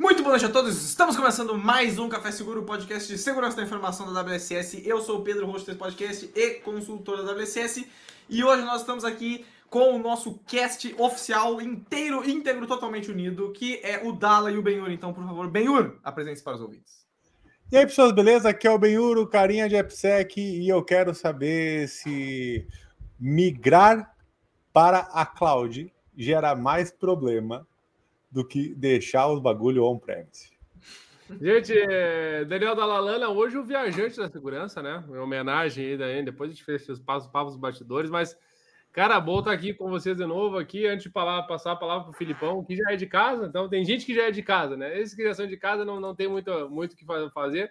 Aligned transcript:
Muito 0.00 0.22
boa 0.22 0.30
noite 0.30 0.46
a 0.46 0.48
todos. 0.48 0.82
Estamos 0.82 1.14
começando 1.14 1.54
mais 1.54 1.98
um 1.98 2.08
Café 2.08 2.32
Seguro, 2.32 2.62
podcast 2.62 3.06
de 3.06 3.18
segurança 3.18 3.58
da 3.58 3.64
informação 3.64 4.10
da 4.10 4.22
WSS. 4.22 4.82
Eu 4.88 5.02
sou 5.02 5.18
o 5.18 5.22
Pedro, 5.22 5.44
host 5.44 5.66
desse 5.66 5.78
podcast 5.78 6.30
e 6.34 6.54
consultor 6.60 7.22
da 7.22 7.34
WSS. 7.34 7.86
E 8.26 8.42
hoje 8.42 8.62
nós 8.62 8.80
estamos 8.80 9.04
aqui 9.04 9.44
com 9.68 9.94
o 9.94 9.98
nosso 9.98 10.40
cast 10.46 10.94
oficial 10.96 11.60
inteiro, 11.60 12.26
íntegro, 12.26 12.66
totalmente 12.66 13.10
unido, 13.10 13.52
que 13.52 13.78
é 13.82 14.00
o 14.02 14.12
Dala 14.12 14.50
e 14.50 14.56
o 14.56 14.62
Benhur. 14.62 14.90
Então, 14.90 15.12
por 15.12 15.22
favor, 15.22 15.46
Benhur, 15.50 15.98
apresente-se 16.02 16.42
para 16.42 16.54
os 16.54 16.62
ouvintes. 16.62 17.06
E 17.70 17.76
aí, 17.76 17.84
pessoas, 17.84 18.12
beleza? 18.12 18.48
Aqui 18.48 18.66
é 18.66 18.70
o 18.70 18.78
Benhur, 18.78 19.18
o 19.18 19.26
carinha 19.26 19.68
de 19.68 19.76
AppSec, 19.76 20.40
e 20.40 20.66
eu 20.66 20.82
quero 20.82 21.14
saber 21.14 21.86
se 21.88 22.66
migrar 23.18 24.16
para 24.72 25.00
a 25.12 25.26
cloud 25.26 25.92
gera 26.16 26.56
mais 26.56 26.90
problema 26.90 27.68
do 28.30 28.44
que 28.46 28.74
deixar 28.74 29.28
os 29.28 29.40
bagulho 29.40 29.84
on-premise. 29.84 30.50
Gente, 31.40 31.72
é, 31.72 32.44
Daniel 32.44 32.74
Dalalana, 32.74 33.28
hoje 33.28 33.56
o 33.56 33.64
viajante 33.64 34.16
da 34.16 34.28
segurança, 34.28 34.82
né? 34.82 35.04
Em 35.08 35.16
homenagem 35.16 35.86
aí, 35.86 35.96
daí, 35.96 36.24
depois 36.24 36.50
a 36.50 36.54
gente 36.54 36.64
fez 36.64 36.88
os 36.88 36.98
passos, 36.98 37.30
papos 37.30 37.56
bastidores, 37.56 38.10
mas, 38.10 38.36
cara, 38.92 39.20
bom 39.20 39.38
estar 39.38 39.52
aqui 39.52 39.72
com 39.72 39.88
vocês 39.88 40.16
de 40.16 40.26
novo 40.26 40.58
aqui, 40.58 40.86
antes 40.86 41.04
de 41.04 41.10
passar 41.10 41.72
a 41.72 41.76
palavra 41.76 42.04
para 42.04 42.10
o 42.10 42.16
Filipão, 42.16 42.64
que 42.64 42.74
já 42.74 42.90
é 42.90 42.96
de 42.96 43.06
casa, 43.06 43.46
então 43.46 43.68
tem 43.68 43.84
gente 43.84 44.04
que 44.04 44.14
já 44.14 44.22
é 44.22 44.30
de 44.30 44.42
casa, 44.42 44.76
né? 44.76 44.98
Esses 44.98 45.14
que 45.14 45.22
já 45.22 45.34
são 45.34 45.46
de 45.46 45.56
casa 45.56 45.84
não, 45.84 46.00
não 46.00 46.14
tem 46.14 46.26
muito 46.26 46.50
o 46.50 46.68
muito 46.68 46.96
que 46.96 47.04
fazer, 47.32 47.70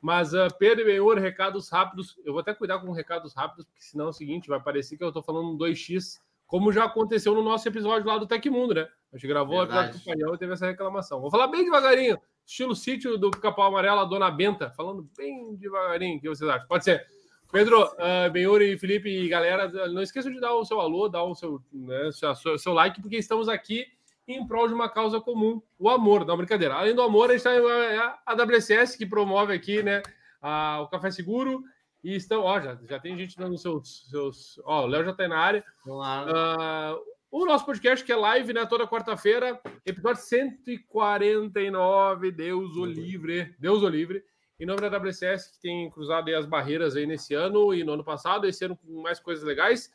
mas 0.00 0.32
uh, 0.32 0.46
Pedro 0.58 0.82
e 0.82 0.84
Benhor, 0.84 1.18
recados 1.18 1.68
rápidos, 1.68 2.16
eu 2.24 2.32
vou 2.32 2.40
até 2.40 2.54
cuidar 2.54 2.78
com 2.78 2.92
recados 2.92 3.34
rápidos, 3.34 3.66
porque 3.66 3.82
senão 3.82 4.06
é 4.06 4.10
o 4.10 4.12
seguinte, 4.12 4.48
vai 4.48 4.60
parecer 4.60 4.96
que 4.96 5.02
eu 5.02 5.08
estou 5.08 5.22
falando 5.22 5.50
um 5.50 5.58
2x, 5.58 6.20
como 6.50 6.72
já 6.72 6.84
aconteceu 6.84 7.32
no 7.32 7.42
nosso 7.42 7.66
episódio 7.68 8.08
lá 8.08 8.18
do 8.18 8.26
Tecmundo, 8.26 8.74
né? 8.74 8.88
A 9.12 9.16
gente 9.16 9.28
gravou 9.28 9.58
o 9.58 9.62
episódio 9.62 9.92
com 9.92 9.98
o 9.98 10.04
Painel 10.04 10.34
e 10.34 10.38
teve 10.38 10.52
essa 10.52 10.66
reclamação. 10.66 11.20
Vou 11.20 11.30
falar 11.30 11.46
bem 11.46 11.64
devagarinho, 11.64 12.18
estilo 12.44 12.74
sítio 12.74 13.16
do 13.16 13.30
Capão 13.30 13.66
Amarelo, 13.66 14.00
a 14.00 14.04
Dona 14.04 14.32
Benta, 14.32 14.68
falando 14.70 15.08
bem 15.16 15.54
devagarinho, 15.54 16.18
o 16.18 16.20
que 16.20 16.28
vocês 16.28 16.50
acham? 16.50 16.66
Pode 16.66 16.82
ser. 16.82 17.06
Pedro, 17.52 17.84
uh, 17.84 18.30
Benhuri, 18.32 18.76
Felipe 18.78 19.08
e 19.08 19.28
galera, 19.28 19.68
não 19.88 20.02
esqueçam 20.02 20.32
de 20.32 20.40
dar 20.40 20.52
o 20.52 20.64
seu 20.64 20.80
alô, 20.80 21.08
dar 21.08 21.22
o 21.22 21.36
seu, 21.36 21.62
né, 21.72 22.10
seu, 22.12 22.58
seu 22.58 22.72
like, 22.72 23.00
porque 23.00 23.16
estamos 23.16 23.48
aqui 23.48 23.86
em 24.26 24.44
prol 24.44 24.66
de 24.66 24.74
uma 24.74 24.88
causa 24.88 25.20
comum, 25.20 25.62
o 25.78 25.88
amor, 25.88 26.26
não 26.26 26.36
brincadeira. 26.36 26.74
Além 26.74 26.94
do 26.94 27.02
amor, 27.02 27.30
a 27.30 27.36
gente 27.36 27.46
está 27.46 27.52
é 27.52 27.98
a 28.26 28.34
WCS 28.34 28.96
que 28.96 29.06
promove 29.06 29.52
aqui, 29.52 29.84
né, 29.84 30.02
a, 30.42 30.80
o 30.82 30.88
Café 30.88 31.12
Seguro 31.12 31.62
e 32.02 32.14
estão, 32.14 32.42
ó, 32.42 32.60
já, 32.60 32.78
já 32.88 32.98
tem 32.98 33.16
gente 33.16 33.36
dando 33.36 33.58
seus. 33.58 34.08
seus 34.08 34.60
ó, 34.64 34.84
o 34.84 34.86
Léo 34.86 35.04
já 35.04 35.12
tá 35.12 35.28
na 35.28 35.38
área. 35.38 35.64
Uh, 35.86 36.98
o 37.30 37.44
nosso 37.44 37.66
podcast, 37.66 38.04
que 38.04 38.12
é 38.12 38.16
live, 38.16 38.52
né? 38.52 38.66
Toda 38.66 38.86
quarta-feira, 38.86 39.60
episódio 39.84 40.22
149, 40.22 42.32
Deus 42.32 42.76
o 42.76 42.84
livre. 42.84 43.54
Deus 43.58 43.82
o 43.82 43.88
livre. 43.88 44.24
Em 44.58 44.66
nome 44.66 44.80
da 44.80 44.98
WCS, 44.98 45.52
que 45.52 45.60
tem 45.60 45.90
cruzado 45.90 46.28
aí 46.28 46.34
as 46.34 46.46
barreiras 46.46 46.96
aí 46.96 47.06
nesse 47.06 47.34
ano 47.34 47.72
e 47.72 47.84
no 47.84 47.92
ano 47.92 48.04
passado, 48.04 48.46
esse 48.46 48.64
ano 48.64 48.76
com 48.76 49.00
mais 49.00 49.18
coisas 49.18 49.44
legais 49.44 49.90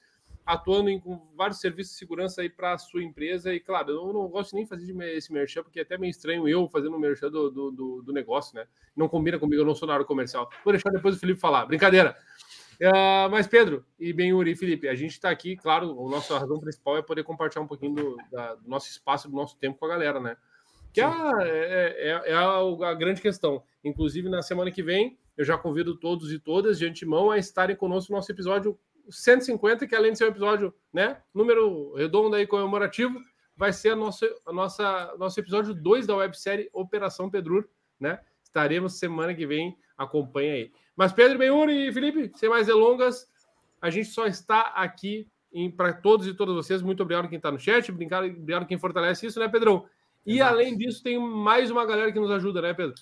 atuando 0.45 0.89
em 0.89 1.01
vários 1.35 1.59
serviços 1.59 1.93
de 1.93 1.99
segurança 1.99 2.41
aí 2.41 2.49
para 2.49 2.73
a 2.73 2.77
sua 2.77 3.03
empresa. 3.03 3.53
E, 3.53 3.59
claro, 3.59 3.91
eu 3.91 4.13
não 4.13 4.27
gosto 4.27 4.53
nem 4.53 4.63
de 4.63 4.69
fazer 4.69 4.93
esse 5.15 5.33
merchan, 5.33 5.63
porque 5.63 5.79
é 5.79 5.81
até 5.81 5.97
meio 5.97 6.11
estranho 6.11 6.47
eu 6.47 6.67
fazendo 6.69 6.95
o 6.95 6.99
merchan 6.99 7.31
do, 7.31 7.49
do, 7.49 8.01
do, 8.03 8.13
negócio, 8.13 8.55
né? 8.55 8.67
Não 8.95 9.09
combina 9.09 9.39
comigo, 9.39 9.61
eu 9.61 9.65
não 9.65 9.73
sou 9.73 9.87
na 9.87 9.95
área 9.95 10.05
comercial. 10.05 10.49
Vou 10.63 10.71
deixar 10.71 10.91
depois 10.91 11.15
o 11.15 11.19
Felipe 11.19 11.39
falar. 11.39 11.65
Brincadeira. 11.65 12.15
Uh, 12.75 13.29
mas, 13.31 13.47
Pedro, 13.47 13.85
e 13.97 14.13
Benhuri 14.13 14.51
e 14.51 14.55
Felipe, 14.55 14.87
a 14.87 14.95
gente 14.95 15.11
está 15.11 15.29
aqui, 15.29 15.55
claro, 15.55 15.91
a 15.91 16.09
nossa 16.09 16.37
razão 16.37 16.59
principal 16.59 16.97
é 16.97 17.01
poder 17.01 17.23
compartilhar 17.23 17.63
um 17.63 17.67
pouquinho 17.67 17.95
do, 17.95 18.17
da, 18.31 18.55
do 18.55 18.69
nosso 18.69 18.89
espaço, 18.89 19.29
do 19.29 19.35
nosso 19.35 19.57
tempo 19.57 19.79
com 19.79 19.85
a 19.85 19.89
galera, 19.89 20.19
né? 20.19 20.37
Que 20.93 21.01
é, 21.01 21.05
é, 21.05 21.95
é, 22.09 22.31
é 22.31 22.33
a, 22.33 22.89
a 22.89 22.93
grande 22.93 23.21
questão. 23.21 23.63
Inclusive, 23.83 24.29
na 24.29 24.41
semana 24.41 24.71
que 24.71 24.83
vem, 24.83 25.17
eu 25.37 25.43
já 25.43 25.57
convido 25.57 25.97
todos 25.97 26.31
e 26.31 26.39
todas 26.39 26.77
de 26.77 26.85
antemão 26.85 27.31
a 27.31 27.37
estarem 27.37 27.75
conosco 27.75 28.11
no 28.11 28.17
nosso 28.17 28.31
episódio 28.31 28.77
150, 29.09 29.87
que 29.87 29.95
além 29.95 30.11
de 30.11 30.17
ser 30.17 30.25
um 30.25 30.29
episódio, 30.29 30.73
né, 30.93 31.21
número 31.33 31.93
redondo 31.93 32.35
aí 32.35 32.45
comemorativo, 32.47 33.19
vai 33.55 33.71
ser 33.71 33.91
a 33.91 33.95
nossa, 33.95 34.27
a 34.45 34.51
nossa 34.51 35.15
nosso 35.17 35.39
episódio 35.39 35.73
2 35.73 36.07
da 36.07 36.15
websérie 36.15 36.69
Operação 36.73 37.29
Pedrur, 37.29 37.65
né? 37.99 38.19
Estaremos 38.43 38.99
semana 38.99 39.33
que 39.33 39.45
vem, 39.45 39.77
acompanha 39.97 40.53
aí. 40.53 40.71
Mas 40.95 41.13
Pedro 41.13 41.37
Benhuri 41.37 41.87
e 41.87 41.93
Felipe, 41.93 42.31
sem 42.35 42.49
mais 42.49 42.67
delongas, 42.67 43.29
a 43.81 43.89
gente 43.89 44.09
só 44.09 44.25
está 44.27 44.61
aqui 44.75 45.27
para 45.75 45.93
todos 45.93 46.27
e 46.27 46.33
todas 46.33 46.55
vocês. 46.55 46.81
Muito 46.81 47.03
obrigado 47.03 47.29
quem 47.29 47.37
está 47.37 47.51
no 47.51 47.59
chat, 47.59 47.91
obrigado 47.91 48.65
quem 48.67 48.77
fortalece 48.77 49.25
isso, 49.25 49.39
né, 49.39 49.47
Pedrão? 49.47 49.85
E 50.25 50.41
além 50.41 50.77
disso, 50.77 51.03
tem 51.03 51.19
mais 51.19 51.69
uma 51.69 51.85
galera 51.85 52.11
que 52.11 52.19
nos 52.19 52.31
ajuda, 52.31 52.61
né, 52.61 52.73
Pedro? 52.73 52.95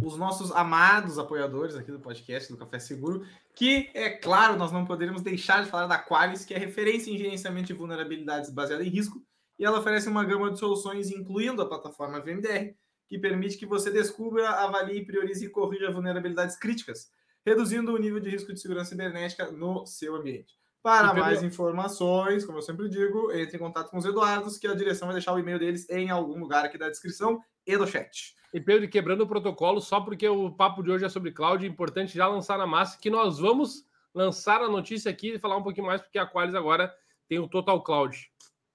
Os 0.00 0.16
nossos 0.16 0.50
amados 0.52 1.18
apoiadores 1.18 1.76
aqui 1.76 1.90
do 1.90 2.00
podcast 2.00 2.50
do 2.50 2.58
Café 2.58 2.78
Seguro, 2.78 3.26
que, 3.54 3.90
é 3.94 4.10
claro, 4.10 4.56
nós 4.56 4.72
não 4.72 4.84
poderíamos 4.84 5.22
deixar 5.22 5.62
de 5.62 5.70
falar 5.70 5.86
da 5.86 5.98
Qualis, 5.98 6.44
que 6.44 6.54
é 6.54 6.58
referência 6.58 7.10
em 7.10 7.18
gerenciamento 7.18 7.68
de 7.68 7.74
vulnerabilidades 7.74 8.50
baseada 8.50 8.84
em 8.84 8.88
risco, 8.88 9.22
e 9.58 9.64
ela 9.64 9.78
oferece 9.78 10.08
uma 10.08 10.24
gama 10.24 10.50
de 10.50 10.58
soluções, 10.58 11.10
incluindo 11.10 11.62
a 11.62 11.68
plataforma 11.68 12.20
VMDR, 12.20 12.74
que 13.08 13.18
permite 13.18 13.58
que 13.58 13.66
você 13.66 13.90
descubra, 13.90 14.48
avalie, 14.48 15.04
priorize 15.04 15.44
e 15.44 15.50
corrija 15.50 15.90
vulnerabilidades 15.90 16.56
críticas, 16.56 17.10
reduzindo 17.44 17.92
o 17.92 17.98
nível 17.98 18.20
de 18.20 18.30
risco 18.30 18.52
de 18.52 18.60
segurança 18.60 18.90
cibernética 18.90 19.50
no 19.50 19.84
seu 19.86 20.16
ambiente. 20.16 20.61
Para 20.82 21.14
mais 21.14 21.42
informações, 21.42 22.44
como 22.44 22.58
eu 22.58 22.62
sempre 22.62 22.88
digo, 22.88 23.30
entre 23.32 23.56
em 23.56 23.60
contato 23.60 23.90
com 23.90 23.98
os 23.98 24.04
Eduardos, 24.04 24.58
que 24.58 24.66
a 24.66 24.74
direção 24.74 25.06
vai 25.06 25.14
deixar 25.14 25.32
o 25.32 25.38
e-mail 25.38 25.58
deles 25.58 25.88
em 25.88 26.10
algum 26.10 26.40
lugar 26.40 26.64
aqui 26.64 26.76
da 26.76 26.88
descrição 26.88 27.40
e 27.64 27.76
do 27.76 27.86
chat. 27.86 28.34
E 28.52 28.60
Pedro, 28.60 28.88
quebrando 28.88 29.22
o 29.22 29.26
protocolo, 29.26 29.80
só 29.80 30.00
porque 30.00 30.28
o 30.28 30.50
papo 30.50 30.82
de 30.82 30.90
hoje 30.90 31.04
é 31.04 31.08
sobre 31.08 31.30
cloud, 31.30 31.64
é 31.64 31.68
importante 31.68 32.16
já 32.16 32.26
lançar 32.26 32.58
na 32.58 32.66
massa 32.66 32.98
que 33.00 33.08
nós 33.08 33.38
vamos 33.38 33.84
lançar 34.14 34.60
a 34.60 34.68
notícia 34.68 35.10
aqui 35.10 35.34
e 35.34 35.38
falar 35.38 35.56
um 35.56 35.62
pouquinho 35.62 35.86
mais, 35.86 36.02
porque 36.02 36.18
a 36.18 36.26
Qualis 36.26 36.54
agora 36.54 36.92
tem 37.28 37.38
o 37.38 37.48
Total 37.48 37.80
Cloud. 37.82 38.30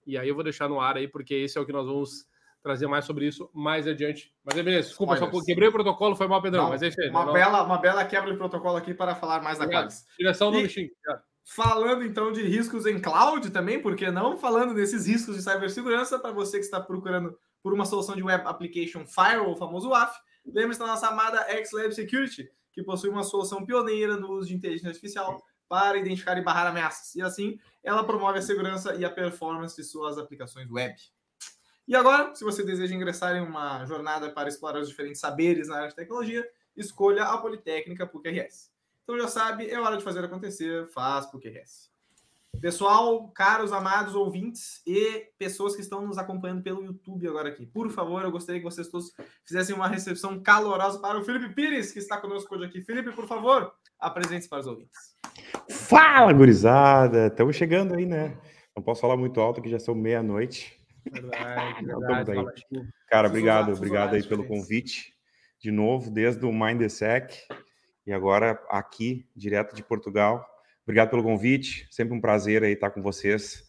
E 0.05 0.17
aí 0.17 0.29
eu 0.29 0.35
vou 0.35 0.43
deixar 0.43 0.69
no 0.69 0.79
ar 0.79 0.95
aí, 0.95 1.07
porque 1.07 1.35
esse 1.35 1.57
é 1.57 1.61
o 1.61 1.65
que 1.65 1.73
nós 1.73 1.85
vamos 1.85 2.25
trazer 2.63 2.87
mais 2.87 3.05
sobre 3.05 3.27
isso 3.27 3.49
mais 3.53 3.87
adiante. 3.87 4.33
Mas 4.43 4.57
é 4.57 4.63
beleza, 4.63 4.87
desculpa, 4.87 5.15
só 5.17 5.29
quebrei 5.45 5.69
o 5.69 5.71
protocolo, 5.71 6.15
foi 6.15 6.27
mal, 6.27 6.41
Pedrão, 6.41 6.63
não, 6.63 6.69
mas 6.71 6.81
é 6.81 6.87
isso 6.87 7.01
aí. 7.01 7.09
Uma, 7.09 7.25
não, 7.25 7.33
bela, 7.33 7.63
uma 7.63 7.77
bela 7.77 8.03
quebra 8.05 8.31
de 8.31 8.37
protocolo 8.37 8.77
aqui 8.77 8.93
para 8.93 9.13
falar 9.13 9.41
mais 9.41 9.59
da 9.59 9.67
Qualis. 9.67 10.05
Direção 10.17 10.51
do 10.51 10.61
bichinho. 10.61 10.89
Falando 11.49 12.03
então 12.03 12.33
de 12.33 12.43
riscos 12.43 12.85
em 12.85 12.99
cloud 12.99 13.49
também, 13.51 13.81
porque 13.81 14.11
não 14.11 14.37
falando 14.37 14.73
desses 14.73 15.07
riscos 15.07 15.37
de 15.37 15.41
cibersegurança, 15.41 16.19
para 16.19 16.33
você 16.33 16.59
que 16.59 16.65
está 16.65 16.77
procurando 16.77 17.39
por 17.63 17.73
uma 17.73 17.85
solução 17.85 18.17
de 18.17 18.21
Web 18.21 18.43
Application 18.45 19.05
Firewall, 19.05 19.53
o 19.53 19.55
famoso 19.55 19.87
WAF. 19.89 20.13
Lembre-se 20.45 20.79
da 20.79 20.87
nossa 20.87 21.07
amada 21.07 21.45
XLab 21.63 21.93
Security, 21.93 22.49
que 22.73 22.83
possui 22.83 23.09
uma 23.09 23.23
solução 23.23 23.65
pioneira 23.65 24.17
no 24.17 24.29
uso 24.31 24.49
de 24.49 24.55
inteligência 24.55 24.89
artificial 24.89 25.41
para 25.69 25.97
identificar 25.97 26.37
e 26.37 26.43
barrar 26.43 26.67
ameaças. 26.67 27.15
E 27.15 27.21
assim, 27.21 27.57
ela 27.81 28.03
promove 28.03 28.39
a 28.39 28.41
segurança 28.41 28.95
e 28.95 29.05
a 29.05 29.09
performance 29.09 29.75
de 29.75 29.85
suas 29.85 30.17
aplicações 30.17 30.69
web. 30.69 30.95
E 31.87 31.95
agora, 31.95 32.35
se 32.35 32.43
você 32.43 32.61
deseja 32.61 32.93
ingressar 32.93 33.37
em 33.37 33.41
uma 33.41 33.85
jornada 33.85 34.29
para 34.29 34.49
explorar 34.49 34.81
os 34.81 34.89
diferentes 34.89 35.21
saberes 35.21 35.69
na 35.69 35.77
área 35.77 35.87
de 35.87 35.95
tecnologia, 35.95 36.45
escolha 36.75 37.23
a 37.23 37.37
Politécnica 37.37 38.05
PUC-RS. 38.05 38.69
Então 39.07 39.17
já 39.17 39.29
sabe, 39.29 39.69
é 39.69 39.79
hora 39.79 39.95
de 39.95 40.03
fazer 40.03 40.21
acontecer, 40.25 40.85
faz 40.89 41.25
PUC-RS. 41.27 41.89
Pessoal, 42.59 43.29
caros, 43.29 43.71
amados 43.71 44.13
ouvintes 44.15 44.81
e 44.85 45.29
pessoas 45.39 45.73
que 45.77 45.81
estão 45.81 46.05
nos 46.05 46.17
acompanhando 46.17 46.61
pelo 46.61 46.83
YouTube 46.83 47.25
agora 47.25 47.47
aqui, 47.47 47.65
por 47.65 47.89
favor, 47.89 48.21
eu 48.23 48.31
gostaria 48.31 48.59
que 48.59 48.65
vocês 48.65 48.89
todos 48.89 49.13
fizessem 49.45 49.73
uma 49.73 49.87
recepção 49.87 50.41
calorosa 50.43 50.99
para 50.99 51.17
o 51.17 51.23
Felipe 51.23 51.55
Pires, 51.55 51.93
que 51.93 51.99
está 51.99 52.17
conosco 52.17 52.53
hoje 52.53 52.65
aqui. 52.65 52.81
Felipe, 52.81 53.13
por 53.13 53.25
favor, 53.27 53.71
apresente-se 53.97 54.49
para 54.49 54.59
os 54.59 54.67
ouvintes. 54.67 55.15
Fala, 55.69 56.33
gurizada! 56.33 57.27
Estamos 57.27 57.55
chegando 57.55 57.95
aí, 57.95 58.05
né? 58.05 58.37
Não 58.75 58.83
posso 58.83 58.99
falar 58.99 59.15
muito 59.15 59.39
alto, 59.39 59.61
que 59.61 59.69
já 59.69 59.79
são 59.79 59.95
meia-noite. 59.95 60.77
Verdade, 61.09 61.85
verdade. 61.85 62.65
Cara, 63.07 63.29
obrigado, 63.29 63.71
obrigado 63.71 64.15
aí 64.15 64.23
pelo 64.23 64.45
convite. 64.45 65.13
De 65.61 65.71
novo, 65.71 66.11
desde 66.11 66.45
o 66.45 66.51
Mindsec 66.51 67.47
e 68.07 68.13
agora 68.13 68.59
aqui, 68.69 69.27
direto 69.35 69.75
de 69.75 69.83
Portugal 69.83 70.43
Obrigado 70.87 71.09
pelo 71.09 71.21
convite, 71.21 71.85
sempre 71.91 72.15
um 72.15 72.21
prazer 72.21 72.63
aí 72.63 72.71
estar 72.71 72.89
com 72.91 73.01
vocês, 73.01 73.61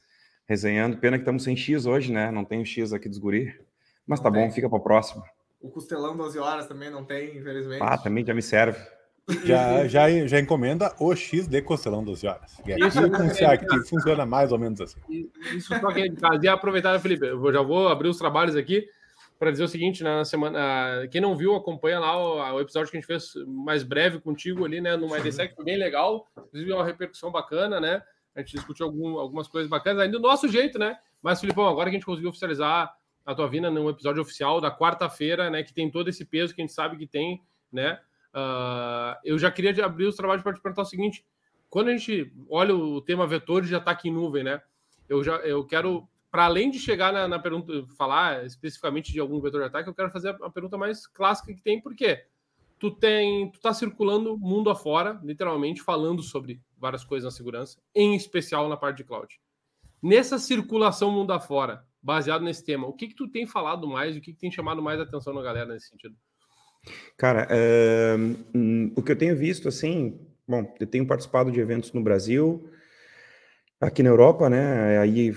resenhando. 0.46 0.98
Pena 0.98 1.16
que 1.18 1.22
estamos 1.22 1.42
sem 1.42 1.56
X 1.56 1.84
hoje, 1.84 2.12
né? 2.12 2.30
Não 2.30 2.44
tem 2.44 2.62
o 2.62 2.64
X 2.64 2.92
aqui 2.92 3.08
dos 3.08 3.18
guri, 3.18 3.52
mas 4.06 4.20
não 4.20 4.24
tá 4.24 4.30
tem. 4.30 4.46
bom, 4.46 4.54
fica 4.54 4.68
para 4.68 4.78
o 4.78 4.80
próximo. 4.80 5.24
O 5.60 5.68
costelão 5.68 6.16
12 6.16 6.38
horas 6.38 6.68
também 6.68 6.88
não 6.90 7.04
tem, 7.04 7.36
infelizmente. 7.36 7.82
Ah, 7.82 7.98
também 7.98 8.24
já 8.24 8.32
me 8.32 8.40
serve. 8.40 8.78
Já, 9.44 9.88
já, 9.88 10.08
já 10.28 10.38
encomenda 10.38 10.94
o 11.00 11.12
X 11.12 11.48
de 11.48 11.60
costelão 11.60 12.04
12 12.04 12.24
horas. 12.24 12.56
Isso, 12.64 13.42
é, 13.42 13.46
aqui 13.46 13.66
funciona 13.88 14.24
mais 14.24 14.52
ou 14.52 14.58
menos 14.58 14.80
assim. 14.80 15.00
Isso 15.56 15.76
só 15.76 15.92
quem 15.92 16.04
é 16.04 16.08
de 16.08 16.16
casa. 16.16 16.38
E 16.40 16.46
aproveitar, 16.46 16.96
Felipe, 17.00 17.26
eu 17.26 17.52
já 17.52 17.62
vou 17.62 17.88
abrir 17.88 18.08
os 18.08 18.16
trabalhos 18.16 18.54
aqui 18.54 18.86
para 19.38 19.50
dizer 19.50 19.64
o 19.64 19.68
seguinte, 19.68 20.02
né, 20.02 20.16
na 20.16 20.24
semana, 20.24 21.06
quem 21.10 21.20
não 21.20 21.36
viu, 21.36 21.54
acompanha 21.54 22.00
lá 22.00 22.16
o, 22.16 22.56
o, 22.56 22.60
episódio 22.60 22.90
que 22.90 22.96
a 22.96 23.00
gente 23.00 23.06
fez 23.06 23.32
mais 23.46 23.82
breve 23.82 24.20
contigo 24.20 24.64
ali, 24.64 24.80
né, 24.80 24.96
no 24.96 25.08
MyDSec, 25.08 25.54
foi 25.54 25.64
bem 25.64 25.76
legal, 25.76 26.26
inclusive 26.36 26.72
uma 26.72 26.84
repercussão 26.84 27.30
bacana, 27.30 27.80
né, 27.80 28.02
a 28.34 28.40
gente 28.40 28.56
discutiu 28.56 28.86
algum, 28.86 29.18
algumas 29.18 29.46
coisas 29.46 29.70
bacanas, 29.70 30.02
ainda 30.02 30.18
do 30.18 30.22
nosso 30.22 30.48
jeito, 30.48 30.78
né, 30.78 30.98
mas, 31.22 31.40
Filipão, 31.40 31.66
agora 31.66 31.90
que 31.90 31.96
a 31.96 31.98
gente 31.98 32.06
conseguiu 32.06 32.30
oficializar 32.30 32.94
a 33.28 33.34
tua 33.34 33.48
vinda 33.48 33.70
num 33.70 33.90
episódio 33.90 34.22
oficial 34.22 34.60
da 34.60 34.70
quarta-feira, 34.70 35.50
né? 35.50 35.62
Que 35.62 35.74
tem 35.74 35.90
todo 35.90 36.08
esse 36.08 36.24
peso 36.24 36.54
que 36.54 36.62
a 36.62 36.64
gente 36.64 36.72
sabe 36.72 36.96
que 36.96 37.06
tem, 37.06 37.42
né? 37.70 38.00
Uh, 38.34 39.18
eu 39.24 39.38
já 39.38 39.50
queria 39.50 39.84
abrir 39.84 40.06
os 40.06 40.16
trabalhos 40.16 40.42
para 40.42 40.54
te 40.54 40.62
perguntar 40.62 40.82
o 40.82 40.86
seguinte: 40.86 41.26
quando 41.68 41.88
a 41.88 41.96
gente 41.96 42.32
olha 42.48 42.74
o 42.74 43.02
tema 43.02 43.26
vetores 43.26 43.68
de 43.68 43.74
ataque 43.74 44.08
em 44.08 44.12
nuvem, 44.12 44.44
né? 44.44 44.62
Eu 45.08 45.22
já 45.22 45.36
eu 45.38 45.62
quero, 45.66 46.08
para 46.38 46.44
além 46.44 46.70
de 46.70 46.78
chegar 46.78 47.12
na, 47.12 47.26
na, 47.26 47.40
pergunta, 47.40 47.84
falar 47.96 48.46
especificamente 48.46 49.10
de 49.10 49.18
algum 49.18 49.40
vetor 49.40 49.60
de 49.60 49.66
ataque, 49.66 49.88
eu 49.88 49.94
quero 49.94 50.12
fazer 50.12 50.28
a, 50.28 50.46
a 50.46 50.48
pergunta 50.48 50.78
mais 50.78 51.04
clássica 51.04 51.52
que 51.52 51.60
tem, 51.60 51.80
por 51.80 51.96
quê? 51.96 52.26
Tu 52.78 52.92
tem, 52.92 53.50
tu 53.50 53.58
tá 53.58 53.74
circulando 53.74 54.38
mundo 54.38 54.70
afora, 54.70 55.18
literalmente, 55.24 55.82
falando 55.82 56.22
sobre 56.22 56.62
várias 56.78 57.02
coisas 57.02 57.24
na 57.24 57.36
segurança, 57.36 57.80
em 57.92 58.14
especial 58.14 58.68
na 58.68 58.76
parte 58.76 58.98
de 58.98 59.04
cloud. 59.04 59.36
Nessa 60.00 60.38
circulação 60.38 61.10
mundo 61.10 61.32
afora, 61.32 61.84
baseado 62.00 62.42
nesse 62.42 62.64
tema, 62.64 62.86
o 62.86 62.92
que 62.92 63.08
que 63.08 63.16
tu 63.16 63.26
tem 63.26 63.44
falado 63.44 63.88
mais, 63.88 64.16
o 64.16 64.20
que 64.20 64.32
que 64.32 64.38
tem 64.38 64.52
chamado 64.52 64.80
mais 64.80 65.00
atenção 65.00 65.34
na 65.34 65.42
galera 65.42 65.72
nesse 65.72 65.88
sentido? 65.88 66.14
Cara, 67.16 67.48
é, 67.50 68.14
o 68.94 69.02
que 69.02 69.10
eu 69.10 69.18
tenho 69.18 69.36
visto, 69.36 69.66
assim, 69.66 70.20
bom, 70.46 70.72
eu 70.78 70.86
tenho 70.86 71.04
participado 71.04 71.50
de 71.50 71.58
eventos 71.58 71.92
no 71.92 72.00
Brasil, 72.00 72.70
aqui 73.80 74.04
na 74.04 74.10
Europa, 74.10 74.48
né, 74.48 74.98
aí 74.98 75.34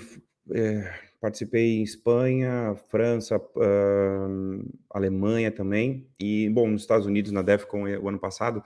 é, 0.54 0.92
participei 1.20 1.78
em 1.78 1.82
Espanha, 1.82 2.74
França, 2.88 3.36
uh, 3.36 4.78
Alemanha 4.90 5.50
também, 5.50 6.06
e, 6.18 6.48
bom, 6.50 6.68
nos 6.68 6.82
Estados 6.82 7.06
Unidos, 7.06 7.30
na 7.32 7.42
DEFCON, 7.42 7.84
o 8.00 8.08
ano 8.08 8.18
passado, 8.18 8.62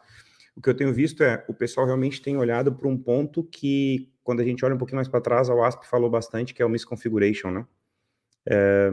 o 0.56 0.60
que 0.60 0.70
eu 0.70 0.74
tenho 0.74 0.92
visto 0.92 1.22
é, 1.22 1.44
o 1.48 1.54
pessoal 1.54 1.86
realmente 1.86 2.22
tem 2.22 2.36
olhado 2.36 2.74
para 2.74 2.88
um 2.88 2.96
ponto 2.96 3.44
que, 3.44 4.10
quando 4.24 4.40
a 4.40 4.44
gente 4.44 4.64
olha 4.64 4.74
um 4.74 4.78
pouquinho 4.78 4.96
mais 4.96 5.08
para 5.08 5.20
trás, 5.20 5.50
a 5.50 5.54
WASP 5.54 5.86
falou 5.86 6.08
bastante, 6.08 6.54
que 6.54 6.62
é 6.62 6.66
o 6.66 6.70
misconfiguration, 6.70 7.50
né, 7.50 7.66
é, 8.48 8.90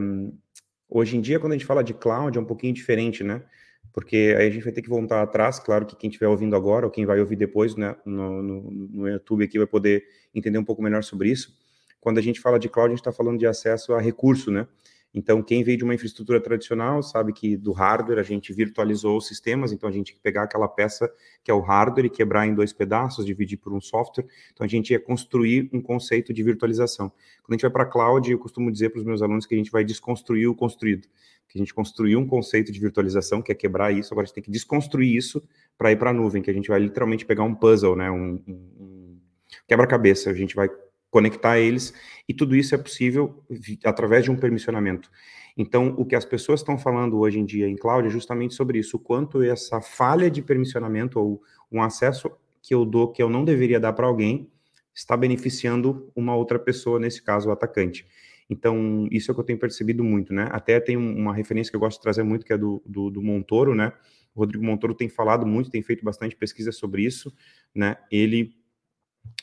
hoje 0.90 1.18
em 1.18 1.22
dia, 1.22 1.40
quando 1.40 1.54
a 1.54 1.56
gente 1.56 1.66
fala 1.66 1.84
de 1.84 1.94
cloud, 1.94 2.38
é 2.38 2.42
um 2.42 2.46
pouquinho 2.46 2.74
diferente, 2.74 3.24
né? 3.24 3.44
Porque 3.92 4.36
aí 4.38 4.48
a 4.48 4.50
gente 4.50 4.64
vai 4.64 4.74
ter 4.74 4.82
que 4.82 4.90
voltar 4.90 5.22
atrás, 5.22 5.60
claro 5.60 5.86
que 5.86 5.96
quem 5.96 6.10
estiver 6.10 6.28
ouvindo 6.28 6.56
agora, 6.56 6.86
ou 6.86 6.92
quem 6.92 7.06
vai 7.06 7.20
ouvir 7.20 7.36
depois 7.36 7.76
né, 7.76 7.96
no, 8.06 8.42
no, 8.42 8.72
no 8.72 9.08
YouTube 9.08 9.44
aqui 9.44 9.58
vai 9.58 9.68
poder 9.68 10.04
entender 10.34 10.58
um 10.58 10.64
pouco 10.64 10.82
melhor 10.82 11.04
sobre 11.04 11.30
isso. 11.30 11.56
Quando 12.04 12.18
a 12.18 12.22
gente 12.22 12.42
fala 12.42 12.60
de 12.60 12.68
cloud, 12.68 12.88
a 12.88 12.90
gente 12.90 13.00
está 13.00 13.14
falando 13.14 13.40
de 13.40 13.48
acesso 13.48 13.94
a 13.94 14.02
recurso, 14.02 14.52
né? 14.52 14.68
Então, 15.14 15.44
quem 15.44 15.64
veio 15.64 15.78
de 15.78 15.84
uma 15.84 15.94
infraestrutura 15.94 16.42
tradicional 16.42 17.02
sabe 17.02 17.32
que 17.32 17.56
do 17.56 17.72
hardware 17.72 18.20
a 18.20 18.24
gente 18.24 18.52
virtualizou 18.52 19.16
os 19.16 19.28
sistemas, 19.28 19.72
então 19.72 19.88
a 19.88 19.92
gente 19.92 20.08
tinha 20.08 20.16
que 20.16 20.22
pegar 20.24 20.44
aquela 20.44 20.68
peça 20.68 21.10
que 21.44 21.52
é 21.52 21.54
o 21.54 21.60
hardware 21.60 22.06
e 22.06 22.10
quebrar 22.10 22.48
em 22.48 22.54
dois 22.54 22.74
pedaços, 22.74 23.26
dividir 23.26 23.58
por 23.58 23.72
um 23.72 23.80
software. 23.80 24.26
Então 24.52 24.66
a 24.66 24.68
gente 24.68 24.90
ia 24.90 25.00
construir 25.00 25.70
um 25.72 25.80
conceito 25.80 26.34
de 26.34 26.42
virtualização. 26.42 27.10
Quando 27.44 27.52
a 27.52 27.54
gente 27.54 27.62
vai 27.62 27.72
para 27.72 27.84
a 27.84 27.86
cloud, 27.86 28.30
eu 28.30 28.40
costumo 28.40 28.72
dizer 28.72 28.90
para 28.90 29.00
os 29.00 29.06
meus 29.06 29.22
alunos 29.22 29.46
que 29.46 29.54
a 29.54 29.58
gente 29.58 29.72
vai 29.72 29.86
desconstruir 29.86 30.48
o 30.48 30.56
construído. 30.56 31.08
Que 31.48 31.58
a 31.58 31.60
gente 31.60 31.74
construiu 31.74 32.20
um 32.20 32.26
conceito 32.26 32.72
de 32.72 32.80
virtualização, 32.80 33.42
que 33.42 33.52
é 33.52 33.56
quebrar 33.56 33.92
isso, 33.92 34.14
agora 34.14 34.26
a 34.26 34.28
gente 34.28 34.36
tem 34.36 34.44
que 34.44 34.52
desconstruir 34.52 35.16
isso 35.16 35.44
para 35.78 35.92
ir 35.92 35.96
para 35.98 36.10
a 36.10 36.14
nuvem, 36.14 36.42
que 36.42 36.50
a 36.50 36.54
gente 36.54 36.68
vai 36.68 36.80
literalmente 36.80 37.24
pegar 37.24 37.44
um 37.44 37.54
puzzle, 37.54 37.96
né? 37.96 38.10
um, 38.10 38.42
um, 38.48 38.54
um 38.80 39.20
quebra-cabeça. 39.68 40.32
A 40.32 40.34
gente 40.34 40.56
vai 40.56 40.68
conectar 41.14 41.60
eles, 41.60 41.94
e 42.28 42.34
tudo 42.34 42.56
isso 42.56 42.74
é 42.74 42.78
possível 42.78 43.46
através 43.86 44.24
de 44.24 44.32
um 44.32 44.36
permissionamento. 44.36 45.12
Então, 45.56 45.94
o 45.96 46.04
que 46.04 46.16
as 46.16 46.26
pessoas 46.26 46.62
estão 46.62 46.76
falando 46.76 47.20
hoje 47.20 47.40
em 47.40 47.46
dia 47.46 47.70
em 47.70 47.76
cloud 47.76 48.08
é 48.08 48.10
justamente 48.10 48.56
sobre 48.56 48.80
isso, 48.80 48.98
o 48.98 49.00
quanto 49.00 49.44
essa 49.44 49.80
falha 49.80 50.30
de 50.32 50.42
permissionamento 50.42 51.20
ou 51.20 51.40
um 51.72 51.84
acesso 51.84 52.32
que 52.64 52.74
eu 52.74 52.84
dou 52.84 53.12
que 53.12 53.22
eu 53.22 53.30
não 53.30 53.46
deveria 53.46 53.80
dar 53.80 53.94
para 53.94 54.08
alguém 54.08 54.50
está 54.92 55.16
beneficiando 55.16 56.12
uma 56.16 56.36
outra 56.36 56.58
pessoa, 56.58 57.00
nesse 57.00 57.22
caso 57.22 57.50
o 57.50 57.52
atacante. 57.52 58.08
Então, 58.50 59.08
isso 59.12 59.30
é 59.30 59.32
o 59.32 59.36
que 59.36 59.42
eu 59.42 59.46
tenho 59.46 59.60
percebido 59.60 60.04
muito, 60.04 60.34
né? 60.34 60.48
Até 60.52 60.80
tem 60.80 60.98
uma 60.98 61.34
referência 61.34 61.72
que 61.72 61.76
eu 61.76 61.80
gosto 61.80 61.98
de 61.98 62.04
trazer 62.04 62.24
muito, 62.24 62.44
que 62.44 62.54
é 62.54 62.58
do, 62.58 62.82
do, 62.86 63.12
do 63.12 63.22
Montoro, 63.22 63.76
né? 63.76 63.94
O 64.34 64.40
Rodrigo 64.40 64.66
Montoro 64.66 64.96
tem 64.96 65.10
falado 65.10 65.46
muito, 65.46 65.70
tem 65.70 65.82
feito 65.84 66.04
bastante 66.04 66.36
pesquisa 66.36 66.72
sobre 66.72 67.04
isso, 67.04 67.32
né? 67.74 67.98
Ele 68.12 68.56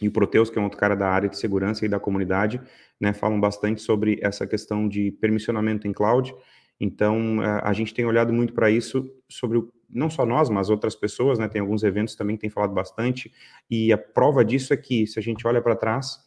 e 0.01 0.09
o 0.09 0.11
Proteus, 0.11 0.51
que 0.51 0.59
é 0.59 0.61
um 0.61 0.65
outro 0.65 0.79
cara 0.79 0.95
da 0.95 1.09
área 1.09 1.29
de 1.29 1.39
segurança 1.39 1.85
e 1.85 1.89
da 1.89 2.01
comunidade, 2.01 2.61
né, 3.01 3.13
falam 3.13 3.41
bastante 3.41 3.83
sobre 3.83 4.19
essa 4.23 4.47
questão 4.47 4.89
de 4.89 5.11
permissionamento 5.13 5.87
em 5.87 5.93
cloud. 5.93 6.35
Então, 6.79 7.43
eh, 7.43 7.61
a 7.63 7.73
gente 7.73 7.93
tem 7.93 8.07
olhado 8.07 8.33
muito 8.33 8.55
para 8.55 8.71
isso, 8.71 9.11
sobre 9.29 9.59
o, 9.59 9.73
não 9.89 10.09
só 10.09 10.25
nós, 10.25 10.49
mas 10.49 10.71
outras 10.71 10.95
pessoas, 10.95 11.39
né, 11.39 11.49
tem 11.49 11.61
alguns 11.61 11.83
eventos 11.83 12.15
também 12.15 12.37
que 12.37 12.43
têm 12.43 12.51
falado 12.51 12.73
bastante, 12.73 13.31
e 13.71 13.93
a 13.93 13.99
prova 13.99 14.45
disso 14.45 14.73
é 14.73 14.77
que, 14.77 15.07
se 15.07 15.19
a 15.19 15.23
gente 15.23 15.47
olha 15.47 15.61
para 15.61 15.77
trás, 15.77 16.19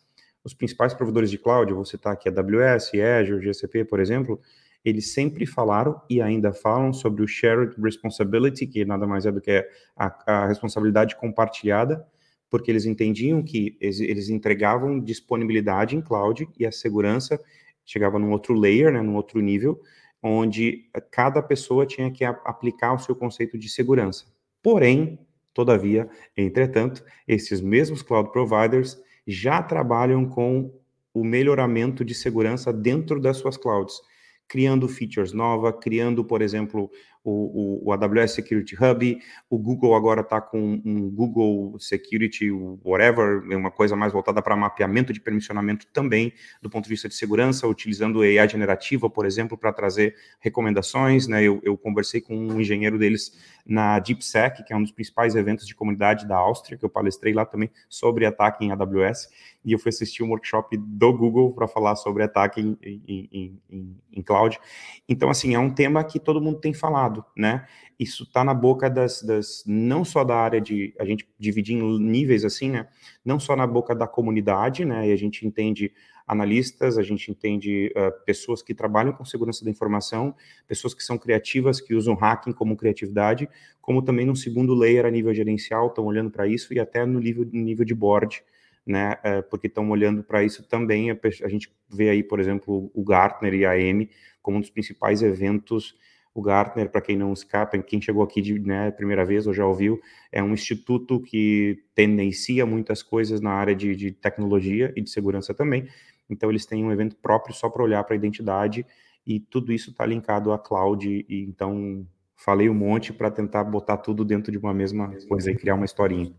os 0.44 0.54
principais 0.54 0.94
provedores 0.94 1.32
de 1.32 1.38
cloud, 1.38 1.74
vou 1.74 1.86
citar 1.86 2.14
aqui 2.14 2.30
AWS, 2.30 2.92
Azure, 3.20 3.44
GCP, 3.44 3.86
por 3.86 4.00
exemplo, 4.00 4.40
eles 4.84 5.14
sempre 5.14 5.46
falaram 5.46 6.02
e 6.10 6.22
ainda 6.22 6.52
falam 6.52 6.92
sobre 6.92 7.24
o 7.24 7.28
shared 7.28 7.74
responsibility, 7.82 8.68
que 8.68 8.84
nada 8.84 9.08
mais 9.08 9.26
é 9.26 9.32
do 9.32 9.40
que 9.40 9.66
a, 9.96 10.44
a 10.44 10.46
responsabilidade 10.46 11.16
compartilhada, 11.16 12.06
porque 12.54 12.70
eles 12.70 12.86
entendiam 12.86 13.42
que 13.42 13.76
eles 13.82 14.30
entregavam 14.30 15.00
disponibilidade 15.00 15.96
em 15.96 16.02
cloud 16.04 16.48
e 16.56 16.68
a 16.68 16.72
segurança 16.72 17.44
chegava 17.84 18.20
num 18.20 18.30
outro 18.30 18.54
layer, 18.54 18.94
né, 18.94 19.02
num 19.02 19.16
outro 19.16 19.42
nível, 19.42 19.82
onde 20.22 20.88
cada 21.10 21.42
pessoa 21.42 21.84
tinha 21.84 22.12
que 22.12 22.24
aplicar 22.24 22.94
o 22.94 23.00
seu 23.00 23.16
conceito 23.16 23.58
de 23.58 23.68
segurança. 23.68 24.26
Porém, 24.62 25.18
todavia, 25.52 26.08
entretanto, 26.38 27.04
esses 27.28 27.60
mesmos 27.60 28.04
cloud 28.04 28.32
providers 28.32 29.02
já 29.26 29.60
trabalham 29.64 30.24
com 30.24 30.72
o 31.12 31.24
melhoramento 31.24 32.06
de 32.06 32.14
segurança 32.14 32.72
dentro 32.72 33.20
das 33.20 33.38
suas 33.38 33.58
clouds, 33.58 34.00
criando 34.48 34.88
features 34.88 35.34
novas, 35.34 35.74
criando, 35.82 36.24
por 36.24 36.40
exemplo, 36.40 36.92
o, 37.24 37.82
o, 37.86 37.90
o 37.90 37.94
AWS 37.94 38.32
Security 38.32 38.76
Hub, 38.76 39.20
o 39.50 39.58
Google 39.58 39.96
agora 39.96 40.22
está 40.22 40.42
com 40.42 40.82
um 40.84 41.10
Google 41.10 41.78
Security 41.80 42.52
whatever, 42.84 43.44
uma 43.56 43.72
coisa 43.72 43.96
mais 43.96 44.12
voltada 44.12 44.42
para 44.42 44.56
mapeamento 44.56 45.14
de 45.14 45.22
permissionamento 45.22 45.88
também, 45.88 46.34
do 46.62 46.70
ponto 46.70 46.84
de 46.84 46.90
vista 46.90 47.08
de 47.08 47.16
segurança, 47.16 47.68
utilizando 47.68 48.22
AI 48.22 48.48
generativa, 48.50 49.10
por 49.10 49.26
exemplo, 49.26 49.58
para 49.58 49.72
trazer 49.72 50.16
recomendações, 50.40 51.28
né? 51.28 51.42
Eu, 51.44 51.62
eu 51.64 51.78
conversei 51.78 52.20
com 52.20 52.36
um 52.36 52.60
engenheiro 52.60 52.98
deles 53.00 53.32
na 53.66 54.00
DeepSec, 54.00 54.64
que 54.64 54.74
é 54.74 54.76
um 54.76 54.82
dos 54.82 54.92
principais 54.92 55.36
eventos 55.36 55.66
de 55.66 55.74
comunidade 55.74 56.28
da 56.28 56.36
Áustria, 56.36 56.78
que 56.78 56.84
eu 56.84 56.90
palestrei 56.90 57.34
lá 57.34 57.46
também 57.46 57.70
sobre 57.88 58.26
ataque 58.26 58.66
em 58.66 58.72
AWS, 58.72 59.30
e 59.64 59.72
eu 59.72 59.80
fui 59.80 59.90
assistir 59.90 60.24
um 60.24 60.30
workshop 60.30 60.76
do 60.78 61.14
Google 61.18 61.54
para 61.54 61.68
falar 61.68 61.96
sobre 61.96 62.24
ataque 62.24 62.60
em, 62.60 62.78
em, 62.84 63.60
em, 63.70 63.98
em, 64.12 64.22
cloud. 64.22 64.60
Então, 65.08 65.30
assim, 65.30 65.56
é 65.56 65.60
um 65.60 65.70
tema 65.70 66.04
que 66.04 66.20
todo 66.20 66.42
mundo 66.42 66.60
tem 66.60 66.74
falado, 66.74 67.13
né? 67.36 67.68
Isso 68.00 68.24
está 68.24 68.44
na 68.44 68.54
boca 68.54 68.90
das, 68.90 69.22
das, 69.22 69.64
não 69.68 70.06
só 70.06 70.24
da 70.24 70.36
área 70.36 70.62
de, 70.62 70.94
a 71.00 71.06
gente 71.06 71.28
dividir 71.38 71.78
em 71.78 72.00
níveis 72.00 72.46
assim, 72.46 72.70
né? 72.70 72.88
Não 73.24 73.40
só 73.40 73.56
na 73.56 73.68
boca 73.68 73.94
da 73.94 74.08
comunidade, 74.08 74.86
né? 74.86 75.10
E 75.10 75.12
a 75.12 75.16
gente 75.16 75.46
entende 75.46 75.92
analistas, 76.26 76.98
a 76.98 77.04
gente 77.04 77.30
entende 77.30 77.94
uh, 77.96 78.26
pessoas 78.26 78.62
que 78.62 78.74
trabalham 78.74 79.14
com 79.14 79.26
segurança 79.26 79.64
da 79.64 79.72
informação, 79.72 80.36
pessoas 80.68 80.94
que 80.94 81.04
são 81.04 81.18
criativas, 81.18 81.82
que 81.82 81.94
usam 81.94 82.16
hacking 82.16 82.54
como 82.54 82.76
criatividade, 82.76 83.50
como 83.82 84.02
também 84.02 84.26
no 84.26 84.36
segundo 84.36 84.74
layer 84.74 85.06
a 85.06 85.12
nível 85.12 85.34
gerencial, 85.34 85.88
estão 85.88 86.06
olhando 86.06 86.32
para 86.32 86.48
isso, 86.48 86.74
e 86.74 86.80
até 86.80 87.06
no 87.06 87.20
nível, 87.20 87.46
nível 87.52 87.86
de 87.86 87.94
board, 87.94 88.42
né, 88.86 89.14
uh, 89.14 89.44
porque 89.50 89.68
estão 89.68 89.90
olhando 89.90 90.24
para 90.24 90.44
isso 90.44 90.64
também, 90.64 91.12
a, 91.12 91.18
a, 91.44 91.50
gente 91.50 91.72
vê 91.90 92.10
aí, 92.10 92.24
por 92.24 92.40
exemplo, 92.40 92.92
o 92.94 93.04
Gartner 93.04 93.54
e 93.54 93.66
a 93.66 93.72
AM 93.72 94.10
como 94.42 94.58
um 94.58 94.62
dos 94.62 94.70
principais 94.70 95.22
eventos 95.22 95.96
o 96.34 96.42
Gartner, 96.42 96.90
para 96.90 97.02
quem 97.02 97.16
não 97.16 97.32
escapa, 97.32 97.78
quem 97.80 98.02
chegou 98.02 98.24
aqui 98.24 98.42
de 98.42 98.58
né, 98.60 98.90
primeira 98.92 99.24
vez 99.24 99.46
ou 99.46 99.54
já 99.54 99.66
ouviu, 99.66 100.02
é 100.32 100.42
um 100.42 100.54
instituto 100.54 101.20
que 101.20 101.84
tendencia 101.94 102.66
muitas 102.66 103.04
coisas 103.04 103.40
na 103.40 103.52
área 103.52 103.76
de, 103.76 103.96
de 103.96 104.12
tecnologia 104.12 104.92
e 104.96 105.02
de 105.02 105.10
segurança 105.10 105.54
também. 105.54 105.88
Então, 106.30 106.50
eles 106.50 106.66
têm 106.66 106.84
um 106.84 106.92
evento 106.92 107.16
próprio 107.18 107.54
só 107.54 107.70
para 107.70 107.84
olhar 107.84 108.04
para 108.04 108.16
a 108.16 108.18
identidade 108.18 108.86
e 109.26 109.40
tudo 109.40 109.72
isso 109.72 109.92
está 109.92 110.06
linkado 110.06 110.52
à 110.52 110.58
cloud. 110.58 111.08
E, 111.08 111.44
então, 111.44 112.06
falei 112.36 112.68
um 112.68 112.74
monte 112.74 113.14
para 113.14 113.30
tentar 113.30 113.64
botar 113.64 113.98
tudo 113.98 114.26
dentro 114.26 114.52
de 114.52 114.58
uma 114.58 114.74
mesma 114.74 115.14
coisa 115.28 115.52
e 115.52 115.56
criar 115.56 115.76
uma 115.76 115.86
historinha. 115.86 116.34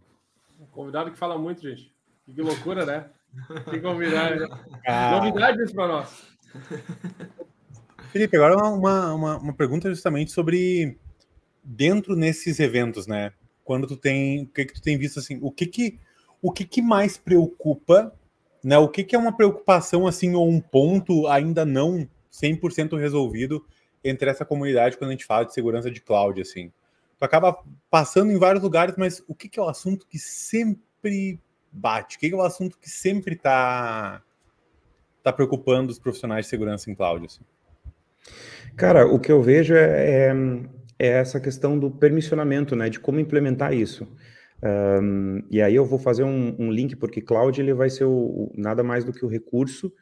Convidado 0.73 1.13
que 1.13 1.19
fala 1.19 1.39
muito, 1.39 1.63
gente. 1.63 1.95
Que 2.27 2.43
loucura, 2.43 2.85
né? 2.85 3.07
Que 3.71 3.81
convidado. 3.81 4.49
Ah. 4.87 5.19
Novidades 5.19 5.73
para 5.73 5.89
nós. 5.89 6.37
Felipe, 8.14 8.37
agora 8.37 8.56
uma, 8.56 9.12
uma, 9.12 9.38
uma 9.38 9.52
pergunta 9.52 9.88
justamente 9.88 10.30
sobre 10.30 10.97
dentro 11.64 12.14
nesses 12.14 12.61
eventos, 12.61 13.09
né? 13.09 13.33
Quando 13.64 13.87
tu 13.88 13.97
tem, 13.97 14.44
o 14.44 14.47
que 14.47 14.66
que 14.66 14.75
tu 14.75 14.80
tem 14.80 14.97
visto 14.97 15.18
assim, 15.18 15.38
o 15.42 15.50
que 15.50 15.66
que 15.66 15.99
o 16.40 16.52
que 16.52 16.64
que 16.64 16.80
mais 16.80 17.16
preocupa 17.18 18.16
né? 18.64 18.78
O 18.78 18.88
que, 18.88 19.04
que 19.04 19.14
é 19.14 19.18
uma 19.18 19.37
preocupação 19.37 20.06
assim 20.06 20.35
ou 20.35 20.49
um 20.49 20.59
ponto 20.59 21.26
ainda 21.26 21.66
não 21.66 22.09
100% 22.33 22.97
resolvido 22.99 23.66
entre 24.02 24.30
essa 24.30 24.44
comunidade 24.44 24.97
quando 24.97 25.11
a 25.11 25.12
gente 25.12 25.26
fala 25.26 25.44
de 25.44 25.52
segurança 25.52 25.90
de 25.90 26.00
cloud 26.00 26.40
assim? 26.40 26.73
Tu 27.18 27.25
acaba 27.25 27.59
passando 27.90 28.33
em 28.33 28.38
vários 28.38 28.62
lugares, 28.62 28.94
mas 28.97 29.23
o 29.28 29.35
que, 29.35 29.49
que 29.49 29.61
é 29.61 29.62
o 29.62 29.68
assunto 29.68 30.06
que 30.06 30.18
sempre 30.18 31.38
bate? 31.71 32.16
O 32.16 32.21
que, 32.21 32.28
que 32.28 32.35
é 32.35 32.38
o 32.38 32.42
assunto 32.42 32.78
que 32.78 32.88
sempre 32.88 33.35
está 33.35 34.23
tá 35.23 35.33
preocupando 35.33 35.90
os 35.90 35.99
profissionais 35.99 36.47
de 36.47 36.50
segurança 36.50 36.90
em 36.90 36.94
cloud 36.94 37.26
assim? 37.26 37.42
Cara, 38.76 39.07
o 39.07 39.21
que 39.21 39.31
eu 39.31 39.43
vejo 39.43 39.75
é, 39.75 40.28
é, 40.28 40.35
é 40.99 41.09
essa 41.09 41.38
questão 41.38 41.78
do 41.78 41.90
permissionamento, 41.90 42.75
né? 42.75 42.88
De 42.88 42.99
como 42.99 43.21
implementar 43.21 43.73
isso. 43.73 44.07
Um, 44.62 45.43
e 45.50 45.61
aí 45.61 45.75
eu 45.75 45.85
vou 45.85 45.99
fazer 45.99 46.25
um, 46.25 46.57
um, 46.59 46.73
link, 46.73 46.97
porque 46.97 47.21
cloud 47.21 47.61
ele 47.61 47.75
vai 47.75 47.90
ser 47.90 48.04
o, 48.04 48.11
o, 48.11 48.52
nada 48.57 48.83
mais 48.83 49.04
do 49.04 49.12
que 49.12 49.25
o 49.25 49.28
recurso 49.28 49.93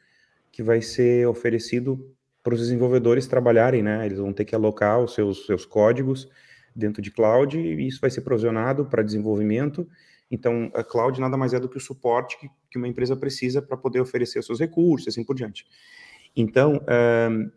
que 0.51 0.63
vai 0.63 0.81
ser 0.81 1.27
oferecido 1.27 2.15
para 2.41 2.53
os 2.53 2.59
desenvolvedores 2.59 3.27
trabalharem, 3.27 3.83
né? 3.83 4.05
Eles 4.05 4.19
vão 4.19 4.31
ter 4.31 4.45
que 4.45 4.55
alocar 4.55 4.99
os 4.99 5.13
seus, 5.13 5.45
seus 5.45 5.65
códigos 5.65 6.29
dentro 6.75 7.01
de 7.01 7.11
cloud 7.11 7.57
e 7.57 7.87
isso 7.87 7.99
vai 8.01 8.09
ser 8.09 8.21
provisionado 8.21 8.85
para 8.85 9.03
desenvolvimento. 9.03 9.87
Então, 10.31 10.71
a 10.73 10.83
cloud 10.83 11.19
nada 11.19 11.37
mais 11.37 11.53
é 11.53 11.59
do 11.59 11.69
que 11.69 11.77
o 11.77 11.81
suporte 11.81 12.39
que, 12.39 12.49
que 12.71 12.77
uma 12.77 12.87
empresa 12.87 13.15
precisa 13.15 13.61
para 13.61 13.77
poder 13.77 13.99
oferecer 13.99 14.39
os 14.39 14.45
seus 14.45 14.59
recursos, 14.59 15.07
assim 15.07 15.23
por 15.23 15.35
diante. 15.35 15.65
Então, 16.35 16.81
um, 17.29 17.51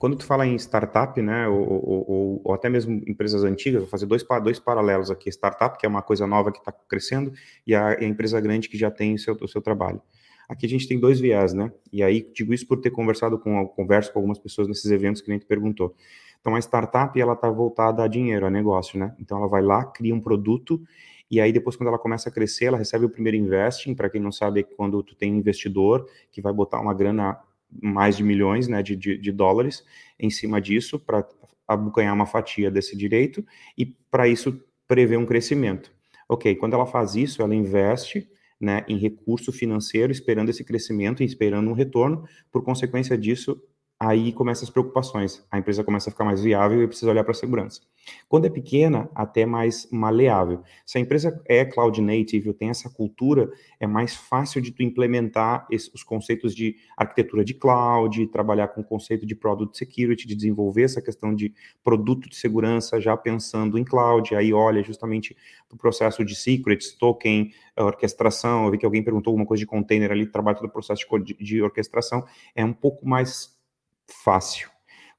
quando 0.00 0.16
tu 0.16 0.24
fala 0.24 0.46
em 0.46 0.56
startup, 0.56 1.20
né, 1.20 1.46
ou, 1.46 1.60
ou, 1.60 2.40
ou, 2.42 2.54
até 2.54 2.70
mesmo 2.70 3.02
empresas 3.06 3.44
antigas, 3.44 3.82
vou 3.82 3.90
fazer 3.90 4.06
dois, 4.06 4.24
dois 4.42 4.58
paralelos 4.58 5.10
aqui, 5.10 5.28
startup, 5.28 5.76
que 5.76 5.84
é 5.84 5.88
uma 5.90 6.00
coisa 6.00 6.26
nova 6.26 6.50
que 6.50 6.58
está 6.58 6.72
crescendo, 6.72 7.30
e 7.66 7.74
a, 7.74 7.92
e 8.00 8.06
a, 8.06 8.08
empresa 8.08 8.40
grande 8.40 8.66
que 8.70 8.78
já 8.78 8.90
tem 8.90 9.12
o 9.12 9.18
seu, 9.18 9.36
o 9.38 9.46
seu 9.46 9.60
trabalho. 9.60 10.00
Aqui 10.48 10.64
a 10.64 10.68
gente 10.70 10.88
tem 10.88 10.98
dois 10.98 11.20
viés, 11.20 11.52
né, 11.52 11.70
e 11.92 12.02
aí 12.02 12.26
digo 12.34 12.54
isso 12.54 12.66
por 12.66 12.80
ter 12.80 12.88
conversado 12.90 13.38
com, 13.38 13.68
converso 13.68 14.10
com 14.10 14.20
algumas 14.20 14.38
pessoas 14.38 14.66
nesses 14.68 14.90
eventos 14.90 15.20
que 15.20 15.28
nem 15.28 15.38
tu 15.38 15.46
perguntou. 15.46 15.94
Então, 16.40 16.54
a 16.54 16.58
startup, 16.58 17.20
ela 17.20 17.34
está 17.34 17.50
voltada 17.50 18.02
a 18.02 18.08
dinheiro, 18.08 18.46
a 18.46 18.50
negócio, 18.50 18.98
né, 18.98 19.14
então 19.20 19.36
ela 19.36 19.48
vai 19.48 19.60
lá, 19.60 19.84
cria 19.84 20.14
um 20.14 20.20
produto, 20.20 20.80
e 21.30 21.42
aí 21.42 21.52
depois 21.52 21.76
quando 21.76 21.88
ela 21.88 21.98
começa 21.98 22.30
a 22.30 22.32
crescer, 22.32 22.64
ela 22.64 22.78
recebe 22.78 23.04
o 23.04 23.10
primeiro 23.10 23.36
investing, 23.36 23.94
para 23.94 24.08
quem 24.08 24.18
não 24.18 24.32
sabe, 24.32 24.60
é 24.60 24.62
quando 24.62 25.02
tu 25.02 25.14
tem 25.14 25.30
um 25.30 25.36
investidor 25.36 26.06
que 26.32 26.40
vai 26.40 26.54
botar 26.54 26.80
uma 26.80 26.94
grana 26.94 27.38
mais 27.70 28.16
de 28.16 28.22
milhões 28.22 28.68
né, 28.68 28.82
de, 28.82 28.96
de, 28.96 29.18
de 29.18 29.32
dólares 29.32 29.84
em 30.18 30.30
cima 30.30 30.60
disso 30.60 30.98
para 30.98 31.26
abocanhar 31.66 32.14
uma 32.14 32.26
fatia 32.26 32.70
desse 32.70 32.96
direito 32.96 33.44
e 33.78 33.86
para 33.86 34.26
isso 34.26 34.62
prever 34.88 35.16
um 35.16 35.26
crescimento. 35.26 35.92
Ok, 36.28 36.54
quando 36.56 36.74
ela 36.74 36.86
faz 36.86 37.14
isso, 37.14 37.42
ela 37.42 37.54
investe 37.54 38.28
né, 38.60 38.84
em 38.88 38.98
recurso 38.98 39.52
financeiro, 39.52 40.12
esperando 40.12 40.50
esse 40.50 40.62
crescimento 40.64 41.22
e 41.22 41.26
esperando 41.26 41.70
um 41.70 41.72
retorno. 41.72 42.24
Por 42.52 42.62
consequência 42.62 43.16
disso, 43.16 43.60
aí 44.00 44.32
começam 44.32 44.64
as 44.64 44.70
preocupações. 44.70 45.44
A 45.50 45.58
empresa 45.58 45.84
começa 45.84 46.08
a 46.08 46.12
ficar 46.12 46.24
mais 46.24 46.42
viável 46.42 46.82
e 46.82 46.86
precisa 46.86 47.10
olhar 47.10 47.22
para 47.22 47.32
a 47.32 47.34
segurança. 47.34 47.82
Quando 48.30 48.46
é 48.46 48.48
pequena, 48.50 49.10
até 49.14 49.44
mais 49.44 49.86
maleável. 49.92 50.62
Se 50.86 50.96
a 50.96 51.02
empresa 51.02 51.38
é 51.46 51.66
cloud 51.66 52.00
native, 52.00 52.50
tem 52.54 52.70
essa 52.70 52.88
cultura, 52.88 53.50
é 53.78 53.86
mais 53.86 54.16
fácil 54.16 54.62
de 54.62 54.72
tu 54.72 54.82
implementar 54.82 55.66
esse, 55.70 55.90
os 55.94 56.02
conceitos 56.02 56.54
de 56.54 56.76
arquitetura 56.96 57.44
de 57.44 57.52
cloud, 57.52 58.26
trabalhar 58.28 58.68
com 58.68 58.80
o 58.80 58.84
conceito 58.84 59.26
de 59.26 59.34
product 59.34 59.76
security, 59.76 60.26
de 60.26 60.34
desenvolver 60.34 60.84
essa 60.84 61.02
questão 61.02 61.34
de 61.34 61.52
produto 61.84 62.26
de 62.26 62.36
segurança 62.36 62.98
já 62.98 63.14
pensando 63.18 63.76
em 63.76 63.84
cloud. 63.84 64.34
Aí 64.34 64.50
olha 64.50 64.82
justamente 64.82 65.36
o 65.70 65.76
processo 65.76 66.24
de 66.24 66.34
secrets, 66.34 66.92
token, 66.92 67.52
orquestração. 67.76 68.64
Eu 68.64 68.70
vi 68.70 68.78
que 68.78 68.86
alguém 68.86 69.04
perguntou 69.04 69.32
alguma 69.32 69.46
coisa 69.46 69.60
de 69.60 69.66
container 69.66 70.10
ali, 70.10 70.26
trabalha 70.26 70.56
todo 70.56 70.68
o 70.68 70.72
processo 70.72 71.06
de, 71.18 71.34
de 71.34 71.62
orquestração. 71.62 72.24
É 72.56 72.64
um 72.64 72.72
pouco 72.72 73.06
mais 73.06 73.59
fácil. 74.12 74.68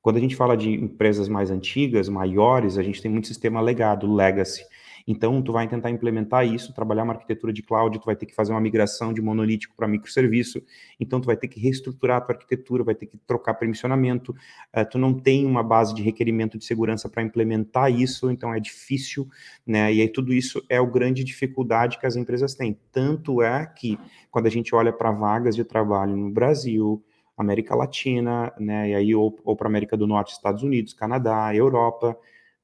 Quando 0.02 0.18
a 0.18 0.20
gente 0.20 0.36
fala 0.36 0.58
de 0.58 0.70
empresas 0.70 1.28
mais 1.30 1.52
antigas, 1.52 2.10
maiores, 2.10 2.78
a 2.78 2.84
gente 2.84 3.02
tem 3.02 3.12
muito 3.12 3.28
sistema 3.28 3.62
legado, 3.62 4.12
legacy. 4.12 4.64
Então, 5.08 5.42
tu 5.42 5.52
vai 5.52 5.68
tentar 5.68 5.90
implementar 5.90 6.46
isso, 6.46 6.74
trabalhar 6.74 7.04
uma 7.04 7.14
arquitetura 7.14 7.52
de 7.52 7.62
cloud, 7.62 8.00
tu 8.00 8.06
vai 8.06 8.16
ter 8.16 8.26
que 8.26 8.36
fazer 8.36 8.52
uma 8.52 8.62
migração 8.62 9.14
de 9.14 9.22
monolítico 9.22 9.76
para 9.76 9.88
microserviço, 9.88 10.62
então 11.00 11.20
tu 11.20 11.26
vai 11.26 11.36
ter 11.36 11.48
que 11.48 11.60
reestruturar 11.60 12.18
a 12.18 12.22
tua 12.22 12.36
arquitetura, 12.36 12.84
vai 12.84 12.96
ter 12.96 13.06
que 13.08 13.18
trocar 13.18 13.56
permissionamento, 13.56 14.32
uh, 14.32 14.86
tu 14.90 14.98
não 14.98 15.14
tem 15.14 15.46
uma 15.46 15.64
base 15.64 15.94
de 15.94 16.02
requerimento 16.02 16.58
de 16.58 16.66
segurança 16.66 17.10
para 17.10 17.24
implementar 17.24 17.92
isso, 17.92 18.30
então 18.30 18.54
é 18.54 18.60
difícil, 18.60 19.28
né? 19.66 19.94
E 19.94 20.02
aí 20.02 20.08
tudo 20.08 20.34
isso 20.34 20.64
é 20.70 20.80
o 20.80 20.88
grande 20.88 21.24
dificuldade 21.24 22.00
que 22.00 22.06
as 22.06 22.16
empresas 22.16 22.54
têm. 22.54 22.78
Tanto 22.92 23.42
é 23.42 23.66
que 23.66 23.98
quando 24.30 24.48
a 24.48 24.52
gente 24.52 24.74
olha 24.76 24.94
para 24.94 25.12
vagas 25.12 25.56
de 25.56 25.64
trabalho 25.64 26.16
no 26.16 26.30
Brasil, 26.30 27.04
América 27.38 27.76
Latina, 27.76 28.54
né? 28.60 28.90
E 28.90 28.96
aí, 28.96 29.16
ou, 29.16 29.38
ou 29.44 29.56
para 29.56 29.68
América 29.68 29.98
do 29.98 30.08
Norte, 30.08 30.34
Estados 30.34 30.64
Unidos, 30.64 30.94
Canadá, 30.94 31.54
Europa. 31.56 32.18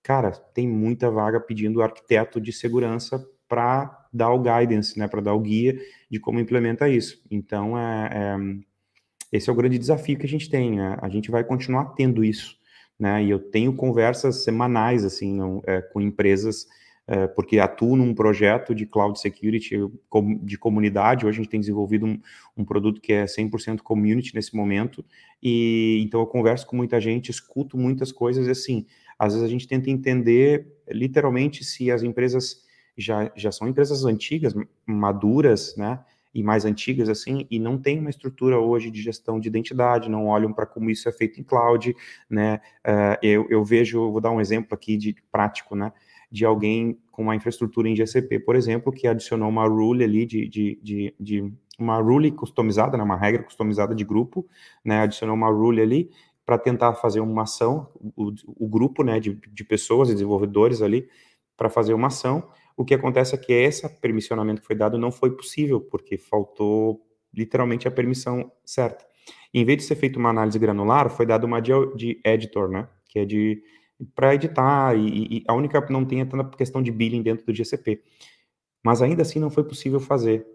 Cara, 0.04 0.32
tem 0.32 0.68
muita 0.68 1.10
vaga 1.10 1.40
pedindo 1.40 1.82
arquiteto 1.82 2.40
de 2.40 2.52
segurança 2.52 3.26
para 3.48 4.08
dar 4.12 4.32
o 4.32 4.40
guidance, 4.40 4.98
né? 4.98 5.08
Para 5.08 5.22
dar 5.22 5.34
o 5.34 5.40
guia 5.40 5.80
de 6.10 6.20
como 6.20 6.40
implementa 6.40 6.88
isso. 6.90 7.22
Então, 7.30 7.78
é, 7.78 8.10
é, 8.14 8.38
esse 9.32 9.50
é 9.50 9.54
o 9.54 9.56
grande 9.56 9.78
desafio 9.78 10.18
que 10.18 10.26
a 10.26 10.30
gente 10.30 10.50
tem. 10.50 10.76
Né? 10.76 10.98
A 11.02 11.10
gente 11.10 11.32
vai 11.32 11.44
continuar 11.44 11.94
tendo 11.96 12.24
isso, 12.24 12.58
né? 13.00 13.24
E 13.24 13.30
eu 13.30 13.40
tenho 13.40 13.74
conversas 13.74 14.44
semanais, 14.44 15.04
assim, 15.04 15.34
não, 15.34 15.62
é, 15.66 15.82
com 15.82 16.02
empresas 16.02 16.68
porque 17.36 17.60
atuo 17.60 17.96
num 17.96 18.14
projeto 18.14 18.76
de 18.76 18.86
cloud 18.86 19.20
security 19.20 19.78
de 20.44 20.58
comunidade. 20.58 21.26
Hoje 21.26 21.40
a 21.40 21.42
gente 21.42 21.50
tem 21.50 21.60
desenvolvido 21.60 22.06
um, 22.06 22.20
um 22.56 22.66
produto 22.66 23.00
que 23.00 23.14
é 23.14 23.26
100% 23.26 23.80
community 23.82 24.36
nesse 24.36 24.56
momento, 24.56 25.04
e 25.42 26.02
então 26.04 26.20
eu 26.20 26.28
converso 26.28 26.68
com 26.68 26.76
muita 26.76 27.00
gente, 27.00 27.32
escuto 27.32 27.78
muitas 27.78 28.12
coisas, 28.12 28.48
e 28.48 28.52
assim, 28.52 28.86
às 29.18 29.34
vezes 29.34 29.48
a 29.48 29.50
gente 29.50 29.68
tenta 29.68 29.90
entender 29.90 30.68
literalmente 30.90 31.64
se 31.64 31.90
as 31.92 32.04
empresas 32.04 32.64
já, 32.98 33.32
já 33.36 33.52
são 33.52 33.68
empresas 33.68 34.04
antigas, 34.04 34.54
maduras, 34.86 35.76
né? 35.78 36.00
e 36.38 36.44
mais 36.44 36.66
antigas 36.66 37.10
assim, 37.10 37.48
e 37.50 37.58
não 37.58 37.80
tem 37.80 38.00
uma 38.00 38.12
estrutura 38.12 38.60
hoje 38.60 38.92
de 38.92 39.02
gestão 39.02 39.40
de 39.40 39.48
identidade, 39.48 40.08
não 40.08 40.28
olham 40.28 40.54
para 40.54 40.68
como 40.68 40.88
isso 40.88 41.10
é 41.10 41.12
feito 41.12 41.42
em 41.42 41.44
cloud, 41.44 41.96
né? 42.30 42.62
Uh, 42.86 43.18
eu, 43.24 43.48
eu 43.50 43.66
vejo, 43.66 44.12
vou 44.12 44.22
dar 44.22 44.30
um 44.30 44.40
exemplo 44.40 44.76
aqui 44.76 44.98
de 44.98 45.16
prático, 45.32 45.76
né? 45.76 45.92
De 46.32 46.46
alguém 46.46 46.98
com 47.12 47.24
uma 47.24 47.36
infraestrutura 47.36 47.88
em 47.88 47.96
GCP, 47.96 48.40
por 48.40 48.56
exemplo, 48.56 48.92
que 48.92 49.08
adicionou 49.08 49.50
uma 49.50 49.68
rule 49.68 50.04
ali 50.04 50.26
de, 50.26 50.48
de, 50.48 50.80
de, 50.82 51.16
de 51.20 51.54
uma 51.80 51.98
rule 52.00 52.32
customizada, 52.32 52.98
né, 52.98 53.04
uma 53.04 53.16
regra 53.16 53.44
customizada 53.44 53.96
de 53.96 54.04
grupo, 54.04 54.48
né, 54.84 55.02
adicionou 55.02 55.36
uma 55.36 55.50
rule 55.50 55.82
ali 55.82 56.10
para 56.46 56.58
tentar 56.58 56.94
fazer 56.94 57.20
uma 57.20 57.44
ação, 57.44 57.90
o, 58.16 58.32
o 58.46 58.68
grupo 58.68 59.04
né, 59.04 59.20
de, 59.20 59.34
de 59.52 59.64
pessoas, 59.64 60.08
desenvolvedores 60.10 60.82
ali, 60.82 61.10
para 61.58 61.70
fazer 61.70 61.94
uma 61.94 62.08
ação. 62.08 62.48
O 62.78 62.86
que 62.86 62.94
acontece 62.94 63.36
é 63.36 63.38
que 63.38 63.52
esse 63.52 63.88
permissionamento 64.00 64.62
que 64.62 64.68
foi 64.68 64.76
dado 64.76 64.98
não 64.98 65.12
foi 65.12 65.36
possível, 65.36 65.82
porque 65.82 66.18
faltou 66.18 67.02
literalmente 67.34 67.88
a 67.88 67.92
permissão 67.92 68.50
certa. 68.64 69.06
Em 69.54 69.66
vez 69.66 69.80
de 69.80 69.84
ser 69.84 69.96
feita 69.96 70.18
uma 70.18 70.30
análise 70.30 70.58
granular, 70.58 71.10
foi 71.10 71.26
dada 71.26 71.46
uma 71.46 71.60
de, 71.60 71.72
de 71.96 72.22
editor, 72.24 72.70
né, 72.70 72.88
que 73.10 73.20
é 73.20 73.26
de 73.26 73.62
para 74.16 74.36
editar, 74.36 74.96
e, 74.96 75.38
e, 75.40 75.44
a 75.48 75.54
única 75.54 75.86
não 75.90 76.06
tem 76.06 76.22
é 76.22 76.26
tanta 76.26 76.56
questão 76.56 76.82
de 76.82 76.92
billing 76.92 77.22
dentro 77.22 77.46
do 77.46 77.54
GCP. 77.54 78.02
Mas 78.84 79.02
ainda 79.02 79.22
assim 79.24 79.40
não 79.40 79.50
foi 79.50 79.64
possível 79.64 80.00
fazer. 80.00 80.46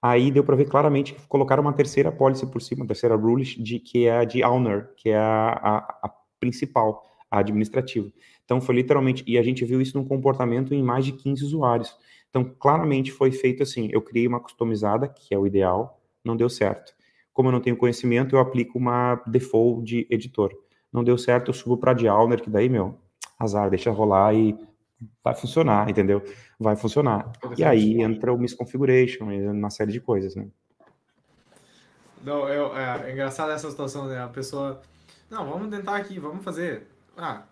Aí 0.00 0.30
deu 0.30 0.44
para 0.44 0.56
ver 0.56 0.68
claramente 0.68 1.14
que 1.14 1.26
colocaram 1.26 1.62
uma 1.62 1.72
terceira 1.72 2.12
policy 2.12 2.46
por 2.46 2.62
cima, 2.62 2.82
uma 2.82 2.86
terceira 2.86 3.16
rule, 3.16 3.44
de, 3.44 3.80
que 3.80 4.06
é 4.06 4.18
a 4.18 4.24
de 4.24 4.44
owner, 4.44 4.92
que 4.96 5.10
é 5.10 5.16
a, 5.16 5.48
a, 5.48 5.76
a 6.04 6.14
principal, 6.38 7.02
a 7.30 7.40
administrativa. 7.40 8.10
Então 8.44 8.60
foi 8.60 8.76
literalmente, 8.76 9.24
e 9.26 9.36
a 9.36 9.42
gente 9.42 9.64
viu 9.64 9.80
isso 9.80 9.98
num 9.98 10.04
comportamento 10.04 10.72
em 10.72 10.82
mais 10.82 11.04
de 11.04 11.12
15 11.12 11.44
usuários. 11.44 11.96
Então 12.30 12.44
claramente 12.44 13.10
foi 13.10 13.32
feito 13.32 13.62
assim, 13.62 13.88
eu 13.90 14.00
criei 14.00 14.28
uma 14.28 14.40
customizada, 14.40 15.08
que 15.08 15.34
é 15.34 15.38
o 15.38 15.46
ideal, 15.46 16.00
não 16.24 16.36
deu 16.36 16.48
certo. 16.48 16.94
Como 17.32 17.48
eu 17.48 17.52
não 17.52 17.60
tenho 17.60 17.76
conhecimento, 17.76 18.36
eu 18.36 18.40
aplico 18.40 18.78
uma 18.78 19.20
default 19.26 19.84
de 19.84 20.06
editor 20.08 20.52
não 20.92 21.04
deu 21.04 21.18
certo, 21.18 21.48
eu 21.50 21.54
subo 21.54 21.76
para 21.76 21.92
de 21.92 22.08
Alner, 22.08 22.40
que 22.40 22.50
daí, 22.50 22.68
meu, 22.68 22.98
azar, 23.38 23.70
deixa 23.70 23.90
rolar 23.90 24.34
e 24.34 24.56
vai 25.22 25.34
funcionar, 25.34 25.88
entendeu? 25.88 26.22
Vai 26.58 26.76
funcionar. 26.76 27.30
E 27.56 27.64
aí 27.64 28.00
entra 28.00 28.32
o 28.32 28.38
misconfiguration, 28.38 29.26
uma 29.50 29.70
série 29.70 29.92
de 29.92 30.00
coisas, 30.00 30.34
né? 30.34 30.48
Não, 32.22 32.48
eu, 32.48 32.76
é, 32.76 33.08
é 33.08 33.12
engraçado 33.12 33.52
essa 33.52 33.70
situação, 33.70 34.06
né? 34.06 34.20
A 34.20 34.28
pessoa, 34.28 34.80
não, 35.30 35.48
vamos 35.48 35.68
tentar 35.68 35.96
aqui, 35.96 36.18
vamos 36.18 36.42
fazer. 36.42 36.88
Ah, 37.16 37.44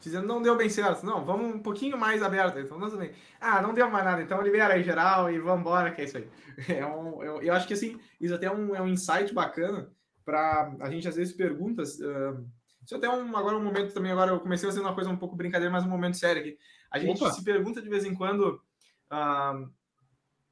fizendo, 0.00 0.26
não 0.26 0.42
deu 0.42 0.56
bem 0.56 0.68
certo. 0.68 1.04
Não, 1.04 1.24
vamos 1.24 1.54
um 1.54 1.58
pouquinho 1.58 1.98
mais 1.98 2.22
aberto. 2.22 2.58
Então, 2.58 2.78
também. 2.78 3.12
Ah, 3.40 3.60
não 3.60 3.74
deu 3.74 3.88
mais 3.90 4.04
nada, 4.04 4.22
então 4.22 4.42
libera 4.42 4.74
aí 4.74 4.82
geral 4.82 5.30
e 5.30 5.38
vamos 5.38 5.60
embora, 5.60 5.90
que 5.92 6.00
é 6.00 6.04
isso 6.04 6.16
aí. 6.18 6.28
É 6.68 6.86
um, 6.86 7.22
eu, 7.22 7.42
eu 7.42 7.52
acho 7.52 7.66
que 7.68 7.74
assim, 7.74 8.00
isso 8.18 8.34
até 8.34 8.46
é 8.46 8.50
um, 8.50 8.74
é 8.74 8.80
um 8.80 8.88
insight 8.88 9.34
bacana 9.34 9.90
para 10.24 10.74
a 10.80 10.90
gente 10.90 11.06
às 11.06 11.16
vezes 11.16 11.34
pergunta. 11.34 11.82
Uh, 11.82 12.46
isso 12.86 12.94
é 12.94 12.98
até 12.98 13.10
um, 13.10 13.36
agora 13.36 13.56
um 13.56 13.64
momento 13.64 13.92
também, 13.92 14.12
agora 14.12 14.30
eu 14.30 14.38
comecei 14.38 14.68
a 14.68 14.70
fazer 14.70 14.80
uma 14.80 14.94
coisa 14.94 15.10
um 15.10 15.16
pouco 15.16 15.34
brincadeira, 15.34 15.72
mas 15.72 15.84
um 15.84 15.88
momento 15.88 16.16
sério 16.16 16.40
aqui. 16.40 16.56
A 16.88 17.00
gente 17.00 17.20
Opa. 17.20 17.32
se 17.32 17.42
pergunta 17.42 17.82
de 17.82 17.88
vez 17.88 18.04
em 18.04 18.14
quando 18.14 18.62
uh, 19.10 19.68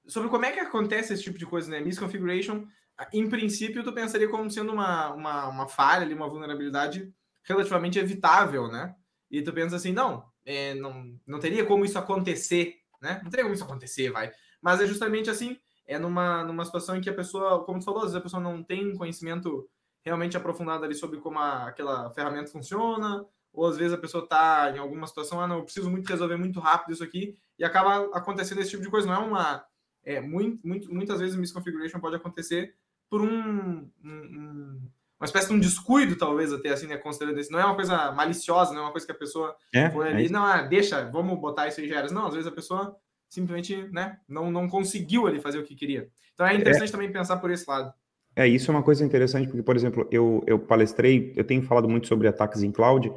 sobre 0.04 0.28
como 0.28 0.44
é 0.44 0.50
que 0.50 0.58
acontece 0.58 1.14
esse 1.14 1.22
tipo 1.22 1.38
de 1.38 1.46
coisa, 1.46 1.70
né? 1.70 1.80
Misconfiguration, 1.80 2.66
em 3.12 3.28
princípio, 3.28 3.84
tu 3.84 3.92
pensaria 3.92 4.28
como 4.28 4.50
sendo 4.50 4.72
uma, 4.72 5.14
uma, 5.14 5.48
uma 5.48 5.68
falha, 5.68 6.14
uma 6.14 6.28
vulnerabilidade 6.28 7.14
relativamente 7.44 8.00
evitável, 8.00 8.66
né? 8.66 8.96
E 9.30 9.40
tu 9.40 9.52
pensa 9.52 9.76
assim, 9.76 9.92
não, 9.92 10.24
é, 10.44 10.74
não, 10.74 11.16
não 11.24 11.38
teria 11.38 11.64
como 11.64 11.84
isso 11.84 11.98
acontecer, 11.98 12.80
né? 13.00 13.20
Não 13.22 13.30
teria 13.30 13.44
como 13.44 13.54
isso 13.54 13.64
acontecer, 13.64 14.10
vai. 14.10 14.32
Mas 14.60 14.80
é 14.80 14.86
justamente 14.88 15.30
assim, 15.30 15.56
é 15.86 16.00
numa, 16.00 16.42
numa 16.42 16.64
situação 16.64 16.96
em 16.96 17.00
que 17.00 17.10
a 17.10 17.14
pessoa, 17.14 17.64
como 17.64 17.78
tu 17.78 17.84
falou, 17.84 18.00
às 18.00 18.06
vezes 18.06 18.16
a 18.16 18.22
pessoa 18.22 18.42
não 18.42 18.60
tem 18.60 18.92
conhecimento 18.96 19.68
realmente 20.04 20.36
aprofundado 20.36 20.84
ali 20.84 20.94
sobre 20.94 21.18
como 21.18 21.38
a, 21.38 21.68
aquela 21.68 22.10
ferramenta 22.10 22.50
funciona, 22.50 23.24
ou 23.52 23.66
às 23.66 23.76
vezes 23.76 23.92
a 23.92 23.98
pessoa 23.98 24.24
está 24.24 24.72
em 24.74 24.78
alguma 24.78 25.06
situação, 25.06 25.40
ah, 25.40 25.46
não, 25.46 25.58
eu 25.58 25.64
preciso 25.64 25.90
muito 25.90 26.08
resolver 26.08 26.36
muito 26.36 26.60
rápido 26.60 26.92
isso 26.92 27.04
aqui, 27.04 27.36
e 27.58 27.64
acaba 27.64 28.10
acontecendo 28.16 28.60
esse 28.60 28.70
tipo 28.70 28.82
de 28.82 28.90
coisa. 28.90 29.06
Não 29.06 29.14
é 29.14 29.18
uma. 29.18 29.64
É, 30.04 30.20
muito, 30.20 30.66
muito, 30.66 30.92
muitas 30.92 31.18
vezes 31.18 31.34
misconfiguration 31.34 31.98
pode 31.98 32.16
acontecer 32.16 32.74
por 33.08 33.22
um, 33.22 33.88
um, 34.04 34.10
um, 34.10 34.80
uma 35.18 35.24
espécie 35.24 35.48
de 35.48 35.54
um 35.54 35.60
descuido, 35.60 36.16
talvez, 36.16 36.52
até 36.52 36.70
assim, 36.70 36.86
né? 36.86 36.98
Considerando 36.98 37.40
isso. 37.40 37.50
Não 37.50 37.58
é 37.58 37.64
uma 37.64 37.74
coisa 37.74 38.12
maliciosa, 38.12 38.72
não 38.72 38.80
é 38.80 38.82
uma 38.82 38.92
coisa 38.92 39.06
que 39.06 39.12
a 39.12 39.16
pessoa 39.16 39.56
é, 39.72 39.88
foi 39.90 40.08
ali, 40.08 40.26
é 40.26 40.28
não, 40.28 40.44
ah, 40.44 40.60
deixa, 40.62 41.08
vamos 41.10 41.38
botar 41.40 41.68
isso 41.68 41.80
aí 41.80 41.88
já 41.88 41.98
era. 41.98 42.10
Não, 42.10 42.26
às 42.26 42.34
vezes 42.34 42.46
a 42.46 42.54
pessoa 42.54 42.96
simplesmente 43.28 43.88
né, 43.92 44.18
não, 44.28 44.50
não 44.50 44.68
conseguiu 44.68 45.26
ali 45.26 45.40
fazer 45.40 45.58
o 45.58 45.64
que 45.64 45.74
queria. 45.74 46.10
Então 46.34 46.46
é 46.46 46.54
interessante 46.54 46.88
é. 46.88 46.92
também 46.92 47.10
pensar 47.10 47.38
por 47.38 47.50
esse 47.50 47.68
lado. 47.68 47.94
É, 48.36 48.48
isso 48.48 48.70
é 48.70 48.74
uma 48.74 48.82
coisa 48.82 49.04
interessante, 49.04 49.46
porque, 49.46 49.62
por 49.62 49.76
exemplo, 49.76 50.08
eu, 50.10 50.42
eu 50.46 50.58
palestrei, 50.58 51.32
eu 51.36 51.44
tenho 51.44 51.62
falado 51.62 51.88
muito 51.88 52.08
sobre 52.08 52.26
ataques 52.26 52.62
em 52.62 52.72
cloud, 52.72 53.12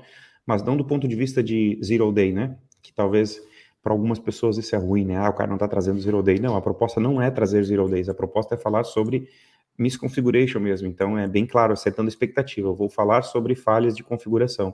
mas 0.46 0.62
não 0.64 0.78
do 0.78 0.86
ponto 0.86 1.08
de 1.08 1.16
vista 1.16 1.42
de 1.42 1.80
zero 1.84 2.12
day, 2.12 2.32
né? 2.32 2.56
Que 2.82 2.94
talvez 2.94 3.42
para 3.82 3.94
algumas 3.94 4.20
pessoas 4.20 4.58
isso 4.58 4.76
é 4.76 4.80
ruim, 4.80 5.06
né? 5.06 5.18
Ah, 5.18 5.30
o 5.30 5.34
cara 5.34 5.48
não 5.48 5.56
está 5.56 5.68
trazendo 5.68 6.00
zero 6.00 6.22
day. 6.22 6.40
Não, 6.40 6.56
a 6.56 6.62
proposta 6.62 7.00
não 7.00 7.22
é 7.22 7.32
trazer 7.32 7.64
zero 7.64 7.88
days, 7.90 8.10
a 8.10 8.14
proposta 8.14 8.56
é 8.56 8.58
falar 8.58 8.84
sobre 8.84 9.28
misconfiguration 9.78 10.60
mesmo. 10.60 10.88
Então 10.88 11.18
é 11.18 11.28
bem 11.28 11.46
claro, 11.46 11.74
acertando 11.74 12.10
expectativa. 12.10 12.68
Eu 12.68 12.76
vou 12.76 12.90
falar 12.90 13.22
sobre 13.22 13.56
falhas 13.56 13.96
de 13.96 14.04
configuração. 14.04 14.74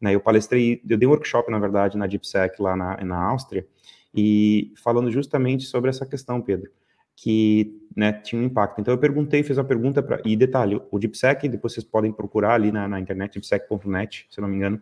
Né, 0.00 0.14
eu 0.14 0.20
palestrei, 0.20 0.82
eu 0.88 0.98
dei 0.98 1.06
um 1.06 1.12
workshop, 1.12 1.50
na 1.50 1.58
verdade, 1.58 1.96
na 1.96 2.06
DeepSec 2.06 2.60
lá 2.60 2.74
na, 2.76 2.96
na 3.04 3.22
Áustria, 3.30 3.66
e 4.14 4.72
falando 4.82 5.10
justamente 5.10 5.64
sobre 5.64 5.88
essa 5.88 6.04
questão, 6.04 6.40
Pedro, 6.40 6.70
que 7.16 7.80
né, 7.96 8.12
tinha 8.12 8.40
um 8.40 8.44
impacto. 8.44 8.80
Então 8.80 8.92
eu 8.92 8.98
perguntei, 8.98 9.42
fiz 9.42 9.58
a 9.58 9.64
pergunta 9.64 10.02
para. 10.02 10.20
E 10.24 10.36
detalhe, 10.36 10.80
o 10.90 10.98
DeepSec, 10.98 11.48
depois 11.48 11.72
vocês 11.72 11.84
podem 11.84 12.12
procurar 12.12 12.54
ali 12.54 12.72
na, 12.72 12.88
na 12.88 13.00
internet, 13.00 13.34
deepsec.net, 13.34 14.26
se 14.30 14.40
não 14.40 14.48
me 14.48 14.56
engano, 14.56 14.80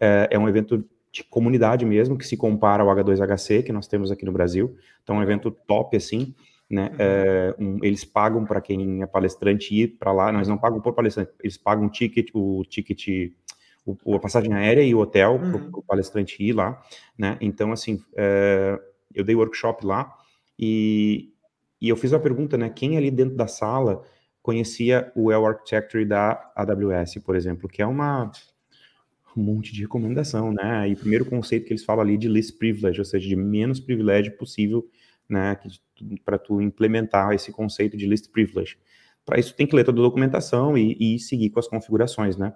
é, 0.00 0.28
é, 0.30 0.38
um 0.38 0.48
evento 0.48 0.84
de 1.10 1.24
comunidade 1.24 1.84
mesmo, 1.84 2.16
que 2.16 2.26
se 2.26 2.36
compara 2.36 2.82
ao 2.82 2.88
H2HC, 2.88 3.64
que 3.64 3.72
nós 3.72 3.86
temos 3.86 4.10
aqui 4.10 4.24
no 4.24 4.32
Brasil. 4.32 4.76
Então, 5.02 5.16
é 5.16 5.18
um 5.18 5.22
evento 5.22 5.50
top, 5.50 5.96
assim. 5.96 6.34
Né? 6.70 6.88
Uhum. 6.88 6.96
É, 6.98 7.54
um, 7.58 7.78
eles 7.82 8.02
pagam 8.02 8.46
para 8.46 8.60
quem 8.60 9.02
é 9.02 9.06
palestrante 9.06 9.74
ir 9.74 9.88
para 9.98 10.10
lá, 10.10 10.32
nós 10.32 10.48
não 10.48 10.56
pagam 10.56 10.80
por 10.80 10.94
palestrante, 10.94 11.30
eles 11.42 11.58
pagam 11.58 11.84
o 11.84 11.90
ticket, 11.90 12.30
o 12.32 12.64
ticket, 12.64 13.30
o, 13.84 14.14
a 14.14 14.18
passagem 14.18 14.54
aérea 14.54 14.82
e 14.82 14.94
o 14.94 15.00
hotel 15.00 15.34
uhum. 15.34 15.70
para 15.70 15.80
o 15.80 15.82
palestrante 15.82 16.42
ir 16.42 16.54
lá, 16.54 16.80
né? 17.18 17.36
Então, 17.42 17.72
assim, 17.72 18.02
é, 18.16 18.80
eu 19.14 19.22
dei 19.22 19.34
workshop 19.34 19.84
lá 19.84 20.16
e, 20.58 21.31
e 21.82 21.88
eu 21.88 21.96
fiz 21.96 22.12
uma 22.12 22.20
pergunta, 22.20 22.56
né? 22.56 22.70
Quem 22.70 22.96
ali 22.96 23.10
dentro 23.10 23.34
da 23.34 23.48
sala 23.48 24.04
conhecia 24.40 25.10
o 25.16 25.32
El 25.32 25.44
Architecture 25.44 26.04
da 26.04 26.52
AWS, 26.54 27.16
por 27.24 27.34
exemplo, 27.34 27.68
que 27.68 27.82
é 27.82 27.86
uma 27.86 28.30
um 29.36 29.42
monte 29.42 29.72
de 29.72 29.80
recomendação, 29.80 30.52
né? 30.52 30.88
E 30.88 30.92
o 30.92 30.96
primeiro 30.96 31.24
conceito 31.24 31.66
que 31.66 31.72
eles 31.72 31.84
falam 31.84 32.04
ali 32.04 32.16
de 32.16 32.28
least 32.28 32.56
privilege, 32.56 33.00
ou 33.00 33.04
seja, 33.04 33.28
de 33.28 33.34
menos 33.34 33.80
privilégio 33.80 34.36
possível, 34.36 34.88
né? 35.28 35.58
Para 36.24 36.38
tu 36.38 36.60
implementar 36.60 37.32
esse 37.32 37.50
conceito 37.50 37.96
de 37.96 38.06
least 38.06 38.30
privilege. 38.30 38.76
Para 39.26 39.40
isso 39.40 39.52
tem 39.56 39.66
que 39.66 39.74
ler 39.74 39.84
toda 39.84 40.00
a 40.00 40.04
documentação 40.04 40.78
e, 40.78 40.96
e, 41.00 41.18
seguir 41.18 41.50
com 41.50 41.58
as 41.58 41.66
configurações, 41.66 42.36
né? 42.36 42.54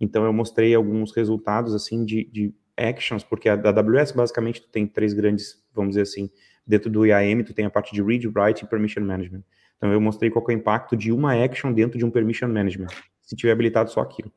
Então 0.00 0.24
eu 0.24 0.32
mostrei 0.32 0.74
alguns 0.74 1.14
resultados 1.14 1.74
assim 1.74 2.06
de, 2.06 2.24
de 2.24 2.54
actions, 2.74 3.22
porque 3.22 3.50
a 3.50 3.56
da 3.56 3.68
AWS 3.68 4.12
basicamente 4.12 4.62
tu 4.62 4.68
tem 4.70 4.86
três 4.86 5.12
grandes, 5.12 5.62
vamos 5.74 5.90
dizer 5.90 6.02
assim, 6.02 6.30
dentro 6.66 6.90
do 6.90 7.06
IAM 7.06 7.42
tu 7.44 7.54
tem 7.54 7.64
a 7.64 7.70
parte 7.70 7.94
de 7.94 8.02
read, 8.02 8.26
write 8.28 8.64
e 8.64 8.68
permission 8.68 9.02
management. 9.02 9.42
Então 9.76 9.92
eu 9.92 10.00
mostrei 10.00 10.30
qual 10.30 10.44
é 10.48 10.52
o 10.52 10.56
impacto 10.56 10.96
de 10.96 11.10
uma 11.10 11.34
action 11.34 11.72
dentro 11.72 11.98
de 11.98 12.04
um 12.04 12.10
permission 12.10 12.48
management, 12.48 12.88
se 13.22 13.34
tiver 13.34 13.52
habilitado 13.52 13.90
só 13.90 14.00
aquilo. 14.00 14.32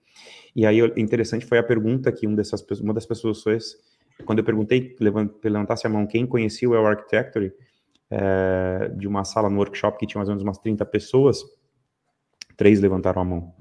E 0.55 0.65
aí, 0.65 0.79
interessante 0.95 1.45
foi 1.45 1.57
a 1.57 1.63
pergunta 1.63 2.11
que 2.11 2.25
um 2.25 2.33
dessas, 2.33 2.63
uma 2.79 2.93
das 2.93 3.05
pessoas 3.05 3.43
fez, 3.43 3.75
quando 4.25 4.39
eu 4.39 4.45
perguntei, 4.45 4.95
levantasse 5.43 5.85
a 5.85 5.89
mão, 5.89 6.07
quem 6.07 6.25
conhecia 6.25 6.69
o 6.69 6.73
El 6.73 6.87
Architecture, 6.87 7.51
é, 8.09 8.89
de 8.95 9.07
uma 9.07 9.23
sala 9.23 9.49
no 9.49 9.57
workshop 9.57 9.97
que 9.97 10.07
tinha 10.07 10.19
mais 10.19 10.29
ou 10.29 10.33
menos 10.33 10.43
umas 10.43 10.57
30 10.59 10.85
pessoas, 10.85 11.43
três 12.55 12.79
levantaram 12.79 13.21
a 13.21 13.25
mão. 13.25 13.53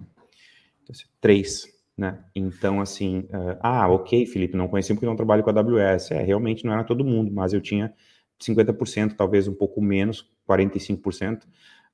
Então, 0.82 0.92
assim, 0.94 1.04
três, 1.20 1.66
né? 1.96 2.22
Então, 2.34 2.80
assim, 2.80 3.20
uh, 3.30 3.58
ah, 3.60 3.88
ok, 3.88 4.26
Felipe, 4.26 4.56
não 4.56 4.68
conheci 4.68 4.92
porque 4.94 5.06
não 5.06 5.16
trabalho 5.16 5.42
com 5.42 5.50
a 5.50 5.52
AWS. 5.52 6.12
É, 6.12 6.22
realmente 6.22 6.64
não 6.64 6.72
era 6.72 6.84
todo 6.84 7.04
mundo, 7.04 7.32
mas 7.32 7.52
eu 7.52 7.60
tinha 7.60 7.92
50%, 8.40 9.14
talvez 9.16 9.48
um 9.48 9.54
pouco 9.54 9.80
menos, 9.80 10.28
45%, 10.48 11.42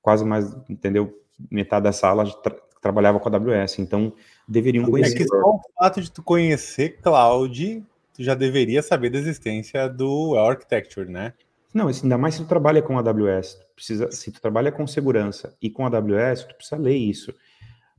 quase 0.03 0.25
mais, 0.25 0.57
entendeu? 0.69 1.19
Metade 1.51 1.85
da 1.85 1.93
sala 1.93 2.25
tra 2.43 2.57
trabalhava 2.81 3.21
com 3.21 3.29
a 3.29 3.33
AWS. 3.37 3.79
Então, 3.79 4.13
deveriam 4.49 4.91
conhecer. 4.91 5.15
É 5.15 5.19
que 5.19 5.29
só 5.29 5.37
o 5.37 5.61
fato 5.79 6.01
de 6.01 6.11
tu 6.11 6.23
conhecer 6.23 6.99
cloud, 7.03 7.85
tu 8.15 8.23
já 8.23 8.35
deveria 8.35 8.83
saber 8.83 9.11
da 9.11 9.19
existência 9.19 9.89
do 9.89 10.35
Architecture, 10.39 11.07
né? 11.07 11.35
Não, 11.73 11.89
ainda 11.89 12.19
mais 12.19 12.35
se 12.35 12.43
tu 12.43 12.49
trabalha 12.49 12.83
com 12.83 12.99
a 12.99 13.01
AWS. 13.01 13.55
Tu 13.55 13.75
precisa, 13.75 14.11
se 14.11 14.33
tu 14.33 14.41
trabalha 14.41 14.73
com 14.73 14.87
segurança 14.87 15.57
e 15.63 15.71
com 15.71 15.85
a 15.85 15.89
AWS, 15.89 16.45
tu 16.45 16.55
precisa 16.57 16.77
ler 16.77 16.97
isso. 16.97 17.33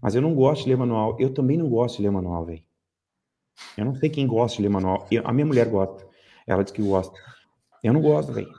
Mas 0.01 0.15
eu 0.15 0.21
não 0.21 0.33
gosto 0.33 0.63
de 0.63 0.69
ler 0.69 0.77
manual. 0.77 1.15
Eu 1.19 1.33
também 1.33 1.57
não 1.57 1.69
gosto 1.69 1.97
de 1.97 2.03
ler 2.03 2.11
manual, 2.11 2.45
velho. 2.45 2.63
Eu 3.77 3.85
não 3.85 3.95
sei 3.95 4.09
quem 4.09 4.27
gosta 4.27 4.57
de 4.57 4.63
ler 4.63 4.69
manual. 4.69 5.07
Eu, 5.11 5.25
a 5.25 5.31
minha 5.31 5.45
mulher 5.45 5.69
gosta. 5.69 6.05
Ela 6.45 6.63
diz 6.63 6.73
que 6.73 6.81
gosta. 6.81 7.17
Eu 7.83 7.93
não 7.93 8.01
gosto, 8.01 8.33
velho. 8.33 8.51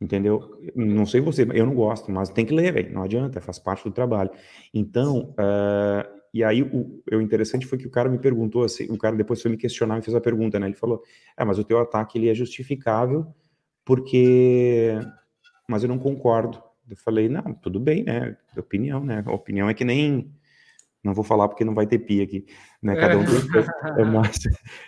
Entendeu? 0.00 0.60
Não 0.74 1.06
sei 1.06 1.20
você, 1.20 1.46
eu 1.54 1.64
não 1.64 1.74
gosto, 1.74 2.10
mas 2.10 2.28
tem 2.28 2.44
que 2.44 2.54
ler, 2.54 2.72
velho. 2.72 2.92
Não 2.92 3.02
adianta, 3.02 3.40
faz 3.40 3.58
parte 3.58 3.84
do 3.84 3.90
trabalho. 3.90 4.30
Então, 4.74 5.34
uh, 5.38 6.16
e 6.34 6.44
aí, 6.44 6.62
o, 6.62 7.02
o 7.10 7.20
interessante 7.22 7.64
foi 7.64 7.78
que 7.78 7.86
o 7.86 7.90
cara 7.90 8.10
me 8.10 8.18
perguntou, 8.18 8.62
assim, 8.62 8.84
o 8.90 8.98
cara 8.98 9.16
depois 9.16 9.40
foi 9.40 9.50
me 9.50 9.56
questionar 9.56 9.98
e 9.98 10.02
fez 10.02 10.14
a 10.14 10.20
pergunta, 10.20 10.60
né? 10.60 10.66
Ele 10.66 10.74
falou, 10.74 11.02
é, 11.34 11.42
mas 11.46 11.58
o 11.58 11.64
teu 11.64 11.78
ataque, 11.78 12.18
ele 12.18 12.28
é 12.28 12.34
justificável 12.34 13.26
porque... 13.86 14.98
Mas 15.66 15.82
eu 15.82 15.88
não 15.88 15.98
concordo. 15.98 16.62
Eu 16.90 16.96
falei, 16.98 17.28
não, 17.28 17.54
tudo 17.54 17.80
bem, 17.80 18.04
né? 18.04 18.36
Opinião, 18.54 19.02
né? 19.02 19.22
A 19.24 19.32
opinião 19.32 19.70
é 19.70 19.72
que 19.72 19.84
nem... 19.84 20.30
Não 21.06 21.14
vou 21.14 21.24
falar 21.24 21.48
porque 21.48 21.64
não 21.64 21.74
vai 21.74 21.86
ter 21.86 22.00
pia 22.00 22.24
aqui, 22.24 22.44
né? 22.82 22.96
Cada 22.96 23.16
um 23.16 23.24
tem... 23.24 23.34
é, 23.98 24.04
mas 24.10 24.40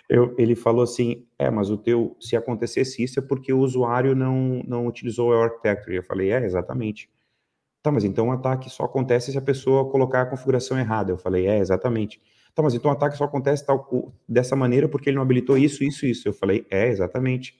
eu, 0.09 0.35
ele 0.37 0.55
falou 0.55 0.83
assim, 0.83 1.25
é, 1.37 1.49
mas 1.49 1.69
o 1.69 1.77
teu... 1.77 2.15
Se 2.19 2.35
acontecesse 2.35 3.03
isso 3.03 3.19
é 3.19 3.21
porque 3.21 3.51
o 3.51 3.59
usuário 3.59 4.15
não, 4.15 4.61
não 4.67 4.85
utilizou 4.85 5.31
o 5.31 5.41
Architecture. 5.41 5.95
Eu 5.95 6.03
falei, 6.03 6.31
é, 6.31 6.45
exatamente. 6.45 7.09
Tá, 7.81 7.91
mas 7.91 8.03
então 8.03 8.27
o 8.27 8.31
ataque 8.31 8.69
só 8.69 8.83
acontece 8.83 9.31
se 9.31 9.37
a 9.37 9.41
pessoa 9.41 9.89
colocar 9.89 10.21
a 10.21 10.25
configuração 10.25 10.77
errada. 10.77 11.11
Eu 11.11 11.17
falei, 11.17 11.47
é, 11.47 11.59
exatamente. 11.59 12.21
Tá, 12.53 12.61
mas 12.61 12.73
então 12.73 12.91
o 12.91 12.93
ataque 12.93 13.15
só 13.17 13.23
acontece 13.23 13.65
tal, 13.65 14.13
dessa 14.27 14.55
maneira 14.55 14.89
porque 14.89 15.09
ele 15.09 15.15
não 15.15 15.23
habilitou 15.23 15.57
isso, 15.57 15.83
isso, 15.83 16.05
isso. 16.05 16.27
Eu 16.27 16.33
falei, 16.33 16.65
é, 16.69 16.89
exatamente. 16.89 17.55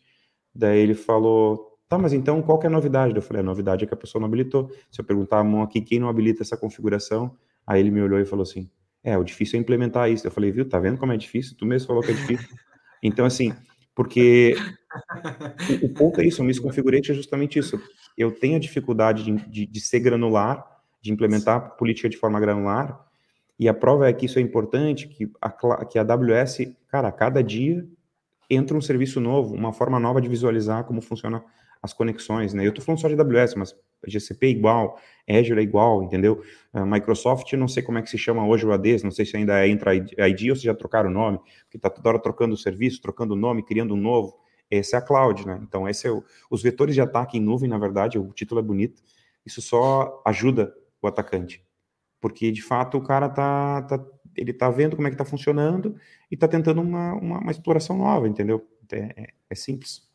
Daí 0.53 0.79
ele 0.79 0.93
falou, 0.93 1.77
tá, 1.87 1.97
mas 1.97 2.11
então 2.11 2.41
qual 2.41 2.59
que 2.59 2.67
é 2.67 2.69
a 2.69 2.71
novidade? 2.71 3.15
Eu 3.15 3.21
falei, 3.21 3.41
a 3.41 3.45
novidade 3.45 3.85
é 3.85 3.87
que 3.87 3.93
a 3.93 3.97
pessoa 3.97 4.19
não 4.19 4.27
habilitou. 4.27 4.69
Se 4.91 4.99
eu 4.99 5.05
perguntar 5.05 5.39
a 5.39 5.43
mão 5.43 5.61
aqui, 5.61 5.79
quem 5.79 5.99
não 5.99 6.09
habilita 6.09 6.43
essa 6.43 6.57
configuração? 6.57 7.33
Aí 7.69 7.79
ele 7.79 7.91
me 7.91 8.01
olhou 8.01 8.19
e 8.19 8.25
falou 8.25 8.41
assim, 8.41 8.67
é, 9.03 9.15
o 9.15 9.23
difícil 9.23 9.57
é 9.57 9.61
implementar 9.61 10.09
isso. 10.09 10.25
Eu 10.25 10.31
falei, 10.31 10.51
viu, 10.51 10.67
tá 10.67 10.79
vendo 10.79 10.97
como 10.97 11.11
é 11.11 11.17
difícil? 11.17 11.55
Tu 11.55 11.67
mesmo 11.67 11.87
falou 11.87 12.01
que 12.01 12.09
é 12.09 12.15
difícil. 12.15 12.49
Então, 13.01 13.25
assim, 13.25 13.53
porque 13.93 14.55
o, 15.83 15.89
ponto 15.89 16.19
é 16.19 16.25
isso, 16.25 16.41
o 16.41 16.45
misconfigurate 16.45 17.11
é 17.11 17.13
justamente 17.13 17.59
isso. 17.59 17.79
Eu 18.17 18.31
tenho 18.31 18.57
a 18.57 18.59
dificuldade 18.59 19.23
de, 19.23 19.35
de, 19.47 19.65
de 19.67 19.79
ser 19.79 19.99
granular, 19.99 20.65
de 20.99 21.13
implementar 21.13 21.77
política 21.77 22.09
de 22.09 22.17
forma 22.17 22.39
granular, 22.39 22.99
e 23.59 23.69
a 23.69 23.73
prova 23.73 24.09
é 24.09 24.13
que 24.13 24.25
isso 24.25 24.39
é 24.39 24.41
importante, 24.41 25.07
que 25.07 25.31
a, 25.39 25.85
que 25.85 25.99
a 25.99 26.01
AWS, 26.01 26.73
cara, 26.89 27.09
a 27.09 27.11
cada 27.11 27.43
dia 27.43 27.87
entra 28.49 28.75
um 28.75 28.81
serviço 28.81 29.21
novo, 29.21 29.53
uma 29.53 29.71
forma 29.71 29.99
nova 29.99 30.19
de 30.19 30.27
visualizar 30.27 30.83
como 30.85 31.01
funciona 31.01 31.43
as 31.81 31.93
conexões, 31.93 32.53
né? 32.53 32.65
Eu 32.65 32.73
tô 32.73 32.81
falando 32.81 32.99
só 32.99 33.07
de 33.07 33.15
AWS, 33.15 33.55
mas 33.55 33.75
GCP 34.07 34.47
é 34.47 34.49
igual, 34.49 34.99
Azure 35.29 35.59
é 35.59 35.63
igual, 35.63 36.03
entendeu? 36.03 36.41
A 36.73 36.85
Microsoft, 36.85 37.51
não 37.53 37.67
sei 37.67 37.83
como 37.83 37.97
é 37.97 38.01
que 38.01 38.09
se 38.09 38.17
chama 38.17 38.45
hoje 38.45 38.65
o 38.65 38.71
ADs, 38.71 39.03
não 39.03 39.11
sei 39.11 39.25
se 39.25 39.35
ainda 39.35 39.59
é 39.59 39.67
Intra 39.67 39.95
ID 39.95 40.49
ou 40.49 40.55
se 40.55 40.63
já 40.63 40.73
trocaram 40.73 41.09
o 41.09 41.13
nome, 41.13 41.37
porque 41.63 41.77
está 41.77 41.89
toda 41.89 42.09
hora 42.09 42.19
trocando 42.19 42.53
o 42.53 42.57
serviço, 42.57 43.01
trocando 43.01 43.33
o 43.33 43.37
nome, 43.37 43.63
criando 43.63 43.93
um 43.93 43.97
novo. 43.97 44.37
Essa 44.71 44.97
é 44.97 44.99
a 44.99 45.01
cloud, 45.01 45.45
né? 45.47 45.59
Então, 45.63 45.87
esse 45.87 46.07
é 46.07 46.11
o, 46.11 46.23
os 46.49 46.61
vetores 46.61 46.93
de 46.95 47.01
ataque 47.01 47.37
em 47.37 47.41
nuvem, 47.41 47.69
na 47.69 47.77
verdade, 47.77 48.19
o 48.19 48.31
título 48.33 48.59
é 48.59 48.63
bonito, 48.63 49.01
isso 49.45 49.61
só 49.61 50.21
ajuda 50.25 50.73
o 51.01 51.07
atacante. 51.07 51.65
Porque, 52.21 52.51
de 52.51 52.61
fato, 52.61 52.97
o 52.97 53.01
cara 53.01 53.29
tá, 53.29 53.81
tá 53.83 54.05
ele 54.35 54.53
tá 54.53 54.69
vendo 54.69 54.95
como 54.95 55.07
é 55.07 55.11
que 55.11 55.17
tá 55.17 55.25
funcionando 55.25 55.95
e 56.29 56.37
tá 56.37 56.47
tentando 56.47 56.81
uma, 56.81 57.13
uma, 57.13 57.39
uma 57.39 57.51
exploração 57.51 57.97
nova, 57.97 58.27
entendeu? 58.27 58.65
É, 58.91 59.23
é, 59.23 59.27
é 59.49 59.55
simples. 59.55 60.08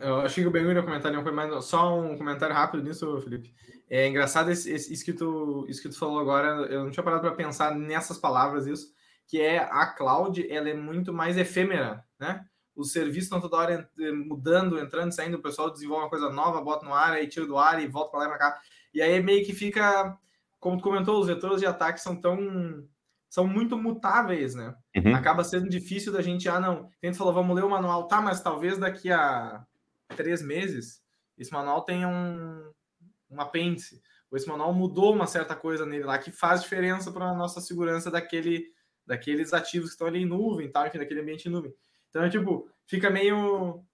Eu 0.00 0.20
achei 0.20 0.42
que 0.42 0.48
o 0.48 0.50
Ben 0.50 0.64
ia 0.64 0.82
não 0.82 1.22
foi 1.22 1.32
mais 1.32 1.64
só 1.64 1.98
um 1.98 2.16
comentário 2.16 2.54
rápido 2.54 2.82
nisso, 2.82 3.20
Felipe. 3.20 3.54
É 3.88 4.08
engraçado 4.08 4.50
esse, 4.50 4.70
esse, 4.70 4.92
isso, 4.92 5.04
que 5.04 5.12
tu, 5.12 5.66
isso 5.68 5.82
que 5.82 5.88
tu 5.88 5.98
falou 5.98 6.18
agora, 6.18 6.66
eu 6.66 6.84
não 6.84 6.90
tinha 6.90 7.02
parado 7.04 7.22
para 7.22 7.34
pensar 7.34 7.74
nessas 7.74 8.18
palavras 8.18 8.66
isso, 8.66 8.92
que 9.26 9.40
é 9.40 9.58
a 9.58 9.86
cloud, 9.86 10.50
ela 10.50 10.68
é 10.68 10.74
muito 10.74 11.12
mais 11.12 11.36
efêmera, 11.36 12.04
né? 12.18 12.44
Os 12.74 12.90
serviços 12.90 13.24
estão 13.24 13.40
toda 13.40 13.56
hora 13.56 13.90
mudando, 14.26 14.78
entrando, 14.78 15.12
saindo, 15.12 15.36
o 15.36 15.42
pessoal 15.42 15.70
desenvolve 15.70 16.04
uma 16.04 16.10
coisa 16.10 16.28
nova, 16.28 16.60
bota 16.60 16.84
no 16.84 16.92
ar, 16.92 17.12
aí 17.12 17.28
tira 17.28 17.46
do 17.46 17.56
ar 17.56 17.80
e 17.80 17.86
volta 17.86 18.10
para 18.10 18.20
lá 18.20 18.24
e 18.26 18.28
para 18.28 18.38
cá. 18.38 18.60
E 18.92 19.00
aí 19.00 19.22
meio 19.22 19.46
que 19.46 19.52
fica 19.52 20.18
como 20.64 20.78
tu 20.78 20.82
comentou, 20.82 21.20
os 21.20 21.26
vetores 21.26 21.60
de 21.60 21.66
ataque 21.66 22.00
são 22.00 22.18
tão 22.18 22.88
são 23.34 23.48
muito 23.48 23.76
mutáveis, 23.76 24.54
né? 24.54 24.76
Uhum. 24.96 25.12
Acaba 25.12 25.42
sendo 25.42 25.68
difícil 25.68 26.12
da 26.12 26.22
gente, 26.22 26.48
ah, 26.48 26.60
não. 26.60 26.88
A 27.02 27.06
gente 27.06 27.18
falou, 27.18 27.34
vamos 27.34 27.56
ler 27.56 27.64
o 27.64 27.68
manual, 27.68 28.06
tá, 28.06 28.20
mas 28.20 28.40
talvez 28.40 28.78
daqui 28.78 29.10
a 29.10 29.66
três 30.14 30.40
meses 30.40 31.02
esse 31.36 31.52
manual 31.52 31.82
tenha 31.82 32.06
um, 32.06 32.70
um 33.28 33.40
apêndice. 33.40 34.00
Ou 34.30 34.36
esse 34.36 34.46
manual 34.46 34.72
mudou 34.72 35.12
uma 35.12 35.26
certa 35.26 35.56
coisa 35.56 35.84
nele 35.84 36.04
lá 36.04 36.16
que 36.16 36.30
faz 36.30 36.62
diferença 36.62 37.10
para 37.10 37.24
a 37.24 37.34
nossa 37.34 37.60
segurança 37.60 38.08
daquele, 38.08 38.68
daqueles 39.04 39.52
ativos 39.52 39.88
que 39.88 39.94
estão 39.94 40.06
ali 40.06 40.22
em 40.22 40.26
nuvem, 40.26 40.70
tal, 40.70 40.86
enfim, 40.86 40.98
daquele 40.98 41.20
ambiente 41.20 41.48
em 41.48 41.50
nuvem. 41.50 41.74
Então, 42.10 42.22
é, 42.22 42.30
tipo, 42.30 42.68
fica 42.86 43.10
meio. 43.10 43.84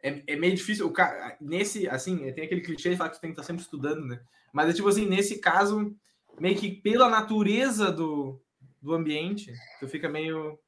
É, 0.00 0.22
é 0.24 0.36
meio 0.36 0.54
difícil. 0.54 0.86
O 0.86 0.92
cara, 0.92 1.36
nesse, 1.40 1.88
assim, 1.88 2.32
tem 2.32 2.44
aquele 2.44 2.60
clichê 2.60 2.90
de 2.90 2.96
falar 2.96 3.10
que 3.10 3.16
tu 3.16 3.20
tem 3.22 3.30
que 3.30 3.40
estar 3.40 3.42
sempre 3.42 3.62
estudando, 3.62 4.06
né? 4.06 4.22
Mas 4.52 4.70
é 4.70 4.72
tipo 4.72 4.86
assim, 4.86 5.04
nesse 5.04 5.40
caso, 5.40 5.92
meio 6.38 6.56
que 6.56 6.70
pela 6.70 7.10
natureza 7.10 7.90
do, 7.90 8.40
do 8.82 8.94
ambiente, 8.94 9.52
tu 9.78 9.88
fica 9.88 10.08
meio. 10.08 10.58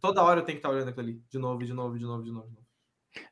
Toda 0.00 0.22
hora 0.22 0.40
eu 0.40 0.44
tenho 0.44 0.56
que 0.56 0.58
estar 0.58 0.70
olhando 0.70 0.88
aquilo 0.88 1.06
ali, 1.06 1.22
de 1.30 1.38
novo, 1.38 1.64
de 1.64 1.72
novo, 1.72 1.98
de 1.98 2.04
novo, 2.04 2.22
de 2.22 2.30
novo. 2.30 2.48
De 2.48 2.54
novo. 2.54 2.62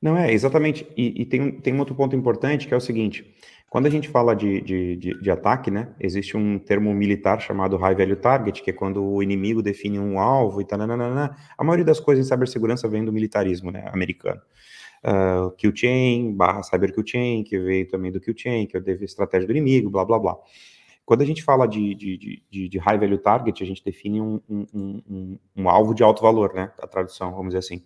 Não 0.01 0.17
é, 0.17 0.33
exatamente. 0.33 0.87
E, 0.97 1.23
e, 1.23 1.27
tem, 1.27 1.53
tem 1.61 1.75
um 1.75 1.79
outro 1.79 1.95
ponto 1.95 2.15
importante 2.15 2.67
que 2.67 2.75
é 2.75 2.77
o 2.77 2.81
seguinte: 2.81 3.35
quando 3.69 3.87
a 3.87 3.91
gente 3.91 4.09
fala 4.09 4.35
de, 4.35 4.61
de, 4.61 4.97
de, 4.97 5.21
de, 5.21 5.31
ataque, 5.31 5.71
né, 5.71 5.95
existe 5.99 6.37
um 6.37 6.59
termo 6.59 6.93
militar 6.95 7.41
chamado 7.41 7.77
High 7.77 7.95
Value 7.95 8.17
Target, 8.17 8.63
que 8.63 8.71
é 8.71 8.73
quando 8.73 9.03
o 9.03 9.23
inimigo 9.23 9.63
define 9.63 9.99
um 9.99 10.19
alvo 10.19 10.61
e 10.61 10.65
tal. 10.65 10.81
A 10.81 11.65
maioria 11.65 11.85
das 11.85 12.01
coisas 12.01 12.27
em 12.27 12.29
cibersegurança 12.29 12.89
vem 12.89 13.05
do 13.05 13.13
militarismo 13.13 13.71
né, 13.71 13.89
americano. 13.93 14.41
Uh, 15.03 15.51
kill 15.53 15.73
chain, 15.75 16.35
barra 16.37 16.63
cyber 16.63 16.93
kill 16.93 17.07
chain, 17.07 17.43
que 17.43 17.59
veio 17.59 17.89
também 17.89 18.13
do 18.13 18.21
kill 18.21 18.35
chain, 18.37 18.67
que 18.67 18.77
é 18.77 18.81
a 18.81 19.05
estratégia 19.05 19.47
do 19.47 19.53
inimigo, 19.53 19.89
blá 19.89 20.05
blá 20.05 20.19
blá. 20.19 20.37
Quando 21.11 21.23
a 21.23 21.25
gente 21.25 21.43
fala 21.43 21.67
de, 21.67 21.93
de, 21.97 22.41
de, 22.49 22.69
de 22.69 22.79
high 22.79 22.97
value 22.97 23.19
target, 23.19 23.65
a 23.65 23.67
gente 23.67 23.83
define 23.83 24.21
um, 24.21 24.41
um, 24.49 24.67
um, 24.73 25.39
um, 25.57 25.69
alvo 25.69 25.93
de 25.93 26.05
alto 26.05 26.23
valor, 26.23 26.55
né? 26.55 26.71
A 26.79 26.87
tradução, 26.87 27.33
vamos 27.33 27.49
dizer 27.49 27.59
assim. 27.59 27.85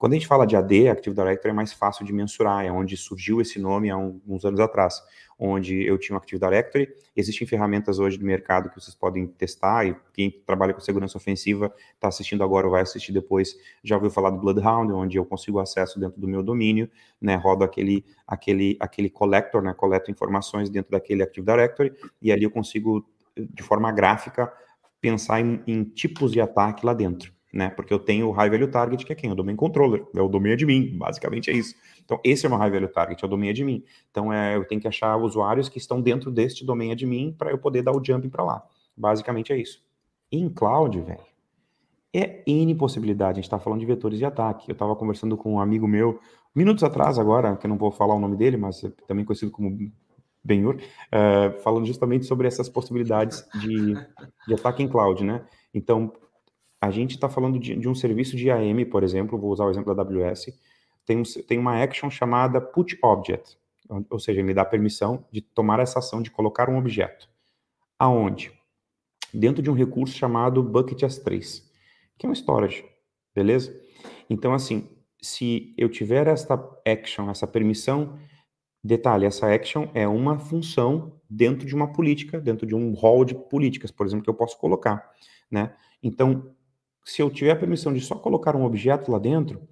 Quando 0.00 0.14
a 0.14 0.16
gente 0.16 0.26
fala 0.26 0.46
de 0.46 0.56
AD, 0.56 0.88
Active 0.88 1.14
Directory 1.14 1.50
é 1.50 1.52
mais 1.52 1.74
fácil 1.74 2.06
de 2.06 2.12
mensurar, 2.14 2.64
é 2.64 2.72
onde 2.72 2.96
surgiu 2.96 3.38
esse 3.38 3.58
nome 3.58 3.90
há 3.90 3.98
uns 3.98 4.46
anos 4.46 4.58
atrás, 4.58 4.98
onde 5.38 5.84
eu 5.84 5.98
tinha 5.98 6.16
um 6.16 6.18
Active 6.18 6.40
Directory. 6.40 6.88
Existem 7.14 7.46
ferramentas 7.46 7.98
hoje 7.98 8.16
do 8.16 8.24
mercado 8.24 8.70
que 8.70 8.80
vocês 8.80 8.94
podem 8.94 9.26
testar, 9.26 9.86
e 9.86 9.94
quem 10.14 10.30
trabalha 10.30 10.72
com 10.72 10.80
segurança 10.80 11.18
ofensiva 11.18 11.70
está 11.92 12.08
assistindo 12.08 12.42
agora 12.42 12.66
ou 12.66 12.72
vai 12.72 12.80
assistir 12.80 13.12
depois, 13.12 13.54
já 13.84 13.94
ouviu 13.94 14.10
falar 14.10 14.30
do 14.30 14.38
Bloodhound, 14.38 14.90
onde 14.90 15.18
eu 15.18 15.24
consigo 15.26 15.58
acesso 15.58 16.00
dentro 16.00 16.18
do 16.18 16.26
meu 16.26 16.42
domínio, 16.42 16.90
né, 17.20 17.34
rodo 17.34 17.62
aquele, 17.62 18.02
aquele, 18.26 18.78
aquele 18.80 19.10
collector, 19.10 19.60
né, 19.60 19.74
coleto 19.74 20.10
informações 20.10 20.70
dentro 20.70 20.92
daquele 20.92 21.22
Active 21.22 21.44
Directory, 21.44 21.92
e 22.22 22.32
ali 22.32 22.44
eu 22.44 22.50
consigo, 22.50 23.06
de 23.36 23.62
forma 23.62 23.92
gráfica, 23.92 24.50
pensar 24.98 25.42
em, 25.42 25.62
em 25.66 25.84
tipos 25.84 26.32
de 26.32 26.40
ataque 26.40 26.86
lá 26.86 26.94
dentro 26.94 27.38
né? 27.52 27.70
Porque 27.70 27.92
eu 27.92 27.98
tenho 27.98 28.28
o 28.28 28.30
High 28.30 28.50
Value 28.50 28.68
Target, 28.68 29.04
que 29.04 29.12
é 29.12 29.16
quem? 29.16 29.30
O 29.30 29.34
Domain 29.34 29.56
Controller, 29.56 30.04
é 30.14 30.20
o 30.20 30.28
domain 30.28 30.52
admin, 30.52 30.96
basicamente 30.96 31.50
é 31.50 31.54
isso. 31.54 31.74
Então, 32.04 32.20
esse 32.24 32.46
é 32.46 32.48
o 32.48 32.50
meu 32.50 32.58
High 32.58 32.70
Value 32.70 32.88
Target, 32.88 33.24
é 33.24 33.26
o 33.26 33.30
domain 33.30 33.50
admin. 33.50 33.84
Então, 34.10 34.32
é, 34.32 34.56
eu 34.56 34.64
tenho 34.64 34.80
que 34.80 34.88
achar 34.88 35.16
usuários 35.16 35.68
que 35.68 35.78
estão 35.78 36.00
dentro 36.00 36.30
deste 36.30 36.64
domain 36.64 36.92
admin 36.92 37.32
para 37.32 37.50
eu 37.50 37.58
poder 37.58 37.82
dar 37.82 37.92
o 37.92 38.04
jumping 38.04 38.28
para 38.28 38.44
lá. 38.44 38.62
Basicamente 38.96 39.52
é 39.52 39.56
isso. 39.56 39.82
em 40.30 40.48
cloud, 40.48 41.00
velho, 41.00 41.20
é 42.12 42.42
N 42.46 42.74
possibilidade. 42.74 43.32
A 43.32 43.34
gente 43.34 43.44
está 43.44 43.58
falando 43.58 43.80
de 43.80 43.86
vetores 43.86 44.18
de 44.18 44.24
ataque. 44.24 44.68
Eu 44.68 44.72
estava 44.72 44.94
conversando 44.96 45.36
com 45.36 45.54
um 45.54 45.60
amigo 45.60 45.86
meu, 45.86 46.20
minutos 46.54 46.84
atrás 46.84 47.18
agora, 47.18 47.56
que 47.56 47.66
eu 47.66 47.68
não 47.68 47.78
vou 47.78 47.90
falar 47.90 48.14
o 48.14 48.20
nome 48.20 48.36
dele, 48.36 48.56
mas 48.56 48.82
é 48.84 48.90
também 49.06 49.24
conhecido 49.24 49.50
como 49.50 49.76
Benhur, 50.42 50.76
uh, 50.76 51.60
falando 51.60 51.86
justamente 51.86 52.24
sobre 52.24 52.48
essas 52.48 52.68
possibilidades 52.68 53.46
de, 53.60 53.94
de 54.46 54.54
ataque 54.54 54.82
em 54.82 54.88
cloud, 54.88 55.22
né? 55.22 55.44
Então, 55.72 56.12
a 56.80 56.90
gente 56.90 57.12
está 57.12 57.28
falando 57.28 57.58
de, 57.58 57.76
de, 57.76 57.88
um 57.88 57.94
serviço 57.94 58.36
de 58.36 58.50
AM, 58.50 58.84
por 58.86 59.02
exemplo, 59.02 59.38
vou 59.38 59.52
usar 59.52 59.66
o 59.66 59.70
exemplo 59.70 59.94
da 59.94 60.02
AWS, 60.02 60.46
tem, 61.04 61.18
um, 61.18 61.22
tem 61.46 61.58
uma 61.58 61.82
action 61.82 62.08
chamada 62.08 62.60
put 62.60 62.98
object, 63.02 63.58
ou 64.08 64.18
seja, 64.18 64.42
me 64.42 64.54
dá 64.54 64.64
permissão 64.64 65.24
de 65.30 65.40
tomar 65.40 65.80
essa 65.80 65.98
ação 65.98 66.22
de 66.22 66.30
colocar 66.30 66.70
um 66.70 66.78
objeto. 66.78 67.28
Aonde? 67.98 68.52
Dentro 69.34 69.62
de 69.62 69.70
um 69.70 69.74
recurso 69.74 70.16
chamado 70.16 70.62
bucket 70.62 71.02
S3, 71.02 71.62
que 72.16 72.26
é 72.26 72.28
um 72.28 72.32
storage, 72.32 72.84
beleza? 73.34 73.78
Então, 74.28 74.54
assim, 74.54 74.88
se 75.20 75.74
eu 75.76 75.88
tiver 75.88 76.26
esta 76.28 76.54
action, 76.86 77.30
essa 77.30 77.46
permissão, 77.46 78.18
detalhe, 78.82 79.26
essa 79.26 79.52
action 79.52 79.88
é 79.92 80.08
uma 80.08 80.38
função 80.38 81.20
dentro 81.28 81.66
de 81.66 81.74
uma 81.74 81.92
política, 81.92 82.40
dentro 82.40 82.66
de 82.66 82.74
um 82.74 82.92
rol 82.94 83.24
de 83.24 83.34
políticas, 83.34 83.90
por 83.90 84.06
exemplo, 84.06 84.24
que 84.24 84.30
eu 84.30 84.34
posso 84.34 84.58
colocar, 84.58 85.10
né? 85.50 85.74
Então, 86.02 86.54
se 87.04 87.22
eu 87.22 87.30
tiver 87.30 87.52
a 87.52 87.56
permissão 87.56 87.92
de 87.92 88.00
só 88.00 88.14
colocar 88.14 88.54
um 88.54 88.64
objeto 88.64 89.10
lá 89.10 89.18
dentro, 89.18 89.68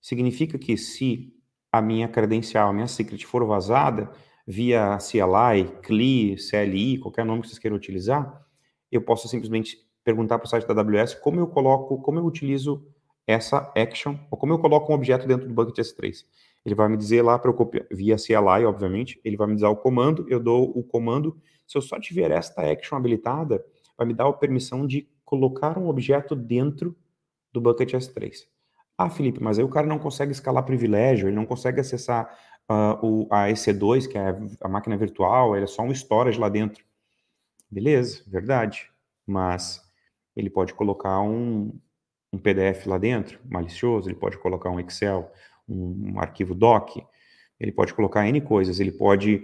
significa 0.00 0.58
que 0.58 0.76
se 0.76 1.32
a 1.70 1.80
minha 1.80 2.08
credencial, 2.08 2.68
a 2.68 2.72
minha 2.72 2.88
secret 2.88 3.24
for 3.26 3.44
vazada 3.44 4.10
via 4.46 4.98
CLI, 4.98 5.80
CLI, 5.82 6.36
CLI, 6.36 6.98
qualquer 6.98 7.24
nome 7.24 7.42
que 7.42 7.48
vocês 7.48 7.58
queiram 7.58 7.76
utilizar, 7.76 8.44
eu 8.90 9.02
posso 9.02 9.28
simplesmente 9.28 9.78
perguntar 10.04 10.38
para 10.38 10.46
o 10.46 10.48
site 10.48 10.66
da 10.66 10.80
AWS 10.80 11.14
como 11.16 11.40
eu 11.40 11.48
coloco, 11.48 12.00
como 12.00 12.18
eu 12.18 12.24
utilizo 12.24 12.86
essa 13.26 13.72
action, 13.76 14.16
ou 14.30 14.38
como 14.38 14.52
eu 14.52 14.58
coloco 14.58 14.92
um 14.92 14.94
objeto 14.94 15.26
dentro 15.26 15.48
do 15.48 15.52
bucket 15.52 15.76
S3. 15.78 16.24
Ele 16.64 16.74
vai 16.74 16.88
me 16.88 16.96
dizer 16.96 17.22
lá 17.22 17.36
para 17.38 17.50
eu 17.50 17.54
copiar, 17.54 17.84
via 17.90 18.16
CLI, 18.16 18.64
obviamente, 18.64 19.20
ele 19.24 19.36
vai 19.36 19.48
me 19.48 19.58
dar 19.58 19.70
o 19.70 19.76
comando, 19.76 20.24
eu 20.28 20.38
dou 20.38 20.70
o 20.78 20.84
comando, 20.84 21.36
se 21.66 21.76
eu 21.76 21.82
só 21.82 21.98
tiver 21.98 22.30
esta 22.30 22.62
action 22.62 22.96
habilitada, 22.96 23.64
vai 23.98 24.06
me 24.06 24.14
dar 24.14 24.28
a 24.28 24.32
permissão 24.32 24.86
de 24.86 25.08
colocar 25.26 25.76
um 25.76 25.88
objeto 25.88 26.34
dentro 26.34 26.96
do 27.52 27.60
bucket 27.60 27.92
S3. 27.92 28.44
Ah, 28.96 29.10
Felipe, 29.10 29.42
mas 29.42 29.58
aí 29.58 29.64
o 29.64 29.68
cara 29.68 29.86
não 29.86 29.98
consegue 29.98 30.32
escalar 30.32 30.64
privilégio, 30.64 31.28
ele 31.28 31.36
não 31.36 31.44
consegue 31.44 31.80
acessar 31.80 32.34
uh, 32.70 33.06
o, 33.06 33.28
a 33.30 33.48
EC2, 33.48 34.08
que 34.08 34.16
é 34.16 34.34
a 34.60 34.68
máquina 34.68 34.96
virtual, 34.96 35.54
ele 35.54 35.64
é 35.64 35.68
só 35.68 35.82
um 35.82 35.92
storage 35.92 36.38
lá 36.38 36.48
dentro. 36.48 36.82
Beleza, 37.70 38.22
verdade. 38.26 38.90
Mas 39.26 39.82
ele 40.34 40.48
pode 40.48 40.72
colocar 40.72 41.20
um, 41.20 41.78
um 42.32 42.38
PDF 42.38 42.86
lá 42.86 42.96
dentro, 42.96 43.38
malicioso, 43.44 44.08
ele 44.08 44.16
pode 44.16 44.38
colocar 44.38 44.70
um 44.70 44.80
Excel, 44.80 45.30
um, 45.68 46.12
um 46.14 46.20
arquivo 46.20 46.54
doc, 46.54 46.96
ele 47.58 47.72
pode 47.72 47.92
colocar 47.92 48.26
N 48.28 48.40
coisas, 48.40 48.78
ele 48.78 48.92
pode, 48.92 49.42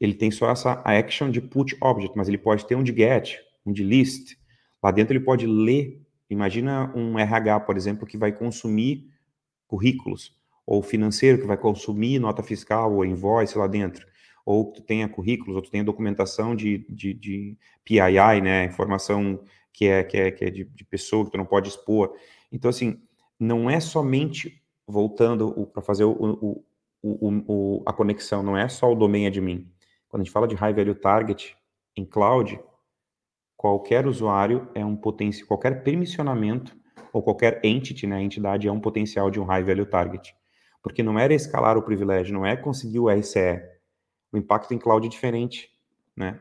ele 0.00 0.14
tem 0.14 0.30
só 0.30 0.50
essa 0.50 0.82
action 0.84 1.30
de 1.30 1.40
put 1.40 1.76
object, 1.80 2.16
mas 2.16 2.28
ele 2.28 2.38
pode 2.38 2.66
ter 2.66 2.74
um 2.74 2.82
de 2.82 2.92
get, 2.92 3.38
um 3.64 3.72
de 3.72 3.84
list, 3.84 4.39
Lá 4.82 4.90
dentro 4.90 5.12
ele 5.12 5.24
pode 5.24 5.46
ler, 5.46 6.00
imagina 6.28 6.92
um 6.94 7.18
RH, 7.18 7.60
por 7.60 7.76
exemplo, 7.76 8.06
que 8.06 8.16
vai 8.16 8.32
consumir 8.32 9.10
currículos, 9.66 10.34
ou 10.66 10.82
financeiro 10.82 11.40
que 11.40 11.46
vai 11.46 11.56
consumir 11.56 12.18
nota 12.18 12.42
fiscal 12.42 12.94
ou 12.94 13.04
invoice 13.04 13.58
lá 13.58 13.66
dentro, 13.66 14.06
ou 14.44 14.70
que 14.70 14.80
tu 14.80 14.86
tenha 14.86 15.08
currículos, 15.08 15.56
ou 15.56 15.62
tu 15.62 15.70
tenha 15.70 15.84
documentação 15.84 16.54
de, 16.54 16.86
de, 16.88 17.12
de 17.12 17.58
PII, 17.84 18.40
né, 18.42 18.64
informação 18.64 19.42
que 19.72 19.86
é, 19.86 20.02
que 20.02 20.16
é, 20.16 20.30
que 20.30 20.44
é 20.44 20.50
de, 20.50 20.64
de 20.64 20.84
pessoa 20.84 21.24
que 21.24 21.32
tu 21.32 21.38
não 21.38 21.46
pode 21.46 21.68
expor. 21.68 22.14
Então, 22.52 22.68
assim, 22.68 23.00
não 23.38 23.68
é 23.68 23.80
somente, 23.80 24.62
voltando 24.86 25.66
para 25.72 25.82
fazer 25.82 26.04
o, 26.04 26.12
o, 26.12 26.64
o, 27.02 27.82
a 27.86 27.92
conexão, 27.92 28.42
não 28.42 28.56
é 28.56 28.68
só 28.68 28.90
o 28.90 28.94
domain 28.94 29.26
admin. 29.26 29.68
Quando 30.08 30.22
a 30.22 30.24
gente 30.24 30.32
fala 30.32 30.48
de 30.48 30.54
high 30.54 30.74
value 30.74 30.94
target 30.94 31.56
em 31.96 32.04
cloud, 32.04 32.60
qualquer 33.60 34.06
usuário 34.06 34.70
é 34.74 34.82
um 34.82 34.96
potencial, 34.96 35.46
qualquer 35.46 35.82
permissionamento 35.82 36.74
ou 37.12 37.22
qualquer 37.22 37.60
entity, 37.62 38.06
né, 38.06 38.22
entidade 38.22 38.66
é 38.66 38.72
um 38.72 38.80
potencial 38.80 39.30
de 39.30 39.38
um 39.38 39.44
high 39.44 39.62
value 39.62 39.84
target. 39.84 40.34
Porque 40.82 41.02
não 41.02 41.18
era 41.18 41.34
escalar 41.34 41.76
o 41.76 41.82
privilégio, 41.82 42.32
não 42.32 42.46
é 42.46 42.56
conseguir 42.56 43.00
o 43.00 43.10
RCE. 43.10 43.60
O 44.32 44.38
impacto 44.38 44.72
em 44.72 44.78
cloud 44.78 45.06
é 45.06 45.10
diferente, 45.10 45.68
né? 46.16 46.40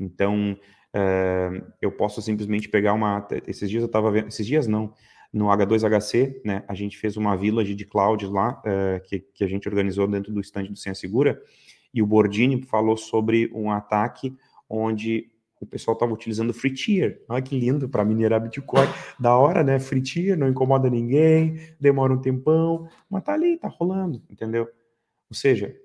Então, 0.00 0.58
uh, 0.96 1.72
eu 1.82 1.92
posso 1.92 2.22
simplesmente 2.22 2.66
pegar 2.66 2.94
uma... 2.94 3.28
Esses 3.46 3.68
dias 3.68 3.82
eu 3.82 3.86
estava 3.88 4.10
vendo... 4.10 4.28
Esses 4.28 4.46
dias 4.46 4.66
não. 4.66 4.94
No 5.30 5.48
H2HC, 5.48 6.40
né, 6.46 6.64
a 6.66 6.74
gente 6.74 6.96
fez 6.96 7.18
uma 7.18 7.36
village 7.36 7.74
de 7.74 7.84
cloud 7.84 8.26
lá, 8.26 8.62
uh, 8.64 9.06
que, 9.06 9.20
que 9.20 9.44
a 9.44 9.46
gente 9.46 9.68
organizou 9.68 10.08
dentro 10.08 10.32
do 10.32 10.40
stand 10.40 10.64
do 10.64 10.76
Senha 10.78 10.94
Segura, 10.94 11.42
e 11.92 12.00
o 12.00 12.06
Bordini 12.06 12.62
falou 12.62 12.96
sobre 12.96 13.50
um 13.52 13.70
ataque 13.70 14.34
onde 14.66 15.30
o 15.60 15.66
pessoal 15.66 15.94
estava 15.94 16.12
utilizando 16.12 16.54
free 16.54 16.72
tier. 16.72 17.22
Olha 17.28 17.42
que 17.42 17.58
lindo 17.58 17.88
para 17.88 18.04
minerar 18.04 18.40
Bitcoin. 18.40 18.86
Da 19.18 19.36
hora, 19.36 19.62
né? 19.62 19.78
Free 19.78 20.02
tier, 20.02 20.36
não 20.36 20.48
incomoda 20.48 20.88
ninguém, 20.88 21.60
demora 21.80 22.12
um 22.12 22.20
tempão, 22.20 22.88
mas 23.10 23.22
tá 23.22 23.34
ali, 23.34 23.56
tá 23.56 23.68
rolando, 23.68 24.22
entendeu? 24.30 24.68
Ou 25.30 25.34
seja, 25.34 25.76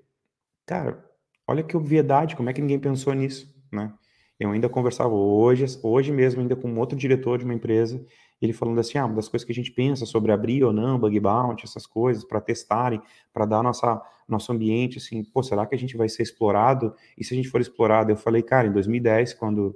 cara, 0.65 1.03
olha 1.47 1.63
que 1.63 1.75
obviedade, 1.75 2.35
como 2.35 2.49
é 2.49 2.53
que 2.53 2.61
ninguém 2.61 2.79
pensou 2.79 3.13
nisso, 3.13 3.53
né? 3.71 3.93
Eu 4.39 4.51
ainda 4.51 4.67
conversava 4.67 5.13
hoje, 5.13 5.65
hoje 5.83 6.11
mesmo 6.11 6.41
ainda 6.41 6.55
com 6.55 6.75
outro 6.77 6.97
diretor 6.97 7.37
de 7.37 7.45
uma 7.45 7.53
empresa, 7.53 8.03
ele 8.45 8.53
falando 8.53 8.79
assim, 8.79 8.97
ah, 8.97 9.05
uma 9.05 9.15
das 9.15 9.29
coisas 9.29 9.45
que 9.45 9.51
a 9.51 9.55
gente 9.55 9.71
pensa 9.71 10.05
sobre 10.05 10.31
abrir 10.31 10.63
ou 10.63 10.73
não 10.73 10.99
bug 10.99 11.19
bounty, 11.19 11.65
essas 11.65 11.85
coisas, 11.85 12.23
para 12.25 12.41
testarem, 12.41 13.01
para 13.31 13.45
dar 13.45 13.63
nossa, 13.63 14.01
nosso 14.27 14.51
ambiente, 14.51 14.97
assim, 14.97 15.23
pô, 15.23 15.41
será 15.41 15.65
que 15.65 15.75
a 15.75 15.77
gente 15.77 15.95
vai 15.95 16.09
ser 16.09 16.23
explorado? 16.23 16.93
E 17.17 17.23
se 17.23 17.33
a 17.33 17.37
gente 17.37 17.49
for 17.49 17.61
explorado? 17.61 18.11
Eu 18.11 18.17
falei, 18.17 18.41
cara, 18.41 18.67
em 18.67 18.71
2010, 18.71 19.33
quando 19.33 19.75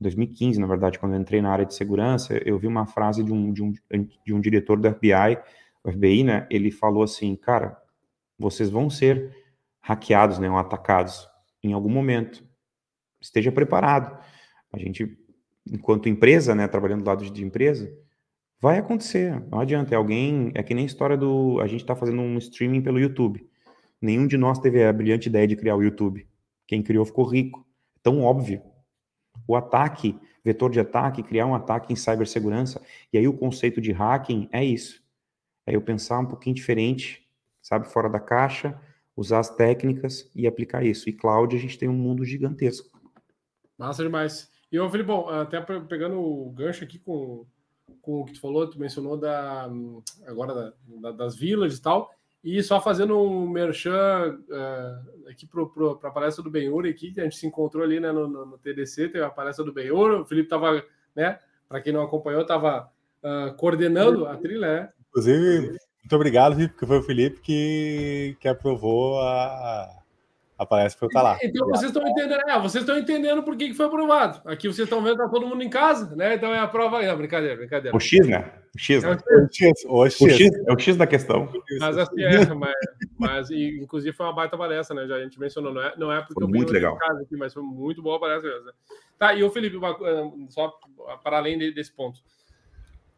2015, 0.00 0.60
na 0.60 0.66
verdade, 0.66 0.98
quando 0.98 1.14
eu 1.14 1.20
entrei 1.20 1.42
na 1.42 1.50
área 1.50 1.66
de 1.66 1.74
segurança, 1.74 2.40
eu 2.44 2.58
vi 2.58 2.66
uma 2.66 2.86
frase 2.86 3.22
de 3.24 3.32
um, 3.32 3.52
de 3.52 3.62
um, 3.62 3.72
de 4.24 4.34
um 4.34 4.40
diretor 4.40 4.78
do 4.78 4.88
FBI, 4.90 5.38
FBI, 5.90 6.24
né, 6.24 6.46
ele 6.50 6.70
falou 6.70 7.02
assim, 7.02 7.34
cara, 7.36 7.80
vocês 8.38 8.70
vão 8.70 8.90
ser 8.90 9.34
hackeados, 9.80 10.38
né, 10.38 10.50
ou 10.50 10.56
atacados 10.56 11.28
em 11.62 11.72
algum 11.72 11.90
momento. 11.90 12.46
Esteja 13.20 13.50
preparado. 13.50 14.16
A 14.72 14.78
gente 14.78 15.18
enquanto 15.72 16.08
empresa, 16.08 16.54
né, 16.54 16.66
trabalhando 16.68 17.02
do 17.02 17.06
lado 17.06 17.30
de 17.30 17.44
empresa, 17.44 17.92
vai 18.60 18.78
acontecer. 18.78 19.42
Não 19.50 19.60
adianta. 19.60 19.94
É 19.94 19.96
alguém. 19.96 20.50
É 20.54 20.62
que 20.62 20.74
nem 20.74 20.84
a 20.84 20.86
história 20.86 21.16
do. 21.16 21.60
A 21.60 21.66
gente 21.66 21.80
está 21.80 21.94
fazendo 21.94 22.20
um 22.20 22.38
streaming 22.38 22.82
pelo 22.82 22.98
YouTube. 22.98 23.48
Nenhum 24.00 24.26
de 24.26 24.36
nós 24.36 24.58
teve 24.58 24.84
a 24.84 24.92
brilhante 24.92 25.28
ideia 25.28 25.46
de 25.46 25.56
criar 25.56 25.76
o 25.76 25.82
YouTube. 25.82 26.26
Quem 26.66 26.82
criou 26.82 27.04
ficou 27.04 27.24
rico. 27.24 27.66
Tão 28.02 28.22
óbvio. 28.22 28.62
O 29.46 29.56
ataque, 29.56 30.16
vetor 30.44 30.70
de 30.70 30.78
ataque, 30.78 31.22
criar 31.22 31.46
um 31.46 31.54
ataque 31.54 31.92
em 31.92 31.96
cibersegurança. 31.96 32.82
E 33.12 33.18
aí 33.18 33.26
o 33.26 33.32
conceito 33.32 33.80
de 33.80 33.92
hacking 33.92 34.48
é 34.52 34.64
isso. 34.64 35.02
É 35.66 35.74
eu 35.74 35.80
pensar 35.80 36.18
um 36.20 36.26
pouquinho 36.26 36.54
diferente, 36.54 37.26
sabe, 37.60 37.88
fora 37.88 38.08
da 38.08 38.20
caixa, 38.20 38.80
usar 39.16 39.40
as 39.40 39.50
técnicas 39.50 40.30
e 40.34 40.46
aplicar 40.46 40.84
isso. 40.84 41.08
E 41.08 41.12
cloud, 41.12 41.54
a 41.54 41.58
gente 41.58 41.78
tem 41.78 41.88
um 41.88 41.94
mundo 41.94 42.24
gigantesco. 42.24 42.98
Massa 43.76 44.02
demais. 44.02 44.50
E 44.70 44.76
eu 44.76 44.88
falei, 44.90 45.04
bom, 45.04 45.28
até 45.28 45.60
pegando 45.60 46.20
o 46.20 46.50
gancho 46.50 46.84
aqui 46.84 46.98
com, 46.98 47.46
com 48.02 48.20
o 48.20 48.24
que 48.24 48.34
tu 48.34 48.40
falou, 48.40 48.68
tu 48.68 48.78
mencionou 48.78 49.16
da, 49.16 49.68
agora 50.26 50.54
da, 50.54 50.72
da, 51.00 51.12
das 51.12 51.36
vilas 51.36 51.76
e 51.76 51.82
tal, 51.82 52.10
e 52.44 52.62
só 52.62 52.80
fazendo 52.80 53.18
um 53.18 53.48
merchan 53.48 54.38
uh, 54.48 55.28
aqui 55.28 55.46
para 55.46 56.08
a 56.08 56.12
palestra 56.12 56.42
do 56.42 56.50
Benhur 56.50 56.86
aqui, 56.86 57.12
que 57.12 57.20
a 57.20 57.24
gente 57.24 57.36
se 57.36 57.46
encontrou 57.46 57.82
ali 57.82 57.98
né, 57.98 58.12
no, 58.12 58.28
no, 58.28 58.58
TDC, 58.58 59.08
teve 59.08 59.24
a 59.24 59.30
palestra 59.30 59.64
do 59.64 59.72
Benhur, 59.72 60.20
o 60.20 60.24
Felipe 60.24 60.46
estava, 60.46 60.82
né, 61.16 61.38
para 61.68 61.80
quem 61.80 61.92
não 61.92 62.02
acompanhou, 62.02 62.42
estava 62.42 62.90
uh, 63.22 63.54
coordenando 63.56 64.26
a 64.26 64.36
trilha, 64.36 64.60
né? 64.60 64.92
Inclusive, 65.08 65.68
muito 65.68 66.16
obrigado, 66.16 66.54
Felipe, 66.54 66.74
porque 66.74 66.86
foi 66.86 66.98
o 66.98 67.02
Felipe 67.02 67.40
que, 67.40 68.36
que 68.38 68.48
aprovou 68.48 69.20
a, 69.20 69.88
aparece 70.58 70.96
para 70.96 71.06
eu 71.06 71.08
estar 71.08 71.22
lá. 71.22 71.38
Então 71.40 71.68
vocês 71.68 71.90
estão 71.92 72.06
entendendo, 72.06 72.40
é, 72.48 72.60
vocês 72.60 72.82
estão 72.82 72.98
entendendo 72.98 73.42
por 73.44 73.56
que, 73.56 73.68
que 73.68 73.74
foi 73.74 73.86
aprovado. 73.86 74.40
Aqui 74.44 74.66
vocês 74.66 74.86
estão 74.86 75.02
vendo 75.02 75.16
tá 75.16 75.28
todo 75.28 75.46
mundo 75.46 75.62
em 75.62 75.70
casa, 75.70 76.14
né? 76.16 76.34
Então 76.34 76.52
é 76.52 76.58
a 76.58 76.66
prova 76.66 76.98
aí, 76.98 77.06
não, 77.06 77.16
brincadeira, 77.16 77.56
brincadeira. 77.56 77.96
O 77.96 78.00
X, 78.00 78.26
né? 78.26 78.52
O 78.74 78.78
X, 78.78 79.04
né? 79.04 79.10
É 79.10 79.14
o 79.14 79.48
X, 79.48 79.84
o 79.86 80.06
X. 80.06 80.20
O 80.20 80.28
X 80.28 80.66
é 80.66 80.72
o 80.72 80.78
X 80.78 80.96
da 80.96 81.06
questão. 81.06 81.48
Mas 81.78 81.96
assim 81.96 82.22
é, 82.22 82.52
mas, 82.54 82.74
mas 83.16 83.50
e, 83.50 83.78
inclusive 83.80 84.16
foi 84.16 84.26
uma 84.26 84.34
baita 84.34 84.58
palestra, 84.58 84.96
né? 84.96 85.06
Já 85.06 85.14
a 85.14 85.22
gente 85.22 85.38
mencionou, 85.38 85.72
não 85.72 85.82
é, 85.82 85.94
não 85.96 86.12
é 86.12 86.18
porque 86.20 86.34
foi 86.34 86.44
eu 86.44 86.48
muito 86.48 86.72
legal. 86.72 86.96
casa 86.96 87.22
aqui, 87.22 87.36
mas 87.36 87.54
foi 87.54 87.62
muito 87.62 88.02
boa 88.02 88.16
a 88.16 88.20
palestra. 88.20 88.50
Né? 88.60 88.72
Tá, 89.16 89.34
e 89.34 89.44
o 89.44 89.50
Felipe, 89.50 89.78
só 90.48 90.74
para 91.22 91.36
além 91.36 91.58
desse 91.72 91.92
ponto. 91.92 92.20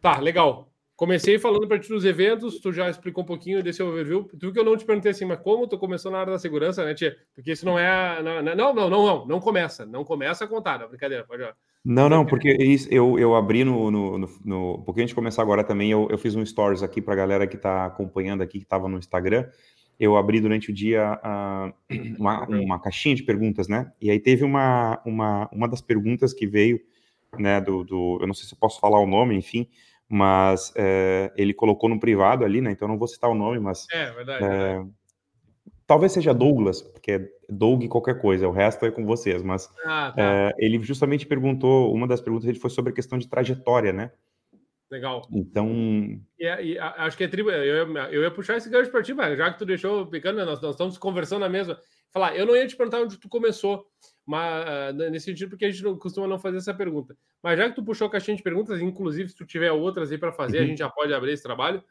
Tá, 0.03 0.19
legal. 0.19 0.70
Comecei 1.01 1.39
falando 1.39 1.67
para 1.67 1.79
ti 1.79 1.89
dos 1.89 2.05
eventos, 2.05 2.61
tu 2.61 2.71
já 2.71 2.91
explicou 2.91 3.25
um 3.25 3.27
pouquinho 3.27 3.63
desse 3.63 3.83
overview. 3.83 4.25
Tu 4.39 4.53
que 4.53 4.59
eu 4.59 4.65
não 4.65 4.77
te 4.77 4.85
perguntei 4.85 5.13
assim, 5.13 5.25
mas 5.25 5.41
como 5.41 5.67
tu 5.67 5.79
começou 5.79 6.13
na 6.13 6.19
área 6.19 6.35
da 6.35 6.39
segurança, 6.39 6.85
né, 6.85 6.93
Tia? 6.93 7.17
Porque 7.35 7.53
isso 7.53 7.65
não 7.65 7.79
é. 7.79 8.23
Não, 8.23 8.43
não, 8.43 8.75
não, 8.75 8.91
não, 8.91 9.27
não, 9.27 9.41
começa. 9.41 9.87
Não 9.87 10.05
começa 10.05 10.45
a 10.45 10.47
contar, 10.47 10.79
não, 10.79 10.91
brincadeira, 10.91 11.25
pode 11.25 11.43
ir. 11.43 11.55
Não, 11.83 12.07
não, 12.07 12.27
porque 12.27 12.55
eu, 12.91 13.19
eu 13.19 13.35
abri 13.35 13.65
no, 13.65 13.91
no, 13.91 14.19
no, 14.19 14.29
no. 14.45 14.83
Pouquinho 14.85 15.05
antes 15.05 15.13
de 15.13 15.15
começar 15.15 15.41
agora 15.41 15.65
também, 15.65 15.91
eu, 15.91 16.07
eu 16.11 16.19
fiz 16.19 16.37
um 16.37 16.45
stories 16.45 16.83
aqui 16.83 17.01
para 17.01 17.15
a 17.15 17.17
galera 17.17 17.47
que 17.47 17.57
está 17.57 17.87
acompanhando 17.87 18.43
aqui, 18.43 18.59
que 18.59 18.65
estava 18.65 18.87
no 18.87 18.99
Instagram. 18.99 19.49
Eu 19.99 20.19
abri 20.19 20.39
durante 20.39 20.71
o 20.71 20.75
dia 20.75 21.19
uh, 21.25 21.73
uma, 22.21 22.47
uma 22.47 22.79
caixinha 22.79 23.15
de 23.15 23.23
perguntas, 23.23 23.69
né? 23.69 23.91
E 24.03 24.11
aí 24.11 24.21
teve 24.21 24.45
uma, 24.45 25.01
uma, 25.07 25.49
uma 25.51 25.67
das 25.67 25.81
perguntas 25.81 26.35
que 26.35 26.47
veio, 26.47 26.79
né, 27.39 27.59
do, 27.59 27.85
do. 27.85 28.19
Eu 28.21 28.27
não 28.27 28.35
sei 28.35 28.47
se 28.47 28.53
eu 28.53 28.59
posso 28.61 28.79
falar 28.79 29.01
o 29.01 29.07
nome, 29.07 29.35
enfim 29.35 29.67
mas 30.11 30.73
é, 30.77 31.33
ele 31.37 31.55
colocou 31.55 31.89
no 31.89 32.01
privado 32.01 32.45
ali, 32.45 32.61
né? 32.61 32.73
Então 32.73 32.89
não 32.89 32.99
vou 32.99 33.07
citar 33.07 33.31
o 33.31 33.35
nome, 33.35 33.61
mas. 33.61 33.87
É, 33.93 34.11
verdade. 34.11 34.45
É, 34.45 34.85
talvez 35.87 36.11
seja 36.11 36.35
Douglas, 36.35 36.83
porque 36.83 37.13
é 37.13 37.29
Doug 37.49 37.87
qualquer 37.87 38.21
coisa, 38.21 38.49
o 38.49 38.53
resto 38.53 38.85
é 38.85 38.91
com 38.91 39.07
vocês, 39.07 39.41
mas 39.41 39.73
ah, 39.85 40.13
tá. 40.15 40.23
é, 40.23 40.55
ele 40.59 40.83
justamente 40.83 41.27
perguntou, 41.27 41.95
uma 41.95 42.09
das 42.09 42.21
perguntas 42.21 42.49
ele 42.49 42.59
foi 42.59 42.71
sobre 42.71 42.91
a 42.91 42.95
questão 42.95 43.19
de 43.19 43.29
trajetória, 43.29 43.93
né? 43.93 44.11
Legal. 44.91 45.23
Então. 45.33 45.69
E, 46.37 46.45
e 46.45 46.79
acho 46.79 47.17
que 47.17 47.23
é 47.23 47.29
tribo. 47.29 47.49
Eu, 47.49 47.97
eu, 48.11 48.23
ia 48.23 48.31
puxar 48.33 48.57
esse 48.57 48.69
gancho 48.69 48.91
para 48.91 49.05
ti, 49.05 49.15
mas 49.15 49.39
já 49.39 49.53
que 49.53 49.59
tu 49.61 49.65
deixou 49.65 50.05
picando, 50.07 50.39
né, 50.39 50.45
nós, 50.45 50.61
nós 50.61 50.73
estamos 50.73 50.99
conversando 50.99 51.43
na 51.43 51.49
mesma. 51.49 51.79
Falar, 52.11 52.37
eu 52.37 52.45
não 52.45 52.57
ia 52.57 52.67
te 52.67 52.77
perguntar 52.77 53.01
onde 53.01 53.17
tu 53.17 53.29
começou, 53.29 53.87
mas 54.27 54.95
uh, 54.95 55.11
nesse 55.11 55.27
sentido, 55.27 55.51
porque 55.51 55.65
a 55.65 55.71
gente 55.71 55.83
não, 55.83 55.97
costuma 55.97 56.27
não 56.27 56.39
fazer 56.39 56.57
essa 56.57 56.75
pergunta. 56.75 57.17
Mas 57.43 57.59
já 57.59 57.69
que 57.69 57.77
tu 57.77 57.85
puxou 57.85 58.09
a 58.09 58.11
caixinha 58.11 58.37
de 58.37 58.43
perguntas, 58.43 58.81
inclusive 58.81 59.29
se 59.29 59.37
tu 59.37 59.47
tiver 59.47 59.71
outras 59.71 60.11
aí 60.11 60.19
para 60.19 60.33
fazer, 60.33 60.59
uhum. 60.59 60.65
a 60.65 60.67
gente 60.67 60.79
já 60.79 60.89
pode 60.89 61.15
abrir 61.15 61.33
esse 61.33 61.43
trabalho. 61.43 61.83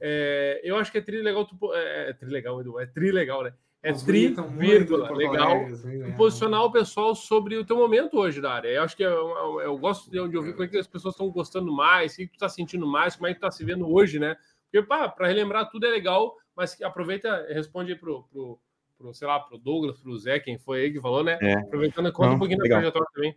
É, 0.00 0.60
eu 0.62 0.76
acho 0.76 0.92
que 0.92 0.98
é 0.98 1.00
tri 1.00 1.20
legal, 1.20 1.44
tu, 1.44 1.56
é, 1.74 2.10
é 2.10 2.12
tri 2.12 2.30
legal, 2.30 2.60
Edu, 2.60 2.78
é 2.80 2.86
tri 2.86 3.10
legal, 3.10 3.42
né? 3.42 3.52
É 3.82 3.92
tri, 3.92 4.34
vírgula, 4.56 5.12
legal, 5.12 5.68
né? 5.68 6.14
posicionar 6.16 6.64
o 6.64 6.72
pessoal 6.72 7.14
sobre 7.14 7.58
o 7.58 7.66
teu 7.66 7.76
momento 7.76 8.16
hoje 8.16 8.40
da 8.40 8.54
área. 8.54 8.68
Eu 8.68 8.82
acho 8.82 8.96
que 8.96 9.02
eu, 9.02 9.10
eu, 9.10 9.60
eu 9.60 9.78
gosto 9.78 10.10
de 10.10 10.18
ouvir 10.18 10.52
como 10.52 10.64
é 10.64 10.68
que 10.68 10.78
as 10.78 10.86
pessoas 10.86 11.12
estão 11.12 11.30
gostando 11.30 11.70
mais, 11.70 12.14
o 12.14 12.16
que 12.16 12.28
tu 12.28 12.34
está 12.34 12.48
sentindo 12.48 12.86
mais, 12.86 13.14
como 13.14 13.26
é 13.26 13.34
que 13.34 13.40
tu 13.40 13.42
tá 13.42 13.50
se 13.50 13.62
vendo 13.62 13.86
hoje, 13.86 14.18
né? 14.18 14.36
Porque, 14.72 14.86
pá, 14.86 15.06
para 15.06 15.28
relembrar 15.28 15.68
tudo 15.68 15.84
é 15.84 15.90
legal, 15.90 16.34
mas 16.56 16.80
aproveita, 16.80 17.46
responde 17.50 17.92
aí 17.92 17.98
pro, 17.98 18.24
pro 18.32 18.58
pro, 19.04 19.12
sei 19.12 19.28
lá, 19.28 19.38
pro 19.38 19.58
Douglas, 19.58 19.98
pro 19.98 20.18
Zé, 20.18 20.38
quem 20.38 20.58
foi 20.58 20.84
aí 20.84 20.92
que 20.92 21.00
falou, 21.00 21.22
né? 21.22 21.38
É. 21.42 21.54
Aproveitando, 21.54 22.10
conta 22.10 22.28
Não, 22.28 22.36
um 22.36 22.38
pouquinho 22.38 22.60
legal. 22.60 22.80
da 22.80 22.90
trajetória 22.90 23.08
também. 23.14 23.36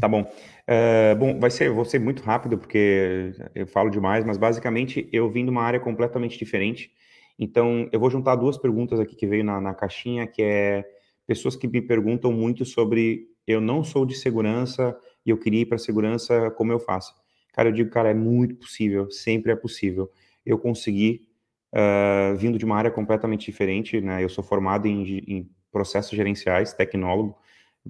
Tá 0.00 0.08
bom. 0.08 0.22
Uh, 0.22 1.16
bom, 1.16 1.38
vai 1.38 1.50
ser, 1.50 1.70
vou 1.70 1.84
ser 1.84 2.00
muito 2.00 2.22
rápido, 2.22 2.58
porque 2.58 3.32
eu 3.54 3.66
falo 3.66 3.88
demais, 3.88 4.24
mas 4.24 4.36
basicamente 4.36 5.08
eu 5.12 5.30
vim 5.30 5.44
de 5.44 5.50
uma 5.50 5.62
área 5.62 5.80
completamente 5.80 6.36
diferente. 6.36 6.90
Então, 7.38 7.88
eu 7.92 8.00
vou 8.00 8.10
juntar 8.10 8.34
duas 8.36 8.58
perguntas 8.58 8.98
aqui 8.98 9.14
que 9.14 9.26
veio 9.26 9.44
na, 9.44 9.60
na 9.60 9.74
caixinha, 9.74 10.26
que 10.26 10.42
é 10.42 10.84
pessoas 11.26 11.56
que 11.56 11.68
me 11.68 11.80
perguntam 11.80 12.32
muito 12.32 12.64
sobre 12.64 13.28
eu 13.46 13.60
não 13.60 13.84
sou 13.84 14.04
de 14.04 14.14
segurança 14.14 14.96
e 15.24 15.30
eu 15.30 15.38
queria 15.38 15.60
ir 15.60 15.66
para 15.66 15.78
segurança, 15.78 16.50
como 16.50 16.72
eu 16.72 16.78
faço? 16.78 17.14
Cara, 17.52 17.68
eu 17.68 17.72
digo, 17.72 17.90
cara, 17.90 18.10
é 18.10 18.14
muito 18.14 18.56
possível, 18.56 19.10
sempre 19.10 19.52
é 19.52 19.56
possível. 19.56 20.10
Eu 20.44 20.58
consegui, 20.58 21.26
uh, 21.74 22.36
vindo 22.36 22.58
de 22.58 22.64
uma 22.64 22.76
área 22.76 22.90
completamente 22.90 23.46
diferente, 23.46 24.00
né? 24.00 24.22
Eu 24.22 24.28
sou 24.28 24.42
formado 24.42 24.86
em, 24.86 25.02
em 25.26 25.50
processos 25.70 26.16
gerenciais, 26.16 26.72
tecnólogo, 26.72 27.36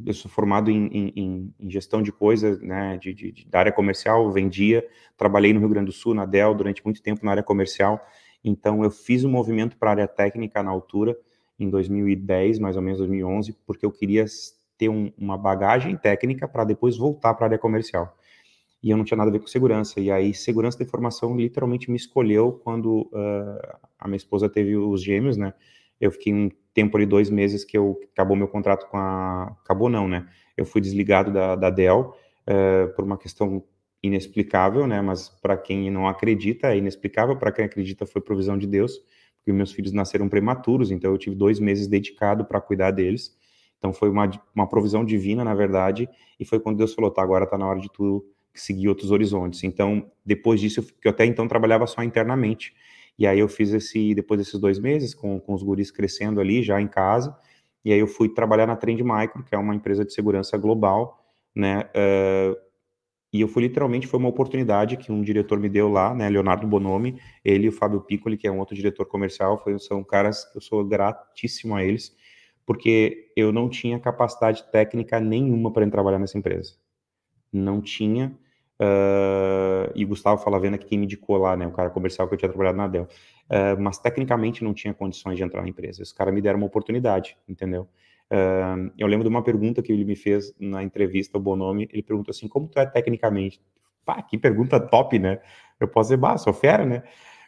eu 0.04 0.12
sou 0.12 0.30
formado 0.30 0.70
em, 0.70 0.86
em, 0.88 1.54
em 1.58 1.70
gestão 1.70 2.02
de 2.02 2.12
coisas, 2.12 2.60
né, 2.60 2.98
de, 2.98 3.14
de, 3.14 3.32
de, 3.32 3.48
da 3.48 3.60
área 3.60 3.72
comercial, 3.72 4.30
vendia, 4.30 4.86
trabalhei 5.16 5.52
no 5.52 5.60
Rio 5.60 5.68
Grande 5.68 5.86
do 5.86 5.92
Sul, 5.92 6.12
na 6.12 6.26
Dell, 6.26 6.54
durante 6.54 6.84
muito 6.84 7.02
tempo 7.02 7.24
na 7.24 7.30
área 7.30 7.42
comercial, 7.42 8.04
então 8.44 8.82
eu 8.84 8.90
fiz 8.90 9.24
um 9.24 9.30
movimento 9.30 9.76
para 9.76 9.90
a 9.90 9.92
área 9.92 10.08
técnica 10.08 10.62
na 10.62 10.70
altura, 10.70 11.16
em 11.58 11.70
2010, 11.70 12.58
mais 12.58 12.76
ou 12.76 12.82
menos 12.82 12.98
2011, 12.98 13.56
porque 13.66 13.86
eu 13.86 13.90
queria 13.90 14.26
ter 14.76 14.90
um, 14.90 15.10
uma 15.16 15.38
bagagem 15.38 15.96
técnica 15.96 16.46
para 16.46 16.64
depois 16.64 16.98
voltar 16.98 17.32
para 17.32 17.46
a 17.46 17.48
área 17.48 17.58
comercial 17.58 18.14
e 18.87 18.90
eu 18.90 18.96
não 18.96 19.05
tinha 19.05 19.18
nada 19.18 19.31
a 19.31 19.33
ver 19.33 19.40
com 19.40 19.49
segurança. 19.49 19.99
E 19.99 20.12
aí, 20.12 20.33
segurança 20.33 20.79
da 20.79 20.85
informação 20.85 21.37
literalmente 21.37 21.90
me 21.90 21.96
escolheu 21.96 22.53
quando 22.53 23.11
uh, 23.12 23.79
a 23.99 24.07
minha 24.07 24.16
esposa 24.16 24.49
teve 24.49 24.77
os 24.77 25.03
gêmeos, 25.03 25.37
né? 25.37 25.53
Eu 26.01 26.12
fiquei 26.12 26.33
um 26.33 26.49
tempo 26.72 26.96
ali, 26.96 27.05
dois 27.05 27.29
meses, 27.29 27.64
que 27.64 27.77
eu 27.77 27.99
acabou 28.12 28.37
meu 28.37 28.46
contrato 28.46 28.88
com 28.88 28.96
a. 28.96 29.57
Acabou 29.64 29.88
não, 29.88 30.07
né? 30.07 30.29
Eu 30.57 30.64
fui 30.64 30.81
desligado 30.81 31.33
da, 31.33 31.57
da 31.57 31.68
Dell 31.68 32.14
uh, 32.49 32.94
por 32.94 33.05
uma 33.05 33.18
questão 33.18 33.61
inexplicável, 34.01 34.87
né? 34.87 35.03
Mas 35.03 35.31
para 35.31 35.57
quem 35.57 35.90
não 35.90 36.07
acredita, 36.07 36.68
é 36.68 36.79
inexplicável. 36.79 37.37
Para 37.37 37.51
quem 37.51 37.64
acredita, 37.64 38.07
foi 38.07 38.22
provisão 38.22 38.57
de 38.57 38.68
Deus, 38.68 39.01
porque 39.38 39.53
meus 39.53 39.72
filhos 39.72 39.90
nasceram 39.90 40.29
prematuros, 40.29 40.92
então 40.92 41.11
eu 41.11 41.18
tive 41.18 41.35
dois 41.35 41.59
meses 41.59 41.88
dedicado 41.88 42.44
para 42.44 42.61
cuidar 42.61 42.92
deles. 42.92 43.37
Então 43.79 43.92
foi 43.92 44.09
uma, 44.09 44.31
uma 44.55 44.68
provisão 44.68 45.05
divina, 45.05 45.42
na 45.42 45.57
verdade, 45.57 46.09
e 46.38 46.44
foi 46.44 46.61
quando 46.61 46.77
Deus 46.77 46.94
falou: 46.94 47.11
tá, 47.11 47.20
agora 47.20 47.44
tá 47.49 47.59
na 47.59 47.66
hora 47.66 47.81
de 47.81 47.90
tu 47.90 48.25
seguir 48.61 48.88
outros 48.88 49.11
horizontes. 49.11 49.64
Então, 49.64 50.11
depois 50.25 50.61
disso, 50.61 50.81
eu, 50.81 50.85
eu 51.05 51.11
até 51.11 51.25
então 51.25 51.47
trabalhava 51.49 51.87
só 51.87 52.03
internamente. 52.03 52.75
E 53.19 53.27
aí 53.27 53.38
eu 53.38 53.49
fiz 53.49 53.73
esse, 53.73 54.14
depois 54.14 54.38
desses 54.38 54.59
dois 54.61 54.79
meses, 54.79 55.14
com, 55.14 55.40
com 55.40 55.55
os 55.55 55.62
guris 55.62 55.90
crescendo 55.90 56.40
ali, 56.40 56.62
já 56.62 56.81
em 56.81 56.88
casa, 56.88 57.37
e 57.85 57.92
aí 57.92 57.99
eu 57.99 58.07
fui 58.07 58.29
trabalhar 58.29 58.66
na 58.66 58.77
Trend 58.77 59.01
Micro, 59.03 59.42
que 59.45 59.55
é 59.55 59.59
uma 59.59 59.75
empresa 59.75 60.05
de 60.05 60.12
segurança 60.12 60.59
global, 60.59 61.25
né, 61.55 61.88
uh, 61.95 62.57
e 63.33 63.40
eu 63.40 63.49
fui 63.49 63.62
literalmente, 63.62 64.07
foi 64.07 64.19
uma 64.19 64.29
oportunidade 64.29 64.97
que 64.97 65.11
um 65.11 65.23
diretor 65.23 65.59
me 65.59 65.69
deu 65.69 65.88
lá, 65.88 66.14
né, 66.14 66.29
Leonardo 66.29 66.66
Bonomi, 66.66 67.19
ele 67.45 67.66
e 67.66 67.69
o 67.69 67.73
Fábio 67.73 68.01
Piccoli, 68.01 68.37
que 68.37 68.47
é 68.47 68.51
um 68.51 68.59
outro 68.59 68.75
diretor 68.75 69.07
comercial, 69.07 69.57
foi, 69.62 69.79
são 69.79 70.05
caras 70.05 70.45
que 70.45 70.59
eu 70.59 70.61
sou 70.61 70.85
gratíssimo 70.85 71.75
a 71.75 71.85
eles, 71.85 72.14
porque 72.66 73.33
eu 73.37 73.53
não 73.53 73.69
tinha 73.69 73.99
capacidade 73.99 74.64
técnica 74.71 75.21
nenhuma 75.21 75.73
para 75.73 75.88
trabalhar 75.88 76.19
nessa 76.19 76.37
empresa. 76.37 76.75
Não 77.53 77.81
tinha, 77.81 78.37
Uh, 78.78 79.90
e 79.94 80.04
Gustavo 80.04 80.42
Falavena, 80.42 80.76
que 80.76 80.86
quem 80.86 80.98
me 80.98 81.04
indicou 81.04 81.38
lá, 81.38 81.56
né, 81.56 81.66
o 81.66 81.70
cara 81.70 81.88
comercial 81.88 82.28
que 82.28 82.34
eu 82.34 82.38
tinha 82.38 82.48
trabalhado 82.48 82.76
na 82.76 82.86
Dell. 82.86 83.04
Uh, 83.04 83.80
mas 83.80 83.98
tecnicamente 83.98 84.62
não 84.62 84.74
tinha 84.74 84.92
condições 84.92 85.36
de 85.36 85.42
entrar 85.42 85.62
na 85.62 85.68
empresa. 85.68 86.02
Os 86.02 86.12
caras 86.12 86.34
me 86.34 86.42
deram 86.42 86.58
uma 86.58 86.66
oportunidade, 86.66 87.36
entendeu? 87.48 87.88
Uh, 88.30 88.90
eu 88.98 89.06
lembro 89.06 89.24
de 89.24 89.30
uma 89.30 89.42
pergunta 89.42 89.80
que 89.82 89.92
ele 89.92 90.04
me 90.04 90.16
fez 90.16 90.52
na 90.58 90.82
entrevista, 90.82 91.38
o 91.38 91.40
Bonomi, 91.40 91.88
ele 91.92 92.02
perguntou 92.02 92.32
assim, 92.32 92.48
como 92.48 92.68
tu 92.68 92.78
é 92.78 92.84
tecnicamente? 92.84 93.60
Pá, 94.04 94.20
que 94.20 94.36
pergunta 94.36 94.78
top, 94.78 95.18
né? 95.18 95.40
Eu 95.80 95.88
posso 95.88 96.08
dizer, 96.08 96.16
bah, 96.18 96.36
sou 96.36 96.52
fera, 96.52 96.84
né? 96.84 97.02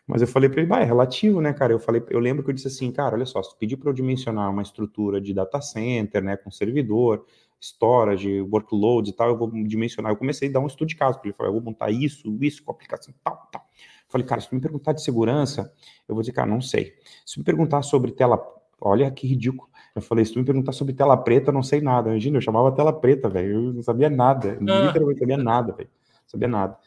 Mas 0.07 0.23
eu 0.23 0.29
falei 0.29 0.49
para 0.49 0.61
ele, 0.61 0.69
bah, 0.69 0.81
é 0.81 0.85
relativo, 0.85 1.41
né, 1.41 1.53
cara? 1.53 1.73
Eu 1.73 1.79
falei, 1.79 2.03
eu 2.09 2.19
lembro 2.19 2.43
que 2.43 2.51
eu 2.51 2.55
disse 2.55 2.69
assim, 2.69 2.91
cara, 2.91 3.15
olha 3.15 3.27
só, 3.27 3.43
se 3.43 3.51
tu 3.51 3.59
pedir 3.59 3.77
para 3.77 3.91
eu 3.91 3.93
dimensionar 3.93 4.51
uma 4.51 4.63
estrutura 4.63 5.21
de 5.21 5.35
data 5.35 5.61
center, 5.61 6.23
né, 6.23 6.37
com 6.37 6.51
servidor, 6.51 7.27
storage, 7.61 8.41
workloads 8.43 9.11
e 9.11 9.15
tal, 9.15 9.29
eu 9.29 9.37
vou 9.37 9.51
dimensionar. 9.65 10.13
Eu 10.13 10.17
comecei 10.17 10.49
a 10.49 10.53
dar 10.53 10.61
um 10.61 10.67
estudo 10.67 10.89
de 10.89 10.97
caso, 10.97 11.15
porque 11.15 11.29
ele 11.29 11.35
falou, 11.35 11.51
eu 11.51 11.55
vou 11.55 11.63
montar 11.63 11.91
isso, 11.91 12.37
isso, 12.41 12.63
com 12.63 12.71
aplicação, 12.71 13.13
tal, 13.23 13.49
tal. 13.51 13.63
Eu 13.63 14.11
falei, 14.11 14.27
cara, 14.27 14.41
se 14.41 14.49
tu 14.49 14.55
me 14.55 14.61
perguntar 14.61 14.93
de 14.93 15.03
segurança, 15.03 15.73
eu 16.09 16.15
vou 16.15 16.23
dizer, 16.23 16.33
cara, 16.33 16.49
não 16.49 16.61
sei. 16.61 16.95
Se 17.27 17.39
me 17.39 17.45
perguntar 17.45 17.83
sobre 17.83 18.13
tela, 18.13 18.41
olha 18.81 19.11
que 19.11 19.27
ridículo. 19.27 19.69
Eu 19.95 20.03
falei, 20.03 20.25
se 20.25 20.33
tu 20.33 20.39
me 20.39 20.45
perguntar 20.45 20.73
sobre 20.73 20.95
tela 20.95 21.17
preta, 21.17 21.51
eu 21.51 21.55
não 21.55 21.63
sei 21.63 21.81
nada. 21.81 22.11
Imagina, 22.11 22.39
eu 22.39 22.41
chamava 22.41 22.73
tela 22.73 22.93
preta, 22.93 23.29
velho. 23.29 23.53
Eu 23.53 23.73
não 23.75 23.83
sabia 23.83 24.09
nada. 24.09 24.59
Ah. 24.61 24.87
Literalmente 24.87 25.21
sabia 25.21 25.37
nada, 25.37 25.73
velho. 25.73 25.91
Sabia 26.27 26.49
nada. 26.49 26.79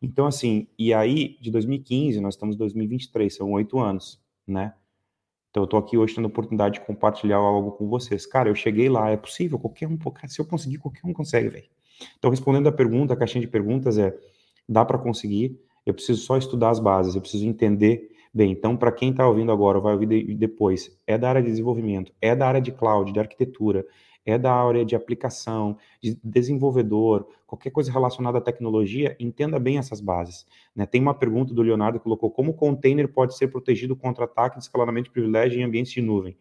Então, 0.00 0.26
assim, 0.26 0.68
e 0.78 0.94
aí, 0.94 1.36
de 1.40 1.50
2015, 1.50 2.20
nós 2.20 2.34
estamos 2.34 2.54
em 2.54 2.58
2023, 2.58 3.34
são 3.34 3.50
oito 3.52 3.78
anos, 3.78 4.20
né? 4.46 4.74
Então, 5.58 5.62
eu 5.62 5.64
estou 5.64 5.80
aqui 5.80 5.98
hoje 5.98 6.14
tendo 6.14 6.26
a 6.26 6.28
oportunidade 6.28 6.74
de 6.74 6.86
compartilhar 6.86 7.36
algo 7.36 7.72
com 7.72 7.88
vocês. 7.88 8.24
Cara, 8.24 8.48
eu 8.48 8.54
cheguei 8.54 8.88
lá, 8.88 9.10
é 9.10 9.16
possível, 9.16 9.58
qualquer 9.58 9.88
um, 9.88 9.98
se 10.28 10.40
eu 10.40 10.44
conseguir, 10.44 10.78
qualquer 10.78 11.04
um 11.04 11.12
consegue, 11.12 11.48
velho. 11.48 11.64
Então, 12.16 12.30
respondendo 12.30 12.68
a 12.68 12.72
pergunta, 12.72 13.12
a 13.12 13.16
caixinha 13.16 13.40
de 13.40 13.48
perguntas 13.48 13.98
é: 13.98 14.16
dá 14.68 14.84
para 14.84 14.96
conseguir, 14.98 15.58
eu 15.84 15.92
preciso 15.92 16.22
só 16.22 16.36
estudar 16.36 16.70
as 16.70 16.78
bases, 16.78 17.16
eu 17.16 17.20
preciso 17.20 17.44
entender. 17.44 18.08
Bem, 18.32 18.52
então, 18.52 18.76
para 18.76 18.92
quem 18.92 19.10
está 19.10 19.26
ouvindo 19.26 19.50
agora, 19.50 19.80
vai 19.80 19.94
ouvir 19.94 20.06
depois, 20.36 20.96
é 21.06 21.18
da 21.18 21.28
área 21.30 21.42
de 21.42 21.48
desenvolvimento, 21.48 22.12
é 22.20 22.36
da 22.36 22.46
área 22.46 22.60
de 22.60 22.70
cloud, 22.70 23.10
de 23.10 23.18
arquitetura, 23.18 23.84
é 24.30 24.38
da 24.38 24.52
área 24.52 24.84
de 24.84 24.94
aplicação, 24.94 25.76
de 26.02 26.18
desenvolvedor, 26.22 27.26
qualquer 27.46 27.70
coisa 27.70 27.90
relacionada 27.90 28.38
à 28.38 28.40
tecnologia, 28.40 29.16
entenda 29.18 29.58
bem 29.58 29.78
essas 29.78 30.00
bases. 30.00 30.46
Né? 30.74 30.86
Tem 30.86 31.00
uma 31.00 31.14
pergunta 31.14 31.54
do 31.54 31.62
Leonardo 31.62 31.98
que 31.98 32.04
colocou: 32.04 32.30
como 32.30 32.50
o 32.50 32.54
container 32.54 33.08
pode 33.08 33.36
ser 33.36 33.48
protegido 33.48 33.96
contra 33.96 34.24
ataque 34.24 34.58
de 34.58 34.64
escalonamento 34.64 35.04
de 35.04 35.12
privilégio 35.12 35.60
em 35.60 35.64
ambientes 35.64 35.92
de 35.92 36.02
nuvem? 36.02 36.36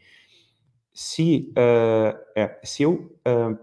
Se, 0.91 1.51
uh, 1.51 2.17
é, 2.35 2.59
se 2.63 2.83
eu, 2.83 3.17
uh, 3.27 3.57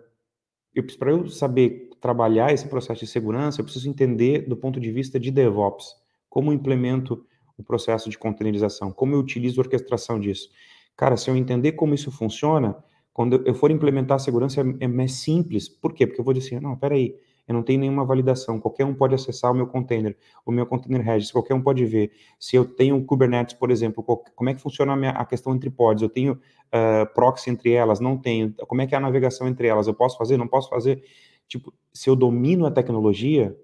eu 0.74 0.86
para 0.98 1.10
eu 1.10 1.28
saber 1.28 1.90
trabalhar 2.00 2.52
esse 2.52 2.68
processo 2.68 3.00
de 3.00 3.06
segurança, 3.06 3.60
eu 3.60 3.64
preciso 3.64 3.88
entender 3.88 4.46
do 4.46 4.56
ponto 4.56 4.78
de 4.78 4.90
vista 4.92 5.18
de 5.18 5.30
DevOps, 5.30 5.96
como 6.28 6.52
implemento 6.52 7.26
o 7.56 7.62
processo 7.62 8.10
de 8.10 8.18
containerização, 8.18 8.92
como 8.92 9.14
eu 9.14 9.18
utilizo 9.18 9.60
a 9.60 9.64
orquestração 9.64 10.18
disso. 10.18 10.50
Cara, 10.96 11.16
se 11.16 11.30
eu 11.30 11.36
entender 11.36 11.72
como 11.72 11.94
isso 11.94 12.10
funciona, 12.10 12.76
quando 13.14 13.46
eu 13.46 13.54
for 13.54 13.70
implementar 13.70 14.16
a 14.16 14.18
segurança 14.18 14.60
é, 14.60 14.64
é 14.80 14.88
mais 14.88 15.12
simples. 15.12 15.68
Por 15.68 15.94
quê? 15.94 16.04
Porque 16.04 16.20
eu 16.20 16.24
vou 16.24 16.34
dizer, 16.34 16.60
não, 16.60 16.76
peraí, 16.76 17.14
eu 17.46 17.54
não 17.54 17.62
tenho 17.62 17.78
nenhuma 17.78 18.04
validação, 18.04 18.58
qualquer 18.58 18.84
um 18.84 18.94
pode 18.94 19.14
acessar 19.14 19.52
o 19.52 19.54
meu 19.54 19.68
container, 19.68 20.16
o 20.44 20.50
meu 20.50 20.66
container 20.66 21.00
registry, 21.00 21.32
qualquer 21.32 21.54
um 21.54 21.62
pode 21.62 21.84
ver. 21.86 22.10
Se 22.40 22.56
eu 22.56 22.64
tenho 22.64 23.02
Kubernetes, 23.04 23.54
por 23.54 23.70
exemplo, 23.70 24.02
como 24.02 24.50
é 24.50 24.54
que 24.54 24.60
funciona 24.60 24.94
a, 24.94 24.96
minha, 24.96 25.12
a 25.12 25.24
questão 25.24 25.54
entre 25.54 25.70
pods? 25.70 26.02
Eu 26.02 26.08
tenho 26.08 26.32
uh, 26.32 27.14
proxy 27.14 27.50
entre 27.50 27.72
elas? 27.72 28.00
Não 28.00 28.16
tenho. 28.16 28.52
Como 28.66 28.82
é 28.82 28.86
que 28.86 28.94
é 28.94 28.98
a 28.98 29.00
navegação 29.00 29.46
entre 29.46 29.68
elas? 29.68 29.86
Eu 29.86 29.94
posso 29.94 30.18
fazer? 30.18 30.36
Não 30.36 30.48
posso 30.48 30.68
fazer? 30.68 31.04
Tipo, 31.46 31.72
se 31.92 32.10
eu 32.10 32.16
domino 32.16 32.66
a 32.66 32.70
tecnologia, 32.70 33.56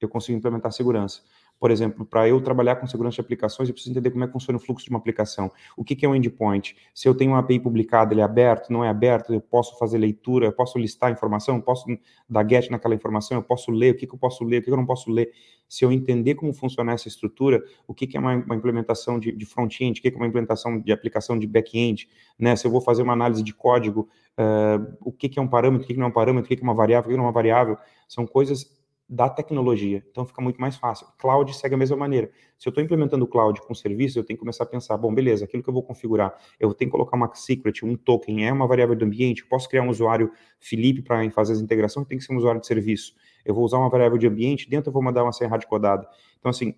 eu 0.00 0.08
consigo 0.08 0.36
implementar 0.38 0.72
segurança. 0.72 1.22
Por 1.58 1.70
exemplo, 1.70 2.04
para 2.04 2.28
eu 2.28 2.40
trabalhar 2.40 2.76
com 2.76 2.86
segurança 2.86 3.16
de 3.16 3.20
aplicações, 3.22 3.68
eu 3.68 3.72
preciso 3.72 3.92
entender 3.92 4.10
como 4.10 4.24
é 4.24 4.26
que 4.26 4.32
funciona 4.32 4.58
o 4.58 4.60
fluxo 4.60 4.84
de 4.84 4.90
uma 4.90 4.98
aplicação. 4.98 5.50
O 5.76 5.82
que, 5.82 5.96
que 5.96 6.04
é 6.04 6.08
um 6.08 6.14
endpoint? 6.14 6.76
Se 6.94 7.08
eu 7.08 7.14
tenho 7.14 7.32
uma 7.32 7.38
API 7.38 7.58
publicada, 7.58 8.12
ele 8.12 8.20
é 8.20 8.24
aberto, 8.24 8.70
não 8.70 8.84
é 8.84 8.88
aberto, 8.88 9.32
eu 9.32 9.40
posso 9.40 9.78
fazer 9.78 9.98
leitura, 9.98 10.46
eu 10.46 10.52
posso 10.52 10.78
listar 10.78 11.10
informação, 11.10 11.56
eu 11.56 11.62
posso 11.62 11.86
dar 12.28 12.48
get 12.48 12.70
naquela 12.70 12.94
informação, 12.94 13.38
eu 13.38 13.42
posso 13.42 13.70
ler, 13.70 13.94
o 13.94 13.96
que, 13.96 14.06
que 14.06 14.14
eu 14.14 14.18
posso 14.18 14.44
ler, 14.44 14.58
o 14.58 14.60
que, 14.60 14.66
que 14.66 14.72
eu 14.72 14.76
não 14.76 14.86
posso 14.86 15.10
ler. 15.10 15.32
Se 15.68 15.84
eu 15.84 15.90
entender 15.90 16.34
como 16.34 16.52
funciona 16.52 16.92
essa 16.92 17.08
estrutura, 17.08 17.62
o 17.88 17.94
que, 17.94 18.06
que 18.06 18.16
é 18.16 18.20
uma, 18.20 18.34
uma 18.34 18.54
implementação 18.54 19.18
de, 19.18 19.32
de 19.32 19.46
front-end, 19.46 19.98
o 19.98 20.02
que, 20.02 20.10
que 20.10 20.16
é 20.16 20.20
uma 20.20 20.28
implementação 20.28 20.78
de 20.78 20.92
aplicação 20.92 21.38
de 21.38 21.46
back-end, 21.46 22.08
né? 22.38 22.54
se 22.54 22.66
eu 22.66 22.70
vou 22.70 22.80
fazer 22.80 23.02
uma 23.02 23.14
análise 23.14 23.42
de 23.42 23.54
código, 23.54 24.08
uh, 24.38 24.96
o 25.00 25.10
que, 25.10 25.28
que 25.28 25.38
é 25.38 25.42
um 25.42 25.48
parâmetro, 25.48 25.84
o 25.84 25.86
que, 25.86 25.94
que 25.94 25.98
não 25.98 26.06
é 26.06 26.08
um 26.10 26.12
parâmetro, 26.12 26.44
o 26.44 26.48
que, 26.48 26.56
que 26.56 26.62
é 26.62 26.64
uma 26.64 26.74
variável, 26.74 27.08
o 27.08 27.10
que 27.10 27.16
não 27.16 27.24
é 27.24 27.26
uma 27.26 27.32
variável, 27.32 27.76
são 28.06 28.26
coisas 28.26 28.70
da 29.08 29.28
tecnologia. 29.28 30.04
Então 30.10 30.26
fica 30.26 30.42
muito 30.42 30.60
mais 30.60 30.76
fácil. 30.76 31.06
Cloud 31.18 31.54
segue 31.54 31.74
a 31.74 31.78
mesma 31.78 31.96
maneira. 31.96 32.30
Se 32.58 32.68
eu 32.68 32.70
estou 32.70 32.82
implementando 32.82 33.26
cloud 33.26 33.60
com 33.62 33.74
serviço, 33.74 34.18
eu 34.18 34.24
tenho 34.24 34.36
que 34.36 34.40
começar 34.40 34.64
a 34.64 34.66
pensar, 34.66 34.96
bom, 34.96 35.14
beleza, 35.14 35.44
aquilo 35.44 35.62
que 35.62 35.68
eu 35.68 35.74
vou 35.74 35.82
configurar, 35.82 36.34
eu 36.58 36.74
tenho 36.74 36.90
que 36.90 36.92
colocar 36.92 37.16
uma 37.16 37.32
secret, 37.34 37.84
um 37.84 37.96
token, 37.96 38.46
é 38.46 38.52
uma 38.52 38.66
variável 38.66 38.96
do 38.96 39.04
ambiente, 39.04 39.42
eu 39.42 39.48
posso 39.48 39.68
criar 39.68 39.82
um 39.82 39.90
usuário 39.90 40.32
Felipe 40.58 41.02
para 41.02 41.30
fazer 41.30 41.52
as 41.52 41.60
integrações, 41.60 42.06
tem 42.06 42.18
que 42.18 42.24
ser 42.24 42.32
um 42.32 42.36
usuário 42.36 42.60
de 42.60 42.66
serviço. 42.66 43.14
Eu 43.44 43.54
vou 43.54 43.64
usar 43.64 43.78
uma 43.78 43.88
variável 43.88 44.18
de 44.18 44.26
ambiente, 44.26 44.68
dentro 44.68 44.88
eu 44.88 44.92
vou 44.92 45.02
mandar 45.02 45.22
uma 45.22 45.32
senha 45.32 45.48
hardcodada. 45.48 46.08
Então, 46.38 46.50
assim, 46.50 46.74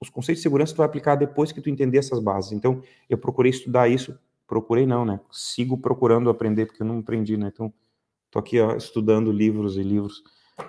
os 0.00 0.10
conceitos 0.10 0.40
de 0.40 0.42
segurança 0.42 0.74
tu 0.74 0.78
vai 0.78 0.86
aplicar 0.86 1.14
depois 1.14 1.50
que 1.52 1.60
tu 1.60 1.70
entender 1.70 1.98
essas 1.98 2.20
bases. 2.20 2.52
Então, 2.52 2.82
eu 3.08 3.16
procurei 3.16 3.50
estudar 3.50 3.88
isso, 3.88 4.18
procurei 4.46 4.84
não, 4.84 5.04
né? 5.04 5.20
Sigo 5.30 5.78
procurando 5.78 6.28
aprender, 6.28 6.66
porque 6.66 6.82
eu 6.82 6.86
não 6.86 6.98
aprendi, 6.98 7.36
né? 7.36 7.50
Então, 7.52 7.72
tô 8.30 8.38
aqui 8.38 8.60
ó, 8.60 8.76
estudando 8.76 9.32
livros 9.32 9.78
e 9.78 9.82
livros 9.82 10.22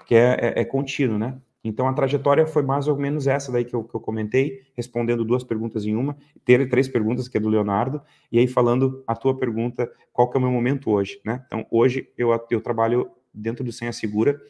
que 0.05 0.15
é, 0.15 0.37
é, 0.39 0.61
é 0.61 0.65
contínuo, 0.65 1.17
né? 1.17 1.39
Então 1.63 1.87
a 1.87 1.93
trajetória 1.93 2.45
foi 2.47 2.63
mais 2.63 2.87
ou 2.87 2.97
menos 2.97 3.27
essa 3.27 3.51
daí 3.51 3.63
que 3.63 3.75
eu, 3.75 3.83
que 3.83 3.95
eu 3.95 3.99
comentei, 3.99 4.61
respondendo 4.73 5.23
duas 5.23 5.43
perguntas 5.43 5.85
em 5.85 5.95
uma, 5.95 6.17
ter 6.43 6.67
três 6.69 6.87
perguntas 6.87 7.27
que 7.27 7.37
é 7.37 7.39
do 7.39 7.49
Leonardo, 7.49 8.01
e 8.31 8.39
aí 8.39 8.47
falando 8.47 9.03
a 9.05 9.15
tua 9.15 9.37
pergunta, 9.37 9.91
qual 10.11 10.29
que 10.29 10.37
é 10.37 10.39
o 10.39 10.41
meu 10.41 10.51
momento 10.51 10.89
hoje, 10.89 11.21
né? 11.23 11.43
Então 11.45 11.65
hoje 11.69 12.09
eu, 12.17 12.29
eu 12.49 12.61
trabalho 12.61 13.11
dentro 13.33 13.63
do 13.63 13.71
Senha 13.71 13.93
Segura, 13.93 14.41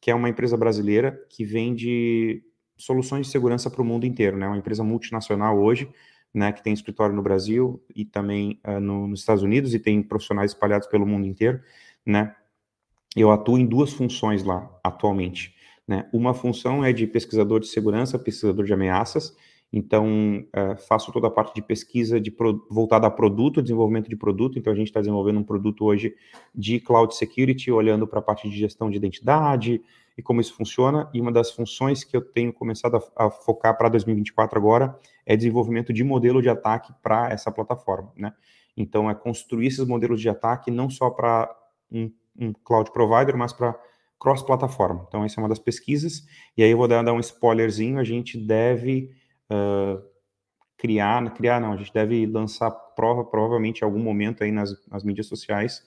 que 0.00 0.10
é 0.10 0.14
uma 0.14 0.28
empresa 0.28 0.56
brasileira 0.56 1.24
que 1.28 1.44
vende 1.44 2.42
soluções 2.76 3.26
de 3.26 3.32
segurança 3.32 3.70
para 3.70 3.80
o 3.80 3.84
mundo 3.84 4.04
inteiro, 4.04 4.36
né? 4.36 4.46
Uma 4.46 4.58
empresa 4.58 4.82
multinacional 4.82 5.58
hoje, 5.58 5.88
né? 6.34 6.52
Que 6.52 6.62
tem 6.62 6.72
escritório 6.72 7.14
no 7.14 7.22
Brasil 7.22 7.82
e 7.94 8.04
também 8.04 8.60
uh, 8.66 8.80
no, 8.80 9.06
nos 9.06 9.20
Estados 9.20 9.42
Unidos 9.42 9.72
e 9.72 9.78
tem 9.78 10.02
profissionais 10.02 10.50
espalhados 10.50 10.88
pelo 10.88 11.06
mundo 11.06 11.26
inteiro, 11.26 11.60
né? 12.04 12.34
Eu 13.16 13.30
atuo 13.30 13.58
em 13.58 13.66
duas 13.66 13.92
funções 13.92 14.44
lá 14.44 14.70
atualmente. 14.84 15.54
Né? 15.88 16.08
Uma 16.12 16.34
função 16.34 16.84
é 16.84 16.92
de 16.92 17.06
pesquisador 17.06 17.60
de 17.60 17.68
segurança, 17.68 18.18
pesquisador 18.18 18.64
de 18.64 18.72
ameaças, 18.72 19.34
então 19.72 20.44
uh, 20.54 20.76
faço 20.88 21.12
toda 21.12 21.26
a 21.26 21.30
parte 21.30 21.54
de 21.54 21.62
pesquisa 21.62 22.20
de 22.20 22.34
voltada 22.70 23.06
a 23.06 23.10
produto, 23.10 23.60
desenvolvimento 23.60 24.08
de 24.08 24.16
produto. 24.16 24.58
Então 24.58 24.72
a 24.72 24.76
gente 24.76 24.88
está 24.88 25.00
desenvolvendo 25.00 25.40
um 25.40 25.44
produto 25.44 25.84
hoje 25.84 26.14
de 26.54 26.80
cloud 26.80 27.14
security, 27.14 27.70
olhando 27.70 28.06
para 28.06 28.20
a 28.20 28.22
parte 28.22 28.48
de 28.48 28.56
gestão 28.56 28.90
de 28.90 28.96
identidade 28.96 29.82
e 30.16 30.22
como 30.22 30.40
isso 30.40 30.54
funciona. 30.54 31.10
E 31.12 31.20
uma 31.20 31.32
das 31.32 31.50
funções 31.50 32.04
que 32.04 32.16
eu 32.16 32.20
tenho 32.20 32.52
começado 32.52 32.96
a, 32.96 33.26
a 33.26 33.30
focar 33.30 33.76
para 33.76 33.88
2024 33.88 34.58
agora 34.58 34.98
é 35.24 35.36
desenvolvimento 35.36 35.92
de 35.92 36.04
modelo 36.04 36.40
de 36.40 36.48
ataque 36.48 36.92
para 37.02 37.30
essa 37.30 37.50
plataforma. 37.50 38.12
Né? 38.16 38.32
Então 38.76 39.10
é 39.10 39.14
construir 39.14 39.66
esses 39.66 39.84
modelos 39.84 40.20
de 40.20 40.28
ataque 40.28 40.70
não 40.70 40.88
só 40.88 41.10
para 41.10 41.54
um 41.90 42.10
um 42.38 42.52
cloud 42.52 42.90
provider, 42.92 43.36
mas 43.36 43.52
para 43.52 43.78
cross-plataforma. 44.18 45.04
Então, 45.08 45.24
essa 45.24 45.40
é 45.40 45.42
uma 45.42 45.48
das 45.48 45.58
pesquisas. 45.58 46.26
E 46.56 46.62
aí 46.62 46.70
eu 46.70 46.76
vou 46.76 46.88
dar, 46.88 47.02
dar 47.02 47.12
um 47.12 47.20
spoilerzinho, 47.20 47.98
a 47.98 48.04
gente 48.04 48.38
deve 48.38 49.10
uh, 49.50 50.02
criar, 50.76 51.32
criar 51.34 51.60
não, 51.60 51.72
a 51.72 51.76
gente 51.76 51.92
deve 51.92 52.26
lançar 52.26 52.70
prova, 52.70 53.24
provavelmente 53.24 53.80
em 53.80 53.84
algum 53.84 54.02
momento 54.02 54.42
aí 54.42 54.50
nas, 54.50 54.70
nas 54.88 55.02
mídias 55.04 55.26
sociais, 55.26 55.82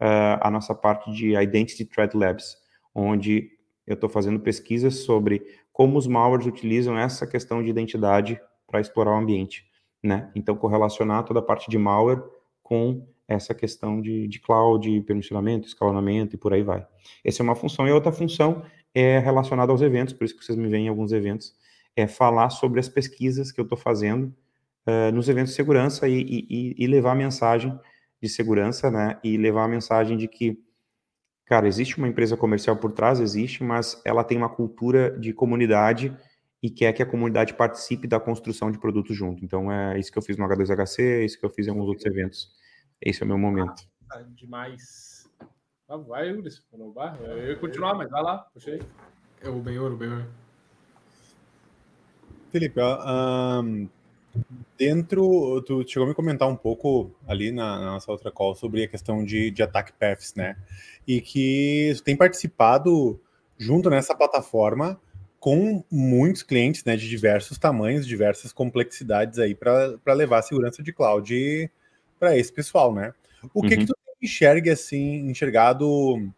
uh, 0.00 0.40
a 0.40 0.50
nossa 0.50 0.74
parte 0.74 1.12
de 1.12 1.36
Identity 1.36 1.84
Threat 1.84 2.16
Labs, 2.16 2.56
onde 2.94 3.50
eu 3.86 3.94
estou 3.94 4.08
fazendo 4.08 4.40
pesquisas 4.40 5.00
sobre 5.00 5.42
como 5.72 5.98
os 5.98 6.06
malwares 6.06 6.46
utilizam 6.46 6.96
essa 6.96 7.26
questão 7.26 7.62
de 7.62 7.68
identidade 7.68 8.40
para 8.66 8.80
explorar 8.80 9.12
o 9.12 9.18
ambiente, 9.18 9.66
né? 10.02 10.30
Então, 10.34 10.56
correlacionar 10.56 11.24
toda 11.24 11.40
a 11.40 11.42
parte 11.42 11.70
de 11.70 11.76
malware 11.76 12.22
com 12.62 13.06
essa 13.26 13.54
questão 13.54 14.00
de, 14.00 14.28
de 14.28 14.38
cloud, 14.40 15.00
permissionamento, 15.02 15.66
escalonamento 15.66 16.34
e 16.34 16.38
por 16.38 16.52
aí 16.52 16.62
vai. 16.62 16.86
Essa 17.24 17.42
é 17.42 17.44
uma 17.44 17.56
função. 17.56 17.86
E 17.88 17.92
outra 17.92 18.12
função 18.12 18.62
é 18.94 19.18
relacionada 19.18 19.72
aos 19.72 19.82
eventos, 19.82 20.14
por 20.14 20.24
isso 20.24 20.36
que 20.36 20.44
vocês 20.44 20.56
me 20.56 20.68
veem 20.68 20.86
em 20.86 20.88
alguns 20.88 21.12
eventos, 21.12 21.54
é 21.96 22.06
falar 22.06 22.50
sobre 22.50 22.80
as 22.80 22.88
pesquisas 22.88 23.50
que 23.50 23.60
eu 23.60 23.64
estou 23.64 23.78
fazendo 23.78 24.34
uh, 24.86 25.12
nos 25.12 25.28
eventos 25.28 25.50
de 25.50 25.56
segurança 25.56 26.08
e, 26.08 26.20
e, 26.20 26.74
e, 26.78 26.86
levar 26.86 27.12
a 27.12 27.16
mensagem 27.16 27.78
de 28.22 28.28
segurança, 28.28 28.90
né? 28.90 29.18
E 29.22 29.36
levar 29.36 29.64
a 29.64 29.68
mensagem 29.68 30.16
de 30.16 30.28
que, 30.28 30.58
cara, 31.46 31.66
existe 31.66 31.98
uma 31.98 32.08
empresa 32.08 32.36
comercial 32.36 32.76
por 32.76 32.92
trás, 32.92 33.20
existe, 33.20 33.62
mas 33.62 34.00
ela 34.04 34.24
tem 34.24 34.36
uma 34.36 34.48
cultura 34.48 35.16
de 35.18 35.32
comunidade 35.32 36.16
e 36.62 36.70
quer 36.70 36.92
que 36.92 37.02
a 37.02 37.06
comunidade 37.06 37.54
participe 37.54 38.08
da 38.08 38.18
construção 38.18 38.70
de 38.70 38.78
produtos 38.78 39.14
junto. 39.14 39.44
Então, 39.44 39.70
é 39.70 39.98
isso 39.98 40.10
que 40.10 40.18
eu 40.18 40.22
fiz 40.22 40.36
no 40.36 40.46
H2HC, 40.46 40.98
é 41.00 41.24
isso 41.24 41.38
que 41.38 41.44
eu 41.44 41.50
fiz 41.50 41.66
em 41.66 41.70
alguns 41.70 41.88
outros 41.88 42.06
eventos. 42.06 42.50
Esse 43.00 43.22
é 43.22 43.24
o 43.24 43.28
meu 43.28 43.38
momento. 43.38 43.82
Ah, 44.10 44.22
demais. 44.34 45.30
Ah, 45.88 45.96
vai, 45.96 46.32
Ulisses. 46.32 46.64
Eu 46.72 47.48
ia 47.48 47.56
continuar, 47.56 47.94
mas 47.94 48.10
vai 48.10 48.22
lá, 48.22 48.38
puxei. 48.38 48.82
É 49.42 49.48
o 49.48 49.60
Benhor, 49.60 49.92
o 49.92 49.96
Benhor. 49.96 50.26
Felipe, 52.50 52.80
um, 52.80 53.88
dentro, 54.78 55.60
tu 55.62 55.86
chegou 55.86 56.06
a 56.06 56.08
me 56.08 56.14
comentar 56.14 56.48
um 56.48 56.56
pouco 56.56 57.10
ali 57.26 57.52
na, 57.52 57.78
na, 57.78 57.86
nossa 57.86 58.10
outra 58.10 58.30
call 58.30 58.54
sobre 58.54 58.84
a 58.84 58.88
questão 58.88 59.24
de, 59.24 59.50
de 59.50 59.62
attack 59.62 59.92
paths, 59.92 60.34
né? 60.34 60.56
E 61.06 61.20
que 61.20 61.92
tu 61.96 62.02
tem 62.02 62.16
participado 62.16 63.20
junto 63.58 63.90
nessa 63.90 64.14
plataforma 64.14 65.00
com 65.38 65.84
muitos 65.90 66.42
clientes 66.42 66.84
né, 66.84 66.96
de 66.96 67.06
diversos 67.06 67.58
tamanhos, 67.58 68.06
diversas 68.06 68.52
complexidades 68.52 69.38
aí 69.38 69.54
para 69.54 70.14
levar 70.14 70.38
a 70.38 70.42
segurança 70.42 70.82
de 70.82 70.92
cloud 70.92 71.70
para 72.24 72.38
esse 72.38 72.50
pessoal, 72.50 72.94
né? 72.94 73.12
O 73.52 73.60
que, 73.60 73.74
uhum. 73.74 73.80
que 73.80 73.86
tu 73.86 73.94
enxerga 74.22 74.72
assim, 74.72 75.28
enxergado 75.28 76.32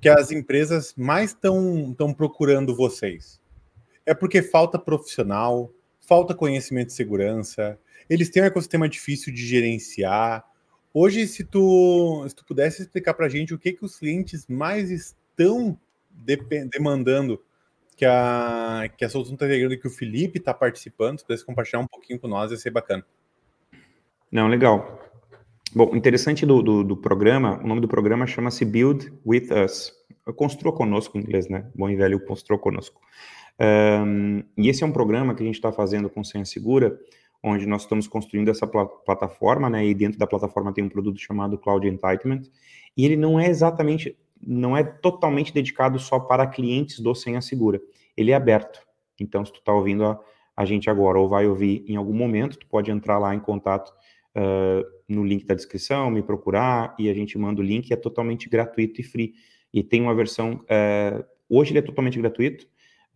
que 0.00 0.08
as 0.08 0.30
empresas 0.30 0.94
mais 0.96 1.30
estão 1.30 2.14
procurando 2.16 2.76
vocês? 2.76 3.40
É 4.06 4.14
porque 4.14 4.42
falta 4.42 4.78
profissional, 4.78 5.72
falta 5.98 6.34
conhecimento 6.34 6.88
de 6.88 6.92
segurança, 6.92 7.76
eles 8.08 8.30
têm 8.30 8.44
um 8.44 8.46
ecossistema 8.46 8.88
difícil 8.88 9.34
de 9.34 9.44
gerenciar. 9.44 10.44
Hoje, 10.92 11.26
se 11.26 11.42
tu, 11.42 12.24
se 12.28 12.34
tu 12.36 12.44
pudesse 12.44 12.82
explicar 12.82 13.14
para 13.14 13.26
a 13.26 13.28
gente 13.28 13.52
o 13.52 13.58
que, 13.58 13.72
que 13.72 13.84
os 13.84 13.98
clientes 13.98 14.46
mais 14.46 14.88
estão 14.88 15.76
demandando 16.70 17.42
que 17.96 18.04
a, 18.04 18.88
que 18.96 19.04
a 19.04 19.08
solução 19.08 19.34
está 19.34 19.46
integrando 19.46 19.78
que 19.78 19.88
o 19.88 19.90
Felipe 19.90 20.38
está 20.38 20.54
participando, 20.54 21.18
se 21.18 21.24
pudesse 21.24 21.44
compartilhar 21.44 21.80
um 21.80 21.88
pouquinho 21.88 22.20
com 22.20 22.28
nós, 22.28 22.52
ia 22.52 22.56
ser 22.56 22.70
bacana. 22.70 23.04
Não, 24.30 24.46
legal. 24.46 25.04
Bom, 25.74 25.96
interessante 25.96 26.46
do, 26.46 26.62
do, 26.62 26.84
do 26.84 26.96
programa, 26.96 27.60
o 27.60 27.66
nome 27.66 27.80
do 27.80 27.88
programa 27.88 28.28
chama-se 28.28 28.64
Build 28.64 29.12
With 29.26 29.48
Us. 29.64 29.92
Construa 30.36 30.72
conosco 30.72 31.18
em 31.18 31.20
inglês, 31.20 31.48
né? 31.48 31.68
Bom 31.74 31.90
e 31.90 31.96
velho, 31.96 32.24
construa 32.24 32.56
conosco. 32.56 33.00
Um, 33.60 34.44
e 34.56 34.68
esse 34.68 34.84
é 34.84 34.86
um 34.86 34.92
programa 34.92 35.34
que 35.34 35.42
a 35.42 35.46
gente 35.46 35.56
está 35.56 35.72
fazendo 35.72 36.08
com 36.08 36.22
Senha 36.22 36.44
Segura, 36.44 36.96
onde 37.42 37.66
nós 37.66 37.82
estamos 37.82 38.06
construindo 38.06 38.50
essa 38.50 38.68
pl 38.68 38.86
plataforma, 39.04 39.68
né? 39.68 39.84
E 39.84 39.92
dentro 39.94 40.16
da 40.16 40.28
plataforma 40.28 40.72
tem 40.72 40.84
um 40.84 40.88
produto 40.88 41.18
chamado 41.18 41.58
Cloud 41.58 41.88
Entitlement. 41.88 42.42
E 42.96 43.04
ele 43.04 43.16
não 43.16 43.40
é 43.40 43.48
exatamente 43.48 44.16
não 44.46 44.76
é 44.76 44.84
totalmente 44.84 45.52
dedicado 45.52 45.98
só 45.98 46.20
para 46.20 46.46
clientes 46.46 47.00
do 47.00 47.16
Senha 47.16 47.40
Segura. 47.40 47.80
Ele 48.16 48.30
é 48.30 48.34
aberto. 48.34 48.80
Então, 49.18 49.44
se 49.44 49.52
tu 49.52 49.58
está 49.58 49.72
ouvindo 49.72 50.04
a, 50.04 50.20
a, 50.56 50.64
gente 50.64 50.88
agora 50.88 51.18
ou 51.18 51.28
vai 51.28 51.48
ouvir 51.48 51.84
em 51.88 51.96
algum 51.96 52.14
momento, 52.14 52.58
tu 52.58 52.66
pode 52.66 52.90
entrar 52.90 53.18
lá 53.18 53.34
em 53.34 53.40
contato 53.40 53.92
uh, 54.36 54.84
no 55.08 55.24
link 55.24 55.44
da 55.44 55.54
descrição, 55.54 56.10
me 56.10 56.22
procurar 56.22 56.94
e 56.98 57.08
a 57.08 57.14
gente 57.14 57.36
manda 57.38 57.60
o 57.60 57.64
link. 57.64 57.92
É 57.92 57.96
totalmente 57.96 58.48
gratuito 58.48 59.00
e 59.00 59.04
free. 59.04 59.34
E 59.72 59.82
tem 59.82 60.00
uma 60.00 60.14
versão. 60.14 60.64
Uh, 60.64 61.24
hoje 61.48 61.72
ele 61.72 61.78
é 61.78 61.82
totalmente 61.82 62.18
gratuito. 62.18 62.66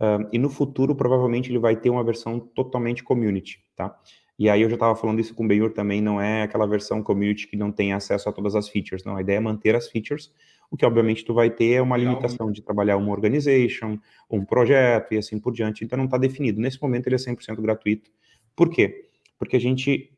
Uh, 0.01 0.29
e 0.33 0.39
no 0.39 0.49
futuro, 0.49 0.95
provavelmente, 0.95 1.51
ele 1.51 1.59
vai 1.59 1.77
ter 1.77 1.91
uma 1.91 2.05
versão 2.05 2.39
totalmente 2.39 3.03
community, 3.03 3.65
tá? 3.75 3.99
E 4.39 4.49
aí 4.49 4.63
eu 4.63 4.71
já 4.71 4.77
estava 4.77 4.95
falando 4.95 5.19
isso 5.19 5.35
com 5.35 5.45
o 5.45 5.49
Benhur 5.49 5.73
também, 5.73 6.01
não 6.01 6.21
é 6.21 6.43
aquela 6.43 6.65
versão 6.65 7.03
community 7.03 7.49
que 7.49 7.57
não 7.57 7.73
tem 7.73 7.93
acesso 7.93 8.29
a 8.29 8.33
todas 8.33 8.55
as 8.55 8.69
features, 8.69 9.03
não. 9.03 9.17
A 9.17 9.21
ideia 9.21 9.39
é 9.39 9.41
manter 9.41 9.75
as 9.75 9.89
features, 9.89 10.33
o 10.71 10.77
que 10.77 10.87
obviamente 10.87 11.25
tu 11.25 11.35
vai 11.35 11.51
ter 11.51 11.73
é 11.73 11.83
uma 11.83 11.97
limitação 11.97 12.53
de 12.53 12.63
trabalhar 12.63 12.97
uma 12.99 13.11
organization, 13.11 13.99
um 14.31 14.45
projeto 14.45 15.13
e 15.13 15.19
assim 15.19 15.41
por 15.41 15.53
diante, 15.53 15.85
então 15.85 15.97
não 15.97 16.05
está 16.05 16.17
definido. 16.17 16.61
Nesse 16.61 16.81
momento 16.81 17.09
ele 17.09 17.17
é 17.17 17.19
100% 17.19 17.61
gratuito. 17.61 18.13
Por 18.55 18.71
quê? 18.71 19.07
Porque 19.37 19.57
a 19.57 19.61
gente, 19.61 20.13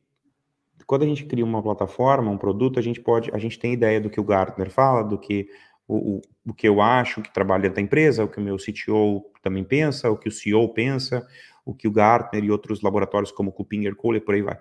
quando 0.91 1.05
a 1.05 1.07
gente 1.07 1.24
cria 1.24 1.45
uma 1.45 1.62
plataforma, 1.62 2.32
um 2.32 2.36
produto, 2.36 2.76
a 2.76 2.82
gente 2.82 3.01
pode, 3.01 3.30
a 3.32 3.38
gente 3.38 3.61
tem 3.61 3.72
ideia 3.72 4.01
do 4.01 4.11
que 4.11 4.18
o 4.18 4.24
Gartner 4.24 4.72
fala, 4.72 5.05
do 5.05 5.16
que 5.16 5.49
o, 5.86 6.16
o, 6.16 6.20
o 6.49 6.53
que 6.53 6.66
eu 6.66 6.80
acho 6.80 7.22
que 7.22 7.32
trabalha 7.32 7.70
da 7.70 7.80
empresa, 7.80 8.24
o 8.24 8.28
que 8.28 8.41
o 8.41 8.43
meu 8.43 8.57
CTO 8.57 9.24
também 9.41 9.62
pensa, 9.62 10.11
o 10.11 10.16
que 10.18 10.28
o 10.28 10.32
CEO 10.32 10.68
pensa, 10.74 11.24
o 11.64 11.72
que 11.72 11.86
o 11.86 11.93
Gartner 11.93 12.43
e 12.43 12.51
outros 12.51 12.82
laboratórios 12.82 13.30
como 13.30 13.53
Kupinger, 13.53 13.95
Kohler, 13.95 14.20
por 14.20 14.34
aí 14.34 14.43
vai. 14.43 14.59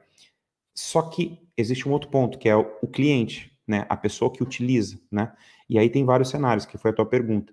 Só 0.75 1.01
que 1.01 1.39
existe 1.57 1.89
um 1.89 1.91
outro 1.91 2.11
ponto, 2.11 2.37
que 2.37 2.47
é 2.47 2.55
o, 2.55 2.77
o 2.83 2.87
cliente, 2.87 3.51
né, 3.67 3.87
a 3.89 3.97
pessoa 3.97 4.31
que 4.31 4.43
utiliza, 4.43 4.99
né? 5.11 5.33
E 5.67 5.79
aí 5.79 5.89
tem 5.89 6.05
vários 6.05 6.29
cenários, 6.29 6.63
que 6.63 6.77
foi 6.77 6.91
a 6.91 6.93
tua 6.93 7.07
pergunta. 7.07 7.51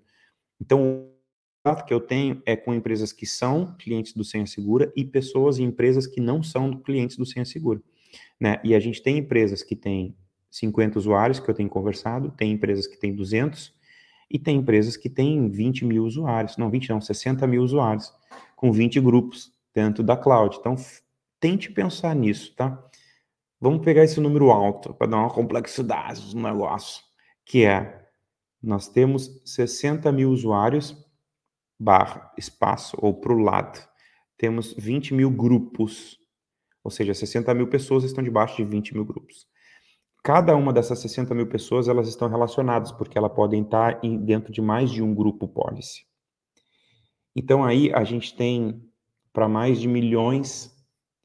Então, 0.61 0.83
o 0.83 1.11
contato 1.65 1.87
que 1.87 1.95
eu 1.95 2.01
tenho 2.01 2.43
é 2.45 2.55
com 2.55 2.75
empresas 2.75 3.11
que 3.11 3.25
são 3.25 3.75
clientes 3.79 4.13
do 4.13 4.23
Senha 4.23 4.47
Segura 4.47 4.93
e 4.95 5.03
pessoas 5.03 5.57
e 5.57 5.63
empresas 5.63 6.07
que 6.07 6.21
não 6.21 6.43
são 6.43 6.77
clientes 6.77 7.17
do 7.17 7.25
Senha 7.25 7.47
Segura. 7.47 7.81
Né? 8.41 8.61
E 8.63 8.75
a 8.75 8.81
gente 8.81 9.03
tem 9.03 9.19
empresas 9.19 9.63
que 9.63 9.75
têm 9.75 10.17
50 10.51 10.99
usuários, 10.99 11.41
que 11.41 11.51
eu 11.51 11.55
tenho 11.55 11.69
conversado, 11.69 12.31
tem 12.31 12.53
empresas 12.53 12.87
que 12.87 12.97
têm 12.97 13.15
200, 13.15 13.75
e 14.31 14.39
tem 14.39 14.59
empresas 14.59 14.97
que 14.97 15.09
têm 15.09 15.49
20 15.49 15.85
mil 15.85 16.05
usuários, 16.05 16.57
não 16.57 16.71
20 16.71 16.91
não, 16.91 17.01
60 17.01 17.47
mil 17.47 17.63
usuários, 17.63 18.13
com 18.57 18.73
20 18.73 19.01
grupos 19.01 19.53
dentro 19.75 20.03
da 20.03 20.17
cloud. 20.17 20.57
Então, 20.59 20.75
tente 21.39 21.71
pensar 21.71 22.15
nisso, 22.15 22.55
tá? 22.57 22.83
Vamos 23.61 23.85
pegar 23.85 24.05
esse 24.05 24.21
número 24.21 24.51
alto 24.51 24.93
para 24.95 25.07
dar 25.07 25.19
uma 25.19 25.31
complexidade 25.31 26.35
no 26.35 26.43
negócio, 26.43 27.03
que 27.45 27.65
é 27.65 28.07
nós 28.63 28.89
temos 28.89 29.41
60 29.45 30.11
mil 30.11 30.31
usuários, 30.31 30.97
barra, 31.79 32.33
espaço, 32.37 32.97
ou 33.01 33.15
para 33.15 33.33
o 33.33 33.39
lado. 33.39 33.79
Temos 34.37 34.75
20 34.75 35.15
mil 35.15 35.31
grupos, 35.31 36.19
ou 36.87 36.91
seja, 36.91 37.13
60 37.13 37.53
mil 37.53 37.67
pessoas 37.67 38.05
estão 38.05 38.23
debaixo 38.23 38.57
de 38.57 38.65
20 38.65 38.95
mil 38.95 39.05
grupos. 39.05 39.45
Cada 40.23 40.55
uma 40.55 40.73
dessas 40.73 41.01
60 41.01 41.35
mil 41.35 41.49
pessoas, 41.49 41.89
elas 41.89 42.07
estão 42.07 42.29
relacionadas, 42.29 42.93
porque 42.93 43.19
elas 43.19 43.33
podem 43.33 43.63
estar 43.63 43.99
em, 44.05 44.17
dentro 44.17 44.53
de 44.53 44.63
mais 44.63 44.89
de 44.93 45.03
um 45.03 45.13
grupo 45.13 45.49
policy. 45.49 46.07
Então, 47.35 47.65
aí, 47.65 47.93
a 47.93 48.05
gente 48.05 48.37
tem 48.37 48.81
para 49.33 49.49
mais 49.49 49.81
de 49.81 49.89
milhões, 49.89 50.73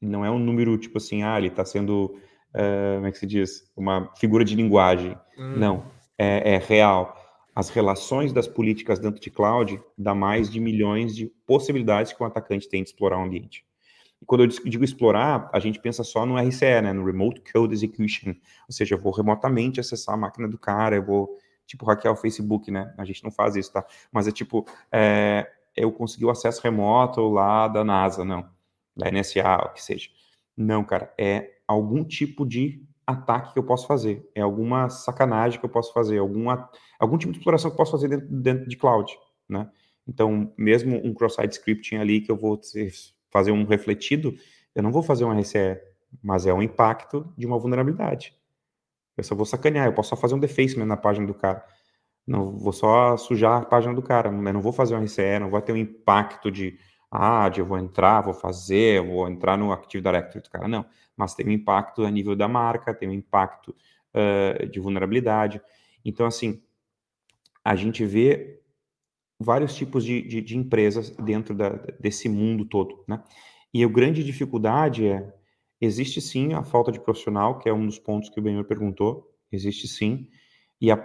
não 0.01 0.25
é 0.25 0.31
um 0.31 0.39
número 0.39 0.75
tipo 0.79 0.97
assim, 0.97 1.21
ah, 1.21 1.37
ele 1.37 1.49
está 1.49 1.63
sendo, 1.63 2.05
uh, 2.55 2.95
como 2.95 3.05
é 3.05 3.11
que 3.11 3.19
se 3.19 3.27
diz? 3.27 3.71
Uma 3.77 4.11
figura 4.17 4.43
de 4.43 4.55
linguagem. 4.55 5.15
Hum. 5.37 5.57
Não, 5.57 5.85
é, 6.17 6.55
é 6.55 6.57
real 6.57 7.15
as 7.53 7.69
relações 7.69 8.31
das 8.31 8.47
políticas 8.47 8.97
dentro 8.97 9.21
de 9.21 9.29
cloud 9.29 9.79
dá 9.97 10.15
mais 10.15 10.49
de 10.49 10.59
milhões 10.59 11.15
de 11.15 11.27
possibilidades 11.45 12.13
que 12.13 12.23
um 12.23 12.25
atacante 12.25 12.67
tem 12.67 12.81
de 12.81 12.89
explorar 12.89 13.19
o 13.19 13.23
ambiente. 13.23 13.65
E 14.21 14.25
quando 14.25 14.43
eu 14.43 14.47
digo 14.47 14.83
explorar, 14.83 15.49
a 15.51 15.59
gente 15.59 15.79
pensa 15.79 16.03
só 16.03 16.25
no 16.25 16.37
RCE, 16.37 16.81
né, 16.81 16.93
no 16.93 17.03
Remote 17.03 17.41
Code 17.51 17.73
Execution, 17.73 18.33
ou 18.67 18.73
seja, 18.73 18.95
eu 18.95 18.99
vou 18.99 19.11
remotamente 19.11 19.79
acessar 19.79 20.13
a 20.13 20.17
máquina 20.17 20.47
do 20.47 20.59
cara, 20.59 20.95
eu 20.95 21.03
vou, 21.03 21.37
tipo, 21.65 21.85
hackear 21.85 22.13
o 22.13 22.17
Facebook, 22.17 22.69
né, 22.69 22.93
a 22.97 23.03
gente 23.03 23.23
não 23.23 23.31
faz 23.31 23.55
isso, 23.55 23.73
tá? 23.73 23.83
Mas 24.11 24.27
é 24.27 24.31
tipo, 24.31 24.65
é, 24.91 25.49
eu 25.75 25.91
consegui 25.91 26.25
o 26.25 26.29
acesso 26.29 26.61
remoto 26.61 27.27
lá 27.29 27.67
da 27.67 27.83
NASA, 27.83 28.23
não, 28.23 28.47
da 28.95 29.09
NSA, 29.11 29.65
o 29.65 29.73
que 29.73 29.81
seja. 29.81 30.09
Não, 30.55 30.83
cara, 30.83 31.11
é 31.17 31.55
algum 31.67 32.03
tipo 32.03 32.45
de 32.45 32.85
ataque 33.07 33.53
que 33.53 33.59
eu 33.59 33.63
posso 33.63 33.87
fazer, 33.87 34.29
é 34.35 34.41
alguma 34.41 34.87
sacanagem 34.89 35.59
que 35.59 35.65
eu 35.65 35.69
posso 35.69 35.91
fazer, 35.93 36.19
alguma, 36.19 36.69
algum 36.99 37.17
tipo 37.17 37.31
de 37.31 37.39
exploração 37.39 37.71
que 37.71 37.73
eu 37.73 37.77
posso 37.77 37.91
fazer 37.91 38.07
dentro, 38.07 38.27
dentro 38.27 38.69
de 38.69 38.77
cloud, 38.77 39.11
né? 39.49 39.67
Então, 40.07 40.53
mesmo 40.57 40.97
um 41.05 41.13
cross-site 41.13 41.53
scripting 41.53 41.95
ali 41.97 42.21
que 42.21 42.31
eu 42.31 42.37
vou 42.37 42.57
fazer 43.31 43.51
um 43.51 43.65
refletido, 43.65 44.35
eu 44.75 44.83
não 44.83 44.91
vou 44.91 45.03
fazer 45.03 45.25
um 45.25 45.31
RCE, 45.37 45.79
mas 46.21 46.45
é 46.45 46.53
um 46.53 46.61
impacto 46.61 47.31
de 47.37 47.45
uma 47.45 47.57
vulnerabilidade. 47.57 48.35
Eu 49.17 49.23
só 49.23 49.35
vou 49.35 49.45
sacanear, 49.45 49.87
eu 49.87 49.93
posso 49.93 50.09
só 50.09 50.15
fazer 50.15 50.35
um 50.35 50.39
defacement 50.39 50.85
na 50.85 50.97
página 50.97 51.25
do 51.25 51.33
cara. 51.33 51.63
Não 52.25 52.57
vou 52.57 52.71
só 52.71 53.17
sujar 53.17 53.61
a 53.61 53.65
página 53.65 53.93
do 53.93 54.01
cara, 54.01 54.29
eu 54.29 54.53
não 54.53 54.61
vou 54.61 54.71
fazer 54.71 54.95
um 54.95 55.03
RCE, 55.03 55.39
não 55.39 55.49
vai 55.49 55.61
ter 55.61 55.73
um 55.73 55.77
impacto 55.77 56.51
de, 56.51 56.77
ah, 57.09 57.49
de 57.49 57.59
eu 57.59 57.65
vou 57.65 57.77
entrar, 57.77 58.21
vou 58.21 58.33
fazer, 58.33 59.01
vou 59.05 59.27
entrar 59.27 59.57
no 59.57 59.71
Active 59.71 60.03
Directory 60.03 60.43
do 60.43 60.49
cara, 60.49 60.67
não 60.67 60.85
mas 61.21 61.35
tem 61.35 61.47
um 61.47 61.51
impacto 61.51 62.03
a 62.03 62.09
nível 62.09 62.35
da 62.35 62.47
marca, 62.47 62.93
tem 62.93 63.07
um 63.07 63.13
impacto 63.13 63.75
uh, 64.15 64.65
de 64.67 64.79
vulnerabilidade. 64.79 65.61
Então, 66.03 66.25
assim, 66.25 66.61
a 67.63 67.75
gente 67.75 68.03
vê 68.05 68.60
vários 69.41 69.75
tipos 69.75 70.03
de, 70.03 70.21
de, 70.21 70.41
de 70.41 70.57
empresas 70.57 71.09
dentro 71.11 71.53
da, 71.55 71.69
desse 71.99 72.29
mundo 72.29 72.65
todo, 72.65 73.03
né? 73.07 73.23
E 73.73 73.83
a 73.83 73.87
grande 73.87 74.23
dificuldade 74.23 75.07
é, 75.07 75.33
existe 75.79 76.19
sim 76.19 76.53
a 76.53 76.63
falta 76.63 76.91
de 76.91 76.99
profissional, 76.99 77.57
que 77.57 77.69
é 77.69 77.73
um 77.73 77.85
dos 77.85 77.97
pontos 77.97 78.29
que 78.29 78.39
o 78.39 78.43
Benhor 78.43 78.65
perguntou, 78.65 79.29
existe 79.51 79.87
sim, 79.87 80.27
e 80.79 80.91
a, 80.91 81.03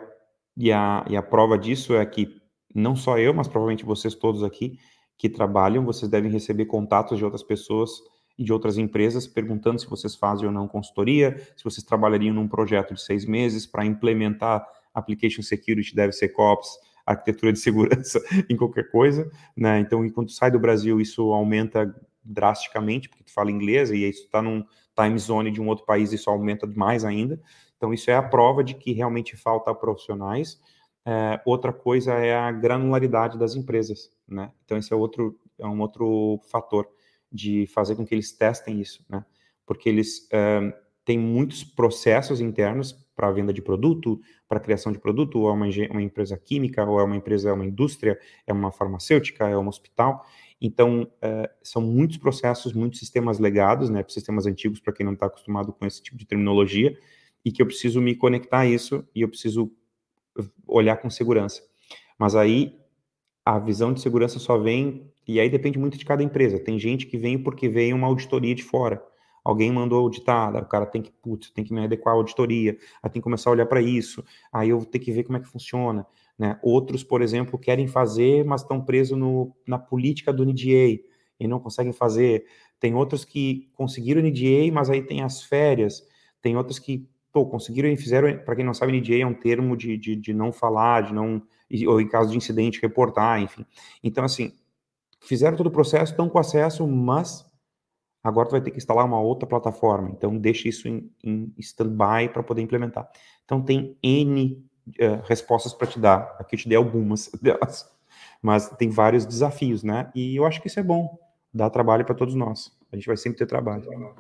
e, 0.56 0.72
a, 0.72 1.04
e 1.08 1.16
a 1.16 1.22
prova 1.22 1.56
disso 1.56 1.94
é 1.94 2.04
que 2.04 2.40
não 2.74 2.96
só 2.96 3.18
eu, 3.18 3.32
mas 3.32 3.48
provavelmente 3.48 3.84
vocês 3.84 4.14
todos 4.14 4.42
aqui 4.42 4.78
que 5.16 5.28
trabalham, 5.28 5.84
vocês 5.84 6.10
devem 6.10 6.30
receber 6.30 6.66
contatos 6.66 7.16
de 7.16 7.24
outras 7.24 7.42
pessoas 7.42 7.90
e 8.38 8.44
de 8.44 8.52
outras 8.52 8.76
empresas 8.76 9.26
perguntando 9.26 9.80
se 9.80 9.88
vocês 9.88 10.14
fazem 10.14 10.46
ou 10.46 10.52
não 10.52 10.68
consultoria, 10.68 11.38
se 11.56 11.64
vocês 11.64 11.84
trabalhariam 11.84 12.34
num 12.34 12.48
projeto 12.48 12.92
de 12.92 13.00
seis 13.00 13.24
meses 13.24 13.66
para 13.66 13.84
implementar 13.84 14.66
application 14.94 15.42
security, 15.42 15.94
DevSecOps, 15.94 16.68
arquitetura 17.06 17.52
de 17.52 17.58
segurança 17.58 18.20
em 18.50 18.56
qualquer 18.56 18.90
coisa, 18.90 19.30
né? 19.56 19.78
Então, 19.78 20.08
quando 20.10 20.30
sai 20.30 20.50
do 20.50 20.58
Brasil, 20.58 21.00
isso 21.00 21.32
aumenta 21.32 21.94
drasticamente, 22.22 23.08
porque 23.08 23.24
tu 23.24 23.32
fala 23.32 23.50
inglês 23.50 23.90
e 23.90 24.08
isso 24.08 24.24
está 24.24 24.42
num 24.42 24.64
time 24.94 25.18
zone 25.18 25.50
de 25.50 25.60
um 25.60 25.68
outro 25.68 25.86
país, 25.86 26.12
isso 26.12 26.28
aumenta 26.28 26.66
mais 26.66 27.04
ainda. 27.04 27.40
Então, 27.76 27.94
isso 27.94 28.10
é 28.10 28.16
a 28.16 28.22
prova 28.22 28.64
de 28.64 28.74
que 28.74 28.92
realmente 28.92 29.36
falta 29.36 29.72
profissionais. 29.74 30.60
É, 31.08 31.40
outra 31.46 31.72
coisa 31.72 32.14
é 32.14 32.34
a 32.34 32.50
granularidade 32.50 33.38
das 33.38 33.54
empresas, 33.54 34.10
né? 34.26 34.50
Então 34.64 34.76
esse 34.76 34.92
é 34.92 34.96
outro 34.96 35.38
é 35.56 35.64
um 35.64 35.80
outro 35.80 36.40
fator 36.50 36.88
de 37.30 37.64
fazer 37.68 37.94
com 37.94 38.04
que 38.04 38.12
eles 38.12 38.32
testem 38.32 38.80
isso, 38.80 39.04
né? 39.08 39.24
Porque 39.64 39.88
eles 39.88 40.28
uh, 40.32 40.74
têm 41.06 41.18
muitos 41.18 41.62
processos 41.62 42.40
internos 42.40 42.92
para 43.14 43.28
a 43.28 43.32
venda 43.32 43.52
de 43.52 43.62
produto, 43.62 44.20
para 44.48 44.58
a 44.58 44.60
criação 44.60 44.92
de 44.92 44.98
produto, 44.98 45.38
ou 45.38 45.48
é 45.48 45.52
uma, 45.52 45.66
uma, 45.90 46.02
empresa 46.02 46.36
química, 46.36 46.84
ou 46.84 47.00
é 47.00 47.04
uma 47.04 47.16
empresa, 47.16 47.48
é 47.48 47.52
uma 47.52 47.64
indústria, 47.64 48.18
é 48.46 48.52
uma 48.52 48.72
farmacêutica, 48.72 49.48
é 49.48 49.56
um 49.56 49.68
hospital. 49.68 50.26
Então, 50.60 51.02
uh, 51.02 51.48
são 51.62 51.80
muitos 51.80 52.18
processos, 52.18 52.72
muitos 52.72 52.98
sistemas 52.98 53.38
legados, 53.38 53.88
né, 53.88 54.04
sistemas 54.08 54.46
antigos, 54.46 54.80
para 54.80 54.92
quem 54.92 55.06
não 55.06 55.12
está 55.12 55.26
acostumado 55.26 55.72
com 55.72 55.86
esse 55.86 56.02
tipo 56.02 56.18
de 56.18 56.26
terminologia, 56.26 56.98
e 57.44 57.52
que 57.52 57.62
eu 57.62 57.66
preciso 57.66 58.00
me 58.00 58.16
conectar 58.16 58.60
a 58.60 58.66
isso 58.66 59.06
e 59.14 59.22
eu 59.22 59.28
preciso 59.28 59.70
olhar 60.66 60.96
com 60.96 61.08
segurança. 61.08 61.62
Mas 62.18 62.34
aí, 62.34 62.76
a 63.44 63.60
visão 63.60 63.94
de 63.94 64.00
segurança 64.00 64.40
só 64.40 64.58
vem, 64.58 65.08
e 65.26 65.38
aí 65.38 65.48
depende 65.48 65.78
muito 65.78 65.96
de 65.96 66.04
cada 66.04 66.22
empresa. 66.22 66.58
Tem 66.58 66.78
gente 66.80 67.06
que 67.06 67.16
vem 67.16 67.38
porque 67.38 67.68
veio 67.68 67.94
uma 67.94 68.08
auditoria 68.08 68.54
de 68.54 68.64
fora. 68.64 69.00
Alguém 69.46 69.70
mandou 69.70 70.00
auditar, 70.00 70.56
o 70.56 70.66
cara 70.66 70.84
tem 70.84 71.00
que, 71.00 71.12
putz, 71.22 71.50
tem 71.50 71.64
que 71.64 71.72
me 71.72 71.84
adequar 71.84 72.14
à 72.14 72.16
auditoria, 72.16 72.76
aí 73.00 73.08
tem 73.08 73.20
que 73.20 73.24
começar 73.24 73.48
a 73.48 73.52
olhar 73.52 73.66
para 73.66 73.80
isso, 73.80 74.24
aí 74.52 74.70
eu 74.70 74.78
vou 74.80 74.86
ter 74.86 74.98
que 74.98 75.12
ver 75.12 75.22
como 75.22 75.38
é 75.38 75.40
que 75.40 75.46
funciona. 75.46 76.04
Né? 76.36 76.58
Outros, 76.60 77.04
por 77.04 77.22
exemplo, 77.22 77.56
querem 77.56 77.86
fazer, 77.86 78.44
mas 78.44 78.62
estão 78.62 78.84
presos 78.84 79.16
no, 79.16 79.54
na 79.64 79.78
política 79.78 80.32
do 80.32 80.44
NDA 80.44 81.00
e 81.38 81.46
não 81.46 81.60
conseguem 81.60 81.92
fazer. 81.92 82.44
Tem 82.80 82.96
outros 82.96 83.24
que 83.24 83.70
conseguiram 83.72 84.20
NDA, 84.20 84.72
mas 84.72 84.90
aí 84.90 85.00
tem 85.00 85.22
as 85.22 85.44
férias. 85.44 86.04
Tem 86.42 86.56
outros 86.56 86.80
que 86.80 87.08
pô, 87.32 87.46
conseguiram 87.46 87.88
e 87.88 87.96
fizeram. 87.96 88.36
Para 88.44 88.56
quem 88.56 88.64
não 88.64 88.74
sabe, 88.74 89.00
NDA 89.00 89.18
é 89.20 89.26
um 89.26 89.32
termo 89.32 89.76
de, 89.76 89.96
de, 89.96 90.16
de 90.16 90.34
não 90.34 90.50
falar, 90.50 91.04
de 91.04 91.14
não. 91.14 91.40
ou 91.86 92.00
em 92.00 92.08
caso 92.08 92.32
de 92.32 92.36
incidente, 92.36 92.82
reportar, 92.82 93.40
enfim. 93.40 93.64
Então, 94.02 94.24
assim, 94.24 94.52
fizeram 95.20 95.56
todo 95.56 95.68
o 95.68 95.70
processo, 95.70 96.10
estão 96.10 96.28
com 96.28 96.38
acesso, 96.40 96.84
mas 96.84 97.46
agora 98.26 98.48
tu 98.48 98.52
vai 98.52 98.60
ter 98.60 98.70
que 98.70 98.78
instalar 98.78 99.04
uma 99.04 99.20
outra 99.20 99.46
plataforma. 99.46 100.10
Então, 100.10 100.36
deixa 100.36 100.68
isso 100.68 100.88
em, 100.88 101.10
em 101.22 101.52
stand-by 101.58 102.28
para 102.32 102.42
poder 102.42 102.62
implementar. 102.62 103.08
Então, 103.44 103.62
tem 103.62 103.96
N 104.02 104.64
uh, 104.88 105.22
respostas 105.24 105.72
para 105.72 105.86
te 105.86 105.98
dar. 105.98 106.36
Aqui 106.38 106.56
eu 106.56 106.58
te 106.58 106.68
dei 106.68 106.76
algumas 106.76 107.30
delas. 107.40 107.90
Mas 108.42 108.68
tem 108.70 108.90
vários 108.90 109.24
desafios, 109.24 109.82
né? 109.82 110.10
E 110.14 110.36
eu 110.36 110.44
acho 110.44 110.60
que 110.60 110.68
isso 110.68 110.80
é 110.80 110.82
bom. 110.82 111.18
Dá 111.52 111.70
trabalho 111.70 112.04
para 112.04 112.14
todos 112.14 112.34
nós. 112.34 112.76
A 112.92 112.96
gente 112.96 113.06
vai 113.06 113.16
sempre 113.16 113.38
ter 113.38 113.46
trabalho. 113.46 114.14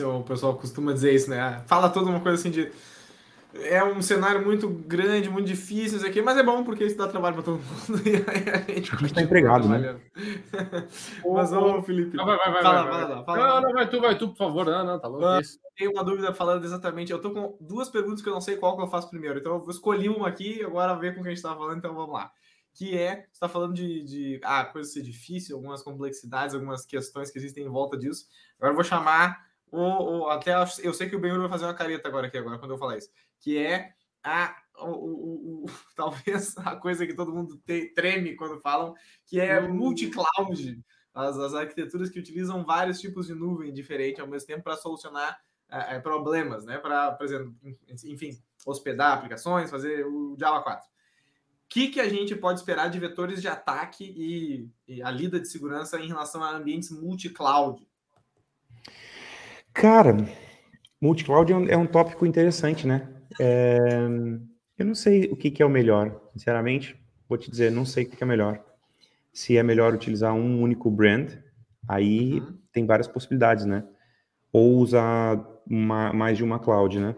o 0.00 0.22
pessoal 0.22 0.56
costuma 0.56 0.92
dizer 0.92 1.14
isso, 1.14 1.30
né? 1.30 1.62
Fala 1.66 1.88
toda 1.88 2.10
uma 2.10 2.20
coisa 2.20 2.38
assim 2.38 2.50
de 2.50 2.72
é 3.54 3.84
um 3.84 4.00
cenário 4.00 4.42
muito 4.44 4.68
grande, 4.68 5.28
muito 5.28 5.46
difícil, 5.46 5.98
isso 5.98 6.06
aqui, 6.06 6.22
mas 6.22 6.38
é 6.38 6.42
bom 6.42 6.64
porque 6.64 6.84
isso 6.84 6.96
dá 6.96 7.06
trabalho 7.06 7.34
para 7.34 7.44
todo 7.44 7.60
mundo. 7.60 8.02
E 8.06 8.16
aí 8.16 8.48
a 8.48 8.74
gente 8.74 9.04
está 9.04 9.20
empregado, 9.20 9.68
né? 9.68 10.00
mas, 11.24 11.52
ô, 11.52 11.82
Felipe. 11.82 12.16
Não, 12.16 12.24
vai, 12.24 12.36
vai, 12.38 12.52
vai, 12.52 12.62
fala, 12.62 12.82
vai, 12.84 13.06
vai, 13.06 13.24
fala, 13.24 13.38
Não, 13.38 13.60
não, 13.60 13.72
vai 13.72 13.90
tu, 13.90 14.00
vai 14.00 14.18
tu, 14.18 14.28
por 14.28 14.36
favor. 14.36 14.66
Não, 14.66 14.84
não, 14.84 14.98
tá 14.98 15.08
louco. 15.08 15.24
Ah, 15.24 15.40
tenho 15.76 15.90
uma 15.90 16.02
dúvida 16.02 16.32
falando 16.32 16.64
exatamente. 16.64 17.12
Eu 17.12 17.20
tô 17.20 17.30
com 17.30 17.56
duas 17.60 17.90
perguntas 17.90 18.22
que 18.22 18.28
eu 18.28 18.32
não 18.32 18.40
sei 18.40 18.56
qual 18.56 18.76
que 18.76 18.82
eu 18.82 18.88
faço 18.88 19.10
primeiro. 19.10 19.38
Então 19.38 19.62
eu 19.62 19.70
escolhi 19.70 20.08
uma 20.08 20.28
aqui 20.28 20.64
agora 20.64 20.94
ver 20.94 21.14
com 21.14 21.20
o 21.20 21.22
que 21.22 21.28
a 21.28 21.32
gente 21.32 21.38
estava 21.38 21.58
falando, 21.58 21.78
então 21.78 21.94
vamos 21.94 22.14
lá. 22.14 22.32
Que 22.74 22.96
é, 22.96 23.16
você 23.16 23.32
está 23.32 23.48
falando 23.48 23.74
de, 23.74 24.02
de 24.02 24.40
ah, 24.44 24.64
coisa 24.64 24.88
ser 24.88 25.02
difícil, 25.02 25.56
algumas 25.56 25.82
complexidades, 25.82 26.54
algumas 26.54 26.86
questões 26.86 27.30
que 27.30 27.38
existem 27.38 27.64
em 27.64 27.68
volta 27.68 27.98
disso. 27.98 28.26
Agora 28.56 28.72
eu 28.72 28.76
vou 28.76 28.84
chamar 28.84 29.38
o, 29.70 29.80
o 29.80 30.28
até 30.28 30.54
eu 30.82 30.94
sei 30.94 31.08
que 31.08 31.16
o 31.16 31.20
Benhur 31.20 31.38
vai 31.40 31.48
fazer 31.50 31.66
uma 31.66 31.74
careta 31.74 32.08
agora 32.08 32.26
aqui 32.26 32.38
agora 32.38 32.58
quando 32.58 32.70
eu 32.70 32.78
falar 32.78 32.96
isso 32.96 33.10
que 33.42 33.58
é 33.58 33.92
a, 34.24 34.56
o, 34.78 34.86
o, 34.86 35.64
o, 35.64 35.66
talvez 35.94 36.56
a 36.56 36.76
coisa 36.76 37.06
que 37.06 37.14
todo 37.14 37.34
mundo 37.34 37.60
te, 37.66 37.92
treme 37.94 38.36
quando 38.36 38.60
falam, 38.60 38.94
que 39.26 39.38
é 39.38 39.60
uhum. 39.60 39.74
multi-cloud, 39.74 40.80
as, 41.12 41.36
as 41.36 41.52
arquiteturas 41.52 42.08
que 42.08 42.18
utilizam 42.18 42.64
vários 42.64 42.98
tipos 43.00 43.26
de 43.26 43.34
nuvem 43.34 43.72
diferentes 43.72 44.20
ao 44.20 44.26
mesmo 44.26 44.46
tempo 44.46 44.62
para 44.62 44.76
solucionar 44.76 45.38
problemas, 46.02 46.64
né? 46.64 46.78
Para, 46.78 47.12
por 47.12 47.24
exemplo, 47.24 47.54
enfim, 48.04 48.38
hospedar 48.66 49.16
aplicações, 49.16 49.70
fazer 49.70 50.06
o 50.06 50.36
Java 50.38 50.62
4. 50.62 50.86
O 50.86 50.88
que, 51.68 51.88
que 51.88 52.00
a 52.00 52.08
gente 52.08 52.36
pode 52.36 52.60
esperar 52.60 52.90
de 52.90 52.98
vetores 52.98 53.40
de 53.40 53.48
ataque 53.48 54.04
e, 54.04 54.68
e 54.86 55.02
a 55.02 55.10
lida 55.10 55.40
de 55.40 55.48
segurança 55.48 55.98
em 55.98 56.08
relação 56.08 56.44
a 56.44 56.54
ambientes 56.54 56.90
multi-cloud? 56.90 57.88
Cara, 59.72 60.14
multi-cloud 61.00 61.50
é 61.50 61.56
um, 61.56 61.68
é 61.68 61.76
um 61.76 61.86
tópico 61.86 62.26
interessante, 62.26 62.86
né? 62.86 63.08
É, 63.40 63.78
eu 64.78 64.86
não 64.86 64.94
sei 64.94 65.24
o 65.30 65.36
que, 65.36 65.50
que, 65.50 65.62
é 65.62 65.66
o 65.66 65.70
melhor, 65.70 66.20
sinceramente. 66.32 66.96
Vou 67.28 67.38
te 67.38 67.50
dizer, 67.50 67.70
não 67.70 67.84
sei 67.84 68.04
o 68.04 68.08
que, 68.08 68.16
que 68.16 68.22
é 68.22 68.26
melhor. 68.26 68.62
Se 69.32 69.56
é 69.56 69.62
melhor 69.62 69.94
utilizar 69.94 70.34
um 70.34 70.60
único 70.60 70.90
brand, 70.90 71.32
aí 71.88 72.40
uhum. 72.40 72.58
tem 72.72 72.86
várias 72.86 73.08
possibilidades, 73.08 73.64
né? 73.64 73.84
Ou 74.52 74.76
usar 74.78 75.42
uma, 75.66 76.12
mais 76.12 76.36
de 76.36 76.44
uma 76.44 76.58
cloud, 76.58 76.98
né? 76.98 77.14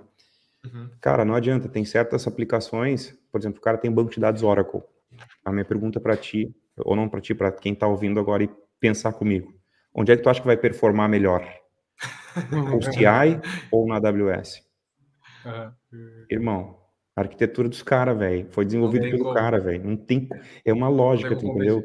Uhum. 0.64 0.90
Cara, 1.00 1.24
não 1.24 1.34
adianta. 1.34 1.68
Tem 1.68 1.84
certas 1.84 2.26
aplicações, 2.26 3.16
por 3.32 3.40
exemplo, 3.40 3.58
o 3.58 3.62
cara 3.62 3.78
tem 3.78 3.90
um 3.90 3.94
banco 3.94 4.12
de 4.12 4.20
dados 4.20 4.42
Oracle. 4.42 4.82
A 5.44 5.52
minha 5.52 5.64
pergunta 5.64 6.00
para 6.00 6.16
ti, 6.16 6.54
ou 6.78 6.94
não 6.96 7.08
para 7.08 7.20
ti, 7.20 7.34
para 7.34 7.52
quem 7.52 7.72
está 7.72 7.86
ouvindo 7.86 8.18
agora 8.20 8.44
e 8.44 8.50
pensar 8.80 9.12
comigo, 9.12 9.54
onde 9.94 10.12
é 10.12 10.16
que 10.16 10.22
tu 10.22 10.28
acha 10.28 10.40
que 10.40 10.46
vai 10.46 10.56
performar 10.56 11.08
melhor? 11.08 11.46
No 12.50 12.82
CI 12.82 13.40
ou 13.70 13.86
na 13.86 13.96
AWS? 13.96 14.60
Uhum. 15.92 16.26
Irmão, 16.30 16.78
a 17.16 17.20
arquitetura 17.20 17.68
dos 17.68 17.82
caras, 17.82 18.18
velho, 18.18 18.46
foi 18.50 18.64
desenvolvido 18.64 19.04
pelo 19.04 19.24
como. 19.24 19.34
cara, 19.34 19.60
velho. 19.60 19.84
Não 19.84 19.96
tem. 19.96 20.28
É 20.64 20.72
uma 20.72 20.88
lógica, 20.88 21.36
tu 21.36 21.46
entendeu? 21.46 21.84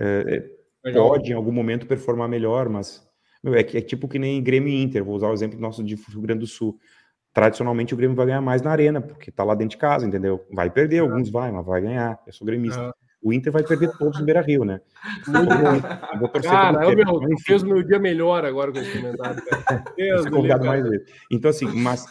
É, 0.00 0.50
é, 0.84 0.92
pode 0.92 1.30
em 1.30 1.34
algum 1.34 1.52
momento 1.52 1.86
performar 1.86 2.28
melhor, 2.28 2.68
mas 2.68 3.06
meu, 3.42 3.54
é, 3.54 3.60
é, 3.60 3.80
tipo 3.80 4.06
que 4.06 4.18
nem 4.18 4.42
Grêmio 4.42 4.68
e 4.68 4.82
Inter. 4.82 5.04
Vou 5.04 5.16
usar 5.16 5.28
o 5.28 5.32
exemplo 5.32 5.58
nosso 5.58 5.82
de 5.82 5.94
Rio 5.94 6.20
Grande 6.20 6.40
do 6.40 6.46
Sul. 6.46 6.78
Tradicionalmente 7.32 7.94
o 7.94 7.96
Grêmio 7.96 8.16
vai 8.16 8.26
ganhar 8.26 8.40
mais 8.40 8.60
na 8.60 8.70
arena, 8.70 9.00
porque 9.00 9.30
tá 9.30 9.44
lá 9.44 9.54
dentro 9.54 9.70
de 9.70 9.76
casa, 9.78 10.06
entendeu? 10.06 10.44
Vai 10.52 10.68
perder, 10.68 10.98
alguns 10.98 11.30
vai, 11.30 11.50
mas 11.50 11.64
vai 11.64 11.80
ganhar. 11.80 12.20
Eu 12.26 12.32
sou 12.32 12.46
gremista. 12.46 12.92
O 13.22 13.32
Inter 13.32 13.52
vai 13.52 13.62
perder 13.62 13.90
todos 13.98 14.18
no 14.18 14.24
Beira 14.24 14.40
Rio, 14.40 14.64
né? 14.64 14.80
Eu 16.12 16.18
vou 16.18 16.28
torcer 16.28 16.50
cara, 16.50 16.84
eu, 16.84 16.96
meu, 16.96 17.20
mas, 17.20 17.42
fez 17.42 17.62
o 17.62 17.66
meu 17.66 17.82
dia 17.82 17.98
melhor 17.98 18.44
agora 18.46 18.72
com 18.72 18.78
esse 18.78 18.98
comentário. 18.98 19.42
Deus, 19.94 20.24
mais 20.64 20.84
Então, 21.30 21.50
assim, 21.50 21.66
mas 21.66 22.06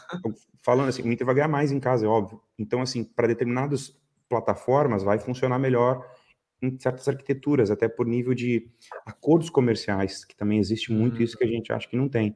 falando 0.62 0.90
assim, 0.90 1.02
o 1.02 1.12
Inter 1.12 1.26
vai 1.26 1.36
ganhar 1.36 1.48
mais 1.48 1.72
em 1.72 1.80
casa, 1.80 2.06
é 2.06 2.10
óbvio. 2.10 2.42
Então, 2.58 2.82
assim, 2.82 3.04
para 3.04 3.28
determinadas 3.28 3.98
plataformas 4.28 5.04
vai 5.04 5.18
funcionar 5.18 5.58
melhor 5.58 6.06
em 6.62 6.78
certas 6.78 7.08
arquiteturas, 7.08 7.72
até 7.72 7.88
por 7.88 8.06
nível 8.06 8.34
de 8.34 8.70
acordos 9.06 9.50
comerciais, 9.50 10.26
que 10.26 10.36
também 10.36 10.60
existe 10.60 10.92
muito 10.92 11.20
hum. 11.20 11.24
isso 11.24 11.38
que 11.38 11.44
a 11.44 11.48
gente 11.48 11.72
acha 11.72 11.88
que 11.88 11.96
não 11.96 12.10
tem. 12.10 12.36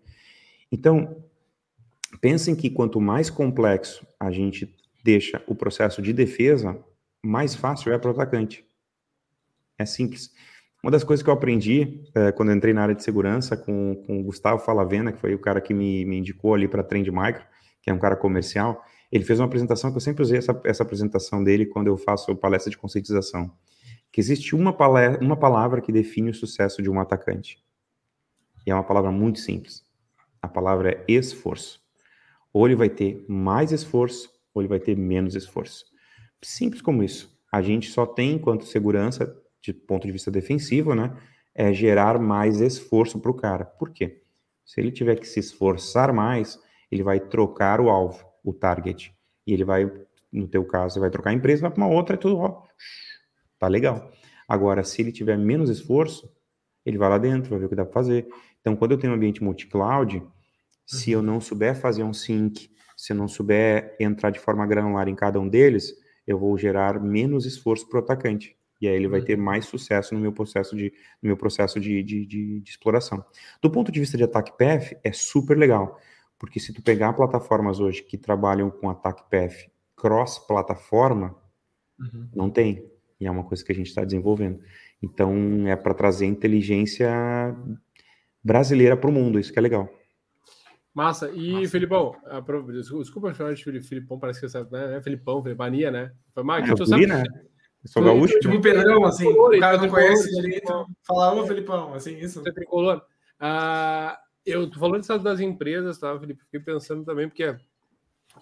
Então, 0.71 1.23
pensem 2.21 2.55
que 2.55 2.69
quanto 2.69 2.99
mais 3.01 3.29
complexo 3.29 4.05
a 4.19 4.31
gente 4.31 4.75
deixa 5.03 5.43
o 5.47 5.53
processo 5.53 6.01
de 6.01 6.13
defesa, 6.13 6.81
mais 7.21 7.53
fácil 7.53 7.91
é 7.91 7.97
para 7.97 8.09
o 8.09 8.13
atacante. 8.13 8.65
É 9.77 9.85
simples. 9.85 10.31
Uma 10.81 10.91
das 10.91 11.03
coisas 11.03 11.23
que 11.23 11.29
eu 11.29 11.33
aprendi 11.33 12.03
é, 12.15 12.31
quando 12.31 12.49
eu 12.49 12.55
entrei 12.55 12.73
na 12.73 12.83
área 12.83 12.95
de 12.95 13.03
segurança 13.03 13.55
com, 13.55 14.03
com 14.05 14.19
o 14.19 14.23
Gustavo 14.23 14.59
Falavena, 14.59 15.11
que 15.11 15.19
foi 15.19 15.33
o 15.33 15.39
cara 15.39 15.61
que 15.61 15.73
me, 15.73 16.05
me 16.05 16.17
indicou 16.17 16.53
ali 16.53 16.67
para 16.67 16.83
Trend 16.83 17.07
Micro, 17.09 17.43
que 17.83 17.89
é 17.89 17.93
um 17.93 17.99
cara 17.99 18.15
comercial, 18.15 18.81
ele 19.11 19.25
fez 19.25 19.39
uma 19.39 19.45
apresentação 19.45 19.91
que 19.91 19.97
eu 19.97 20.01
sempre 20.01 20.23
usei 20.23 20.39
essa, 20.39 20.59
essa 20.63 20.81
apresentação 20.81 21.43
dele 21.43 21.65
quando 21.67 21.87
eu 21.87 21.97
faço 21.97 22.35
palestra 22.35 22.71
de 22.71 22.77
conscientização. 22.77 23.51
Que 24.11 24.21
existe 24.21 24.55
uma, 24.55 24.71
palestra, 24.71 25.23
uma 25.23 25.35
palavra 25.35 25.81
que 25.81 25.91
define 25.91 26.31
o 26.31 26.33
sucesso 26.33 26.81
de 26.81 26.89
um 26.89 26.99
atacante. 26.99 27.63
E 28.65 28.71
é 28.71 28.73
uma 28.73 28.83
palavra 28.83 29.11
muito 29.11 29.39
simples. 29.39 29.83
A 30.41 30.47
palavra 30.47 30.91
é 30.91 31.03
esforço. 31.07 31.83
Ou 32.53 32.65
ele 32.65 32.75
vai 32.75 32.89
ter 32.89 33.25
mais 33.27 33.71
esforço, 33.71 34.31
ou 34.53 34.61
ele 34.61 34.69
vai 34.69 34.79
ter 34.79 34.95
menos 34.95 35.35
esforço. 35.35 35.85
Simples 36.41 36.81
como 36.81 37.03
isso. 37.03 37.37
A 37.51 37.61
gente 37.61 37.91
só 37.91 38.05
tem, 38.05 38.33
enquanto 38.33 38.65
segurança, 38.65 39.35
de 39.61 39.73
ponto 39.73 40.07
de 40.07 40.11
vista 40.11 40.31
defensivo, 40.31 40.95
né, 40.95 41.15
é 41.53 41.73
gerar 41.73 42.17
mais 42.17 42.61
esforço 42.61 43.19
para 43.19 43.31
o 43.31 43.35
cara. 43.35 43.65
Por 43.65 43.91
quê? 43.91 44.21
Se 44.65 44.79
ele 44.79 44.91
tiver 44.91 45.19
que 45.19 45.27
se 45.27 45.39
esforçar 45.39 46.13
mais, 46.13 46.59
ele 46.93 47.01
vai 47.01 47.19
trocar 47.19 47.81
o 47.81 47.89
alvo, 47.89 48.23
o 48.43 48.53
target. 48.53 49.11
E 49.47 49.53
ele 49.53 49.65
vai, 49.65 49.91
no 50.31 50.47
teu 50.47 50.63
caso, 50.63 50.93
você 50.93 50.99
vai 50.99 51.09
trocar 51.09 51.31
a 51.31 51.33
empresa, 51.33 51.63
vai 51.63 51.71
para 51.71 51.83
uma 51.83 51.91
outra 51.91 52.15
e 52.15 52.19
tudo, 52.19 52.37
ó, 52.37 52.61
tá 53.57 53.67
legal. 53.67 54.11
Agora, 54.47 54.83
se 54.83 55.01
ele 55.01 55.11
tiver 55.11 55.35
menos 55.35 55.71
esforço, 55.71 56.31
ele 56.85 56.99
vai 56.99 57.09
lá 57.09 57.17
dentro, 57.17 57.49
vai 57.49 57.59
ver 57.59 57.65
o 57.65 57.69
que 57.69 57.75
dá 57.75 57.83
para 57.83 57.93
fazer. 57.93 58.27
Então, 58.61 58.75
quando 58.75 58.91
eu 58.91 58.99
tenho 58.99 59.11
um 59.11 59.15
ambiente 59.15 59.43
multi-cloud, 59.43 60.23
se 60.85 61.11
eu 61.11 61.23
não 61.23 61.41
souber 61.41 61.75
fazer 61.75 62.03
um 62.03 62.13
sync, 62.13 62.69
se 62.95 63.11
eu 63.11 63.17
não 63.17 63.27
souber 63.27 63.95
entrar 63.99 64.29
de 64.29 64.39
forma 64.39 64.67
granular 64.67 65.09
em 65.09 65.15
cada 65.15 65.39
um 65.39 65.49
deles, 65.49 65.95
eu 66.27 66.37
vou 66.37 66.55
gerar 66.59 67.01
menos 67.01 67.43
esforço 67.47 67.89
para 67.89 68.01
o 68.01 68.03
atacante. 68.03 68.55
E 68.79 68.87
aí 68.87 68.95
ele 68.95 69.07
vai 69.07 69.21
ter 69.21 69.35
mais 69.35 69.65
sucesso 69.65 70.13
no 70.13 70.21
meu 70.21 70.31
processo 70.31 70.75
de, 70.75 70.93
no 71.21 71.27
meu 71.27 71.37
processo 71.37 71.79
de, 71.79 72.03
de, 72.03 72.23
de, 72.25 72.59
de 72.59 72.69
exploração. 72.69 73.25
Do 73.61 73.71
ponto 73.71 73.91
de 73.91 73.99
vista 73.99 74.15
de 74.15 74.23
ataque 74.23 74.51
PF, 74.55 74.95
é 75.03 75.11
super 75.11 75.57
legal. 75.57 75.99
Porque 76.37 76.59
se 76.59 76.73
tu 76.73 76.81
pegar 76.81 77.13
plataformas 77.13 77.79
hoje 77.79 78.03
que 78.03 78.17
trabalham 78.17 78.69
com 78.69 78.89
ataque 78.89 79.23
PF 79.29 79.71
cross-plataforma, 79.95 81.35
uhum. 81.99 82.29
não 82.35 82.49
tem. 82.49 82.85
E 83.19 83.25
é 83.25 83.31
uma 83.31 83.43
coisa 83.43 83.63
que 83.63 83.71
a 83.71 83.75
gente 83.75 83.87
está 83.87 84.03
desenvolvendo. 84.03 84.59
Então, 85.01 85.67
é 85.67 85.75
para 85.75 85.93
trazer 85.93 86.25
inteligência 86.25 87.09
brasileira 88.43 88.97
para 88.97 89.09
o 89.09 89.13
mundo, 89.13 89.39
isso 89.39 89.51
que 89.51 89.59
é 89.59 89.61
legal. 89.61 89.89
Massa. 90.93 91.31
E, 91.31 91.53
Massa. 91.53 91.69
Felipão, 91.69 92.15
desculpa 92.99 93.33
chamar 93.33 93.53
de 93.53 93.81
Filipão, 93.81 94.19
parece 94.19 94.39
que 94.39 94.47
você 94.47 94.63
né? 94.69 95.01
Felipão, 95.01 95.41
Felipania, 95.41 95.89
né? 95.89 96.11
Foi 96.33 96.43
mais, 96.43 96.69
é, 96.69 96.85
sabe, 96.85 97.07
né? 97.07 97.23
Eu 97.83 97.89
sou 97.89 98.03
gaúcho. 98.03 98.39
Tipo 98.39 98.61
Pedrão, 98.61 99.03
assim, 99.05 99.27
o 99.27 99.59
cara 99.59 99.77
não 99.77 99.89
conhece 99.89 100.29
direito. 100.29 100.85
Falar, 101.01 101.33
ô 101.33 101.45
Felipão, 101.47 101.93
assim, 101.93 102.17
isso. 102.17 102.41
Você 102.41 102.53
tricolor. 102.53 103.01
Ah, 103.39 104.17
eu 104.45 104.69
tô 104.69 104.79
falando 104.79 105.05
das 105.21 105.39
empresas, 105.39 105.97
tá, 105.97 106.17
Felipe? 106.19 106.43
Fiquei 106.43 106.59
pensando 106.59 107.05
também, 107.05 107.27
porque 107.27 107.57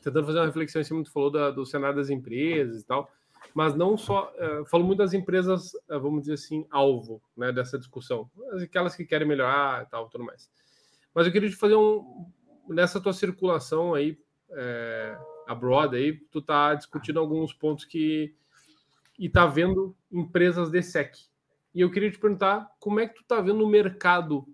tentando 0.01 0.25
fazer 0.25 0.39
uma 0.39 0.45
reflexão 0.45 0.81
em 0.81 0.85
cima, 0.85 1.03
tu 1.03 1.11
falou 1.11 1.31
da, 1.31 1.51
do 1.51 1.65
cenário 1.65 1.97
das 1.97 2.09
empresas 2.09 2.81
e 2.81 2.85
tal, 2.85 3.11
mas 3.53 3.75
não 3.75 3.97
só, 3.97 4.31
uh, 4.37 4.65
falo 4.65 4.83
muito 4.83 4.99
das 4.99 5.13
empresas, 5.13 5.73
uh, 5.73 5.99
vamos 5.99 6.21
dizer 6.21 6.33
assim, 6.33 6.65
alvo, 6.69 7.21
né, 7.35 7.51
dessa 7.51 7.77
discussão, 7.77 8.29
aquelas 8.63 8.95
que 8.95 9.05
querem 9.05 9.27
melhorar 9.27 9.83
e 9.83 9.89
tal, 9.89 10.09
tudo 10.09 10.23
mais. 10.23 10.49
Mas 11.13 11.25
eu 11.25 11.31
queria 11.33 11.49
te 11.49 11.55
fazer 11.55 11.75
um, 11.75 12.25
nessa 12.67 13.01
tua 13.01 13.13
circulação 13.13 13.93
aí, 13.93 14.17
é, 14.51 15.17
abroad 15.47 15.95
aí, 15.95 16.13
tu 16.31 16.41
tá 16.41 16.73
discutindo 16.73 17.19
alguns 17.19 17.53
pontos 17.53 17.85
que 17.85 18.33
e 19.19 19.29
tá 19.29 19.45
vendo 19.45 19.95
empresas 20.11 20.71
de 20.71 20.81
SEC. 20.81 21.13
E 21.75 21.81
eu 21.81 21.91
queria 21.91 22.09
te 22.09 22.17
perguntar 22.17 22.69
como 22.79 22.99
é 22.99 23.07
que 23.07 23.15
tu 23.15 23.23
tá 23.23 23.39
vendo 23.39 23.63
o 23.63 23.69
mercado 23.69 24.47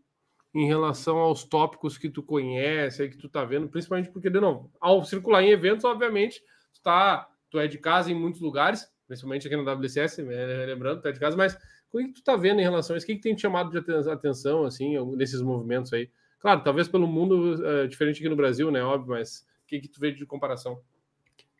em 0.58 0.66
relação 0.66 1.20
aos 1.20 1.44
tópicos 1.44 2.00
que 2.00 2.10
tu 2.10 2.24
conhece, 2.24 3.08
que 3.10 3.18
tu 3.18 3.30
tá 3.30 3.46
vendo, 3.46 3.70
principalmente 3.70 4.10
porque, 4.10 4.28
de 4.28 4.40
novo, 4.40 4.72
ao 4.82 5.04
circular 5.06 5.44
em 5.44 5.52
eventos, 5.52 5.86
obviamente, 5.86 6.42
tu, 6.74 6.82
tá, 6.82 7.30
tu 7.52 7.60
é 7.60 7.68
de 7.68 7.78
casa 7.78 8.12
em 8.12 8.16
muitos 8.16 8.42
lugares, 8.42 8.92
principalmente 9.06 9.46
aqui 9.46 9.56
no 9.56 9.62
WCS, 9.72 10.24
né, 10.24 10.66
lembrando, 10.66 11.00
tu 11.00 11.08
é 11.08 11.12
de 11.12 11.20
casa, 11.20 11.38
mas 11.38 11.56
o 11.94 12.00
que 12.00 12.12
tu 12.12 12.24
tá 12.24 12.36
vendo 12.36 12.60
em 12.60 12.64
relação 12.64 12.96
a 12.96 12.98
isso? 12.98 13.06
O 13.06 13.08
que, 13.08 13.16
que 13.18 13.22
tem 13.22 13.36
te 13.36 13.42
chamado 13.42 13.70
de 13.70 14.10
atenção, 14.10 14.66
assim, 14.66 14.98
nesses 15.16 15.44
movimentos 15.44 15.94
aí? 15.94 16.10
Claro, 16.40 16.64
talvez 16.64 16.88
pelo 16.88 17.08
mundo 17.08 17.64
é, 17.64 17.86
diferente 17.86 18.18
aqui 18.18 18.30
no 18.30 18.36
Brasil, 18.36 18.72
né? 18.72 18.82
Óbvio, 18.82 19.12
mas 19.12 19.46
o 19.64 19.68
que, 19.68 19.80
que 19.80 19.88
tu 19.88 20.00
vê 20.00 20.12
de 20.12 20.26
comparação? 20.26 20.82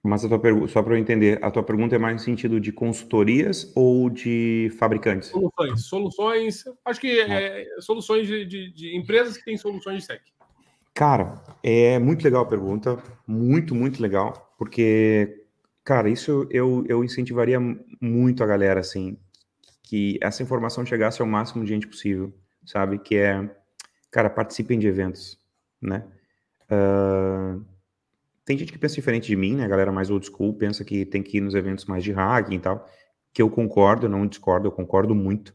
Mas 0.08 0.24
a 0.24 0.30
tua 0.30 0.40
pergunta, 0.40 0.68
só 0.70 0.82
para 0.82 0.94
eu 0.94 0.98
entender, 0.98 1.38
a 1.44 1.52
tua 1.52 1.62
pergunta 1.62 1.96
é 1.96 2.00
mais 2.00 2.16
no 2.16 2.20
sentido 2.20 2.60
de 2.60 2.72
consultorias 2.72 3.72
ou 3.76 4.10
de 4.10 4.72
fabricantes? 4.80 5.30
Soluções, 5.30 5.86
soluções, 5.86 6.64
acho 6.86 7.02
que 7.02 7.20
é, 7.20 7.64
é, 7.64 7.82
soluções 7.82 8.26
de, 8.26 8.46
de, 8.46 8.72
de, 8.72 8.98
empresas 8.98 9.38
que 9.38 9.44
têm 9.44 9.58
soluções 9.58 10.00
de 10.00 10.06
SEC. 10.06 10.22
Cara, 10.94 11.44
é 11.62 12.00
muito 12.00 12.24
legal 12.24 12.44
a 12.44 12.48
pergunta, 12.48 12.98
muito, 13.28 13.76
muito 13.76 14.02
legal, 14.02 14.56
porque, 14.58 15.44
cara, 15.84 16.10
isso 16.10 16.48
eu, 16.50 16.86
eu 16.88 17.04
incentivaria 17.04 17.60
muito 18.02 18.44
a 18.44 18.48
galera, 18.48 18.80
assim, 18.80 19.18
que 19.84 20.18
essa 20.22 20.42
informação 20.42 20.86
chegasse 20.86 21.22
ao 21.22 21.28
máximo 21.28 21.64
de 21.64 21.70
gente 21.70 21.88
possível, 21.88 22.34
sabe? 22.66 22.98
Que 22.98 23.18
é 23.18 23.50
cara, 24.12 24.30
participem 24.30 24.80
de 24.80 24.88
eventos, 24.88 25.40
né? 25.82 26.04
Uh, 26.72 27.64
tem 28.48 28.58
gente 28.58 28.72
que 28.72 28.80
pensa 28.80 28.96
diferente 28.96 29.28
de 29.28 29.36
mim, 29.36 29.58
né? 29.58 29.66
A 29.66 29.68
galera 29.68 29.92
mais 29.92 30.10
old 30.10 30.26
school 30.26 30.54
pensa 30.54 30.86
que 30.86 31.06
tem 31.06 31.22
que 31.22 31.38
ir 31.38 31.42
nos 31.42 31.54
eventos 31.54 31.84
mais 31.84 32.02
de 32.02 32.14
hacking 32.14 32.56
e 32.56 32.60
tal, 32.60 32.90
que 33.34 33.42
eu 33.42 33.50
concordo, 33.50 34.08
não 34.08 34.26
discordo, 34.26 34.68
eu 34.68 34.72
concordo 34.72 35.14
muito. 35.14 35.54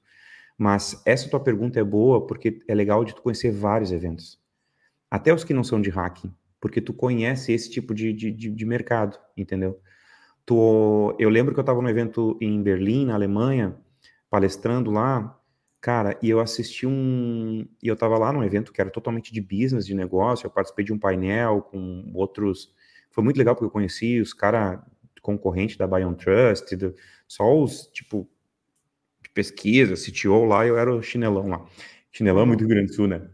Mas 0.59 1.01
essa 1.07 1.27
tua 1.27 1.41
pergunta 1.41 1.81
é 1.81 1.85
boa 1.85 2.27
porque 2.27 2.59
é 2.69 2.75
legal 2.75 3.03
de 3.03 3.15
tu 3.15 3.23
conhecer 3.23 3.51
vários 3.51 3.93
eventos. 3.93 4.39
Até 5.11 5.33
os 5.33 5.43
que 5.43 5.55
não 5.55 5.65
são 5.65 5.81
de 5.81 5.89
hacking, 5.89 6.35
porque 6.61 6.83
tu 6.83 6.93
conhece 6.93 7.51
esse 7.51 7.71
tipo 7.71 7.95
de, 7.95 8.13
de, 8.13 8.31
de, 8.31 8.51
de 8.51 8.67
mercado, 8.67 9.19
entendeu? 9.35 9.81
Tu, 10.45 11.17
eu 11.19 11.31
lembro 11.31 11.55
que 11.55 11.61
eu 11.61 11.63
estava 11.63 11.81
no 11.81 11.89
evento 11.89 12.37
em 12.43 12.63
Berlim, 12.63 13.07
na 13.07 13.15
Alemanha, 13.15 13.75
palestrando 14.29 14.91
lá, 14.91 15.43
Cara, 15.83 16.17
e 16.23 16.31
eu 16.31 16.39
assisti 16.39 16.87
um. 16.87 17.67
E 17.83 17.89
eu 17.89 17.97
tava 17.97 18.17
lá 18.17 18.33
num 18.33 18.45
evento 18.45 18.73
que 18.73 18.81
era 18.81 18.89
totalmente 18.89 19.33
de 19.33 19.41
business, 19.41 19.85
de 19.85 19.95
negócio. 19.97 20.47
Eu 20.47 20.51
participei 20.51 20.85
de 20.85 20.93
um 20.93 20.99
painel 20.99 21.61
com 21.61 22.09
outros. 22.15 22.73
Foi 23.13 23.23
muito 23.23 23.37
legal 23.37 23.55
porque 23.55 23.67
eu 23.67 23.71
conheci 23.71 24.21
os 24.21 24.33
caras 24.33 24.81
concorrentes 25.21 25.77
da 25.77 25.87
Bion 25.87 26.15
Trust, 26.15 26.75
do... 26.77 26.95
só 27.29 27.57
os, 27.57 27.87
tipo, 27.93 28.29
de 29.23 29.31
pesquisa, 29.31 29.95
CTO 29.95 30.45
lá, 30.45 30.67
eu 30.67 30.77
era 30.77 30.93
o 30.93 31.03
chinelão 31.03 31.47
lá. 31.47 31.65
Chinelão 32.11 32.43
é 32.43 32.47
muito 32.47 32.67
Grande 32.67 32.89
do 32.89 32.95
Sul, 32.95 33.07
né? 33.07 33.31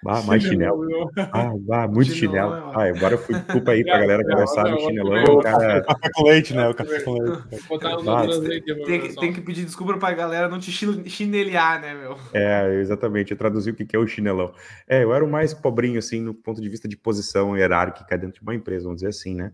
Ah, 0.06 0.22
mais 0.22 0.42
chinelo. 0.42 1.10
Ah, 1.16 1.52
ah, 1.72 1.88
muito 1.88 2.12
chinelo. 2.12 2.54
chinelo. 2.54 2.72
Ah, 2.74 2.84
agora 2.84 3.14
eu 3.14 3.18
fui 3.18 3.34
desculpa 3.34 3.72
aí 3.72 3.84
pra 3.84 3.98
galera 3.98 4.24
que 4.24 4.34
não 4.34 4.46
sabe, 4.46 4.80
chinelão, 4.80 5.24
o 5.24 5.42
cara... 5.42 5.82
Café 5.84 6.10
com 6.14 6.22
leite, 6.24 6.54
né? 6.54 6.68
O 6.68 6.74
café 6.74 7.00
com 7.00 7.12
leite. 7.12 8.64
tem, 8.86 9.00
que, 9.00 9.16
tem 9.16 9.32
que 9.32 9.40
pedir 9.42 9.64
desculpa 9.64 9.98
pra 9.98 10.12
galera 10.12 10.48
não 10.48 10.58
te 10.58 10.72
chinelear, 10.72 11.82
né, 11.82 11.94
meu? 11.94 12.16
É, 12.32 12.80
exatamente. 12.80 13.32
Eu 13.32 13.36
traduzi 13.36 13.70
o 13.70 13.74
que 13.74 13.94
é 13.94 13.98
o 13.98 14.06
chinelão. 14.06 14.54
É, 14.88 15.04
eu 15.04 15.12
era 15.12 15.24
o 15.24 15.30
mais 15.30 15.52
pobrinho, 15.52 15.98
assim, 15.98 16.20
no 16.20 16.32
ponto 16.32 16.60
de 16.62 16.68
vista 16.68 16.88
de 16.88 16.96
posição 16.96 17.56
hierárquica 17.56 18.16
dentro 18.16 18.36
de 18.36 18.42
uma 18.42 18.54
empresa, 18.54 18.84
vamos 18.84 19.02
dizer 19.02 19.08
assim, 19.08 19.34
né? 19.34 19.52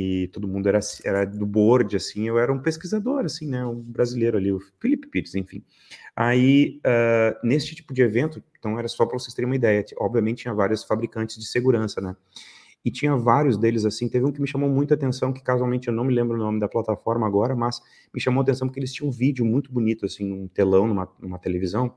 E 0.00 0.28
todo 0.28 0.46
mundo 0.46 0.68
era, 0.68 0.78
era 1.04 1.24
do 1.24 1.44
board, 1.44 1.96
assim, 1.96 2.28
eu 2.28 2.38
era 2.38 2.52
um 2.52 2.60
pesquisador, 2.60 3.24
assim, 3.24 3.48
né, 3.48 3.64
um 3.66 3.80
brasileiro 3.80 4.36
ali, 4.36 4.52
o 4.52 4.60
Felipe 4.78 5.08
Pires, 5.08 5.34
enfim. 5.34 5.64
Aí, 6.14 6.80
uh, 6.86 7.46
nesse 7.46 7.74
tipo 7.74 7.92
de 7.92 8.02
evento, 8.02 8.42
então 8.58 8.78
era 8.78 8.86
só 8.86 9.04
para 9.04 9.18
vocês 9.18 9.34
terem 9.34 9.48
uma 9.48 9.56
ideia, 9.56 9.84
obviamente 9.98 10.42
tinha 10.42 10.54
vários 10.54 10.84
fabricantes 10.84 11.36
de 11.36 11.46
segurança, 11.46 12.00
né, 12.00 12.14
e 12.84 12.92
tinha 12.92 13.16
vários 13.16 13.58
deles, 13.58 13.84
assim, 13.84 14.08
teve 14.08 14.24
um 14.24 14.30
que 14.30 14.40
me 14.40 14.46
chamou 14.46 14.70
muita 14.70 14.94
atenção, 14.94 15.32
que 15.32 15.42
casualmente 15.42 15.88
eu 15.88 15.94
não 15.94 16.04
me 16.04 16.14
lembro 16.14 16.36
o 16.36 16.38
nome 16.38 16.60
da 16.60 16.68
plataforma 16.68 17.26
agora, 17.26 17.56
mas 17.56 17.80
me 18.14 18.20
chamou 18.20 18.40
a 18.40 18.42
atenção 18.44 18.68
porque 18.68 18.78
eles 18.78 18.92
tinham 18.92 19.08
um 19.08 19.12
vídeo 19.12 19.44
muito 19.44 19.72
bonito, 19.72 20.06
assim, 20.06 20.32
um 20.32 20.46
telão 20.46 20.86
numa, 20.86 21.08
numa 21.20 21.38
televisão, 21.40 21.92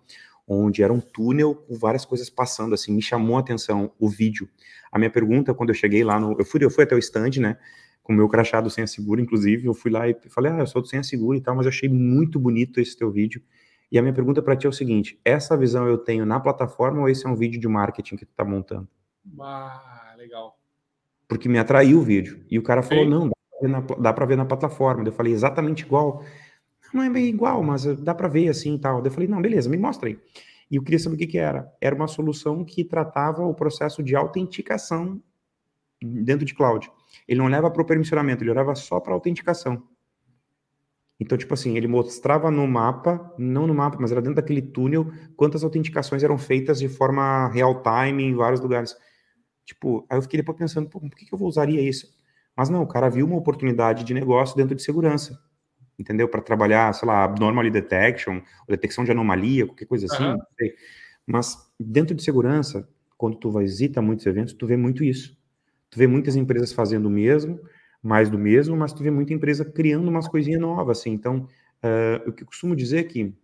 onde 0.48 0.82
era 0.82 0.92
um 0.92 1.00
túnel 1.00 1.54
com 1.54 1.78
várias 1.78 2.04
coisas 2.04 2.30
passando, 2.30 2.74
assim, 2.74 2.92
me 2.92 3.02
chamou 3.02 3.38
a 3.38 3.42
atenção 3.42 3.92
o 4.00 4.10
vídeo. 4.10 4.50
A 4.92 4.98
minha 4.98 5.10
pergunta, 5.10 5.54
quando 5.54 5.70
eu 5.70 5.76
cheguei 5.76 6.04
lá 6.04 6.20
no... 6.20 6.36
Eu 6.38 6.44
fui, 6.44 6.60
eu 6.66 6.70
fui 6.70 6.84
até 6.84 6.96
o 6.96 7.00
stand, 7.00 7.40
né, 7.40 7.58
com 8.04 8.14
o 8.14 8.16
meu 8.16 8.28
crachá 8.28 8.60
do 8.60 8.70
Senha 8.70 8.88
Seguro, 8.88 9.22
inclusive, 9.22 9.68
eu 9.68 9.74
fui 9.74 9.92
lá 9.92 10.08
e 10.10 10.16
falei, 10.30 10.52
ah, 10.52 10.60
eu 10.60 10.68
sou 10.68 10.82
do 10.82 10.88
Senha 10.88 11.04
Seguro 11.04 11.38
e 11.38 11.42
tal, 11.42 11.56
mas 11.56 11.66
eu 11.66 11.70
achei 11.70 11.88
muito 11.90 12.40
bonito 12.40 12.80
esse 12.80 12.98
teu 12.98 13.12
vídeo. 13.12 13.42
E 13.92 14.00
a 14.00 14.02
minha 14.02 14.14
pergunta 14.14 14.42
para 14.42 14.56
ti 14.56 14.66
é 14.66 14.70
o 14.70 14.74
seguinte, 14.74 15.20
essa 15.24 15.58
visão 15.58 15.88
eu 15.88 15.98
tenho 15.98 16.26
na 16.26 16.40
plataforma 16.40 17.02
ou 17.02 17.10
esse 17.10 17.26
é 17.26 17.30
um 17.30 17.36
vídeo 17.36 17.60
de 17.60 17.68
marketing 17.68 18.16
que 18.16 18.26
tu 18.26 18.34
tá 18.34 18.46
montando? 18.46 18.88
Ah, 19.40 20.16
legal. 20.18 20.58
Porque 21.28 21.50
me 21.50 21.60
atraiu 21.60 22.00
o 22.00 22.02
vídeo. 22.02 22.44
E 22.50 22.58
o 22.58 22.64
cara 22.64 22.82
falou, 22.82 23.04
Sim. 23.04 23.10
não, 23.10 23.32
dá 24.00 24.14
para 24.14 24.26
ver, 24.26 24.32
ver 24.32 24.38
na 24.38 24.46
plataforma. 24.46 25.04
Eu 25.04 25.12
falei, 25.12 25.34
exatamente 25.34 25.84
igual. 25.84 26.24
Não 26.94 27.04
é 27.04 27.10
bem 27.10 27.26
igual, 27.26 27.62
mas 27.64 27.84
dá 27.98 28.16
para 28.16 28.28
ver 28.28 28.50
assim 28.50 28.76
e 28.76 28.80
tal. 28.80 29.04
Eu 29.04 29.12
falei, 29.12 29.28
não, 29.28 29.42
beleza, 29.42 29.70
me 29.70 29.78
mostra 29.78 30.10
aí. 30.10 30.18
E 30.70 30.78
eu 30.78 30.84
queria 30.84 31.00
saber 31.00 31.16
o 31.16 31.18
que, 31.20 31.28
que 31.28 31.38
era. 31.38 31.70
Era 31.82 31.94
uma 31.94 32.08
solução 32.08 32.64
que 32.64 32.84
tratava 32.84 33.46
o 33.46 33.54
processo 33.54 34.02
de 34.02 34.16
autenticação 34.16 35.22
dentro 36.02 36.46
de 36.46 36.54
cloud. 36.54 36.90
Ele 37.28 37.40
não 37.40 37.48
leva 37.48 37.70
para 37.70 37.82
o 37.82 37.86
permissionamento, 37.86 38.44
ele 38.44 38.54
leva 38.54 38.76
só 38.76 39.00
para 39.00 39.14
autenticação. 39.14 39.88
Então, 41.20 41.38
tipo 41.38 41.54
assim, 41.54 41.78
ele 41.78 41.88
mostrava 41.88 42.50
no 42.50 42.68
mapa, 42.68 43.32
não 43.38 43.68
no 43.68 43.76
mapa, 43.76 43.98
mas 44.00 44.12
era 44.12 44.22
dentro 44.22 44.38
daquele 44.38 44.62
túnel, 44.62 45.12
quantas 45.36 45.64
autenticações 45.64 46.24
eram 46.24 46.36
feitas 46.36 46.80
de 46.80 46.90
forma 46.90 47.48
real-time 47.50 48.24
em 48.24 48.34
vários 48.34 48.60
lugares. 48.60 48.96
Tipo, 49.64 50.04
aí 50.10 50.18
eu 50.18 50.22
fiquei 50.24 50.40
depois 50.40 50.58
pensando, 50.58 50.90
por 50.90 51.00
que, 51.12 51.26
que 51.26 51.34
eu 51.34 51.40
usaria 51.42 51.80
isso? 51.80 52.08
Mas 52.58 52.70
não, 52.70 52.82
o 52.82 52.88
cara 52.88 53.08
viu 53.08 53.26
uma 53.28 53.38
oportunidade 53.38 54.04
de 54.04 54.14
negócio 54.16 54.58
dentro 54.58 54.76
de 54.76 54.82
segurança, 54.82 55.40
entendeu? 55.98 56.28
Para 56.28 56.42
trabalhar, 56.42 56.92
sei 56.94 57.08
lá, 57.08 57.24
abnormal 57.24 57.70
detection, 57.70 58.42
detecção 58.68 59.04
de 59.04 59.12
anomalia, 59.12 59.68
qualquer 59.68 59.86
coisa 59.86 60.08
assim, 60.08 60.24
uhum. 60.24 60.40
Mas 61.26 61.56
dentro 61.80 62.16
de 62.16 62.24
segurança, 62.24 62.90
quando 63.16 63.38
tu 63.38 63.52
visita 63.52 64.02
muitos 64.02 64.26
eventos, 64.26 64.54
tu 64.54 64.66
vê 64.66 64.76
muito 64.76 65.04
isso. 65.04 65.40
Tu 65.92 66.00
vê 66.00 66.08
muitas 66.08 66.36
empresas 66.36 66.72
fazendo 66.72 67.06
o 67.06 67.10
mesmo, 67.10 67.60
mais 68.02 68.30
do 68.30 68.40
mesmo, 68.40 68.76
mas 68.76 68.94
tu 68.94 69.04
vê 69.04 69.12
muita 69.12 69.34
empresa 69.34 69.64
criando 69.64 70.08
umas 70.08 70.28
coisinhas 70.28 70.60
novas, 70.60 71.00
assim. 71.00 71.12
Então, 71.12 71.48
uh, 71.84 72.30
o 72.30 72.34
que 72.34 72.44
eu 72.44 72.48
costumo 72.48 72.76
dizer 72.76 73.00
é 73.00 73.04
que 73.04 73.36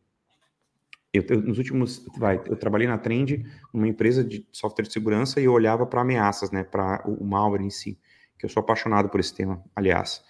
eu, 1.14 1.24
eu, 1.30 1.42
nos 1.42 1.58
últimos, 1.58 2.06
vai, 2.18 2.42
eu 2.46 2.56
trabalhei 2.56 2.88
na 2.88 2.98
Trend, 2.98 3.46
numa 3.74 3.88
empresa 3.88 4.24
de 4.24 4.48
software 4.52 4.86
de 4.86 4.94
segurança, 4.94 5.40
e 5.42 5.46
eu 5.46 5.52
olhava 5.52 5.86
para 5.86 6.02
ameaças, 6.02 6.50
né, 6.52 6.64
para 6.64 7.04
o, 7.06 7.24
o, 7.24 7.26
malware 7.26 7.62
em 7.62 7.70
si, 7.70 8.00
que 8.40 8.46
eu 8.46 8.50
sou 8.50 8.62
apaixonado 8.62 9.10
por 9.10 9.20
esse 9.20 9.34
tema, 9.34 9.64
aliás. 9.76 10.24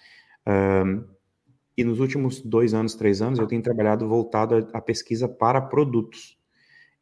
Um, 0.46 1.04
e 1.76 1.84
nos 1.84 2.00
últimos 2.00 2.40
dois 2.40 2.74
anos, 2.74 2.94
três 2.94 3.22
anos, 3.22 3.38
eu 3.38 3.46
tenho 3.46 3.62
trabalhado 3.62 4.08
voltado 4.08 4.68
à 4.72 4.80
pesquisa 4.80 5.28
para 5.28 5.60
produtos. 5.60 6.36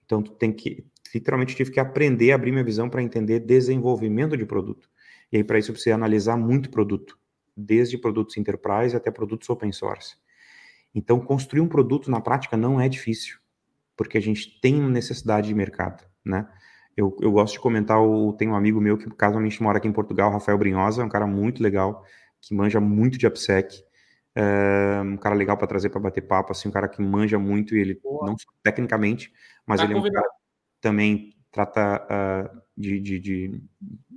Então, 0.05 0.23
tu 0.23 0.33
tem 0.33 0.53
que, 0.53 0.85
literalmente, 1.15 1.57
tive 1.57 1.71
que 1.71 1.81
aprender 1.81 2.33
a 2.33 2.35
abrir 2.35 2.53
minha 2.53 2.65
visão 2.65 2.91
para 2.91 3.03
entender 3.03 3.41
desenvolvimento 3.41 4.37
de 4.37 4.45
produto. 4.45 4.89
E 5.33 5.39
aí, 5.39 5.45
para 5.45 5.59
isso, 5.59 5.71
eu 5.71 5.75
preciso 5.75 5.95
analisar 5.95 6.37
muito 6.37 6.71
produto, 6.71 7.19
desde 7.57 7.99
produtos 7.99 8.37
enterprise 8.37 8.97
até 8.97 9.11
produtos 9.11 9.49
open 9.51 9.73
source. 9.73 10.17
Então, 10.95 11.21
construir 11.21 11.61
um 11.61 11.69
produto 11.69 12.11
na 12.11 12.21
prática 12.21 12.57
não 12.57 12.81
é 12.81 12.89
difícil, 12.89 13.39
porque 13.97 14.19
a 14.19 14.23
gente 14.23 14.61
tem 14.61 14.81
necessidade 14.81 15.49
de 15.49 15.55
mercado, 15.55 16.05
né? 16.25 16.49
Eu, 16.97 17.15
eu 17.21 17.31
gosto 17.31 17.55
de 17.55 17.61
comentar, 17.61 18.01
o, 18.01 18.33
tem 18.33 18.49
um 18.49 18.55
amigo 18.55 18.81
meu 18.81 18.97
que 18.97 19.09
casualmente 19.11 19.63
mora 19.63 19.79
aqui 19.79 19.87
em 19.89 19.93
Portugal, 19.93 20.31
Rafael 20.33 20.57
Brinhosa, 20.57 21.03
é 21.03 21.05
um 21.05 21.09
cara 21.11 21.27
muito 21.27 21.63
legal, 21.63 22.05
que 22.41 22.55
manja 22.55 22.81
muito 22.81 23.19
de 23.19 23.27
AppSec, 23.27 23.85
É, 24.35 25.01
um 25.03 25.17
cara 25.17 25.35
legal 25.35 25.57
para 25.57 25.67
trazer 25.67 25.89
para 25.91 26.01
bater 26.01 26.21
papo, 26.23 26.53
assim, 26.53 26.69
um 26.69 26.73
cara 26.73 26.89
que 26.89 27.01
manja 27.03 27.39
muito 27.39 27.75
e 27.75 27.81
ele 27.81 27.95
Boa. 28.03 28.27
não 28.27 28.37
tecnicamente, 28.63 29.33
mas 29.67 29.81
tá 29.81 29.85
ele 29.85 29.95
é 29.95 29.97
um 29.97 30.11
cara 30.11 30.29
também 30.81 31.36
trata 31.57 32.07
uh, 32.07 32.61
de, 32.77 33.01
de, 33.01 33.19
de, 33.19 33.61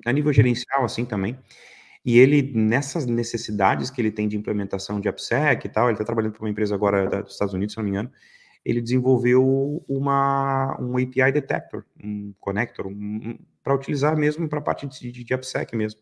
a 0.05 0.11
nível 0.11 0.33
gerencial 0.33 0.83
assim 0.83 1.05
também. 1.05 1.39
E 2.05 2.17
ele 2.17 2.51
nessas 2.53 3.05
necessidades 3.05 3.89
que 3.89 4.01
ele 4.01 4.11
tem 4.11 4.27
de 4.27 4.37
implementação 4.37 4.99
de 4.99 5.07
AppSec 5.07 5.65
e 5.65 5.69
tal, 5.69 5.85
ele 5.85 5.93
está 5.93 6.03
trabalhando 6.03 6.33
para 6.33 6.43
uma 6.43 6.49
empresa 6.49 6.75
agora 6.75 7.23
dos 7.23 7.33
Estados 7.33 7.53
Unidos, 7.53 7.73
se 7.73 7.77
não 7.77 7.83
me 7.85 7.91
engano. 7.91 8.11
Ele 8.65 8.81
desenvolveu 8.81 9.83
uma 9.87 10.77
um 10.79 10.97
API 10.97 11.31
detector, 11.31 11.85
um 12.03 12.33
connector, 12.39 12.87
um, 12.87 12.91
um, 12.91 13.39
para 13.63 13.73
utilizar 13.73 14.17
mesmo 14.17 14.49
para 14.49 14.59
a 14.59 14.61
parte 14.61 14.87
de, 14.87 15.11
de, 15.11 15.33
AppSec 15.33 15.75
mesmo 15.75 15.99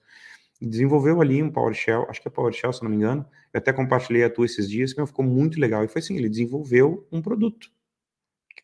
desenvolveu 0.59 1.21
ali 1.21 1.43
um 1.43 1.51
PowerShell, 1.51 2.07
acho 2.09 2.19
que 2.19 2.27
é 2.27 2.31
PowerShell, 2.31 2.73
se 2.73 2.81
não 2.81 2.89
me 2.89 2.95
engano. 2.95 3.23
Eu 3.53 3.59
até 3.59 3.71
compartilhei 3.71 4.23
a 4.23 4.29
tua 4.29 4.45
esses 4.47 4.67
dias, 4.67 4.91
que 4.91 5.05
ficou 5.05 5.23
muito 5.23 5.59
legal. 5.59 5.83
E 5.83 5.87
foi 5.87 5.99
assim, 5.99 6.15
ele 6.17 6.27
desenvolveu 6.27 7.07
um 7.11 7.21
produto 7.21 7.69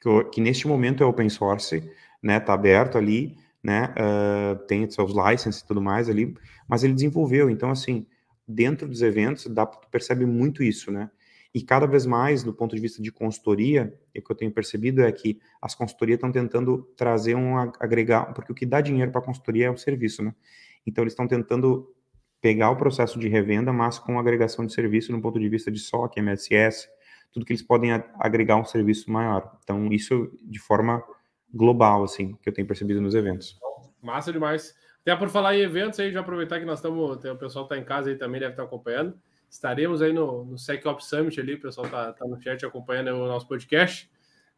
que, 0.03 0.23
que 0.25 0.41
neste 0.41 0.67
momento 0.67 1.03
é 1.03 1.05
open 1.05 1.29
source, 1.29 1.89
né? 2.23 2.39
Tá 2.39 2.53
aberto 2.53 2.97
ali, 2.97 3.37
né? 3.61 3.93
Uh, 3.97 4.65
tem 4.65 4.89
seus 4.89 5.11
licenses 5.13 5.61
e 5.61 5.67
tudo 5.67 5.81
mais 5.81 6.09
ali, 6.09 6.33
mas 6.67 6.83
ele 6.83 6.93
desenvolveu. 6.93 7.49
Então, 7.49 7.69
assim, 7.69 8.05
dentro 8.47 8.87
dos 8.87 9.01
eventos, 9.01 9.45
dá, 9.47 9.65
percebe 9.65 10.25
muito 10.25 10.63
isso, 10.63 10.91
né? 10.91 11.11
E 11.53 11.61
cada 11.61 11.85
vez 11.85 12.05
mais, 12.05 12.41
do 12.43 12.51
ponto 12.51 12.75
de 12.75 12.81
vista 12.81 13.01
de 13.01 13.11
consultoria, 13.11 13.93
o 14.17 14.21
que 14.21 14.31
eu 14.31 14.35
tenho 14.35 14.51
percebido 14.51 15.03
é 15.03 15.11
que 15.11 15.39
as 15.61 15.75
consultorias 15.75 16.17
estão 16.17 16.31
tentando 16.31 16.81
trazer 16.97 17.35
um 17.35 17.57
agregar, 17.79 18.33
porque 18.33 18.51
o 18.51 18.55
que 18.55 18.65
dá 18.65 18.81
dinheiro 18.81 19.11
para 19.11 19.21
a 19.21 19.23
consultoria 19.23 19.67
é 19.67 19.69
o 19.69 19.77
serviço, 19.77 20.23
né? 20.23 20.33
Então, 20.85 21.03
eles 21.03 21.13
estão 21.13 21.27
tentando 21.27 21.93
pegar 22.41 22.71
o 22.71 22.75
processo 22.75 23.19
de 23.19 23.29
revenda, 23.29 23.71
mas 23.71 23.99
com 23.99 24.19
agregação 24.19 24.65
de 24.65 24.73
serviço 24.73 25.11
no 25.11 25.21
ponto 25.21 25.39
de 25.39 25.47
vista 25.47 25.71
de 25.71 25.79
SOC, 25.79 26.17
MSS, 26.17 26.89
tudo 27.31 27.45
que 27.45 27.53
eles 27.53 27.63
podem 27.63 27.91
agregar 28.19 28.57
um 28.57 28.65
serviço 28.65 29.09
maior. 29.11 29.57
Então, 29.63 29.87
isso 29.93 30.29
de 30.43 30.59
forma 30.59 31.03
global, 31.53 32.03
assim, 32.03 32.33
que 32.41 32.49
eu 32.49 32.53
tenho 32.53 32.67
percebido 32.67 32.99
nos 32.99 33.15
eventos. 33.15 33.57
Massa 34.01 34.31
demais. 34.31 34.75
Até 35.01 35.15
por 35.15 35.29
falar 35.29 35.55
em 35.55 35.61
eventos 35.61 35.99
aí, 35.99 36.11
já 36.11 36.21
aproveitar 36.21 36.59
que 36.59 36.65
nós 36.65 36.79
estamos, 36.79 37.23
o 37.23 37.35
pessoal 37.35 37.65
está 37.65 37.77
em 37.77 37.83
casa 37.83 38.09
aí 38.09 38.17
também, 38.17 38.39
deve 38.39 38.53
estar 38.53 38.63
acompanhando. 38.63 39.17
Estaremos 39.49 40.01
aí 40.01 40.11
no, 40.11 40.45
no 40.45 40.57
SecOps 40.57 41.05
Summit 41.05 41.39
ali, 41.39 41.55
o 41.55 41.61
pessoal 41.61 41.85
está 41.85 42.13
tá 42.13 42.25
no 42.25 42.41
chat 42.41 42.65
acompanhando 42.65 43.09
o 43.09 43.27
nosso 43.27 43.47
podcast. 43.47 44.09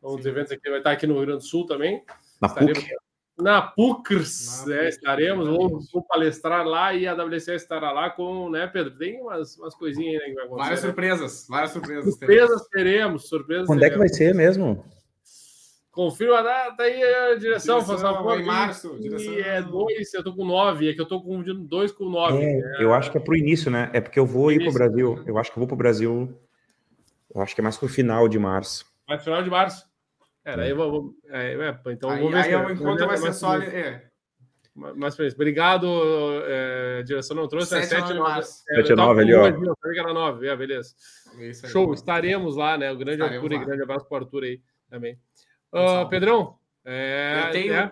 Um 0.02 0.16
dos 0.16 0.26
eventos 0.26 0.52
aqui 0.52 0.70
vai 0.70 0.78
estar 0.78 0.91
aqui 0.91 1.08
no 1.08 1.16
Rio 1.16 1.26
Grande 1.26 1.39
do 1.39 1.48
Sul 1.48 1.66
também. 1.66 2.04
Na 2.39 2.48
Estaremos, 2.48 2.80
PUC 2.80 2.96
na 3.38 3.62
PUCRS, 3.62 4.66
né? 4.66 4.88
Estaremos, 4.88 5.48
vamos, 5.48 5.91
vamos, 5.91 6.08
palestrar 6.08 6.66
lá 6.66 6.93
e 6.93 7.06
a 7.06 7.14
WCS 7.14 7.64
estará 7.64 7.91
lá 7.91 8.10
com, 8.10 8.50
né, 8.50 8.66
Pedro? 8.68 8.98
Tem 8.98 9.20
umas, 9.20 9.58
umas 9.58 9.76
coisinhas 9.76 10.22
aí 10.22 10.30
né, 10.30 10.34
que 10.34 10.36
vai 10.36 10.46
acontecer. 10.46 10.64
Várias 10.64 10.84
né? 10.84 10.89
surpresas, 10.89 11.48
várias 11.50 11.72
surpresas. 11.72 12.06
Surpresas 12.06 12.68
teremos, 12.70 13.28
surpresas 13.28 13.68
Quando 13.68 13.80
teremos. 13.80 14.02
é 14.02 14.04
que 14.04 14.10
vai 14.10 14.18
ser 14.18 14.34
mesmo? 14.34 14.86
Confirma 15.96 16.39
a 16.39 16.41
data 16.41 16.84
aí, 16.84 17.02
a 17.02 17.36
direção, 17.36 17.80
direção. 17.80 18.38
Em 18.38 18.43
março. 18.43 19.00
Direção... 19.00 19.34
E 19.34 19.39
é 19.39 19.62
dois, 19.62 20.14
eu 20.14 20.22
tô 20.22 20.36
com 20.36 20.43
nove, 20.43 20.89
é 20.89 20.93
que 20.93 21.00
eu 21.00 21.06
tô 21.06 21.22
confundindo 21.22 21.62
dois 21.62 21.89
com 21.89 22.10
nove. 22.10 22.43
É, 22.43 22.60
é... 22.60 22.84
Eu 22.84 22.93
acho 22.93 23.10
que 23.10 23.18
é 23.18 23.22
pro 23.22 23.34
início, 23.34 23.72
né? 23.72 23.89
É 23.93 24.02
porque 24.02 24.20
eu 24.20 24.26
vou 24.26 24.52
ir 24.52 24.62
pro 24.62 24.74
Brasil. 24.74 25.24
Eu 25.26 25.38
acho 25.38 25.54
que 25.54 25.58
eu 25.58 25.62
vou 25.62 25.68
pro 25.70 25.78
Brasil. 25.78 26.38
Eu 27.34 27.41
acho 27.41 27.56
que 27.56 27.62
é 27.62 27.64
mais 27.64 27.78
pro 27.78 27.88
final 27.88 28.28
de 28.28 28.38
março. 28.38 28.86
Mais 29.08 29.24
final 29.24 29.41
de 29.41 29.50
março. 29.50 29.86
É, 30.43 30.58
daí 30.58 30.74
vou, 30.74 31.16
é, 31.30 31.54
é, 31.54 31.91
então 31.91 32.10
aí, 32.10 32.22
vou 32.22 32.30
ver 32.30 32.38
aí 32.39 32.43
se, 32.43 32.56
o 32.56 32.72
encontro 32.72 33.08
vai 33.08 33.18
ser 33.18 33.34
só. 33.34 33.58
É. 33.58 34.04
Mas 34.76 35.16
para 35.16 35.28
isso. 35.28 35.38
Obrigado, 35.38 35.88
é, 36.46 37.04
direção 37.04 37.38
não 37.38 37.48
trouxe. 37.48 37.70
7 37.70 38.12
a 38.12 38.14
9. 38.14 38.41
7 38.43 38.91
a 38.91 38.96
9 38.98 39.22
ali, 39.22 39.34
ó. 39.34 39.50
que 39.50 40.00
era 40.00 40.14
9, 40.14 40.46
é, 40.46 40.56
beleza. 40.58 40.93
Show, 41.70 41.93
estaremos 41.93 42.58
lá, 42.58 42.78
né? 42.78 42.91
O 42.91 42.98
grande 42.98 43.14
estaremos 43.14 43.46
Arthur 43.46 43.56
lá. 43.56 43.62
e 43.62 43.66
grande 43.66 43.84
abraço 43.84 44.06
para 44.10 44.16
o 44.16 44.26
Arthur 44.26 44.43
aí 44.43 44.62
também. 44.89 45.18
Uh, 45.74 46.07
Pedrão, 46.09 46.57
é, 46.84 47.43
eu, 47.45 47.51
tenho, 47.51 47.74
é. 47.74 47.91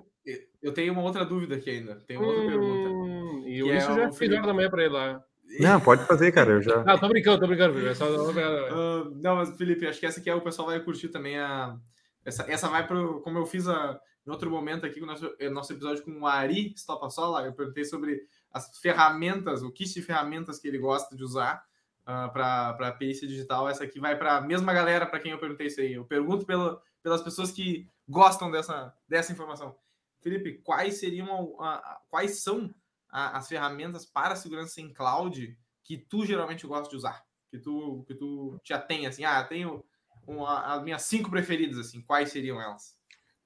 eu 0.61 0.73
tenho 0.73 0.93
uma 0.93 1.01
outra 1.01 1.25
dúvida 1.25 1.55
aqui 1.55 1.69
ainda. 1.69 1.95
Tem 2.07 2.17
uma 2.17 2.27
outra 2.27 2.43
hum, 2.43 2.47
pergunta. 2.47 3.49
E 3.49 3.59
eu 3.59 3.75
isso 3.75 3.91
é 3.91 3.95
já 3.95 4.11
fiz 4.11 4.31
hora 4.31 4.47
da 4.47 4.53
manhã 4.53 4.69
para 4.69 4.83
ele 4.83 4.93
lá. 4.93 5.23
Não, 5.59 5.79
pode 5.79 6.05
fazer, 6.05 6.31
cara. 6.31 6.51
Eu 6.51 6.61
já. 6.61 6.83
Não, 6.83 6.97
tô 6.97 7.07
brincando, 7.07 7.39
tô 7.39 7.47
brincando, 7.47 7.73
Felipe. 7.73 7.91
É 7.91 7.95
só... 7.95 8.05
uh, 8.05 9.11
não, 9.21 9.35
mas 9.35 9.55
Felipe, 9.57 9.85
acho 9.85 9.99
que 9.99 10.05
essa 10.05 10.19
aqui 10.19 10.29
é 10.29 10.35
o 10.35 10.41
pessoal 10.41 10.67
vai 10.67 10.79
curtir 10.79 11.09
também 11.09 11.37
a 11.37 11.77
essa, 12.25 12.49
essa 12.49 12.69
vai 12.69 12.87
para 12.87 12.97
como 13.19 13.37
eu 13.37 13.45
fiz 13.45 13.67
a, 13.67 13.99
em 14.25 14.31
outro 14.31 14.49
momento 14.49 14.85
aqui, 14.85 14.99
no 14.99 15.07
nosso, 15.07 15.29
nosso 15.51 15.73
episódio 15.73 16.03
com 16.03 16.21
o 16.21 16.27
Ari 16.27 16.73
Sola, 17.09 17.45
eu 17.45 17.53
perguntei 17.53 17.83
sobre 17.83 18.21
as 18.51 18.77
ferramentas, 18.79 19.61
o 19.61 19.71
kit 19.71 19.93
de 19.93 20.01
ferramentas 20.01 20.59
que 20.59 20.67
ele 20.67 20.77
gosta 20.77 21.15
de 21.15 21.23
usar 21.23 21.63
uh, 22.03 22.31
para 22.31 22.69
a 22.79 22.91
perícia 22.91 23.27
digital. 23.27 23.67
Essa 23.67 23.83
aqui 23.83 23.99
vai 23.99 24.17
para 24.17 24.37
a 24.37 24.41
mesma 24.41 24.73
galera 24.73 25.05
para 25.05 25.19
quem 25.19 25.31
eu 25.31 25.39
perguntei 25.39 25.67
isso 25.67 25.81
aí. 25.81 25.93
Eu 25.93 26.05
pergunto 26.05 26.45
pela, 26.45 26.81
pelas 27.03 27.21
pessoas 27.21 27.51
que 27.51 27.87
gostam 28.07 28.49
dessa, 28.49 28.93
dessa 29.07 29.31
informação. 29.31 29.75
Felipe, 30.21 30.61
quais 30.63 30.99
seriam 30.99 31.43
uh, 31.43 31.81
quais 32.09 32.41
são 32.41 32.73
a, 33.09 33.37
as 33.37 33.47
ferramentas 33.47 34.05
para 34.05 34.35
segurança 34.35 34.79
em 34.79 34.91
cloud 34.91 35.55
que 35.83 35.97
tu 35.97 36.25
geralmente 36.25 36.65
gosta 36.65 36.89
de 36.89 36.95
usar? 36.95 37.23
Que 37.51 37.59
tu, 37.59 38.03
que 38.07 38.15
tu 38.15 38.59
já 38.63 38.79
tem 38.79 39.05
assim, 39.05 39.25
ah, 39.25 39.43
tenho 39.43 39.83
uma, 40.25 40.75
as 40.75 40.81
minhas 40.81 41.03
cinco 41.03 41.29
preferidas, 41.29 41.77
assim, 41.77 42.01
quais 42.01 42.31
seriam 42.31 42.59
elas? 42.59 42.95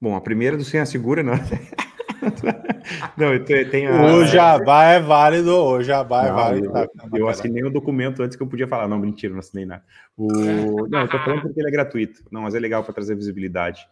Bom, 0.00 0.14
a 0.14 0.20
primeira 0.20 0.56
do 0.56 0.64
Senha 0.64 0.86
Segura, 0.86 1.22
não. 1.22 1.34
não, 3.16 3.34
eu 3.34 3.44
tenho 3.44 3.94
a... 3.94 4.14
O 4.16 4.24
Jabá 4.26 4.84
é 4.84 5.00
válido, 5.00 5.54
o 5.54 5.82
Jabá 5.82 6.26
é 6.26 6.32
válido. 6.32 6.66
Eu, 6.66 6.72
tá, 6.72 6.88
eu 7.14 7.28
assinei 7.28 7.62
o 7.62 7.68
um 7.68 7.70
documento 7.70 8.22
antes 8.22 8.36
que 8.36 8.42
eu 8.42 8.46
podia 8.46 8.66
falar. 8.66 8.88
Não, 8.88 8.98
mentira, 8.98 9.32
não 9.32 9.40
assinei 9.40 9.66
nada. 9.66 9.84
O... 10.16 10.28
Não, 10.88 11.02
eu 11.02 11.08
tô 11.08 11.18
falando 11.18 11.42
porque 11.42 11.60
ele 11.60 11.68
é 11.68 11.72
gratuito. 11.72 12.22
Não, 12.30 12.42
mas 12.42 12.54
é 12.54 12.58
legal 12.58 12.84
para 12.84 12.94
trazer 12.94 13.14
visibilidade. 13.14 13.86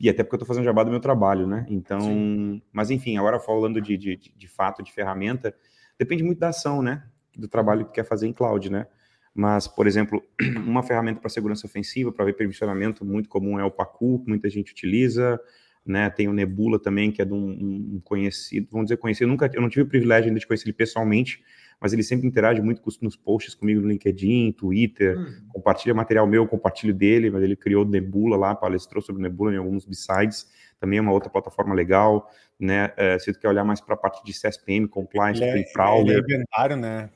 E 0.00 0.08
até 0.08 0.22
porque 0.22 0.36
eu 0.36 0.40
tô 0.40 0.46
fazendo 0.46 0.64
jabá 0.64 0.82
do 0.82 0.90
meu 0.90 1.00
trabalho, 1.00 1.46
né? 1.46 1.66
Então, 1.68 2.00
Sim. 2.00 2.62
mas 2.72 2.90
enfim, 2.90 3.18
agora 3.18 3.38
falando 3.38 3.80
de, 3.80 3.96
de, 3.98 4.16
de 4.16 4.48
fato 4.48 4.82
de 4.82 4.90
ferramenta, 4.90 5.54
depende 5.98 6.22
muito 6.22 6.38
da 6.38 6.48
ação, 6.48 6.80
né? 6.80 7.04
Do 7.36 7.48
trabalho 7.48 7.84
que 7.84 7.92
quer 7.92 8.04
fazer 8.04 8.26
em 8.26 8.32
cloud, 8.32 8.70
né? 8.70 8.86
Mas, 9.34 9.66
por 9.66 9.86
exemplo, 9.86 10.22
uma 10.64 10.82
ferramenta 10.82 11.20
para 11.20 11.28
segurança 11.28 11.66
ofensiva, 11.66 12.12
para 12.12 12.24
ver 12.24 12.34
permissionamento 12.34 13.04
muito 13.04 13.28
comum 13.28 13.58
é 13.58 13.64
o 13.64 13.70
Pacu, 13.70 14.20
que 14.20 14.28
muita 14.28 14.48
gente 14.48 14.72
utiliza, 14.72 15.38
né? 15.84 16.08
Tem 16.10 16.28
o 16.28 16.32
Nebula 16.32 16.78
também, 16.78 17.10
que 17.12 17.20
é 17.20 17.24
de 17.24 17.32
um, 17.32 17.96
um 17.96 18.00
conhecido, 18.02 18.68
vamos 18.70 18.86
dizer 18.86 18.96
conhecido, 18.96 19.24
eu 19.24 19.28
nunca, 19.28 19.50
eu 19.52 19.60
não 19.60 19.68
tive 19.68 19.82
o 19.82 19.86
privilégio 19.86 20.28
ainda 20.28 20.40
de 20.40 20.46
conhecer 20.46 20.66
ele 20.66 20.72
pessoalmente, 20.72 21.42
mas 21.80 21.92
ele 21.92 22.02
sempre 22.02 22.26
interage 22.26 22.62
muito 22.62 22.82
nos 23.02 23.16
posts 23.16 23.54
comigo 23.54 23.80
no 23.80 23.88
LinkedIn, 23.88 24.52
Twitter, 24.52 25.18
hum. 25.18 25.46
compartilha 25.48 25.94
material 25.94 26.26
meu, 26.26 26.46
compartilho 26.46 26.94
dele, 26.94 27.30
mas 27.30 27.42
ele 27.42 27.56
criou 27.56 27.84
o 27.84 27.88
Nebula 27.88 28.36
lá, 28.36 28.54
palestrou 28.54 29.02
sobre 29.02 29.20
o 29.20 29.22
Nebula 29.22 29.52
em 29.52 29.58
alguns 29.58 29.84
B-sides, 29.84 30.50
também 30.80 30.98
é 30.98 31.02
uma 31.02 31.12
outra 31.12 31.28
plataforma 31.28 31.74
legal, 31.74 32.30
né? 32.58 32.92
É, 32.96 33.18
se 33.18 33.32
tu 33.32 33.38
quer 33.38 33.48
olhar 33.48 33.64
mais 33.64 33.80
para 33.80 33.94
a 33.94 33.98
parte 33.98 34.24
de 34.24 34.32
CSPM, 34.32 34.88
compliance, 34.88 35.42
ele 35.42 35.60
é, 35.60 35.72
Prowler. 35.72 36.16
Ele 36.16 36.32
é 36.32 36.36
inventário, 36.36 36.76
né? 36.76 37.10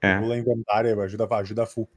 É. 0.00 0.18
Pula 0.18 0.36
inventário, 0.36 1.00
ajuda, 1.00 1.26
ajuda 1.36 1.66
full. 1.66 1.88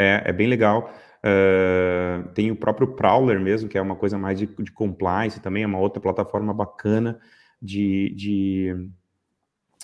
É, 0.00 0.22
é 0.30 0.32
bem 0.32 0.46
legal. 0.46 0.90
Uh, 1.18 2.26
tem 2.32 2.50
o 2.50 2.56
próprio 2.56 2.94
Prowler 2.96 3.38
mesmo, 3.38 3.68
que 3.68 3.76
é 3.76 3.82
uma 3.82 3.94
coisa 3.94 4.16
mais 4.16 4.38
de, 4.38 4.46
de 4.46 4.72
compliance, 4.72 5.40
também 5.40 5.62
é 5.62 5.66
uma 5.66 5.78
outra 5.78 6.00
plataforma 6.00 6.54
bacana 6.54 7.20
de, 7.60 8.14
de, 8.16 8.88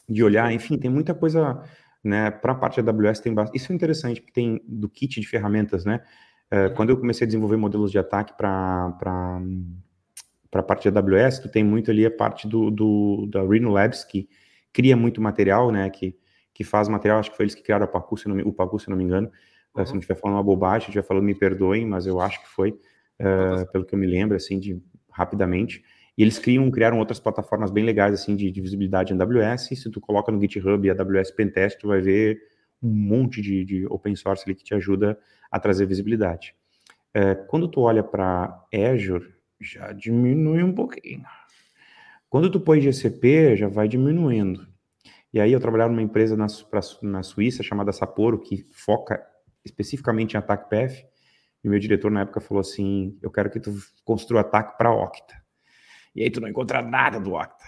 de 0.08 0.24
olhar. 0.24 0.50
Enfim, 0.50 0.78
tem 0.78 0.90
muita 0.90 1.12
coisa, 1.12 1.62
né? 2.02 2.30
Para 2.30 2.52
a 2.52 2.54
parte 2.54 2.80
da 2.80 2.90
AWS 2.90 3.20
tem. 3.20 3.34
Isso 3.52 3.70
é 3.70 3.74
interessante, 3.74 4.22
porque 4.22 4.32
tem 4.32 4.62
do 4.66 4.88
kit 4.88 5.20
de 5.20 5.26
ferramentas, 5.26 5.84
né? 5.84 6.00
Uh, 6.50 6.74
quando 6.74 6.88
eu 6.88 6.96
comecei 6.96 7.26
a 7.26 7.28
desenvolver 7.28 7.58
modelos 7.58 7.90
de 7.90 7.98
ataque 7.98 8.32
para 8.34 8.94
para 10.50 10.60
a 10.60 10.62
parte 10.62 10.90
da 10.90 11.00
AWS, 11.00 11.40
tu 11.40 11.50
tem 11.50 11.62
muito 11.62 11.90
ali 11.90 12.06
a 12.06 12.10
parte 12.10 12.48
do, 12.48 12.70
do 12.70 13.26
da 13.30 13.42
Rhino 13.42 13.70
Labs, 13.70 14.04
que 14.04 14.26
cria 14.72 14.96
muito 14.96 15.20
material, 15.20 15.70
né? 15.70 15.90
Que 15.90 16.16
que 16.54 16.64
faz 16.64 16.88
material, 16.88 17.18
acho 17.18 17.30
que 17.30 17.36
foi 17.36 17.44
eles 17.44 17.54
que 17.54 17.62
criaram 17.62 17.84
a 17.84 17.86
Pacu, 17.86 18.16
se 18.16 18.26
não, 18.26 18.38
o 18.38 18.50
Pacu, 18.50 18.78
se 18.78 18.88
não 18.88 18.96
me 18.96 19.04
engano. 19.04 19.30
Uhum. 19.80 19.86
Se 19.86 19.92
não 19.92 20.00
estiver 20.00 20.18
falando 20.18 20.36
uma 20.36 20.42
bobagem, 20.42 20.86
se 20.86 20.90
estiver 20.90 21.06
falando, 21.06 21.24
me 21.24 21.34
perdoem, 21.34 21.86
mas 21.86 22.06
eu 22.06 22.20
acho 22.20 22.40
que 22.42 22.48
foi, 22.48 22.70
uh, 23.20 23.70
pelo 23.72 23.84
que 23.84 23.94
eu 23.94 23.98
me 23.98 24.06
lembro, 24.06 24.36
assim, 24.36 24.58
de 24.58 24.80
rapidamente. 25.10 25.82
E 26.16 26.22
eles 26.22 26.38
criam, 26.38 26.70
criaram 26.70 26.98
outras 26.98 27.20
plataformas 27.20 27.70
bem 27.70 27.84
legais, 27.84 28.14
assim, 28.14 28.34
de, 28.34 28.50
de 28.50 28.60
visibilidade 28.60 29.12
em 29.12 29.20
AWS. 29.20 29.68
Se 29.68 29.90
tu 29.90 30.00
coloca 30.00 30.32
no 30.32 30.40
GitHub 30.40 30.86
e 30.86 30.90
AWS 30.90 31.30
Pentest, 31.32 31.78
tu 31.78 31.88
vai 31.88 32.00
ver 32.00 32.40
um 32.82 32.88
monte 32.88 33.40
de, 33.40 33.64
de 33.64 33.86
open 33.86 34.14
source 34.16 34.44
ali 34.46 34.54
que 34.54 34.64
te 34.64 34.74
ajuda 34.74 35.18
a 35.50 35.58
trazer 35.58 35.86
visibilidade. 35.86 36.54
Uh, 37.16 37.46
quando 37.46 37.68
tu 37.68 37.80
olha 37.80 38.02
para 38.02 38.64
Azure, 38.72 39.34
já 39.60 39.92
diminui 39.92 40.62
um 40.62 40.74
pouquinho. 40.74 41.24
Quando 42.28 42.50
tu 42.50 42.60
põe 42.60 42.80
GCP, 42.80 43.56
já 43.56 43.68
vai 43.68 43.88
diminuindo. 43.88 44.66
E 45.32 45.40
aí 45.40 45.52
eu 45.52 45.60
trabalhava 45.60 45.90
numa 45.90 46.02
empresa 46.02 46.36
na, 46.36 46.46
pra, 46.70 46.80
na 47.02 47.22
Suíça 47.22 47.62
chamada 47.62 47.92
Sapporo, 47.92 48.38
que 48.38 48.66
foca 48.72 49.22
especificamente 49.66 50.34
em 50.34 50.38
ataque 50.38 50.68
PF, 50.70 51.06
e 51.62 51.68
meu 51.68 51.78
diretor 51.78 52.10
na 52.10 52.22
época 52.22 52.40
falou 52.40 52.60
assim, 52.60 53.18
eu 53.22 53.30
quero 53.30 53.50
que 53.50 53.60
tu 53.60 53.74
construa 54.04 54.40
ataque 54.40 54.78
para 54.78 54.92
Octa. 54.92 55.34
E 56.14 56.22
aí 56.22 56.30
tu 56.30 56.40
não 56.40 56.48
encontra 56.48 56.80
nada 56.80 57.20
do 57.20 57.34
Octa. 57.34 57.64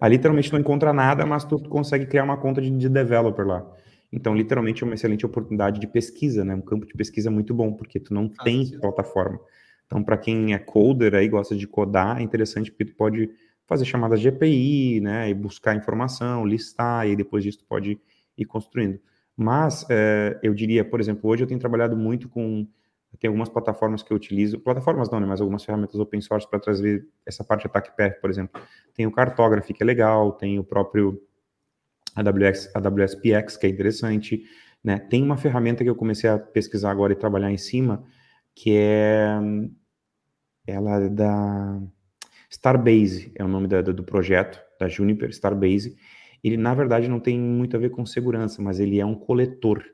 Ali 0.00 0.16
literalmente 0.16 0.52
não 0.52 0.60
encontra 0.60 0.92
nada, 0.92 1.26
mas 1.26 1.44
tu 1.44 1.58
consegue 1.68 2.06
criar 2.06 2.24
uma 2.24 2.36
conta 2.36 2.60
de, 2.60 2.70
de 2.70 2.88
developer 2.88 3.46
lá. 3.46 3.66
Então, 4.12 4.34
literalmente, 4.34 4.82
é 4.82 4.86
uma 4.86 4.94
excelente 4.94 5.26
oportunidade 5.26 5.80
de 5.80 5.86
pesquisa, 5.86 6.44
né? 6.44 6.54
Um 6.54 6.62
campo 6.62 6.86
de 6.86 6.94
pesquisa 6.94 7.30
muito 7.30 7.52
bom, 7.52 7.72
porque 7.72 8.00
tu 8.00 8.14
não 8.14 8.30
ah, 8.38 8.44
tem 8.44 8.64
sim. 8.64 8.78
plataforma. 8.80 9.38
Então, 9.86 10.02
para 10.02 10.16
quem 10.16 10.54
é 10.54 10.58
coder 10.58 11.14
aí, 11.14 11.28
gosta 11.28 11.56
de 11.56 11.66
codar, 11.66 12.18
é 12.18 12.22
interessante 12.22 12.70
porque 12.70 12.86
tu 12.86 12.94
pode 12.94 13.30
fazer 13.66 13.84
chamadas 13.84 14.20
de 14.20 14.28
API, 14.28 15.00
né? 15.00 15.28
E 15.28 15.34
buscar 15.34 15.76
informação, 15.76 16.46
listar, 16.46 17.06
e 17.06 17.16
depois 17.16 17.42
disso 17.42 17.58
tu 17.58 17.64
pode 17.66 17.98
ir 18.36 18.44
construindo. 18.44 18.98
Mas, 19.40 19.86
é, 19.88 20.36
eu 20.42 20.52
diria, 20.52 20.84
por 20.84 21.00
exemplo, 21.00 21.30
hoje 21.30 21.44
eu 21.44 21.46
tenho 21.46 21.60
trabalhado 21.60 21.96
muito 21.96 22.28
com 22.28 22.66
tem 23.20 23.28
algumas 23.28 23.48
plataformas 23.48 24.02
que 24.02 24.12
eu 24.12 24.16
utilizo, 24.16 24.60
plataformas 24.60 25.10
não, 25.10 25.18
né, 25.18 25.26
mas 25.26 25.40
algumas 25.40 25.64
ferramentas 25.64 25.98
open 25.98 26.20
source 26.20 26.48
para 26.48 26.60
trazer 26.60 27.06
essa 27.24 27.42
parte 27.42 27.62
de 27.62 27.68
ataque 27.68 27.96
path, 27.96 28.20
por 28.20 28.28
exemplo. 28.28 28.60
Tem 28.94 29.06
o 29.06 29.10
Cartography, 29.10 29.72
que 29.72 29.82
é 29.82 29.86
legal, 29.86 30.32
tem 30.32 30.58
o 30.58 30.64
próprio 30.64 31.20
AWS, 32.14 32.70
AWS 32.74 33.14
PX, 33.14 33.56
que 33.56 33.66
é 33.66 33.70
interessante, 33.70 34.42
né? 34.84 34.98
Tem 34.98 35.22
uma 35.22 35.36
ferramenta 35.36 35.82
que 35.82 35.90
eu 35.90 35.96
comecei 35.96 36.28
a 36.28 36.38
pesquisar 36.38 36.90
agora 36.90 37.12
e 37.12 37.16
trabalhar 37.16 37.50
em 37.50 37.56
cima, 37.56 38.04
que 38.54 38.76
é 38.76 39.38
ela 40.66 41.02
é 41.02 41.08
da 41.08 41.80
Starbase, 42.50 43.32
é 43.34 43.44
o 43.44 43.48
nome 43.48 43.66
da, 43.66 43.80
do 43.80 44.04
projeto 44.04 44.60
da 44.78 44.88
Juniper, 44.88 45.30
Starbase. 45.30 45.96
Ele 46.42 46.56
na 46.56 46.74
verdade 46.74 47.08
não 47.08 47.20
tem 47.20 47.38
muito 47.38 47.76
a 47.76 47.80
ver 47.80 47.90
com 47.90 48.04
segurança, 48.06 48.62
mas 48.62 48.80
ele 48.80 49.00
é 49.00 49.06
um 49.06 49.14
coletor. 49.14 49.84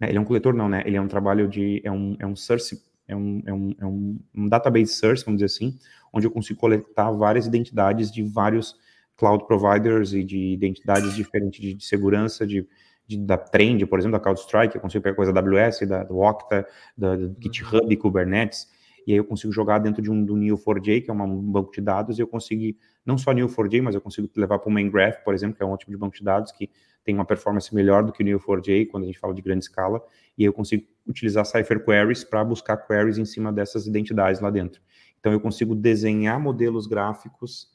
Né? 0.00 0.08
Ele 0.08 0.18
é 0.18 0.20
um 0.20 0.24
coletor 0.24 0.54
não, 0.54 0.68
né? 0.68 0.82
Ele 0.86 0.96
é 0.96 1.00
um 1.00 1.08
trabalho 1.08 1.48
de 1.48 1.80
é 1.84 1.90
um 1.90 2.16
é 2.18 2.26
um 2.26 2.36
source 2.36 2.82
é 3.06 3.16
um, 3.16 3.42
é 3.46 3.52
um, 3.52 3.74
é 3.80 3.86
um, 3.86 4.48
database 4.48 4.94
source, 4.94 5.24
vamos 5.24 5.40
dizer 5.40 5.54
assim, 5.54 5.78
onde 6.12 6.26
eu 6.26 6.30
consigo 6.30 6.58
coletar 6.58 7.10
várias 7.10 7.46
identidades 7.46 8.10
de 8.10 8.22
vários 8.22 8.76
cloud 9.16 9.46
providers 9.46 10.12
e 10.12 10.24
de 10.24 10.52
identidades 10.52 11.14
diferentes 11.14 11.60
de, 11.60 11.74
de 11.74 11.84
segurança, 11.84 12.46
de, 12.46 12.66
de, 13.06 13.18
da 13.18 13.36
Trend, 13.36 13.84
por 13.86 13.98
exemplo, 13.98 14.18
da 14.18 14.20
CrowdStrike, 14.20 14.76
eu 14.76 14.80
consigo 14.80 15.02
pegar 15.02 15.16
coisa 15.16 15.32
da 15.32 15.40
AWS, 15.40 15.80
da, 15.86 16.04
do 16.04 16.18
Okta, 16.18 16.66
da, 16.96 17.16
do 17.16 17.36
GitHub, 17.40 17.96
Kubernetes, 17.96 18.68
e 19.06 19.12
aí 19.12 19.18
eu 19.18 19.24
consigo 19.24 19.52
jogar 19.52 19.78
dentro 19.78 20.02
de 20.02 20.10
um 20.10 20.24
do 20.24 20.34
Neo4j, 20.34 21.04
que 21.04 21.10
é 21.10 21.14
um 21.14 21.42
banco 21.42 21.72
de 21.72 21.80
dados, 21.80 22.18
e 22.18 22.22
eu 22.22 22.26
consigo, 22.26 22.76
não 23.04 23.18
só 23.18 23.32
Neo4j, 23.32 23.82
mas 23.82 23.94
eu 23.94 24.00
consigo 24.00 24.28
levar 24.36 24.58
para 24.58 24.68
o 24.68 24.72
Main 24.72 24.90
Graph, 24.90 25.22
por 25.24 25.34
exemplo, 25.34 25.56
que 25.56 25.62
é 25.62 25.66
um 25.66 25.76
tipo 25.76 25.90
de 25.90 25.96
banco 25.96 26.16
de 26.16 26.22
dados 26.22 26.52
que 26.52 26.70
tem 27.04 27.14
uma 27.14 27.24
performance 27.24 27.74
melhor 27.74 28.04
do 28.04 28.12
que 28.12 28.22
o 28.22 28.26
Neo4j, 28.26 28.88
quando 28.88 29.04
a 29.04 29.06
gente 29.06 29.18
fala 29.18 29.34
de 29.34 29.42
grande 29.42 29.64
escala, 29.64 30.00
e 30.38 30.42
aí 30.42 30.46
eu 30.46 30.52
consigo 30.52 30.84
utilizar 31.06 31.44
Cypher 31.44 31.84
Queries 31.84 32.22
para 32.24 32.44
buscar 32.44 32.76
queries 32.76 33.18
em 33.18 33.24
cima 33.24 33.52
dessas 33.52 33.86
identidades 33.86 34.40
lá 34.40 34.50
dentro. 34.50 34.80
Então 35.18 35.32
eu 35.32 35.40
consigo 35.40 35.74
desenhar 35.74 36.40
modelos 36.40 36.86
gráficos 36.86 37.70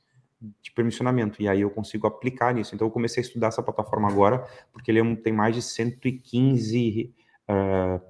de 0.62 0.72
permissionamento, 0.72 1.42
e 1.42 1.48
aí 1.48 1.62
eu 1.62 1.70
consigo 1.70 2.08
aplicar 2.08 2.54
nisso. 2.54 2.76
Então 2.76 2.88
eu 2.88 2.92
comecei 2.92 3.22
a 3.22 3.26
estudar 3.26 3.48
essa 3.48 3.64
plataforma 3.64 4.08
agora, 4.08 4.46
porque 4.72 4.92
ele 4.92 5.00
é 5.00 5.16
tem 5.16 5.34
mais 5.34 5.56
de 5.56 5.62
115 5.62 7.14
uh, 7.50 8.02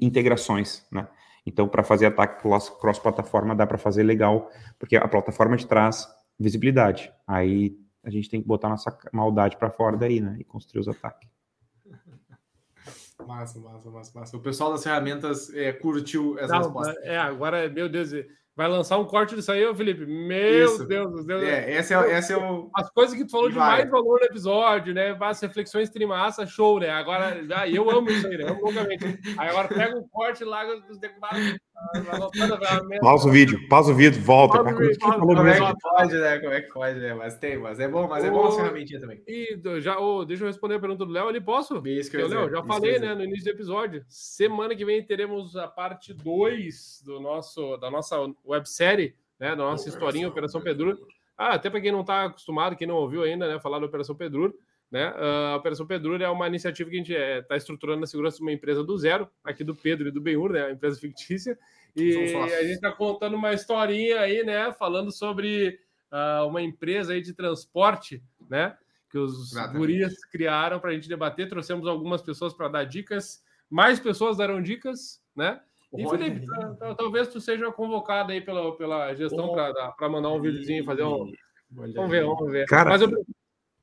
integrações, 0.00 0.86
né? 0.90 1.08
Então, 1.46 1.68
para 1.68 1.82
fazer 1.82 2.06
ataque 2.06 2.42
cross-plataforma, 2.80 3.54
dá 3.54 3.66
para 3.66 3.76
fazer 3.76 4.02
legal, 4.02 4.50
porque 4.78 4.96
a 4.96 5.06
plataforma 5.06 5.56
te 5.56 5.66
traz 5.66 6.08
visibilidade. 6.38 7.12
Aí 7.26 7.78
a 8.02 8.10
gente 8.10 8.28
tem 8.28 8.40
que 8.40 8.46
botar 8.46 8.68
nossa 8.68 8.96
maldade 9.12 9.56
para 9.56 9.70
fora 9.70 9.96
daí, 9.96 10.20
né? 10.20 10.36
E 10.38 10.44
construir 10.44 10.80
os 10.80 10.88
ataques. 10.88 11.28
Massa, 13.26 13.58
massa, 13.58 13.90
massa, 13.90 14.18
massa. 14.18 14.36
O 14.36 14.40
pessoal 14.40 14.72
das 14.72 14.82
ferramentas 14.82 15.52
é, 15.54 15.72
curtiu 15.72 16.38
essa 16.38 16.52
Não, 16.52 16.58
resposta. 16.64 16.92
É, 17.02 17.16
agora, 17.16 17.68
meu 17.68 17.88
Deus, 17.88 18.10
Vai 18.56 18.68
lançar 18.68 18.98
um 18.98 19.04
corte 19.04 19.34
disso 19.34 19.50
aí, 19.50 19.66
ô 19.66 19.74
Felipe. 19.74 20.06
Meu 20.06 20.64
Isso. 20.64 20.86
Deus, 20.86 21.24
Deus. 21.26 21.42
É, 21.42 21.76
esse 21.76 21.92
é, 21.92 22.18
esse 22.18 22.32
é 22.32 22.36
o. 22.36 22.70
As 22.72 22.88
coisas 22.88 23.16
que 23.16 23.24
tu 23.24 23.30
falou 23.32 23.50
de 23.50 23.56
mais 23.56 23.90
valor 23.90 24.20
no 24.20 24.26
episódio, 24.26 24.94
né? 24.94 25.16
As 25.20 25.40
reflexões 25.40 25.90
trimassa, 25.90 26.46
show, 26.46 26.78
né? 26.78 26.88
Agora, 26.90 27.36
ah, 27.52 27.68
eu 27.68 27.90
amo 27.90 28.08
isso 28.10 28.28
aí, 28.28 28.38
né? 28.38 28.44
Amo 28.48 28.60
loucamente. 28.62 29.04
Aí 29.36 29.48
agora 29.48 29.66
pega 29.66 29.98
um 29.98 30.06
corte 30.06 30.44
lá 30.44 30.64
dos 30.64 30.98
deputados. 30.98 31.58
Pausa 33.00 33.28
o 33.28 33.32
vídeo, 33.32 33.68
pausa 33.68 33.92
o 33.92 33.94
vídeo, 33.94 34.20
volta. 34.22 34.62
Pausa 34.62 34.78
vídeo, 34.78 34.98
pausa, 35.00 35.18
como 35.18 35.48
é 35.48 35.54
que 35.54 35.80
pode, 35.80 36.14
né? 36.14 36.38
Como 36.38 36.52
é 36.52 36.60
que 36.60 36.72
pode, 36.72 36.98
né? 37.00 37.14
Mas 37.14 37.36
tem, 37.38 37.58
mas 37.58 37.80
é 37.80 37.88
bom, 37.88 38.08
mas 38.08 38.24
é 38.24 38.30
bom 38.30 38.46
a 38.46 38.52
ferramentinha 38.52 39.00
também. 39.00 39.22
E 39.26 39.58
já, 39.80 39.98
oh, 39.98 40.24
deixa 40.24 40.44
eu 40.44 40.46
responder 40.46 40.76
a 40.76 40.80
pergunta 40.80 41.04
do 41.04 41.12
Léo 41.12 41.28
ali, 41.28 41.40
posso? 41.40 41.82
Isso 41.86 42.10
que 42.10 42.16
eu 42.16 42.28
Léo, 42.28 42.50
já 42.50 42.62
falei, 42.62 42.98
né, 42.98 43.14
no 43.14 43.24
início 43.24 43.44
do 43.44 43.50
episódio. 43.50 44.04
Semana 44.08 44.74
que 44.74 44.84
vem 44.84 45.04
teremos 45.04 45.56
a 45.56 45.66
parte 45.66 46.14
2 46.14 47.02
do 47.04 47.20
nosso, 47.20 47.76
da 47.76 47.90
nossa 47.90 48.16
websérie 48.44 49.14
né, 49.38 49.50
da 49.50 49.56
nossa 49.56 49.88
historinha 49.88 50.28
Operação 50.28 50.60
Pedrur. 50.60 50.98
Ah, 51.36 51.54
até 51.54 51.68
para 51.68 51.80
quem 51.80 51.92
não 51.92 52.02
está 52.02 52.24
acostumado, 52.26 52.76
quem 52.76 52.86
não 52.86 52.94
ouviu 52.96 53.22
ainda, 53.22 53.48
né, 53.48 53.58
falar 53.58 53.78
da 53.78 53.86
Operação 53.86 54.14
Pedrur, 54.14 54.54
né, 54.90 55.12
a 55.16 55.56
Operação 55.56 55.86
Pedrur 55.86 56.20
é 56.22 56.28
uma 56.28 56.46
iniciativa 56.46 56.88
que 56.88 56.94
a 56.96 56.98
gente 56.98 57.12
está 57.12 57.24
é, 57.24 57.42
tá 57.42 57.56
estruturando 57.56 58.00
na 58.00 58.06
segurança 58.06 58.36
de 58.36 58.42
uma 58.42 58.52
empresa 58.52 58.84
do 58.84 58.96
zero, 58.96 59.28
aqui 59.42 59.64
do 59.64 59.74
Pedro 59.74 60.08
e 60.08 60.12
do 60.12 60.20
Benhur, 60.20 60.52
né, 60.52 60.66
a 60.66 60.70
empresa 60.70 61.00
fictícia, 61.00 61.58
e 61.96 62.34
a 62.36 62.62
gente 62.62 62.74
está 62.74 62.92
contando 62.92 63.34
uma 63.34 63.52
historinha 63.52 64.20
aí, 64.20 64.44
né, 64.44 64.72
falando 64.72 65.10
sobre 65.10 65.80
uh, 66.12 66.46
uma 66.46 66.62
empresa 66.62 67.12
aí 67.12 67.20
de 67.20 67.34
transporte, 67.34 68.22
né, 68.48 68.76
que 69.10 69.18
os 69.18 69.52
Exatamente. 69.52 69.78
gurias 69.78 70.24
criaram 70.26 70.78
para 70.78 70.90
a 70.90 70.94
gente 70.94 71.08
debater, 71.08 71.48
trouxemos 71.48 71.86
algumas 71.88 72.22
pessoas 72.22 72.54
para 72.54 72.68
dar 72.68 72.84
dicas, 72.84 73.42
mais 73.68 73.98
pessoas 73.98 74.36
darão 74.36 74.62
dicas, 74.62 75.20
né, 75.34 75.60
e 75.96 76.08
Felipe, 76.08 76.46
talvez 76.96 77.28
tu 77.28 77.40
seja 77.40 77.70
convocado 77.70 78.32
aí 78.32 78.40
pela, 78.40 78.76
pela 78.76 79.14
gestão 79.14 79.52
para 79.52 80.08
mandar 80.08 80.30
um 80.30 80.40
videozinho 80.40 80.82
e 80.82 80.84
fazer 80.84 81.04
um. 81.04 81.30
Vamos 81.70 82.10
ver, 82.10 82.24
vamos 82.24 82.50
ver. 82.50 82.66
Cara, 82.66 82.96
eu... 82.96 83.24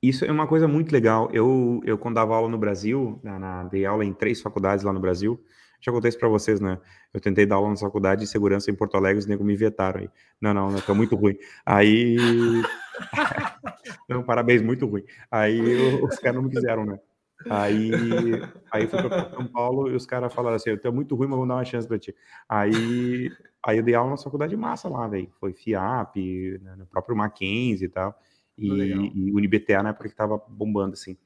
isso 0.02 0.26
é 0.26 0.32
uma 0.32 0.48
coisa 0.48 0.68
muito 0.68 0.92
legal. 0.92 1.30
Eu, 1.34 1.82
eu 1.86 1.98
quando 1.98 2.16
dava 2.16 2.36
aula 2.36 2.50
no 2.50 2.58
Brasil, 2.58 3.20
na, 3.24 3.40
na, 3.40 3.64
dei 3.64 3.86
aula 3.86 4.06
em 4.06 4.14
três 4.14 4.42
faculdades 4.42 4.84
lá 4.84 4.94
no 4.94 5.00
Brasil. 5.00 5.42
Já 5.82 5.92
contei 5.92 6.10
isso 6.10 6.20
para 6.20 6.30
vocês, 6.30 6.60
né? 6.60 6.80
Eu 7.12 7.20
tentei 7.20 7.46
dar 7.46 7.56
aula 7.56 7.70
na 7.70 7.76
faculdade 7.76 8.22
de 8.22 8.28
segurança 8.28 8.70
em 8.70 8.76
Porto 8.76 8.96
Alegre, 8.96 9.18
os 9.18 9.26
negros 9.26 9.48
me 9.48 9.56
vetaram 9.56 10.02
aí. 10.02 10.10
Não, 10.40 10.54
não, 10.54 10.70
não, 10.70 10.96
muito 10.96 11.16
ruim. 11.16 11.36
Aí. 11.66 12.18
não, 14.08 14.22
parabéns, 14.22 14.62
muito 14.62 14.86
ruim. 14.86 15.04
Aí 15.32 15.60
os 16.04 16.18
caras 16.20 16.36
não 16.36 16.44
me 16.44 16.52
quiseram, 16.52 16.86
né? 16.86 17.00
Aí, 17.50 17.92
aí 18.72 18.88
fui 18.88 19.02
para 19.02 19.30
São 19.30 19.48
Paulo 19.48 19.90
e 19.90 19.96
os 19.96 20.06
caras 20.06 20.34
falaram 20.34 20.56
assim: 20.56 20.72
eu 20.72 20.80
tô 20.80 20.92
muito 20.92 21.16
ruim, 21.16 21.28
mas 21.28 21.38
vou 21.38 21.48
dar 21.48 21.56
uma 21.56 21.66
chance 21.66 21.88
para 21.88 22.00
ti. 22.00 22.16
Aí, 22.48 23.32
aí 23.66 23.78
eu 23.78 23.84
dei 23.84 23.96
aula 23.96 24.12
na 24.12 24.18
faculdade 24.18 24.56
massa 24.56 24.88
lá, 24.90 25.08
velho. 25.08 25.30
Foi 25.40 25.54
FIAP, 25.54 26.16
né, 26.62 26.76
no 26.78 26.86
próprio 26.86 27.16
Mackenzie 27.16 27.86
e 27.86 27.90
tal. 27.90 28.18
E, 28.58 28.68
e 28.68 29.32
UniBTA 29.34 29.82
na 29.82 29.90
época 29.90 30.10
que 30.10 30.16
tava 30.16 30.38
bombando, 30.48 30.94
assim. 30.94 31.18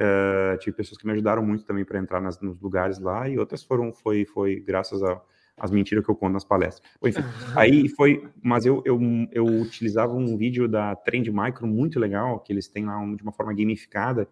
Uh, 0.00 0.56
tive 0.58 0.76
pessoas 0.76 0.98
que 0.98 1.06
me 1.06 1.12
ajudaram 1.12 1.44
muito 1.44 1.64
também 1.64 1.84
para 1.84 1.98
entrar 1.98 2.20
nas, 2.20 2.40
nos 2.40 2.60
lugares 2.60 2.98
lá, 2.98 3.28
e 3.28 3.38
outras 3.38 3.62
foram, 3.62 3.92
foi, 3.92 4.24
foi 4.24 4.58
graças 4.58 5.02
a 5.02 5.20
as 5.56 5.70
mentiras 5.70 6.04
que 6.04 6.10
eu 6.10 6.16
conto 6.16 6.32
nas 6.32 6.44
palestras. 6.44 6.82
Enfim, 7.04 7.20
aí 7.56 7.88
foi, 7.88 8.28
mas 8.42 8.64
eu, 8.64 8.82
eu, 8.84 8.98
eu 9.30 9.44
utilizava 9.44 10.12
um 10.12 10.36
vídeo 10.36 10.66
da 10.66 10.96
Trend 10.96 11.28
Micro 11.30 11.66
muito 11.66 12.00
legal, 12.00 12.40
que 12.40 12.52
eles 12.52 12.68
têm 12.68 12.86
lá 12.86 12.98
de 13.14 13.22
uma 13.22 13.32
forma 13.32 13.52
gamificada, 13.52 14.28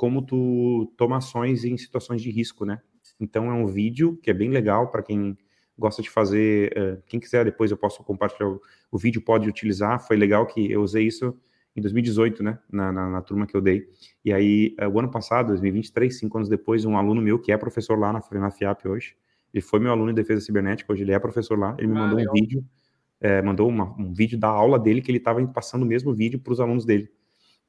como 0.00 0.22
tu 0.22 0.90
toma 0.96 1.18
ações 1.18 1.62
em 1.62 1.76
situações 1.76 2.22
de 2.22 2.30
risco, 2.30 2.64
né? 2.64 2.80
Então 3.20 3.50
é 3.50 3.52
um 3.52 3.66
vídeo 3.66 4.18
que 4.22 4.30
é 4.30 4.32
bem 4.32 4.48
legal 4.48 4.90
para 4.90 5.02
quem 5.02 5.36
gosta 5.78 6.00
de 6.00 6.08
fazer. 6.08 6.72
Uh, 6.72 7.02
quem 7.06 7.20
quiser 7.20 7.44
depois 7.44 7.70
eu 7.70 7.76
posso 7.76 8.02
compartilhar 8.02 8.48
o, 8.48 8.62
o, 8.90 8.96
vídeo, 8.96 9.20
pode 9.20 9.46
utilizar. 9.46 10.00
Foi 10.00 10.16
legal 10.16 10.46
que 10.46 10.72
eu 10.72 10.80
usei 10.80 11.06
isso 11.06 11.36
em 11.76 11.82
2018, 11.82 12.42
né? 12.42 12.58
Na, 12.72 12.90
na, 12.90 13.10
na 13.10 13.20
turma 13.20 13.46
que 13.46 13.54
eu 13.54 13.60
dei. 13.60 13.88
E 14.24 14.32
aí, 14.32 14.74
uh, 14.80 14.88
o 14.88 14.98
ano 14.98 15.10
passado, 15.10 15.48
2023, 15.48 16.18
cinco 16.18 16.38
anos 16.38 16.48
depois, 16.48 16.86
um 16.86 16.96
aluno 16.96 17.20
meu 17.20 17.38
que 17.38 17.52
é 17.52 17.58
professor 17.58 17.98
lá 17.98 18.10
na, 18.10 18.22
na 18.40 18.50
FIAP 18.50 18.88
hoje, 18.88 19.14
ele 19.52 19.60
foi 19.60 19.80
meu 19.80 19.92
aluno 19.92 20.10
em 20.10 20.14
defesa 20.14 20.40
cibernética, 20.40 20.90
hoje 20.90 21.02
ele 21.02 21.12
é 21.12 21.18
professor 21.18 21.58
lá. 21.58 21.76
Ele 21.78 21.88
me 21.88 21.98
ah, 21.98 22.00
mandou 22.04 22.16
legal. 22.16 22.32
um 22.34 22.40
vídeo, 22.40 22.64
é, 23.20 23.42
mandou 23.42 23.68
uma, 23.68 23.94
um 24.00 24.14
vídeo 24.14 24.38
da 24.38 24.48
aula 24.48 24.78
dele 24.78 25.02
que 25.02 25.10
ele 25.10 25.18
estava 25.18 25.46
passando 25.48 25.82
o 25.82 25.86
mesmo 25.86 26.14
vídeo 26.14 26.38
para 26.38 26.54
os 26.54 26.58
alunos 26.58 26.86
dele. 26.86 27.10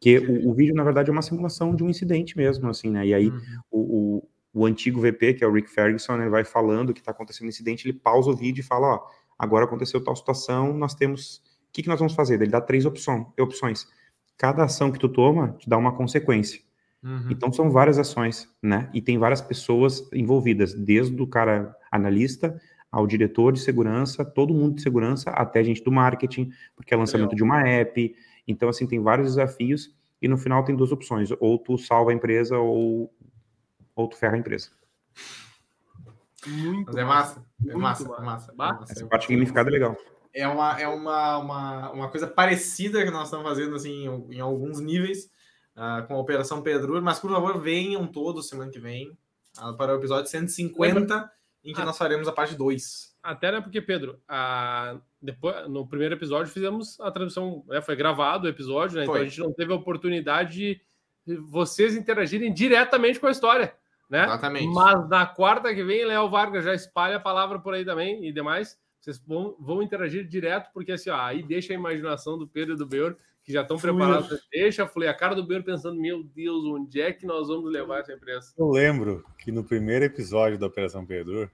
Que 0.01 0.17
o, 0.17 0.49
o, 0.49 0.53
vídeo, 0.53 0.73
na 0.73 0.83
verdade, 0.83 1.09
é 1.09 1.13
uma 1.13 1.21
simulação 1.21 1.75
de 1.75 1.83
um 1.83 1.89
incidente 1.89 2.35
mesmo, 2.35 2.67
assim, 2.67 2.89
né? 2.89 3.05
E 3.05 3.13
aí 3.13 3.29
uhum. 3.29 3.39
o, 3.69 3.79
o, 3.79 4.61
o, 4.61 4.65
antigo 4.65 4.99
VP, 4.99 5.35
que 5.35 5.43
é 5.43 5.47
o 5.47 5.53
Rick 5.53 5.69
Ferguson, 5.69 6.15
ele 6.15 6.29
vai 6.29 6.43
falando 6.43 6.89
o 6.89 6.93
que 6.93 6.99
está 6.99 7.11
acontecendo 7.11 7.43
no 7.43 7.49
incidente, 7.49 7.87
ele 7.87 7.97
pausa 7.97 8.31
o 8.31 8.35
vídeo 8.35 8.61
e 8.61 8.65
fala, 8.65 8.95
ó, 8.95 9.07
agora 9.37 9.65
aconteceu 9.65 10.03
tal 10.03 10.15
situação, 10.15 10.73
nós 10.73 10.95
temos... 10.95 11.37
O 11.69 11.71
que, 11.71 11.83
que 11.83 11.87
nós 11.87 11.99
vamos 11.99 12.15
fazer? 12.15 12.41
Ele 12.41 12.51
dá 12.51 12.59
três 12.59 12.85
opção, 12.85 13.31
opções. 13.39 13.87
Cada 14.37 14.63
ação 14.63 14.91
que 14.91 14.99
tu 14.99 15.07
toma 15.07 15.55
te 15.59 15.69
dá 15.69 15.77
uma 15.77 15.95
consequência. 15.95 16.59
Uhum. 17.03 17.27
Então 17.29 17.51
são 17.51 17.69
várias 17.69 17.97
ações, 17.97 18.49
né? 18.61 18.89
E 18.93 19.01
tem 19.01 19.17
várias 19.17 19.39
pessoas 19.39 20.09
envolvidas, 20.11 20.73
desde 20.73 21.21
o 21.21 21.27
cara 21.27 21.75
analista 21.91 22.59
ao 22.91 23.07
diretor 23.07 23.53
de 23.53 23.59
segurança, 23.59 24.25
todo 24.25 24.53
mundo 24.53 24.75
de 24.75 24.81
segurança, 24.81 25.29
até 25.29 25.63
gente 25.63 25.83
do 25.83 25.91
marketing, 25.91 26.51
porque 26.75 26.93
é 26.93 26.97
lançamento 26.97 27.31
Legal. 27.31 27.37
de 27.37 27.43
uma 27.43 27.67
app, 27.67 28.15
então, 28.47 28.69
assim, 28.69 28.87
tem 28.87 29.01
vários 29.01 29.29
desafios 29.29 29.93
e 30.21 30.27
no 30.27 30.37
final 30.37 30.63
tem 30.63 30.75
duas 30.75 30.91
opções: 30.91 31.29
ou 31.39 31.57
tu 31.57 31.77
salva 31.77 32.11
a 32.11 32.13
empresa 32.13 32.57
ou, 32.57 33.13
ou 33.95 34.07
tu 34.07 34.17
ferra 34.17 34.35
a 34.35 34.39
empresa. 34.39 34.69
Muito 36.47 36.87
Mas 36.87 36.95
é 36.95 37.03
massa. 37.03 37.45
É 37.67 37.75
massa, 37.75 38.09
massa, 38.09 38.23
massa, 38.23 38.53
massa. 38.53 38.93
Essa 38.93 39.07
parte 39.07 39.27
gamificada 39.27 39.69
é 39.69 39.73
legal. 39.73 39.97
É 40.33 40.47
uma, 40.47 40.79
é 40.79 40.87
uma, 40.87 41.37
uma, 41.37 41.91
uma 41.91 42.09
coisa 42.09 42.25
parecida 42.25 43.03
que 43.03 43.11
nós 43.11 43.25
estamos 43.25 43.45
fazendo 43.45 43.75
assim, 43.75 44.07
em, 44.07 44.35
em 44.35 44.39
alguns 44.39 44.79
níveis, 44.79 45.29
uh, 45.75 46.07
com 46.07 46.15
a 46.15 46.19
Operação 46.19 46.61
Pedro, 46.61 47.01
mas 47.01 47.19
por 47.19 47.29
favor 47.29 47.61
venham 47.61 48.07
todos 48.07 48.47
semana 48.47 48.71
que 48.71 48.79
vem 48.79 49.09
uh, 49.61 49.75
para 49.75 49.93
o 49.93 49.97
episódio 49.97 50.31
150, 50.31 51.29
em 51.63 51.73
que 51.73 51.81
nós 51.83 51.97
faremos 51.97 52.27
a 52.27 52.31
parte 52.31 52.55
2. 52.55 53.15
Até 53.21 53.51
né, 53.51 53.61
porque, 53.61 53.81
Pedro, 53.81 54.19
a, 54.27 54.99
depois, 55.21 55.69
no 55.69 55.87
primeiro 55.87 56.15
episódio 56.15 56.51
fizemos 56.51 56.99
a 56.99 57.11
transmissão, 57.11 57.63
né, 57.67 57.81
foi 57.81 57.95
gravado 57.95 58.47
o 58.47 58.49
episódio, 58.49 58.97
né, 58.97 59.03
então 59.03 59.15
a 59.15 59.23
gente 59.23 59.39
não 59.39 59.53
teve 59.53 59.71
a 59.71 59.75
oportunidade 59.75 60.81
de 61.25 61.37
vocês 61.37 61.95
interagirem 61.95 62.51
diretamente 62.51 63.19
com 63.19 63.27
a 63.27 63.31
história. 63.31 63.75
Né? 64.09 64.25
Exatamente. 64.25 64.67
Mas 64.67 65.07
na 65.07 65.25
quarta 65.25 65.73
que 65.73 65.83
vem, 65.83 66.03
Léo 66.03 66.29
Vargas 66.29 66.65
já 66.65 66.73
espalha 66.73 67.15
a 67.15 67.19
palavra 67.19 67.59
por 67.59 67.73
aí 67.73 67.85
também 67.85 68.27
e 68.27 68.33
demais. 68.33 68.77
Vocês 68.99 69.17
vão, 69.17 69.55
vão 69.59 69.81
interagir 69.81 70.27
direto, 70.27 70.69
porque 70.73 70.91
assim, 70.91 71.09
ó, 71.09 71.15
aí 71.15 71.41
deixa 71.41 71.73
a 71.73 71.75
imaginação 71.75 72.37
do 72.37 72.47
Pedro 72.47 72.73
e 72.73 72.77
do 72.77 72.85
Beor, 72.85 73.15
que 73.51 73.53
já 73.53 73.61
estão 73.61 73.77
preparados. 73.77 74.47
Deixa, 74.51 74.87
falei, 74.87 75.09
a 75.09 75.13
cara 75.13 75.35
do 75.35 75.45
Beor 75.45 75.63
pensando, 75.63 75.99
meu 75.99 76.23
Deus, 76.23 76.63
onde 76.65 77.01
é 77.01 77.11
que 77.11 77.25
nós 77.25 77.49
vamos 77.49 77.71
levar 77.71 77.99
essa 77.99 78.13
empresa? 78.13 78.53
Eu 78.57 78.69
lembro 78.69 79.25
que 79.37 79.51
no 79.51 79.63
primeiro 79.63 80.05
episódio 80.05 80.57
da 80.57 80.67
Operação 80.67 81.05
Pedro, 81.05 81.51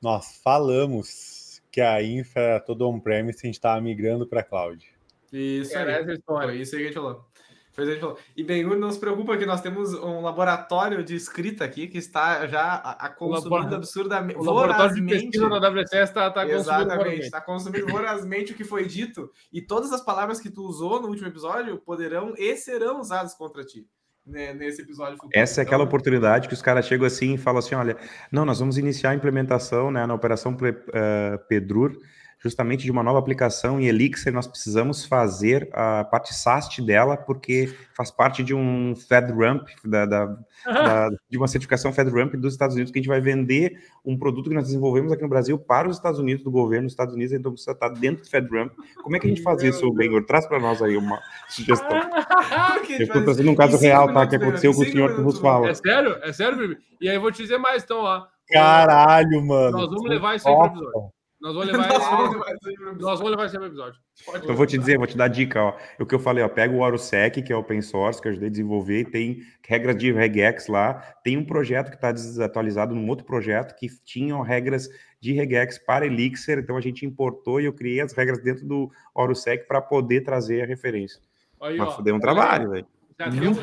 nós 0.00 0.40
falamos 0.42 1.62
que 1.70 1.80
a 1.80 2.02
infra 2.02 2.42
era 2.42 2.60
toda 2.60 2.84
on-premise 2.84 3.38
e 3.38 3.40
a 3.40 3.46
gente 3.46 3.54
estava 3.54 3.80
migrando 3.80 4.26
para 4.26 4.42
cloud. 4.42 4.86
Isso 5.32 5.76
aí. 5.76 5.90
Essa 5.90 6.12
história. 6.12 6.48
Foi 6.48 6.60
isso 6.60 6.74
aí 6.74 6.82
que 6.82 6.84
a 6.84 6.88
gente 6.88 6.94
falou. 6.94 7.29
Que 7.72 7.80
a 7.80 7.84
gente 7.84 8.00
falou. 8.00 8.18
E 8.36 8.42
bem, 8.42 8.64
não 8.64 8.90
se 8.90 8.98
preocupa 8.98 9.36
que 9.36 9.46
nós 9.46 9.60
temos 9.60 9.94
um 9.94 10.20
laboratório 10.20 11.04
de 11.04 11.14
escrita 11.14 11.64
aqui 11.64 11.86
que 11.86 11.98
está 11.98 12.46
já 12.46 12.62
a, 12.62 13.06
a 13.06 13.08
consumindo 13.08 13.74
absurdamente. 13.74 14.38
O 14.38 14.42
laboratório 14.42 14.94
de 14.94 15.02
pesquisa 15.02 15.48
da 15.48 15.68
WCS 15.68 16.08
está 16.08 16.30
tá 16.30 16.48
Exatamente, 16.48 17.20
está 17.20 17.40
consumindo 17.40 17.86
vorazmente 17.86 18.52
o 18.52 18.56
que 18.56 18.64
foi 18.64 18.84
dito. 18.86 19.30
E 19.52 19.62
todas 19.62 19.92
as 19.92 20.04
palavras 20.04 20.40
que 20.40 20.50
tu 20.50 20.62
usou 20.62 21.00
no 21.00 21.08
último 21.08 21.28
episódio 21.28 21.78
poderão 21.78 22.34
e 22.36 22.56
serão 22.56 23.00
usadas 23.00 23.34
contra 23.34 23.64
ti 23.64 23.86
né, 24.26 24.52
nesse 24.52 24.82
episódio 24.82 25.14
futuro. 25.14 25.32
Essa 25.34 25.60
é 25.60 25.62
aquela 25.62 25.82
então, 25.82 25.88
oportunidade 25.88 26.48
que 26.48 26.54
os 26.54 26.62
caras 26.62 26.86
chegam 26.86 27.06
assim 27.06 27.34
e 27.34 27.38
falam 27.38 27.58
assim: 27.58 27.74
olha, 27.74 27.96
não, 28.30 28.44
nós 28.44 28.60
vamos 28.60 28.78
iniciar 28.78 29.10
a 29.10 29.14
implementação 29.14 29.90
né, 29.90 30.06
na 30.06 30.14
operação 30.14 30.52
uh, 30.52 31.38
Pedrur 31.48 31.96
justamente 32.42 32.84
de 32.84 32.90
uma 32.90 33.02
nova 33.02 33.18
aplicação 33.18 33.78
em 33.78 33.86
Elixir, 33.86 34.32
nós 34.32 34.46
precisamos 34.46 35.04
fazer 35.04 35.68
a 35.72 36.04
parte 36.04 36.34
SAST 36.34 36.80
dela, 36.80 37.16
porque 37.16 37.72
faz 37.94 38.10
parte 38.10 38.42
de 38.42 38.54
um 38.54 38.94
FedRAMP, 38.96 39.68
da, 39.84 40.06
da, 40.06 40.26
da, 40.64 41.10
de 41.28 41.36
uma 41.36 41.46
certificação 41.46 41.92
FedRAMP 41.92 42.34
dos 42.36 42.54
Estados 42.54 42.74
Unidos, 42.74 42.90
que 42.90 42.98
a 42.98 43.02
gente 43.02 43.10
vai 43.10 43.20
vender 43.20 43.82
um 44.04 44.18
produto 44.18 44.48
que 44.48 44.54
nós 44.54 44.64
desenvolvemos 44.64 45.12
aqui 45.12 45.22
no 45.22 45.28
Brasil 45.28 45.58
para 45.58 45.88
os 45.88 45.96
Estados 45.96 46.18
Unidos, 46.18 46.42
do 46.42 46.50
governo 46.50 46.86
dos 46.86 46.94
Estados 46.94 47.14
Unidos, 47.14 47.34
então 47.34 47.52
precisa 47.52 47.72
estar 47.72 47.90
dentro 47.90 48.24
do 48.24 48.30
FedRAMP. 48.30 48.72
Como 49.02 49.14
é 49.16 49.18
que 49.18 49.26
a 49.26 49.30
gente 49.30 49.42
faz 49.42 49.62
isso, 49.62 49.92
Benhor? 49.92 50.24
Traz 50.24 50.46
para 50.46 50.58
nós 50.58 50.80
aí 50.80 50.96
uma 50.96 51.20
sugestão. 51.50 52.00
eu 52.88 53.04
estou 53.04 53.22
trazendo 53.22 53.50
um 53.50 53.54
caso 53.54 53.76
real, 53.76 54.12
tá? 54.14 54.26
Que 54.26 54.36
aconteceu 54.36 54.72
com 54.72 54.80
o 54.80 54.86
senhor 54.86 55.14
que 55.14 55.20
vos 55.20 55.38
fala. 55.38 55.68
É 55.68 55.74
sério? 55.74 56.18
É 56.22 56.32
sério, 56.32 56.56
Bibi? 56.56 56.78
E 57.02 57.08
aí 57.08 57.16
eu 57.16 57.20
vou 57.20 57.30
te 57.30 57.42
dizer 57.42 57.58
mais, 57.58 57.82
então, 57.82 57.98
ó. 57.98 58.26
Caralho, 58.48 59.46
mano. 59.46 59.76
Nós 59.76 59.90
vamos 59.90 60.08
levar 60.08 60.36
isso 60.36 60.48
aí 60.48 60.54
para 60.54 61.19
Nós 61.40 61.54
vamos 61.54 61.72
levar, 61.72 61.88
esse... 61.88 63.00
Nós 63.00 63.18
vamos 63.18 63.30
levar 63.30 63.46
esse 63.46 63.56
episódio. 63.56 63.98
Pode 64.26 64.46
eu 64.46 64.54
vou 64.54 64.66
te 64.66 64.76
dizer, 64.76 64.98
vou 64.98 65.06
te 65.06 65.16
dar 65.16 65.28
dica, 65.28 65.62
ó. 65.62 65.76
O 65.98 66.04
que 66.04 66.14
eu 66.14 66.18
falei, 66.18 66.44
ó, 66.44 66.48
pega 66.48 66.74
o 66.74 66.80
OruSec, 66.80 67.40
que 67.40 67.50
é 67.50 67.56
open 67.56 67.80
source, 67.80 68.20
que 68.20 68.28
eu 68.28 68.32
ajudei 68.32 68.48
a 68.48 68.50
desenvolver, 68.50 69.06
tem 69.06 69.42
regras 69.66 69.96
de 69.96 70.12
regex 70.12 70.66
lá, 70.66 70.94
tem 71.24 71.38
um 71.38 71.44
projeto 71.44 71.88
que 71.88 71.96
está 71.96 72.12
desatualizado 72.12 72.94
num 72.94 73.08
outro 73.08 73.24
projeto 73.24 73.74
que 73.74 73.88
tinham 74.04 74.42
regras 74.42 74.90
de 75.18 75.32
regex 75.32 75.78
para 75.78 76.04
Elixir, 76.04 76.58
então 76.58 76.76
a 76.76 76.80
gente 76.80 77.06
importou 77.06 77.58
e 77.58 77.64
eu 77.64 77.72
criei 77.72 78.02
as 78.02 78.12
regras 78.12 78.42
dentro 78.42 78.66
do 78.66 78.90
OruSec 79.14 79.66
para 79.66 79.80
poder 79.80 80.20
trazer 80.20 80.62
a 80.62 80.66
referência. 80.66 81.20
Aí, 81.62 81.78
Mas 81.78 81.98
ó, 81.98 82.02
deu 82.02 82.16
um 82.16 82.20
trabalho, 82.20 82.70
velho. 82.70 82.86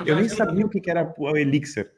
Eu 0.05 0.15
nem 0.15 0.29
sabia 0.29 0.65
o 0.65 0.69
que 0.69 0.89
era 0.89 1.13
o 1.17 1.37
Elixir. 1.37 1.91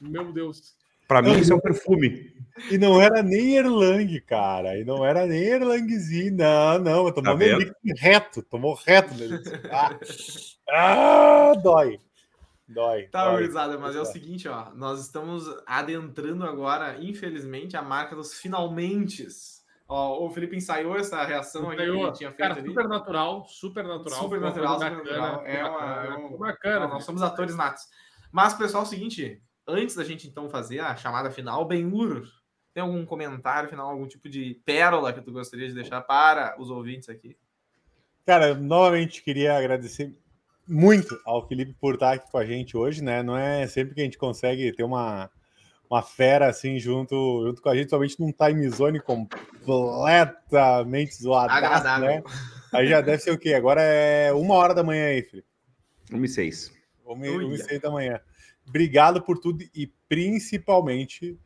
Meu 0.00 0.32
Deus. 0.32 0.76
Para 1.06 1.22
mim, 1.22 1.38
isso 1.38 1.52
é 1.52 1.56
um 1.56 1.60
perfume. 1.60 2.33
E 2.70 2.78
não 2.78 3.00
era 3.00 3.22
nem 3.22 3.56
Erlang, 3.56 4.20
cara. 4.20 4.78
E 4.78 4.84
não 4.84 5.04
era 5.04 5.26
nem 5.26 5.42
Erlangzinho. 5.42 6.36
Não, 6.36 6.78
não. 6.78 7.12
Tomou 7.12 7.36
tá 7.38 7.44
reto. 7.98 8.42
Tomou 8.42 8.74
reto 8.74 9.14
nele. 9.14 9.38
Ah, 10.66 11.50
ah, 11.50 11.54
dói. 11.62 12.00
Dói. 12.66 13.08
Tá, 13.08 13.30
gurizada, 13.30 13.78
mas 13.78 13.94
é 13.94 14.00
o 14.00 14.06
seguinte, 14.06 14.48
ó. 14.48 14.70
Nós 14.74 15.00
estamos 15.00 15.44
adentrando 15.66 16.44
agora, 16.44 16.96
infelizmente, 17.02 17.76
a 17.76 17.82
marca 17.82 18.16
dos 18.16 18.32
finalmente. 18.32 19.26
Ó, 19.86 20.24
o 20.24 20.30
Felipe 20.30 20.56
ensaiou 20.56 20.96
essa 20.96 21.22
reação 21.24 21.68
aí 21.68 21.76
que 21.76 21.82
ele 21.82 22.12
tinha 22.12 22.30
feito 22.30 22.38
Cara, 22.38 22.54
ali. 22.54 22.68
super 22.68 22.88
natural, 22.88 23.44
super 23.46 23.84
natural. 23.84 24.20
Super 24.22 24.40
natural, 24.40 24.74
super 24.74 24.90
natural. 24.96 25.42
É, 25.44 25.64
uma, 25.64 26.04
é 26.06 26.14
um... 26.16 26.38
bacana. 26.38 26.88
Nós 26.88 27.04
somos 27.04 27.20
atores 27.20 27.54
natos. 27.54 27.82
Mas, 28.32 28.54
pessoal, 28.54 28.84
é 28.84 28.86
o 28.86 28.88
seguinte, 28.88 29.42
antes 29.68 29.94
da 29.94 30.04
gente 30.04 30.26
então 30.26 30.48
fazer 30.48 30.80
a 30.80 30.96
chamada 30.96 31.30
final, 31.30 31.66
Ben-Hur, 31.66 32.26
tem 32.74 32.82
algum 32.82 33.06
comentário 33.06 33.70
final, 33.70 33.88
algum 33.88 34.08
tipo 34.08 34.28
de 34.28 34.60
pérola 34.66 35.12
que 35.12 35.22
tu 35.22 35.30
gostaria 35.30 35.68
de 35.68 35.74
deixar 35.74 36.00
para 36.00 36.60
os 36.60 36.70
ouvintes 36.70 37.08
aqui? 37.08 37.36
Cara, 38.26 38.52
novamente 38.54 39.22
queria 39.22 39.56
agradecer 39.56 40.12
muito 40.66 41.16
ao 41.24 41.46
Felipe 41.46 41.72
por 41.80 41.94
estar 41.94 42.14
aqui 42.14 42.28
com 42.30 42.38
a 42.38 42.44
gente 42.44 42.76
hoje, 42.76 43.00
né? 43.02 43.22
Não 43.22 43.36
é 43.36 43.64
sempre 43.68 43.94
que 43.94 44.00
a 44.00 44.04
gente 44.04 44.18
consegue 44.18 44.72
ter 44.72 44.82
uma, 44.82 45.30
uma 45.88 46.02
fera 46.02 46.48
assim 46.48 46.80
junto, 46.80 47.44
junto 47.46 47.62
com 47.62 47.68
a 47.68 47.76
gente, 47.76 47.90
somente 47.90 48.18
num 48.18 48.32
time 48.32 48.68
zone 48.70 49.00
completamente 49.00 51.14
zoado, 51.14 51.54
né? 52.00 52.24
Aí 52.72 52.88
já 52.88 53.00
deve 53.00 53.22
ser 53.22 53.30
o 53.30 53.38
quê? 53.38 53.54
Agora 53.54 53.82
é 53.82 54.32
uma 54.32 54.54
hora 54.54 54.74
da 54.74 54.82
manhã 54.82 55.06
aí, 55.06 55.22
Felipe. 55.22 55.46
Uma 56.10 56.26
e 56.26 56.28
seis. 56.28 56.72
Uma, 57.04 57.14
uma 57.14 57.54
e 57.54 57.58
seis 57.58 57.80
da 57.80 57.90
manhã. 57.90 58.20
Obrigado 58.66 59.22
por 59.22 59.38
tudo 59.38 59.62
e 59.72 59.86
principalmente 60.08 61.38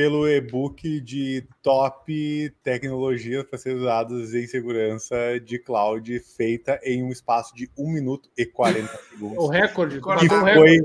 pelo 0.00 0.26
e-book 0.26 0.98
de 1.02 1.46
top 1.62 2.50
tecnologias 2.62 3.44
para 3.44 3.58
ser 3.58 3.76
usadas 3.76 4.32
em 4.32 4.46
segurança 4.46 5.38
de 5.38 5.58
cloud, 5.58 6.18
feita 6.20 6.80
em 6.82 7.02
um 7.02 7.10
espaço 7.10 7.54
de 7.54 7.70
1 7.76 7.92
minuto 7.92 8.30
e 8.34 8.46
40 8.46 8.88
segundos. 9.10 9.36
o 9.36 9.46
recorde. 9.48 10.00
Que 10.00 10.26
foi 10.26 10.78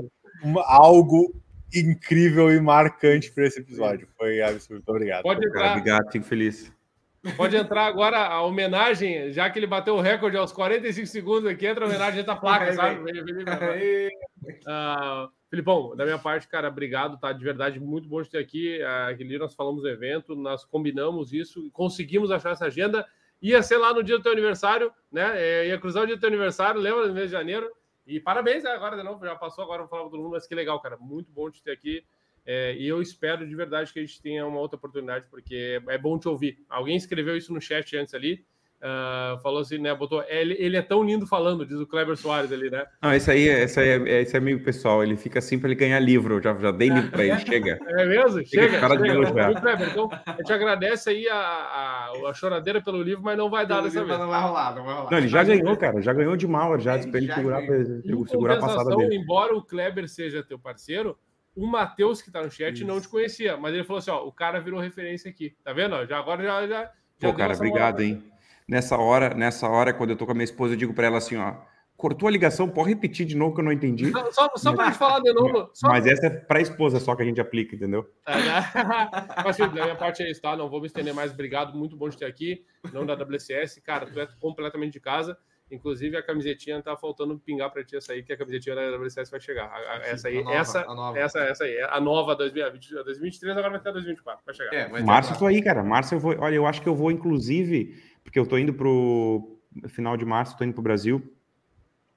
uma, 0.44 0.62
algo 0.66 1.34
incrível 1.74 2.52
e 2.52 2.60
marcante 2.60 3.32
para 3.32 3.46
esse 3.46 3.58
episódio. 3.58 4.06
Foi 4.18 4.42
absurdo. 4.42 4.74
Muito 4.74 4.90
obrigado. 4.90 5.22
Pode 5.22 5.46
entrar. 5.46 5.70
Obrigado, 5.70 6.12
fico 6.12 6.26
feliz. 6.26 6.70
Pode 7.38 7.56
entrar 7.56 7.86
agora 7.86 8.18
a 8.18 8.42
homenagem, 8.42 9.32
já 9.32 9.48
que 9.48 9.58
ele 9.58 9.66
bateu 9.66 9.94
o 9.94 10.00
recorde 10.02 10.36
aos 10.36 10.52
45 10.52 11.06
segundos 11.06 11.50
aqui, 11.50 11.66
entra 11.66 11.86
a 11.86 11.88
homenagem 11.88 12.22
da 12.22 12.36
placa, 12.36 12.70
sabe? 12.74 13.00
Uh, 14.68 15.30
Filipão, 15.48 15.94
da 15.94 16.04
minha 16.04 16.18
parte, 16.18 16.48
cara, 16.48 16.68
obrigado, 16.68 17.18
tá? 17.18 17.32
De 17.32 17.44
verdade, 17.44 17.78
muito 17.78 18.08
bom 18.08 18.20
de 18.20 18.28
ter 18.28 18.38
aqui. 18.38 18.82
Aquele 19.08 19.38
nós 19.38 19.54
falamos 19.54 19.82
do 19.82 19.88
evento, 19.88 20.34
nós 20.34 20.64
combinamos 20.64 21.32
isso, 21.32 21.70
conseguimos 21.70 22.30
achar 22.30 22.50
essa 22.50 22.66
agenda. 22.66 23.06
Ia 23.40 23.62
ser 23.62 23.76
lá 23.76 23.94
no 23.94 24.02
dia 24.02 24.16
do 24.16 24.22
teu 24.22 24.32
aniversário, 24.32 24.92
né? 25.10 25.40
É, 25.40 25.68
ia 25.68 25.78
cruzar 25.78 26.02
o 26.02 26.06
dia 26.06 26.16
do 26.16 26.20
teu 26.20 26.28
aniversário, 26.28 26.80
lembra, 26.80 27.06
no 27.06 27.14
mês 27.14 27.26
de 27.26 27.32
janeiro. 27.32 27.70
E 28.06 28.18
parabéns 28.18 28.64
né? 28.64 28.70
agora 28.70 28.96
de 28.96 29.02
novo, 29.02 29.24
já 29.24 29.36
passou, 29.36 29.64
agora 29.64 29.82
vou 29.82 29.88
falar 29.88 30.02
para 30.02 30.10
todo 30.10 30.20
mundo, 30.20 30.32
mas 30.32 30.46
que 30.46 30.54
legal, 30.54 30.80
cara. 30.80 30.96
Muito 30.96 31.30
bom 31.30 31.48
de 31.48 31.62
ter 31.62 31.72
aqui. 31.72 32.04
É, 32.44 32.76
e 32.76 32.86
eu 32.86 33.02
espero 33.02 33.46
de 33.46 33.54
verdade 33.54 33.92
que 33.92 33.98
a 33.98 34.02
gente 34.02 34.22
tenha 34.22 34.46
uma 34.46 34.60
outra 34.60 34.76
oportunidade, 34.76 35.26
porque 35.28 35.82
é 35.88 35.98
bom 35.98 36.18
te 36.18 36.28
ouvir. 36.28 36.64
Alguém 36.68 36.96
escreveu 36.96 37.36
isso 37.36 37.52
no 37.52 37.60
chat 37.60 37.96
antes 37.96 38.14
ali. 38.14 38.44
Uh, 38.76 39.40
falou 39.40 39.60
assim, 39.60 39.78
né? 39.78 39.94
Botou, 39.94 40.22
ele, 40.28 40.54
ele 40.58 40.76
é 40.76 40.82
tão 40.82 41.02
lindo 41.02 41.26
falando, 41.26 41.64
diz 41.64 41.78
o 41.80 41.86
Kleber 41.86 42.16
Soares 42.16 42.52
ali, 42.52 42.70
né? 42.70 42.84
Não, 43.02 43.14
esse 43.14 43.30
aí, 43.30 43.48
esse 43.48 43.80
aí 43.80 43.88
é, 43.88 44.22
esse 44.22 44.36
é 44.36 44.38
amigo 44.38 44.62
pessoal, 44.62 45.02
ele 45.02 45.16
fica 45.16 45.38
assim 45.38 45.58
para 45.58 45.68
ele 45.70 45.78
ganhar 45.78 45.98
livro. 45.98 46.34
Eu 46.34 46.42
já, 46.42 46.54
já 46.54 46.70
dei 46.70 46.90
livro 46.90 47.10
para 47.10 47.24
ele, 47.24 47.38
chega. 47.40 47.78
É 47.86 48.04
mesmo? 48.04 48.44
Chega, 48.44 48.68
chega. 48.68 48.80
Cara 48.80 48.98
chega. 48.98 49.54
De 49.54 49.60
Kleber, 49.60 49.88
então, 49.88 50.10
a 50.26 50.32
gente 50.32 50.52
agradece 50.52 51.10
aí 51.10 51.28
a, 51.28 51.36
a, 51.36 52.12
a, 52.28 52.34
choradeira 52.34 52.82
pelo 52.82 53.02
livro, 53.02 53.24
mas 53.24 53.38
não 53.38 53.48
vai 53.48 53.66
dar 53.66 53.80
dessa 53.80 54.04
vez. 54.04 54.18
Não 54.18 54.28
vai 54.28 54.42
rolar, 54.42 54.74
não 54.76 54.84
vai 54.84 54.94
rolar. 54.94 55.10
Não, 55.10 55.18
ele 55.18 55.28
já 55.28 55.42
ganhou, 55.42 55.76
cara, 55.76 56.02
já 56.02 56.12
ganhou 56.12 56.36
de 56.36 56.46
mal, 56.46 56.78
já, 56.78 56.96
é, 56.96 57.06
para 57.06 57.18
ele 57.18 57.32
segurar, 57.32 57.62
pra, 57.64 57.76
ele 57.76 58.28
segurar 58.28 58.54
a 58.54 58.60
passada 58.60 58.94
dele. 58.94 59.16
Embora 59.16 59.56
o 59.56 59.62
Kleber 59.62 60.06
seja 60.06 60.42
teu 60.42 60.58
parceiro, 60.58 61.18
o 61.56 61.66
Matheus, 61.66 62.20
que 62.20 62.30
tá 62.30 62.42
no 62.42 62.50
chat, 62.50 62.74
Isso. 62.74 62.86
não 62.86 63.00
te 63.00 63.08
conhecia, 63.08 63.56
mas 63.56 63.74
ele 63.74 63.84
falou 63.84 63.98
assim: 63.98 64.10
ó, 64.10 64.22
o 64.26 64.30
cara 64.30 64.60
virou 64.60 64.78
referência 64.78 65.30
aqui. 65.30 65.56
Tá 65.64 65.72
vendo? 65.72 66.04
Já, 66.06 66.18
agora 66.18 66.44
já. 66.44 66.66
já, 66.66 66.82
já 67.18 67.32
Pô, 67.32 67.32
cara, 67.32 67.54
obrigado, 67.54 68.02
hein? 68.02 68.22
Nessa 68.68 68.96
hora, 68.96 69.32
nessa 69.34 69.68
hora, 69.68 69.94
quando 69.94 70.10
eu 70.10 70.16
tô 70.16 70.26
com 70.26 70.32
a 70.32 70.34
minha 70.34 70.44
esposa, 70.44 70.74
eu 70.74 70.76
digo 70.76 70.92
para 70.92 71.06
ela 71.06 71.18
assim, 71.18 71.36
ó, 71.36 71.54
cortou 71.96 72.28
a 72.28 72.30
ligação, 72.32 72.68
pode 72.68 72.88
repetir 72.88 73.24
de 73.24 73.36
novo 73.36 73.54
que 73.54 73.60
eu 73.60 73.64
não 73.64 73.72
entendi. 73.72 74.10
Só, 74.10 74.30
só, 74.32 74.50
só 74.56 74.72
para 74.74 74.86
gente 74.86 74.98
falar 74.98 75.20
de 75.20 75.32
novo. 75.32 75.70
Só... 75.72 75.88
Mas 75.88 76.06
essa 76.06 76.26
é 76.26 76.30
para 76.30 76.58
a 76.58 76.62
esposa 76.62 77.00
só 77.00 77.14
que 77.14 77.22
a 77.22 77.24
gente 77.24 77.40
aplica, 77.40 77.74
entendeu? 77.74 78.06
É, 78.26 78.36
né? 78.36 78.70
Mas, 79.44 79.56
da 79.56 79.68
minha 79.68 79.96
parte 79.96 80.22
é 80.22 80.30
isso, 80.30 80.42
tá? 80.42 80.56
Não 80.56 80.68
vou 80.68 80.80
me 80.80 80.86
estender 80.86 81.14
mais. 81.14 81.32
Obrigado, 81.32 81.76
muito 81.76 81.96
bom 81.96 82.08
de 82.08 82.16
ter 82.16 82.26
aqui. 82.26 82.64
Não 82.92 83.06
da 83.06 83.14
WCS, 83.14 83.80
cara, 83.84 84.06
tu 84.06 84.20
é 84.20 84.28
completamente 84.40 84.94
de 84.94 85.00
casa. 85.00 85.36
Inclusive, 85.68 86.16
a 86.16 86.22
camisetinha 86.22 86.80
tá 86.80 86.96
faltando 86.96 87.36
pingar 87.40 87.72
para 87.72 87.82
ti 87.82 87.96
essa 87.96 88.12
aí, 88.12 88.22
que 88.22 88.32
a 88.32 88.36
camisetinha 88.36 88.76
da 88.76 88.96
WCS 88.98 89.30
vai 89.30 89.40
chegar. 89.40 89.72
Essa 90.04 90.28
aí, 90.28 90.44
nova, 90.44 90.56
essa, 90.56 90.86
essa, 91.16 91.38
essa 91.40 91.64
aí, 91.64 91.80
a 91.80 92.00
nova 92.00 92.36
2020, 92.36 92.94
2023, 92.94 93.56
agora 93.56 93.70
vai 93.70 93.80
ter 93.80 93.92
2024, 93.92 94.44
vai 94.46 94.54
chegar. 94.54 94.72
É, 94.72 95.02
Março 95.02 95.32
eu 95.32 95.38
tô 95.38 95.46
aí, 95.46 95.60
cara. 95.60 95.82
Março 95.82 96.14
eu 96.14 96.20
vou. 96.20 96.36
Olha, 96.38 96.54
eu 96.54 96.66
acho 96.66 96.80
que 96.80 96.88
eu 96.88 96.94
vou, 96.94 97.10
inclusive 97.10 98.00
porque 98.26 98.38
eu 98.38 98.42
estou 98.42 98.58
indo 98.58 98.74
para 98.74 98.88
o 98.88 99.58
final 99.88 100.16
de 100.16 100.24
março, 100.24 100.52
estou 100.52 100.66
indo 100.66 100.74
para 100.74 100.80
o 100.80 100.82
Brasil. 100.84 101.22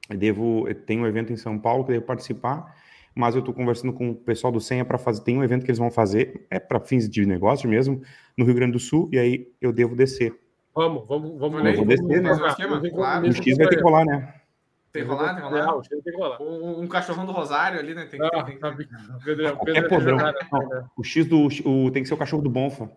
devo, 0.10 0.66
tem 0.88 1.00
um 1.00 1.06
evento 1.06 1.32
em 1.32 1.38
São 1.38 1.58
Paulo 1.60 1.84
que 1.86 1.92
eu 1.92 1.96
devo 1.96 2.06
participar, 2.08 2.76
mas 3.14 3.36
eu 3.36 3.40
estou 3.40 3.54
conversando 3.54 3.94
com 3.94 4.10
o 4.10 4.16
pessoal 4.16 4.52
do 4.52 4.60
Senha 4.60 4.84
para 4.84 4.98
fazer, 4.98 5.22
tem 5.24 5.38
um 5.38 5.44
evento 5.44 5.64
que 5.64 5.70
eles 5.70 5.78
vão 5.78 5.92
fazer, 5.92 6.48
é 6.50 6.60
para 6.60 6.80
fins 6.80 7.08
de 7.08 7.26
negócio 7.28 7.70
mesmo, 7.70 8.02
no 8.36 8.44
Rio 8.44 8.56
Grande 8.56 8.72
do 8.74 8.80
Sul, 8.80 9.08
e 9.14 9.20
aí 9.20 9.52
eu 9.62 9.72
devo 9.72 9.96
descer. 9.96 10.34
Vamos, 10.74 11.08
vamos, 11.08 11.40
vamos. 11.40 11.64
Eu 11.64 11.76
vou 11.76 11.86
descer, 11.86 12.22
né? 12.24 12.30
Claro. 12.92 13.28
O 13.28 13.34
X 13.34 13.58
vai 13.58 13.68
ter 13.68 13.76
que 13.78 13.84
rolar, 13.84 14.06
né? 14.06 14.34
Tem 14.92 15.04
que 15.04 15.08
rolar, 15.10 15.36
tem 15.36 15.44
que 15.44 15.50
rolar. 15.50 15.66
Não, 15.68 15.82
tem 15.82 16.02
que 16.02 16.12
rolar. 16.12 16.42
Um, 16.42 16.82
um 16.82 16.88
cachorrão 16.88 17.26
do 17.28 17.32
Rosário 17.32 17.78
ali, 17.80 17.94
né? 17.94 18.06
Tem 18.06 18.20
que, 18.20 18.26
Ah, 18.36 18.44
tem 18.44 18.56
que- 18.56 18.60
tá 18.62 18.72
bem. 18.72 18.88
Pedro- 19.24 19.56
Qualquer 19.58 19.74
Pedro- 19.74 19.90
podrão. 19.90 20.18
Pedro- 20.18 20.48
Não, 20.52 20.90
o 20.98 21.04
X 21.04 21.28
do 21.28 21.46
o, 21.46 21.92
tem 21.92 22.02
que 22.02 22.08
ser 22.08 22.16
o 22.16 22.18
cachorro 22.18 22.42
do 22.42 22.50
Bonfa. 22.50 22.90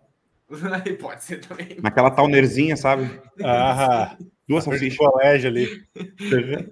Aí 0.85 0.93
Pode 0.97 1.23
ser 1.23 1.39
também. 1.39 1.77
Naquela 1.81 2.11
townerzinha, 2.11 2.75
sabe? 2.77 3.09
Ah, 3.43 4.17
Duas 4.47 4.63
salsichas. 4.63 4.97
colégio 4.97 5.49
ali. 5.49 5.85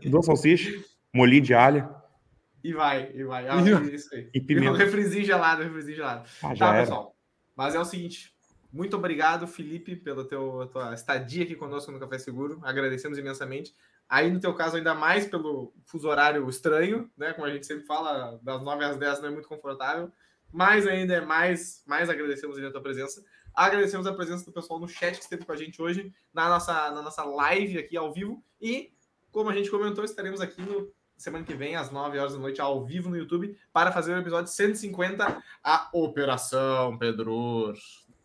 Duas 0.09 0.25
salsichas, 0.25 0.84
molinho 1.13 1.41
de 1.41 1.53
alho 1.53 1.89
E 2.63 2.73
vai, 2.73 3.11
e 3.13 3.23
vai. 3.23 3.47
Ah, 3.47 3.61
isso 3.91 4.13
aí. 4.13 4.29
e 4.34 4.39
Um 4.39 4.45
pimenta. 4.45 4.77
refrizinho 4.77 5.25
gelado, 5.25 5.63
refrizinho 5.63 5.95
gelado. 5.97 6.29
Ah, 6.43 6.53
já 6.53 6.65
Tá, 6.67 6.73
era. 6.73 6.82
pessoal. 6.84 7.15
Mas 7.55 7.75
é 7.75 7.79
o 7.79 7.86
seguinte. 7.86 8.32
Muito 8.71 8.95
obrigado, 8.95 9.47
Felipe, 9.47 9.95
pela 9.97 10.25
teu, 10.25 10.69
tua 10.71 10.93
estadia 10.93 11.43
aqui 11.43 11.55
conosco 11.55 11.91
no 11.91 11.99
Café 11.99 12.17
Seguro. 12.17 12.59
Agradecemos 12.63 13.17
imensamente. 13.17 13.73
Aí, 14.07 14.29
no 14.29 14.39
teu 14.39 14.53
caso, 14.53 14.77
ainda 14.77 14.93
mais 14.93 15.25
pelo 15.25 15.73
fuso 15.86 16.07
horário 16.07 16.47
estranho, 16.49 17.09
né? 17.17 17.34
Como 17.34 17.45
a 17.47 17.51
gente 17.51 17.65
sempre 17.65 17.86
fala, 17.86 18.39
das 18.43 18.61
9 18.61 18.84
às 18.84 18.97
10 18.97 19.21
não 19.21 19.27
é 19.29 19.32
muito 19.32 19.47
confortável. 19.47 20.11
Mas 20.53 20.86
ainda 20.86 21.13
é 21.15 21.21
mais, 21.21 21.82
mais 21.88 22.09
agradecemos 22.09 22.57
ainda 22.57 22.67
a 22.69 22.71
tua 22.71 22.82
presença. 22.82 23.21
Agradecemos 23.54 24.08
a 24.08 24.14
presença 24.14 24.45
do 24.45 24.52
pessoal 24.52 24.80
no 24.80 24.88
chat 24.88 25.18
que 25.18 25.24
esteve 25.24 25.45
com 25.45 25.52
a 25.52 25.58
gente 25.58 25.82
hoje, 25.82 26.14
na 26.34 26.49
nossa, 26.49 26.91
na 26.91 27.02
nossa 27.02 27.24
live 27.24 27.78
aqui 27.78 27.97
ao 27.97 28.14
vivo. 28.14 28.43
E, 28.62 28.91
como 29.32 29.49
a 29.49 29.54
gente 29.54 29.70
comentou, 29.70 30.04
estaremos 30.04 30.41
aqui 30.41 30.62
no 30.62 30.91
semana 31.22 31.45
que 31.45 31.54
vem, 31.54 31.76
às 31.76 31.91
9 31.91 32.18
horas 32.18 32.34
da 32.34 32.39
noite, 32.39 32.60
ao 32.60 32.84
vivo 32.84 33.10
no 33.10 33.18
YouTube, 33.18 33.56
para 33.72 33.91
fazer 33.91 34.14
o 34.14 34.18
episódio 34.18 34.52
150, 34.52 35.43
a 35.64 35.89
Operação 35.93 36.97
Pedro. 36.97 37.74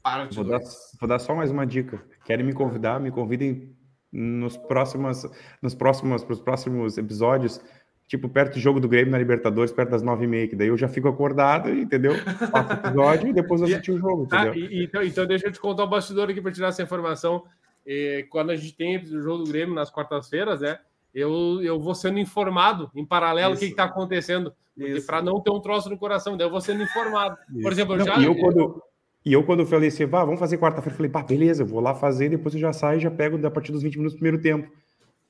Parte 0.03 0.35
Vou 0.35 0.45
dar, 0.45 0.59
2. 0.59 0.93
vou 1.01 1.09
dar 1.09 1.19
só 1.19 1.35
mais 1.35 1.51
uma 1.51 1.67
dica. 1.67 2.03
Querem 2.25 2.47
me 2.47 2.55
convidar? 2.55 2.99
Me 2.99 3.11
convidem 3.11 3.77
nos 4.11 4.57
próximos, 4.57 5.27
nos 5.61 5.75
próximos, 5.75 6.25
pros 6.25 6.41
próximos 6.41 6.97
episódios, 6.97 7.61
tipo 8.07 8.29
perto 8.29 8.55
do 8.55 8.61
jogo 8.61 8.79
do 8.81 8.89
Grêmio 8.89 9.11
na 9.11 9.19
Libertadores, 9.19 9.73
perto 9.73 9.91
das 9.91 10.03
nove 10.03 10.25
e 10.25 10.29
meia, 10.29 10.47
que 10.49 10.55
daí 10.57 10.69
eu 10.69 10.77
já 10.77 10.89
fico 10.89 11.09
acordado, 11.09 11.69
entendeu? 11.71 12.15
Faço 12.51 12.71
o 12.71 12.73
episódio 12.75 13.29
e 13.29 13.33
depois 13.33 13.61
eu 13.61 13.67
assisti 13.67 13.91
o 13.93 13.99
jogo, 13.99 14.29
Ah, 14.31 14.47
entendeu? 14.47 14.55
e- 14.71 14.85
então, 14.85 15.03
então 15.03 15.27
deixa 15.27 15.47
eu 15.49 15.53
te 15.53 15.59
contar 15.61 15.85
o 15.85 15.89
bastidor 15.89 16.31
aqui 16.31 16.41
para 16.41 16.53
tirar 16.53 16.69
essa 16.69 16.83
informação. 16.83 17.43
Eh, 17.87 18.25
quando 18.31 18.51
a 18.51 18.57
gente 18.57 18.75
tem 18.77 18.97
o 18.99 19.23
jogo 19.23 19.45
do 19.45 19.51
Grêmio 19.51 19.75
nas 19.75 19.91
quartas-feiras, 19.91 20.61
né? 20.61 20.79
Eu, 21.15 21.61
eu 21.63 21.81
vou 21.81 21.95
sendo 21.95 22.19
informado 22.19 22.91
em 22.95 23.05
paralelo 23.05 23.55
o 23.55 23.59
que 23.59 23.65
Isso. 23.65 23.73
está 23.73 23.85
acontecendo. 23.85 24.53
Isso. 24.77 25.07
Para 25.07 25.23
não 25.23 25.41
ter 25.41 25.51
um 25.51 25.61
troço 25.61 25.89
no 25.89 25.97
coração, 25.97 26.37
daí 26.37 26.47
eu 26.47 26.51
vou 26.51 26.61
sendo 26.61 26.83
informado. 26.83 27.37
Por 27.63 27.73
exemplo, 27.73 27.95
eu 27.95 27.99
Não, 28.01 28.05
já. 28.07 28.19
e, 28.19 28.25
eu 28.27 28.35
quando, 28.37 28.83
e 29.25 29.33
eu 29.33 29.43
quando 29.43 29.65
falei 29.67 29.89
assim, 29.89 30.05
vá, 30.05 30.23
vamos 30.25 30.39
fazer 30.39 30.59
quarta-feira, 30.59 30.95
falei, 30.97 31.11
pá, 31.11 31.23
beleza, 31.23 31.63
eu 31.63 31.67
vou 31.67 31.81
lá 31.81 31.95
fazer, 31.95 32.29
depois 32.29 32.55
eu 32.55 32.61
já 32.61 32.73
saio 32.73 32.99
e 32.99 33.01
já 33.01 33.11
pego 33.11 33.45
a 33.47 33.51
partir 33.51 33.73
dos 33.73 33.83
20 33.83 33.95
minutos 33.97 34.15
do 34.15 34.19
primeiro 34.21 34.43
tempo. 34.43 34.71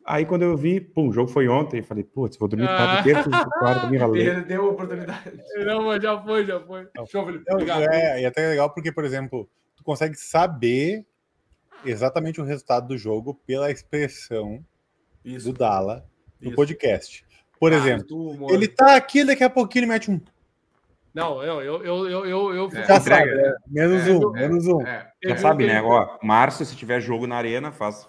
Aí 0.07 0.25
quando 0.25 0.43
eu 0.43 0.57
vi, 0.57 0.81
pum, 0.81 1.09
o 1.09 1.13
jogo 1.13 1.29
foi 1.31 1.49
ontem, 1.49 1.79
eu 1.79 1.85
falei, 1.85 2.05
putz, 2.05 2.37
vou 2.39 2.49
dormir 2.49 2.67
Ah. 2.69 2.77
tarde, 2.77 3.13
terça, 3.13 3.29
quarta, 3.59 3.87
me 3.89 3.97
ralei. 3.97 4.25
Perdeu 4.25 4.67
a 4.67 4.69
oportunidade. 4.71 5.33
Não, 5.67 5.85
mas 5.85 6.03
já 6.03 6.23
foi, 6.23 6.47
já 6.47 6.61
foi. 6.61 6.87
Show, 7.11 7.27
Felipe. 7.27 7.45
Não, 7.49 7.55
Obrigado. 7.57 7.83
é, 7.93 8.23
e 8.23 8.27
até 8.27 8.45
é 8.45 8.49
legal 8.51 8.71
porque, 8.71 8.93
por 8.93 9.05
exemplo, 9.05 9.49
tu 9.77 9.83
consegue 9.83 10.15
saber 10.17 11.05
exatamente 11.85 12.41
o 12.41 12.45
resultado 12.45 12.87
do 12.89 12.97
jogo 12.97 13.35
pela 13.47 13.71
expressão 13.71 14.65
Isso. 15.25 15.53
do 15.53 15.59
Dala 15.59 16.07
no 16.41 16.49
Isso. 16.49 16.57
podcast. 16.57 17.25
Por 17.59 17.73
Ah, 17.73 17.77
exemplo, 17.77 18.31
humor. 18.31 18.53
ele 18.53 18.69
tá 18.69 18.97
aqui, 18.97 19.25
daqui 19.25 19.43
a 19.43 19.51
pouquinho 19.51 19.85
ele 19.85 19.93
mete 19.93 20.11
um. 20.11 20.21
Não, 21.15 21.43
eu, 21.43 21.63
eu, 21.63 21.83
eu, 21.85 22.09
eu, 22.11 22.27
eu, 22.27 22.55
eu 22.55 22.67
É. 22.69 22.85
Já 22.85 22.97
Entrega. 22.97 23.01
sabe, 23.01 23.35
né? 23.35 23.55
menos 23.67 24.07
É, 24.07 24.13
um, 24.13 24.37
é, 24.37 24.41
menos 24.41 24.67
um. 24.67 24.83
É. 24.87 25.11
Já 25.25 25.37
sabe, 25.39 25.67
né? 25.67 25.81
Ó, 25.83 26.19
março, 26.23 26.65
se 26.65 26.77
tiver 26.77 27.01
jogo 27.01 27.27
na 27.27 27.37
arena, 27.37 27.73
faz 27.73 28.07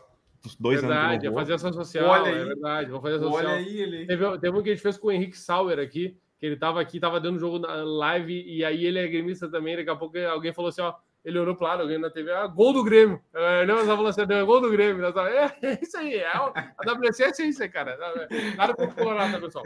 dois 0.60 0.82
Verdade, 0.82 1.14
anos 1.14 1.24
é 1.26 1.30
vou. 1.30 1.40
fazer 1.40 1.54
ação 1.54 1.74
social, 1.74 2.10
Olha 2.10 2.30
é 2.30 2.34
aí. 2.34 2.46
verdade. 2.46 2.92
Vou 2.92 3.02
fazer 3.02 3.16
ação 3.16 3.32
Olha 3.32 3.50
social. 3.50 3.56
aí 3.56 3.80
ele. 3.80 4.06
Teve, 4.06 4.38
teve 4.40 4.58
um 4.58 4.62
que 4.64 4.70
a 4.70 4.74
gente 4.74 4.82
fez 4.84 4.98
com 4.98 5.08
o 5.08 5.12
Henrique 5.12 5.38
Sauer 5.38 5.80
aqui, 5.80 6.18
que 6.40 6.46
ele 6.46 6.56
tava 6.58 6.80
aqui, 6.82 7.00
tava 7.00 7.20
dando 7.20 7.40
jogo 7.40 7.60
na 7.60 7.74
live, 7.84 8.44
e 8.48 8.64
aí 8.64 8.86
ele 8.86 9.00
é 9.00 9.08
gremista 9.08 9.50
também. 9.50 9.76
Daqui 9.76 9.90
a 9.90 9.96
pouco 9.96 10.18
alguém 10.20 10.54
falou 10.54 10.70
assim: 10.70 10.82
ó, 10.82 10.94
ele 11.26 11.38
olhou 11.40 11.56
pro 11.56 11.66
lado, 11.66 11.82
alguém 11.82 11.98
na 11.98 12.10
TV, 12.10 12.32
ah, 12.32 12.48
gol 12.48 12.72
do 12.72 12.84
Grêmio. 12.84 13.22
É, 13.34 13.66
não, 13.66 13.76
nós 13.76 13.86
falando 13.86 14.08
assim, 14.08 14.22
"É 14.22 14.44
gol 14.44 14.62
do 14.62 14.70
Grêmio. 14.72 15.02
Nós 15.02 15.14
tava, 15.14 15.30
é, 15.30 15.46
é 15.62 15.80
isso 15.82 15.98
aí, 15.98 16.16
é, 16.16 16.28
a 16.28 16.54
WCS 16.86 17.40
é 17.42 17.46
isso 17.48 17.64
aí, 17.64 17.70
cara. 17.70 17.98
Nada 18.56 18.74
pra 18.76 18.88
colorar, 18.88 19.32
tá, 19.32 19.40
pessoal? 19.40 19.66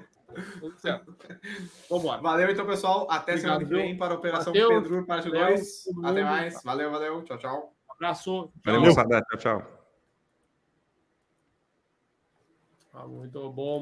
Tudo 0.60 0.78
certo. 0.80 1.14
Vambora. 1.90 2.22
Valeu 2.22 2.50
então, 2.50 2.66
pessoal. 2.66 3.06
Até 3.12 3.36
semana 3.38 3.60
que 3.60 3.66
Obrigado, 3.66 3.86
vem 3.88 3.98
para 3.98 4.14
a 4.14 4.18
Operação 4.18 4.54
Pedro, 4.54 5.06
parte 5.06 5.30
Léo, 5.30 5.48
2. 5.50 5.84
todo 5.84 6.08
Até 6.08 6.24
mais. 6.24 6.64
Valeu, 6.64 6.90
valeu. 6.90 7.22
Tchau, 7.24 7.38
tchau. 7.38 7.74
Abraço. 7.90 8.52
Valeu, 8.66 8.82
Tchau. 8.82 8.90
moçada. 8.90 9.22
Tchau, 9.30 9.38
tchau. 9.38 9.81
Ah, 12.94 13.08
muito 13.08 13.52
bom, 13.52 13.80